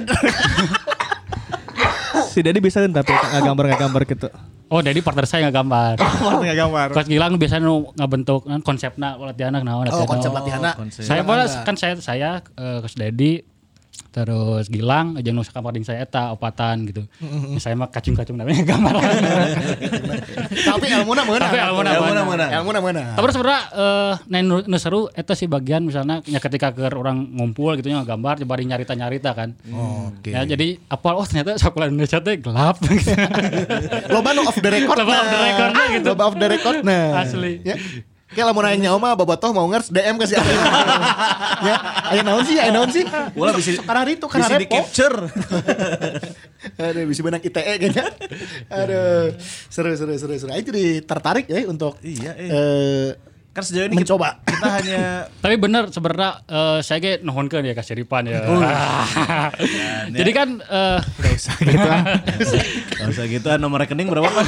si 2.28 2.40
Dedi 2.40 2.58
bisa 2.58 2.78
kan 2.78 2.92
tapi 2.92 3.10
ngagambar-ngagambar 3.10 4.02
gitu. 4.06 4.28
Oh, 4.70 4.78
jadi 4.78 4.98
partner 5.00 5.26
saya 5.26 5.50
nggak 5.50 5.56
gambar. 5.56 5.94
Ngagambar. 6.40 6.86
Coach 6.92 7.10
Gilang 7.10 7.34
biasanya 7.34 7.66
nu 7.66 7.90
ngabentuk 7.92 8.46
kan 8.46 8.62
konsepna 8.62 9.18
latihan 9.18 9.50
naon 9.52 9.66
Oh, 9.82 9.82
latihan 9.82 10.06
konsep 10.06 10.30
naon. 10.30 10.38
latihanna. 10.38 10.70
konsep. 10.76 11.02
Saya 11.02 11.22
bola 11.26 11.42
kan 11.66 11.74
saya 11.74 11.98
saya 11.98 12.30
eh, 12.54 12.78
Coach 12.78 12.94
Dedi 12.94 13.42
terus 14.10 14.66
Gilang 14.66 15.14
jeung 15.22 15.38
nu 15.38 15.46
sakamparding 15.46 15.86
saya 15.86 16.02
eta 16.02 16.34
opatan 16.34 16.88
gitu. 16.88 17.06
Ya, 17.22 17.60
saya 17.62 17.78
mah 17.78 17.92
kacung-kacung 17.92 18.34
namanya 18.34 18.66
gambar. 18.74 18.94
Tapi 20.50 20.86
ilmuna 20.90 21.22
meunang. 21.22 21.50
Tapi 21.50 21.58
ilmuna 21.60 21.90
Ilmuna 21.94 22.22
meunang. 22.26 22.50
Ilmuna 22.50 22.78
meunang. 22.82 23.04
Tapi 23.14 23.24
sebenarnya 23.30 23.62
eh 24.26 24.42
nu, 24.42 24.56
nu 24.66 24.76
seru 24.82 25.06
eta 25.14 25.38
sih 25.38 25.46
bagian 25.46 25.86
misalnya 25.86 26.24
ya 26.26 26.42
ketika 26.42 26.74
ke 26.74 26.90
orang 26.90 27.30
ngumpul 27.38 27.76
gitu 27.78 27.92
nya 27.92 28.02
gambar 28.02 28.42
coba 28.42 28.58
nyarita-nyarita 28.58 29.30
kan. 29.36 29.54
Oke. 29.70 30.34
Ya 30.34 30.42
jadi 30.42 30.82
apa 30.90 31.08
oh 31.14 31.24
ternyata 31.24 31.54
sekolah 31.54 31.86
Indonesia 31.88 32.18
teh 32.18 32.34
gelap 32.40 32.82
gitu. 32.82 33.14
Loba 34.14 34.34
nu 34.34 34.42
off 34.46 34.58
the 34.58 34.70
record. 34.70 34.98
Loba 35.00 35.14
off 35.14 35.28
the 35.30 35.38
record 35.38 35.70
gitu. 35.94 36.08
Loba 36.10 36.22
off 36.26 36.36
the 36.36 36.48
record 36.50 36.76
nah. 36.82 37.22
Asli. 37.22 37.62
Ya. 37.62 37.76
Kayak 38.30 38.46
lamun 38.54 38.62
aing 38.62 38.82
nyawa 38.86 38.98
mah 39.02 39.12
bobotoh 39.18 39.50
mau 39.50 39.66
ngers 39.66 39.90
DM 39.90 40.14
ke 40.14 40.26
si 40.30 40.38
Ari. 40.38 40.54
ya, 41.66 41.74
aya 42.14 42.22
naon 42.22 42.46
sih? 42.46 42.62
Aya 42.62 42.70
naon 42.70 42.86
sih? 42.94 43.02
Ulah 43.34 43.50
bisa 43.50 43.74
Karena 43.82 44.06
itu 44.06 44.26
karena 44.30 44.46
bisa 44.46 44.62
di 44.62 44.68
capture. 44.70 45.16
Aduh, 46.86 47.04
bisa 47.10 47.20
benang 47.26 47.42
ITE 47.42 47.58
kayaknya. 47.82 48.06
Aduh, 48.70 49.34
seru 49.66 49.98
seru 49.98 50.14
seru 50.14 50.38
seru. 50.38 50.50
Aing 50.54 50.62
jadi 50.62 51.02
tertarik 51.02 51.50
ya 51.50 51.66
untuk 51.66 51.98
Iya, 52.06 52.32
eh. 52.38 52.48
eh, 52.48 53.08
Kan 53.50 53.66
sejauh 53.66 53.90
ini 53.90 53.98
kita, 53.98 54.14
mencoba. 54.14 54.38
kita 54.46 54.68
hanya 54.78 55.02
Tapi 55.42 55.54
bener 55.58 55.90
sebenarnya 55.90 56.30
eh, 56.46 56.78
saya 56.86 56.98
kayak 57.02 57.26
nuhunkeun 57.26 57.66
ya 57.66 57.74
kasih 57.74 57.98
Ripan 57.98 58.30
ya. 58.30 58.46
Jadi 60.06 60.30
kan 60.30 60.48
eh 60.62 60.98
Gak 61.02 61.32
usah 61.34 61.54
gitu 61.58 61.82
lah. 61.82 62.02
Gak 62.94 63.08
usah 63.10 63.24
gitu 63.26 63.48
nomor 63.58 63.82
rekening 63.82 64.06
berapa 64.06 64.30
Pak? 64.30 64.46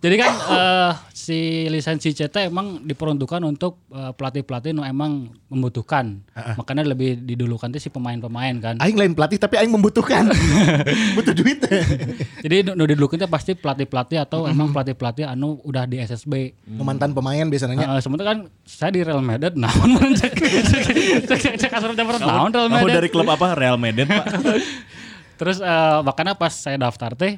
Jadi 0.00 0.16
kan 0.16 0.32
eh, 0.56 0.92
si 1.12 1.68
lisensi 1.68 2.16
CT 2.16 2.48
emang 2.48 2.80
diperuntukkan 2.88 3.44
untuk 3.44 3.84
eh, 3.92 4.16
pelatih-pelatih 4.16 4.72
nu 4.72 4.80
emang 4.80 5.28
membutuhkan. 5.52 6.24
Makanya 6.56 6.88
lebih 6.88 7.20
didulukan 7.20 7.68
tuh 7.68 7.76
si 7.76 7.92
pemain-pemain 7.92 8.56
kan. 8.58 8.74
Aing 8.80 8.96
lain 8.96 9.12
pelatih 9.12 9.36
tapi 9.36 9.60
aing 9.60 9.68
membutuhkan. 9.68 10.32
Butuh 11.16 11.36
duit. 11.36 11.60
Jadi 12.44 12.72
nu 12.72 12.88
didulukan 12.88 13.20
tuh 13.20 13.28
pasti 13.28 13.52
pelatih-pelatih 13.52 14.24
atau 14.24 14.48
emang 14.48 14.72
pelatih-pelatih 14.72 15.28
anu 15.28 15.60
udah 15.68 15.84
di 15.84 16.00
SSB. 16.00 16.56
Mantan 16.80 17.12
pemain 17.12 17.44
biasanya. 17.44 17.76
Heeh, 17.76 18.00
sementara 18.00 18.32
kan 18.32 18.40
saya 18.64 18.96
di 18.96 19.04
Real 19.04 19.20
Madrid 19.20 19.52
naon 19.60 20.00
mun 20.00 20.16
cek 20.16 20.32
cek 21.60 21.70
naon 22.24 22.48
Real 22.48 22.72
Kamu 22.72 22.72
Madrid. 22.72 22.96
dari 22.96 23.08
klub 23.12 23.28
apa? 23.28 23.52
Real 23.52 23.76
Madrid 23.76 24.08
Pak. 24.08 24.26
Terus 25.36 25.60
eh, 25.60 25.98
makanya 26.00 26.32
pas 26.32 26.56
saya 26.56 26.80
daftar 26.80 27.12
teh 27.12 27.36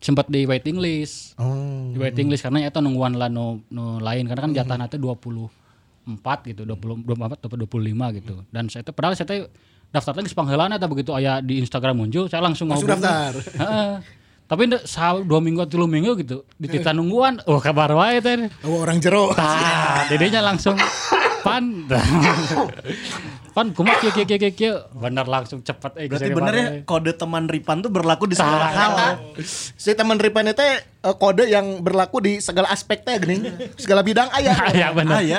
sempat 0.00 0.26
di 0.32 0.48
waiting 0.48 0.80
list. 0.80 1.36
Oh. 1.36 1.92
Di 1.92 1.98
waiting 2.00 2.32
list 2.32 2.42
karena 2.42 2.64
itu 2.66 2.80
nungguan 2.80 3.14
lah 3.20 3.28
nu, 3.28 3.60
nu 3.68 4.00
lain 4.00 4.24
karena 4.26 4.42
kan 4.48 4.52
jatah 4.56 4.76
nanti 4.80 4.96
24 4.96 6.48
gitu, 6.48 6.64
20 6.64 7.04
24 7.04 7.36
atau 7.36 7.56
25 7.56 8.16
gitu. 8.18 8.34
Dan 8.48 8.66
saya 8.72 8.82
teh 8.82 8.92
padahal 8.96 9.14
saya 9.14 9.28
teh 9.28 9.44
daftar 9.92 10.16
geus 10.22 10.32
pangheulana 10.32 10.80
atau 10.80 10.88
begitu 10.88 11.12
aya 11.12 11.44
di 11.44 11.60
Instagram 11.60 12.00
muncul, 12.00 12.26
saya 12.32 12.40
langsung 12.40 12.72
ngobong. 12.72 12.88
daftar. 12.96 13.32
Heeh. 13.36 13.92
Tapi 14.50 14.66
nda- 14.66 14.82
sa 14.82 15.14
dua 15.14 15.38
minggu 15.38 15.62
atau 15.62 15.78
tiga 15.78 15.86
minggu 15.86 16.18
gitu 16.26 16.42
di 16.58 16.66
tita 16.66 16.90
nungguan, 16.90 17.38
oh 17.46 17.62
kabar 17.62 17.94
wae 17.94 18.18
teh. 18.18 18.50
Oh, 18.66 18.82
orang 18.82 18.98
jero. 18.98 19.30
Tah, 19.30 20.10
dedenya 20.10 20.42
langsung 20.42 20.74
pan. 21.40 21.64
pan 23.56 23.66
kumaha 23.74 23.98
kieu 23.98 24.12
kieu 24.14 24.26
kieu 24.26 24.38
kieu 24.38 24.52
kieu. 24.54 24.74
Bener 24.94 25.26
langsung 25.26 25.60
cepet 25.60 25.92
eh 25.98 26.06
Berarti 26.06 26.30
bener 26.30 26.54
ya 26.54 26.66
kode 26.86 27.12
teman 27.18 27.50
Ripan 27.50 27.82
tuh 27.82 27.90
berlaku 27.90 28.30
di 28.30 28.38
segala 28.38 28.70
hal. 28.70 28.92
Si 29.76 29.90
teman 29.92 30.22
Ripan 30.22 30.54
itu 30.54 30.62
eh, 30.62 30.80
kode 31.02 31.50
yang 31.50 31.82
berlaku 31.82 32.22
di 32.22 32.38
segala 32.38 32.70
aspek 32.70 33.02
teh 33.02 33.18
geuning. 33.18 33.50
Segala 33.74 34.06
bidang 34.06 34.30
aya. 34.30 34.54
Aya 34.70 34.86
bener. 34.96 35.18
Ah 35.18 35.22
ya. 35.22 35.38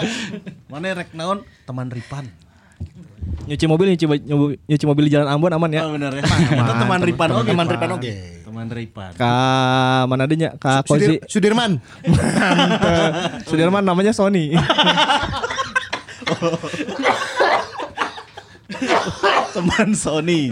Mana 0.68 0.92
rek 0.92 1.16
naon 1.16 1.48
teman 1.64 1.88
Ripan. 1.88 2.28
Nyuci 3.42 3.66
mobil 3.66 3.94
nyuci, 3.94 4.06
nyuci, 4.70 4.86
mobil 4.86 5.10
di 5.10 5.12
jalan 5.18 5.30
Ambon 5.30 5.54
aman 5.54 5.70
ya. 5.72 5.82
Oh 5.88 5.94
bener 5.96 6.14
ya. 6.14 6.24
Itu 6.26 6.74
teman 6.78 7.00
Ripan 7.02 7.30
oke. 7.32 7.48
Teman. 7.48 7.66
Ripan 7.70 7.90
oke. 7.96 8.12
Teman 8.44 8.68
Ripan. 8.68 9.12
Ka 9.16 9.34
mana 10.06 10.28
adanya? 10.28 10.54
Ka 10.60 10.84
Kozi. 10.84 11.18
Sudir- 11.18 11.24
Sudirman. 11.30 11.72
Sudirman 13.50 13.84
namanya 13.86 14.12
Sony. 14.12 14.52
Teman 19.52 19.90
Sony. 19.94 20.48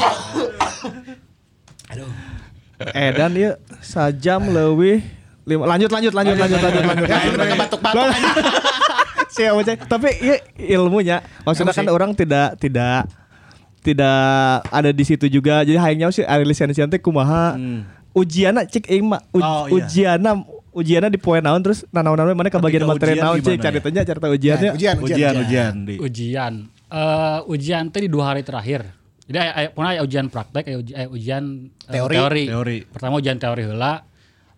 eh 2.95 3.09
dan 3.11 3.35
ya 3.35 3.59
sajam 3.83 4.55
lebih 4.55 5.03
lima 5.43 5.67
lanjut 5.67 5.91
lanjut 5.91 6.13
lanjut 6.15 6.37
lanjut 6.39 6.59
lanjut 6.61 6.83
lanjut. 6.85 7.07
Ya. 7.09 7.19
Siapa 9.35 9.59
cek? 9.65 9.77
Tapi 9.89 10.09
ya 10.19 10.35
ilmunya 10.77 11.17
maksudnya 11.43 11.73
kan 11.75 11.87
orang 11.91 12.11
tidak 12.15 12.55
tidak 12.61 13.09
tidak 13.83 14.21
ada 14.69 14.89
di 14.93 15.03
situ 15.03 15.25
juga. 15.27 15.65
Jadi 15.65 15.79
hayangnya 15.79 16.11
sih 16.13 16.23
ada 16.23 16.43
lisensi 16.43 16.79
teh 16.79 17.01
kumaha. 17.01 17.57
Ujiana 18.15 18.65
cek 18.65 18.89
mah 19.05 19.21
uj, 19.31 19.43
Oh, 19.43 19.65
iya. 19.69 19.73
ujiana 19.75 20.31
ujiana 20.79 21.07
di 21.07 21.17
poin 21.17 21.39
naon 21.39 21.59
terus 21.59 21.83
nanaon-nanaon 21.87 22.33
mana 22.33 22.47
kebagian 22.47 22.81
Ketika 22.81 22.89
materi 22.89 23.11
ujian 23.11 23.21
naon 23.21 23.37
cek 23.37 23.57
cari 23.57 23.75
ya? 23.75 23.81
tanya 23.81 24.01
cerita 24.03 24.27
ujiannya. 24.27 24.71
Ujian, 24.71 24.95
Ujian 24.97 25.33
ujian 25.37 25.73
di. 25.83 25.95
ujian 25.97 26.53
Eh, 26.89 27.39
ujian 27.45 27.83
teh 27.87 28.01
di 28.01 28.09
dua 28.09 28.33
hari 28.33 28.41
terakhir 28.41 28.81
jadi 29.23 29.37
aya- 29.39 29.55
aya- 29.59 29.71
pernah 29.71 29.91
aya 29.91 30.01
ujian 30.01 30.25
praktek 30.25 30.63
aya 30.65 30.77
uji- 30.79 30.95
aya 30.95 31.07
ujian 31.07 31.43
eh, 31.85 31.93
Teori. 31.93 32.15
teori. 32.15 32.43
Teori. 32.47 32.77
pertama 32.83 33.13
ujian 33.15 33.37
teori 33.37 33.61
heula 33.63 33.93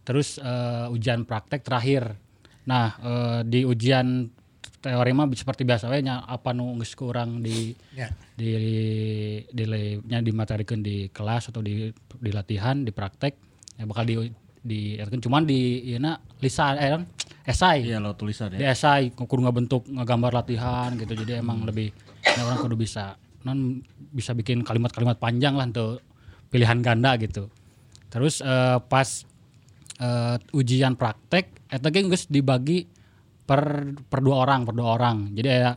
terus 0.01 0.37
eh, 0.37 0.87
ujian 0.87 1.21
praktek 1.21 1.59
terakhir 1.59 2.15
nah 2.63 2.95
eh, 2.95 3.39
di 3.43 3.61
ujian 3.63 4.31
teori 4.77 5.11
mah 5.11 5.27
seperti 5.29 5.61
biasa 5.61 5.85
we 5.87 5.99
nya 5.99 6.23
apa 6.23 6.49
nu 6.51 6.71
geus 6.75 6.95
kurang 6.95 7.37
di 7.37 7.75
Ya. 7.91 8.07
di 8.31 8.49
di 9.45 9.63
nya 10.01 10.17
dimaterikeun 10.19 10.79
di 10.79 11.05
kelas 11.07 11.51
atau 11.51 11.59
di 11.59 11.91
di 12.15 12.31
latihan 12.31 12.79
di 12.79 12.89
praktek 12.89 13.33
ya 13.75 13.83
bakal 13.83 14.03
di 14.03 14.15
di 14.61 15.01
cuman 15.01 15.41
di 15.41 15.89
ieu 15.89 15.97
lisan 16.37 16.77
eh 16.77 16.89
non, 16.93 17.03
esai. 17.45 17.81
Iya 17.81 17.97
lo 17.97 18.13
tulisan 18.13 18.53
di 18.53 18.61
ya. 18.61 18.73
esai 18.73 19.09
kudu 19.13 19.41
bentuk 19.49 19.89
ngegambar 19.89 20.31
latihan 20.45 20.93
gitu. 20.93 21.17
Jadi 21.17 21.41
emang 21.41 21.65
lebih 21.65 21.89
ya 22.21 22.45
orang 22.45 22.61
kudu 22.61 22.77
bisa 22.77 23.17
non 23.41 23.81
bisa 24.13 24.37
bikin 24.37 24.61
kalimat-kalimat 24.61 25.17
panjang 25.17 25.57
lah 25.57 25.65
untuk 25.65 26.05
pilihan 26.53 26.77
ganda 26.85 27.17
gitu. 27.17 27.49
Terus 28.13 28.45
eh, 28.45 28.77
pas 28.85 29.25
eh, 29.97 30.37
ujian 30.53 30.93
praktek 30.93 31.65
eta 31.65 31.89
ge 31.89 32.05
geus 32.05 32.29
dibagi 32.29 32.85
per 33.49 33.97
per 34.05 34.19
dua 34.21 34.45
orang 34.45 34.69
per 34.69 34.77
dua 34.77 34.93
orang. 34.93 35.33
Jadi 35.33 35.49
ya 35.49 35.73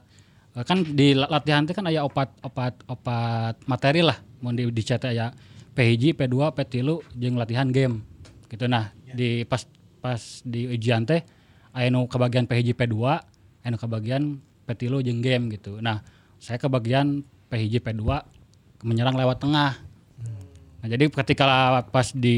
kan 0.62 0.86
di 0.86 1.16
la- 1.16 1.32
latihan 1.32 1.65
teh 1.65 1.73
kan 1.74 1.89
aya 1.89 2.05
opat 2.05 2.36
opat 2.44 2.85
opat 2.85 3.65
materi 3.65 4.05
lah. 4.05 4.20
Mau 4.44 4.52
di 4.52 4.69
dicat 4.69 5.09
aya 5.09 5.32
P1, 5.74 6.15
P2, 6.15 6.36
P3 6.55 6.74
jeung 7.19 7.35
latihan 7.35 7.66
game 7.66 8.14
gitu 8.55 8.70
nah 8.70 8.94
di 9.02 9.43
pas 9.44 9.66
pas 9.98 10.20
di 10.47 10.70
ujian 10.70 11.02
teh 11.02 11.26
aya 11.74 11.90
nu 11.90 12.06
kebagian 12.06 12.47
P1, 12.47 12.78
P2 12.78 12.94
aya 13.02 13.68
nu 13.68 13.78
kebagian 13.78 14.39
P3 14.64 15.02
jeung 15.02 15.20
game 15.20 15.51
gitu 15.51 15.82
nah 15.82 16.06
saya 16.39 16.62
kebagian 16.62 17.26
P1, 17.51 17.82
P2 17.82 18.02
menyerang 18.86 19.18
lewat 19.18 19.43
tengah 19.43 19.82
Nah, 20.85 20.93
jadi 20.93 21.09
ketika 21.09 21.81
pas 21.89 22.12
di 22.12 22.36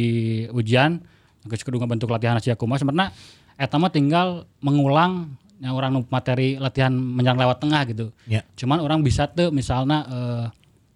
ujian 0.55 1.03
geus 1.51 1.67
kudu 1.67 1.83
ngabentuk 1.83 2.07
latihan 2.07 2.39
sia 2.39 2.55
kumaha 2.55 2.79
sebenarnya 2.79 3.11
eta 3.59 3.75
mah 3.75 3.91
tinggal 3.91 4.47
mengulang 4.63 5.35
yang 5.59 5.75
orang 5.75 6.07
materi 6.07 6.55
latihan 6.55 6.95
menyerang 6.95 7.43
lewat 7.43 7.59
tengah 7.59 7.83
gitu. 7.91 8.15
Ya. 8.31 8.47
Cuman 8.55 8.79
orang 8.79 9.03
bisa 9.03 9.27
tuh 9.27 9.51
misalnya 9.51 10.07
eh 10.07 10.47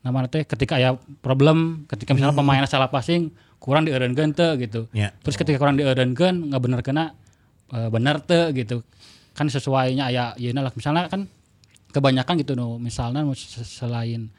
namanya 0.06 0.30
teh 0.30 0.46
ketika 0.46 0.78
ya 0.78 0.94
problem 1.26 1.90
ketika 1.90 2.14
misalnya 2.14 2.38
pemain 2.38 2.62
salah 2.70 2.86
passing 2.86 3.34
kurang 3.60 3.84
dieureunkeun 3.84 4.32
teu 4.32 4.56
gitu. 4.56 4.88
Ya. 4.96 5.12
Terus 5.20 5.36
ketika 5.36 5.60
kurang 5.60 5.76
dieureunkeun 5.76 6.50
ngabenerkeunna 6.50 7.04
eh 7.70 7.88
bener 7.92 8.24
teu 8.24 8.50
gitu. 8.56 8.82
Kan 9.36 9.46
sesuainya 9.46 10.10
aya 10.10 10.34
yeuna 10.40 10.64
lah 10.64 10.72
misalnya 10.74 11.06
kan 11.06 11.28
kebanyakan 11.90 12.34
gitu 12.40 12.54
no 12.56 12.80
misalnya 12.80 13.22
selain 13.66 14.30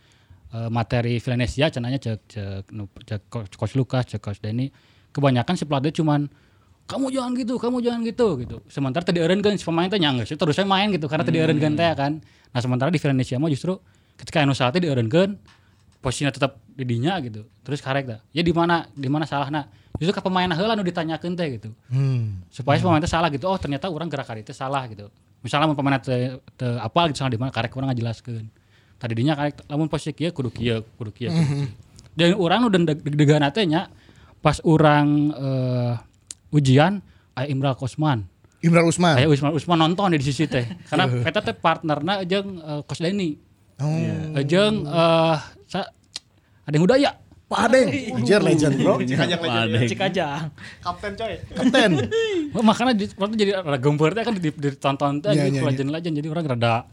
eh, 0.52 0.70
materi 0.72 1.20
Villanesia 1.20 1.70
cenanya 1.70 2.00
cek 2.00 2.20
cek 2.28 2.64
nu 2.74 2.88
cek 2.92 3.32
coach, 3.32 3.76
Lukas 3.76 4.08
cek 4.08 4.24
coach 4.24 4.40
Denny 4.40 4.72
kebanyakan 5.12 5.54
si 5.60 5.64
pelatih 5.68 5.92
cuman 5.92 6.32
kamu 6.88 7.08
jangan 7.12 7.32
gitu 7.36 7.56
kamu 7.60 7.78
jangan 7.84 8.02
gitu 8.08 8.28
gitu 8.40 8.58
sementara 8.72 9.04
tadi 9.04 9.20
eureunkeun 9.20 9.56
si 9.60 9.64
pemain 9.68 9.88
teh 9.88 10.00
nyanggeus 10.00 10.32
terus 10.36 10.56
saya 10.56 10.68
main 10.68 10.92
gitu 10.92 11.08
karena 11.12 11.24
tadi 11.28 11.38
eureunkeun 11.40 11.76
teh 11.76 11.92
kan 11.96 12.20
nah 12.52 12.60
sementara 12.60 12.92
di 12.92 13.00
Villanesia 13.00 13.40
mah 13.40 13.52
justru 13.52 13.80
ketika 14.20 14.44
anu 14.44 14.56
teh 14.56 14.82
dieureunkeun 14.82 15.36
posisinya 16.02 16.34
tetap 16.34 16.58
di 16.66 16.84
dinya 16.84 17.22
gitu. 17.22 17.46
Terus 17.62 17.80
karek 17.80 18.10
dah. 18.10 18.20
Ya 18.34 18.42
di 18.42 18.52
mana 18.52 18.90
di 18.92 19.08
mana 19.08 19.30
salahna 19.30 19.70
justru 20.02 20.18
ke 20.18 20.22
pemain 20.26 20.50
heula 20.50 20.74
nu 20.74 20.82
ditanyakeun 20.82 21.38
teh 21.38 21.48
gitu. 21.62 21.70
Hmm. 21.94 22.42
supaya 22.50 22.82
si 22.82 22.84
pemain 22.84 22.98
teh 22.98 23.08
salah 23.08 23.30
gitu. 23.30 23.46
Oh 23.46 23.56
ternyata 23.62 23.88
orang 23.88 24.10
gerak 24.10 24.26
hari 24.26 24.42
itu 24.42 24.52
salah 24.52 24.90
gitu. 24.90 25.14
Misalnya 25.46 25.70
mun 25.70 25.78
pemain 25.78 26.02
teh 26.02 26.42
teu 26.58 26.82
apal 26.82 27.14
gitu 27.14 27.22
salah 27.22 27.32
di 27.32 27.38
mana 27.38 27.54
karek 27.54 27.72
orang 27.78 27.94
ngajelaskeun. 27.94 28.50
Tadi 28.98 29.14
dinya 29.14 29.38
karek 29.38 29.62
lamun 29.70 29.88
posisi 29.88 30.18
kieu 30.18 30.34
kudu 30.34 30.50
kieu 30.50 30.82
kudu 30.98 31.14
kieu. 31.14 31.30
Dan 32.18 32.36
orang 32.36 32.68
udah 32.68 32.80
deg-degan 32.92 33.46
teh 33.54 33.64
nya 33.70 33.88
pas 34.42 34.58
orang 34.66 35.32
eh, 35.32 35.94
ujian 36.52 37.00
aya 37.38 37.48
Imral 37.48 37.78
Kosman. 37.78 38.26
Imran 38.62 38.86
Usman. 38.86 39.18
aya 39.18 39.26
Usman 39.26 39.54
Usman 39.58 39.78
nonton 39.78 40.18
di 40.18 40.26
sisi 40.26 40.50
teh. 40.50 40.66
Karena 40.90 41.06
eta 41.30 41.46
teh 41.46 41.54
partnerna 41.54 42.26
jeung 42.26 42.58
eh, 42.58 42.82
Coach 42.90 43.06
Denny 43.06 43.54
Oh. 43.82 44.38
Jeung 44.46 44.86
eh, 44.86 45.38
sa 45.72 45.88
ada 46.68 46.74
yang 46.76 46.84
udah 46.84 47.00
ya 47.00 47.12
Pak 47.52 47.68
Adeng, 47.68 47.88
Anjir 48.16 48.40
legend 48.40 48.80
bro. 48.80 48.96
Padeng. 48.96 49.84
Cikajang. 49.84 50.56
Kapten 50.80 51.12
coy. 51.20 51.36
Kapten. 51.52 51.92
Makanya 52.72 52.96
di, 52.96 53.06
waktu 53.20 53.36
jadi 53.36 53.52
gempur 53.76 54.16
teh 54.16 54.24
kan 54.24 54.32
di- 54.40 54.56
ditonton 54.56 55.20
teh 55.20 55.36
Iya, 55.36 55.52
gitu 55.52 55.60
iya, 55.60 55.68
legend-legend 55.68 56.16
jadi 56.16 56.28
orang 56.32 56.46
rada 56.56 56.88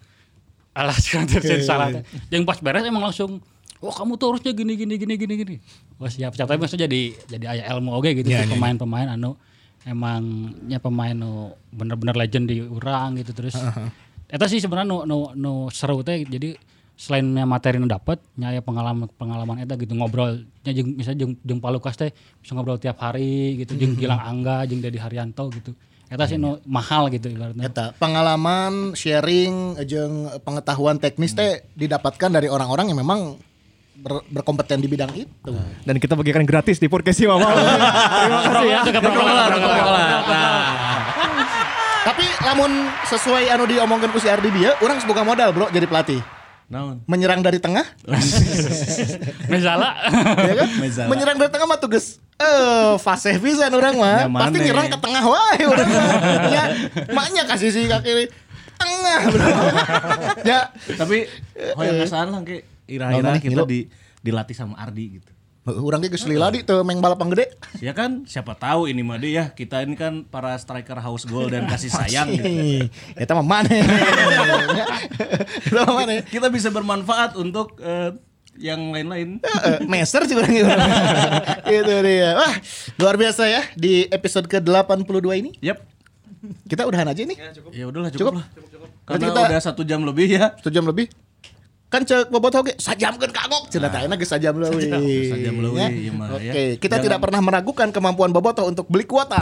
alas 0.74 0.98
kan 1.06 1.30
terjadi 1.30 1.62
salah. 1.62 2.02
Yang 2.26 2.42
pas 2.42 2.58
beres 2.58 2.82
emang 2.82 3.06
langsung 3.06 3.38
Oh 3.78 3.94
kamu 3.94 4.18
tuh 4.18 4.34
harusnya 4.34 4.50
gini 4.50 4.74
gini 4.74 4.98
gini 4.98 5.14
gini 5.14 5.34
gini. 5.38 5.56
Wah 6.02 6.10
siap 6.10 6.34
siap 6.34 6.50
tapi 6.50 6.58
maksudnya 6.58 6.90
jadi 6.90 7.14
jadi 7.30 7.44
aya 7.46 7.62
ilmu 7.78 7.94
oke 7.94 8.10
gitu 8.10 8.26
Iya, 8.26 8.42
iya, 8.42 8.50
pemain-pemain 8.50 9.14
anu 9.14 9.38
emangnya 9.86 10.82
pemain 10.82 11.14
nu 11.14 11.54
bener-bener 11.70 12.18
legend 12.18 12.50
di 12.50 12.58
orang 12.66 13.14
gitu 13.22 13.30
terus. 13.30 13.54
Eta 14.26 14.50
sih 14.50 14.58
sebenarnya 14.58 14.90
nu, 14.90 15.06
nu, 15.06 15.18
nu 15.38 15.52
seru 15.70 16.02
teh 16.02 16.26
jadi 16.26 16.58
selainnya 16.98 17.46
materi 17.46 17.78
nu 17.78 17.86
dapat 17.86 18.18
nyaya 18.34 18.58
pengalaman 18.58 19.06
pengalaman 19.14 19.62
eta 19.62 19.78
gitu 19.78 19.94
ngobrolnya 19.94 20.42
jeung 20.74 20.98
misalnya 20.98 21.22
jeung 21.22 21.32
jeung 21.46 21.62
Palukas 21.62 21.94
teh 21.94 22.10
bisa 22.42 22.58
ngobrol 22.58 22.82
tiap 22.82 22.98
hari 22.98 23.54
gitu 23.62 23.78
jeung 23.78 23.94
Gilang 23.94 24.18
Angga 24.18 24.66
jeung 24.66 24.82
Dedi 24.82 24.98
Haryanto 24.98 25.46
gitu. 25.54 25.78
Eta 26.10 26.26
sih 26.26 26.34
nu 26.34 26.58
mahal 26.66 27.06
gitu 27.14 27.30
ibaratnya. 27.30 27.70
Eta 27.70 27.94
pengalaman 28.02 28.98
sharing 28.98 29.78
jeung 29.86 30.26
pengetahuan 30.42 30.98
teknis 30.98 31.38
teh 31.38 31.62
didapatkan 31.78 32.34
dari 32.34 32.50
orang-orang 32.50 32.90
yang 32.90 32.98
memang 32.98 33.38
ber- 33.94 34.26
berkompeten 34.26 34.82
di 34.82 34.90
bidang 34.90 35.14
itu. 35.14 35.54
Dan 35.86 36.02
kita 36.02 36.18
bagikan 36.18 36.42
gratis 36.42 36.82
di 36.82 36.90
podcast 36.90 37.22
Mama. 37.30 37.46
Terima 38.26 38.38
kasih 38.42 38.68
ya. 38.74 38.80
Tapi 42.10 42.26
lamun 42.42 42.72
sesuai 43.06 43.54
anu 43.54 43.70
diomongkan 43.70 44.10
ku 44.10 44.18
si 44.18 44.26
Ardi 44.26 44.50
dia, 44.50 44.74
orang 44.82 44.98
sebuka 44.98 45.22
modal 45.22 45.54
bro 45.54 45.70
jadi 45.70 45.86
pelatih. 45.86 46.37
Naon? 46.68 47.00
Menyerang 47.08 47.40
dari 47.40 47.56
tengah, 47.56 47.80
Misalnya 49.52 49.96
ya 50.44 50.52
kan? 50.52 50.68
Mezala. 50.76 51.08
Menyerang 51.08 51.36
dari 51.40 51.48
tengah 51.48 51.64
mah 51.64 51.80
tugas 51.80 52.20
eh 52.38 52.92
fasih 53.00 53.40
pisan 53.40 53.72
orang 53.72 53.96
mah. 53.96 54.28
Ya, 54.28 54.30
Pasti 54.30 54.58
nyerang 54.60 54.86
ke 54.92 54.98
tengah 55.00 55.24
wae 55.24 55.64
urang 55.64 55.88
mah. 55.88 56.12
Ya, 56.52 56.64
maknya 57.16 57.48
kasih 57.48 57.72
si 57.72 57.88
kaki 57.88 58.28
tengah 58.78 59.20
bro. 59.32 59.48
ya, 60.50 60.60
Tapi 60.94 61.24
hoyong 61.72 61.96
ngasaan 62.04 62.28
lah 62.36 62.40
ke 62.44 62.62
ira-ira 62.84 63.40
kita 63.40 63.64
di 63.64 63.88
dilatih 64.20 64.52
sama 64.52 64.76
Ardi 64.76 65.18
gitu. 65.18 65.30
Urang 65.70 66.00
ge 66.00 66.08
geus 66.08 66.24
lila 66.24 66.48
di 66.48 66.60
teu 66.60 66.80
meng 66.80 66.98
balapan 66.98 67.28
gede. 67.28 67.46
Ya 67.78 67.92
kan 67.92 68.24
siapa 68.24 68.52
tahu 68.52 68.86
ini 68.86 69.00
mah 69.00 69.16
dia 69.16 69.30
ya 69.30 69.44
kita 69.48 69.80
ini 69.80 69.92
kan 69.92 70.22
para 70.22 70.54
striker 70.54 70.96
house 70.96 71.22
goal 71.22 71.46
dan 71.46 71.64
kasih 71.64 71.88
sayang 71.88 72.28
gitu. 72.30 72.88
Eta 73.14 73.32
mah 73.32 73.44
maneh. 73.44 73.84
Eta 75.66 75.80
mah 75.82 75.94
maneh. 75.96 76.24
Kita 76.24 76.48
bisa 76.48 76.68
bermanfaat 76.68 77.34
untuk 77.34 77.76
eh, 77.78 78.16
yang 78.56 78.90
lain-lain. 78.90 79.38
Eh, 79.38 79.78
Meser 79.84 80.24
sih 80.24 80.34
orang 80.34 80.52
gitu. 80.58 80.70
Itu 81.64 81.94
dia. 82.00 82.30
Wah, 82.34 82.54
luar 82.96 83.14
biasa 83.14 83.46
ya 83.46 83.62
di 83.74 84.08
episode 84.08 84.46
ke-82 84.46 85.06
ini. 85.36 85.50
Yap. 85.60 85.78
Kita 86.64 86.86
udahan 86.86 87.06
aja 87.06 87.22
nih. 87.22 87.36
Ya 87.70 87.84
udahlah 87.84 88.08
Cukup? 88.08 88.32
cukup, 88.32 88.34
lah. 88.38 88.46
Karena 89.04 89.20
Berarti 89.20 89.26
kita- 89.26 89.50
udah 89.50 89.60
satu 89.60 89.82
jam 89.82 90.00
lebih 90.02 90.28
ya. 90.30 90.54
Satu 90.56 90.70
jam 90.70 90.84
lebih. 90.84 91.10
Kan 91.88 92.04
cek 92.04 92.28
bobot 92.28 92.52
oge 92.52 92.76
sajamkeun 92.76 93.32
kagok 93.32 93.72
cenah 93.72 93.88
tah 93.88 94.04
geus 94.12 94.28
sajam 94.28 94.60
leuwih. 94.60 94.92
Sajam 95.32 95.56
leuwih, 95.56 95.80
Ya. 95.80 95.88
ieu 95.88 96.12
mah, 96.12 96.36
ya. 96.36 96.52
Oke, 96.52 96.64
kita 96.76 97.00
Jangan- 97.00 97.04
tidak 97.08 97.18
pernah 97.24 97.40
meragukan 97.40 97.88
kemampuan 97.88 98.28
Boboto 98.28 98.68
untuk 98.68 98.84
beli 98.92 99.08
kuota. 99.08 99.40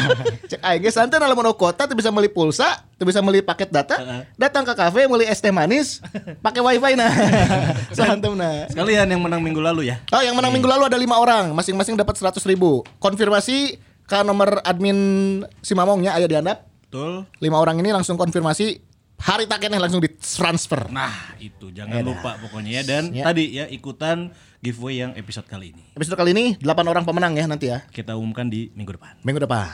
Cek 0.52 0.60
aja 0.60 0.76
geus 0.76 0.92
santai 0.92 1.16
lamun 1.16 1.48
mau 1.48 1.56
kuota 1.56 1.88
tuh 1.88 1.96
bisa 1.96 2.12
beli 2.12 2.28
pulsa, 2.28 2.84
tuh 3.00 3.08
bisa 3.08 3.24
beli 3.24 3.40
paket 3.40 3.72
data, 3.72 3.96
datang 4.36 4.68
ke 4.68 4.76
kafe 4.76 5.08
beli 5.08 5.24
es 5.24 5.40
teh 5.40 5.48
manis, 5.48 6.04
pakai 6.44 6.60
wifi 6.60 7.00
nah. 7.00 7.08
Santem 7.96 8.36
nah. 8.36 8.68
Sekalian 8.68 9.08
yang 9.08 9.24
menang 9.24 9.40
minggu 9.40 9.64
lalu 9.64 9.88
ya. 9.88 9.96
Oh, 10.12 10.20
yang 10.20 10.36
menang 10.36 10.52
minggu 10.52 10.68
lalu 10.68 10.92
ada 10.92 11.00
lima 11.00 11.16
orang, 11.16 11.56
masing-masing 11.56 11.96
dapat 11.96 12.20
100 12.20 12.44
ribu. 12.44 12.84
Konfirmasi 13.00 13.80
ke 14.04 14.20
nomor 14.20 14.60
admin 14.68 14.98
si 15.64 15.72
Mamongnya 15.72 16.12
ayo 16.12 16.28
dihandap. 16.28 16.68
Betul. 16.86 17.24
Lima 17.42 17.58
orang 17.58 17.80
ini 17.80 17.90
langsung 17.90 18.14
konfirmasi 18.14 18.84
hari 19.16 19.44
tak 19.44 19.58
keneh 19.62 19.80
langsung 19.80 19.98
ditransfer. 19.98 20.88
Nah, 20.88 21.34
itu 21.36 21.72
jangan 21.72 22.00
lupa 22.00 22.36
pokoknya 22.38 22.70
ya 22.70 22.82
dan 22.84 23.02
Ya. 23.10 23.24
tadi 23.24 23.44
ya 23.52 23.64
ikutan 23.66 24.30
giveaway 24.60 25.00
yang 25.00 25.12
episode 25.14 25.44
kali 25.44 25.72
ini. 25.72 25.82
Episode 25.92 26.16
kali 26.16 26.30
ini 26.32 26.44
8 26.58 26.84
orang 26.84 27.02
pemenang 27.02 27.32
ya 27.32 27.44
nanti 27.44 27.68
ya. 27.68 27.82
Kita 27.88 28.14
umumkan 28.14 28.46
di 28.46 28.68
minggu 28.72 28.92
depan. 28.92 29.14
Minggu 29.22 29.40
depan. 29.40 29.66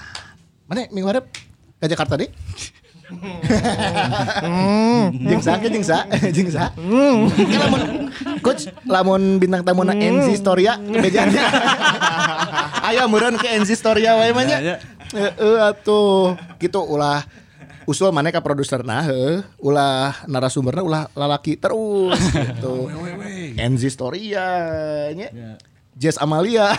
Mana 0.66 0.86
minggu 0.88 1.08
harap 1.08 1.26
ke 1.78 1.86
Jakarta 1.86 2.16
deh. 2.16 2.30
Jeng 5.12 5.42
sa, 5.44 5.60
jeng 5.60 5.84
sa, 5.84 5.96
jeng 6.36 6.48
sa. 6.48 6.72
Oke, 6.72 7.56
lamun 7.60 8.08
coach, 8.40 8.72
lamun 8.84 9.36
bintang 9.36 9.60
tamu 9.60 9.84
na 9.84 9.92
NC 9.92 10.32
Storia 10.34 10.80
bejanya. 10.80 11.44
Ayo 12.88 13.04
meureun 13.06 13.36
ke 13.36 13.52
NC 13.52 13.76
Storia 13.76 14.16
wae 14.16 14.32
mah 14.32 14.44
nya. 14.44 14.56
Ya, 14.56 14.60
ya. 14.64 14.76
Heeh 15.12 15.56
atuh. 15.60 16.40
Gitu 16.56 16.80
ulah 16.80 17.20
usul 17.86 18.10
mana 18.14 18.30
ka 18.30 18.42
produser 18.44 18.84
nah 18.86 19.06
ulah 19.58 20.22
narasumberna 20.30 20.82
ulah 20.82 21.02
lalaki 21.14 21.58
terus 21.58 22.18
gitu. 22.36 22.88
NC 23.58 23.82
Storia 23.92 24.46
nya. 25.12 25.28
Ya. 25.32 25.52
Jess 25.92 26.16
Amalia. 26.16 26.72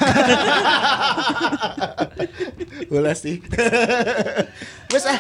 Ulah 2.94 3.14
sih. 3.14 3.46
Wes 4.94 5.06
ah. 5.06 5.20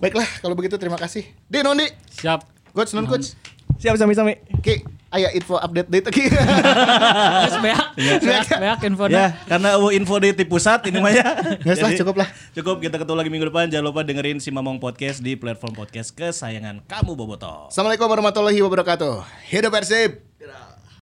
Baiklah, 0.00 0.24
kalau 0.40 0.56
begitu 0.56 0.80
terima 0.80 0.96
kasih. 0.96 1.28
Di 1.44 1.60
Nondi, 1.60 1.84
Siap. 2.08 2.40
coach 2.72 2.96
non 2.96 3.04
coach. 3.04 3.36
Siap 3.80 3.96
sami-sami. 3.96 4.36
Ki, 4.60 4.84
aya 5.08 5.32
info 5.32 5.56
update 5.56 5.88
date 5.88 6.12
Ki. 6.12 6.28
Geus 6.28 7.56
beak. 7.64 7.80
Beak, 7.96 8.48
beak 8.60 8.80
infonya. 8.84 9.16
Ya, 9.16 9.26
karena 9.48 9.80
uh, 9.80 9.88
info 9.88 10.20
di 10.20 10.36
ti 10.36 10.44
pusat 10.44 10.84
ini 10.92 11.00
mah 11.00 11.08
ya. 11.08 11.24
Nggak 11.64 11.76
salah, 11.80 11.92
Jadi, 11.96 12.00
cukup 12.04 12.16
lah. 12.20 12.28
Cukup 12.52 12.76
kita 12.84 13.00
ketemu 13.00 13.16
lagi 13.16 13.30
minggu 13.32 13.48
depan. 13.48 13.72
Jangan 13.72 13.86
lupa 13.88 14.04
dengerin 14.04 14.36
si 14.36 14.52
Mamong 14.52 14.76
Podcast 14.76 15.24
di 15.24 15.32
platform 15.32 15.72
podcast 15.72 16.12
kesayangan 16.12 16.84
kamu 16.84 17.16
Boboto. 17.16 17.72
Assalamualaikum 17.72 18.04
warahmatullahi 18.04 18.60
wabarakatuh. 18.60 19.24
Hidup 19.48 19.72
Persib. 19.72 20.28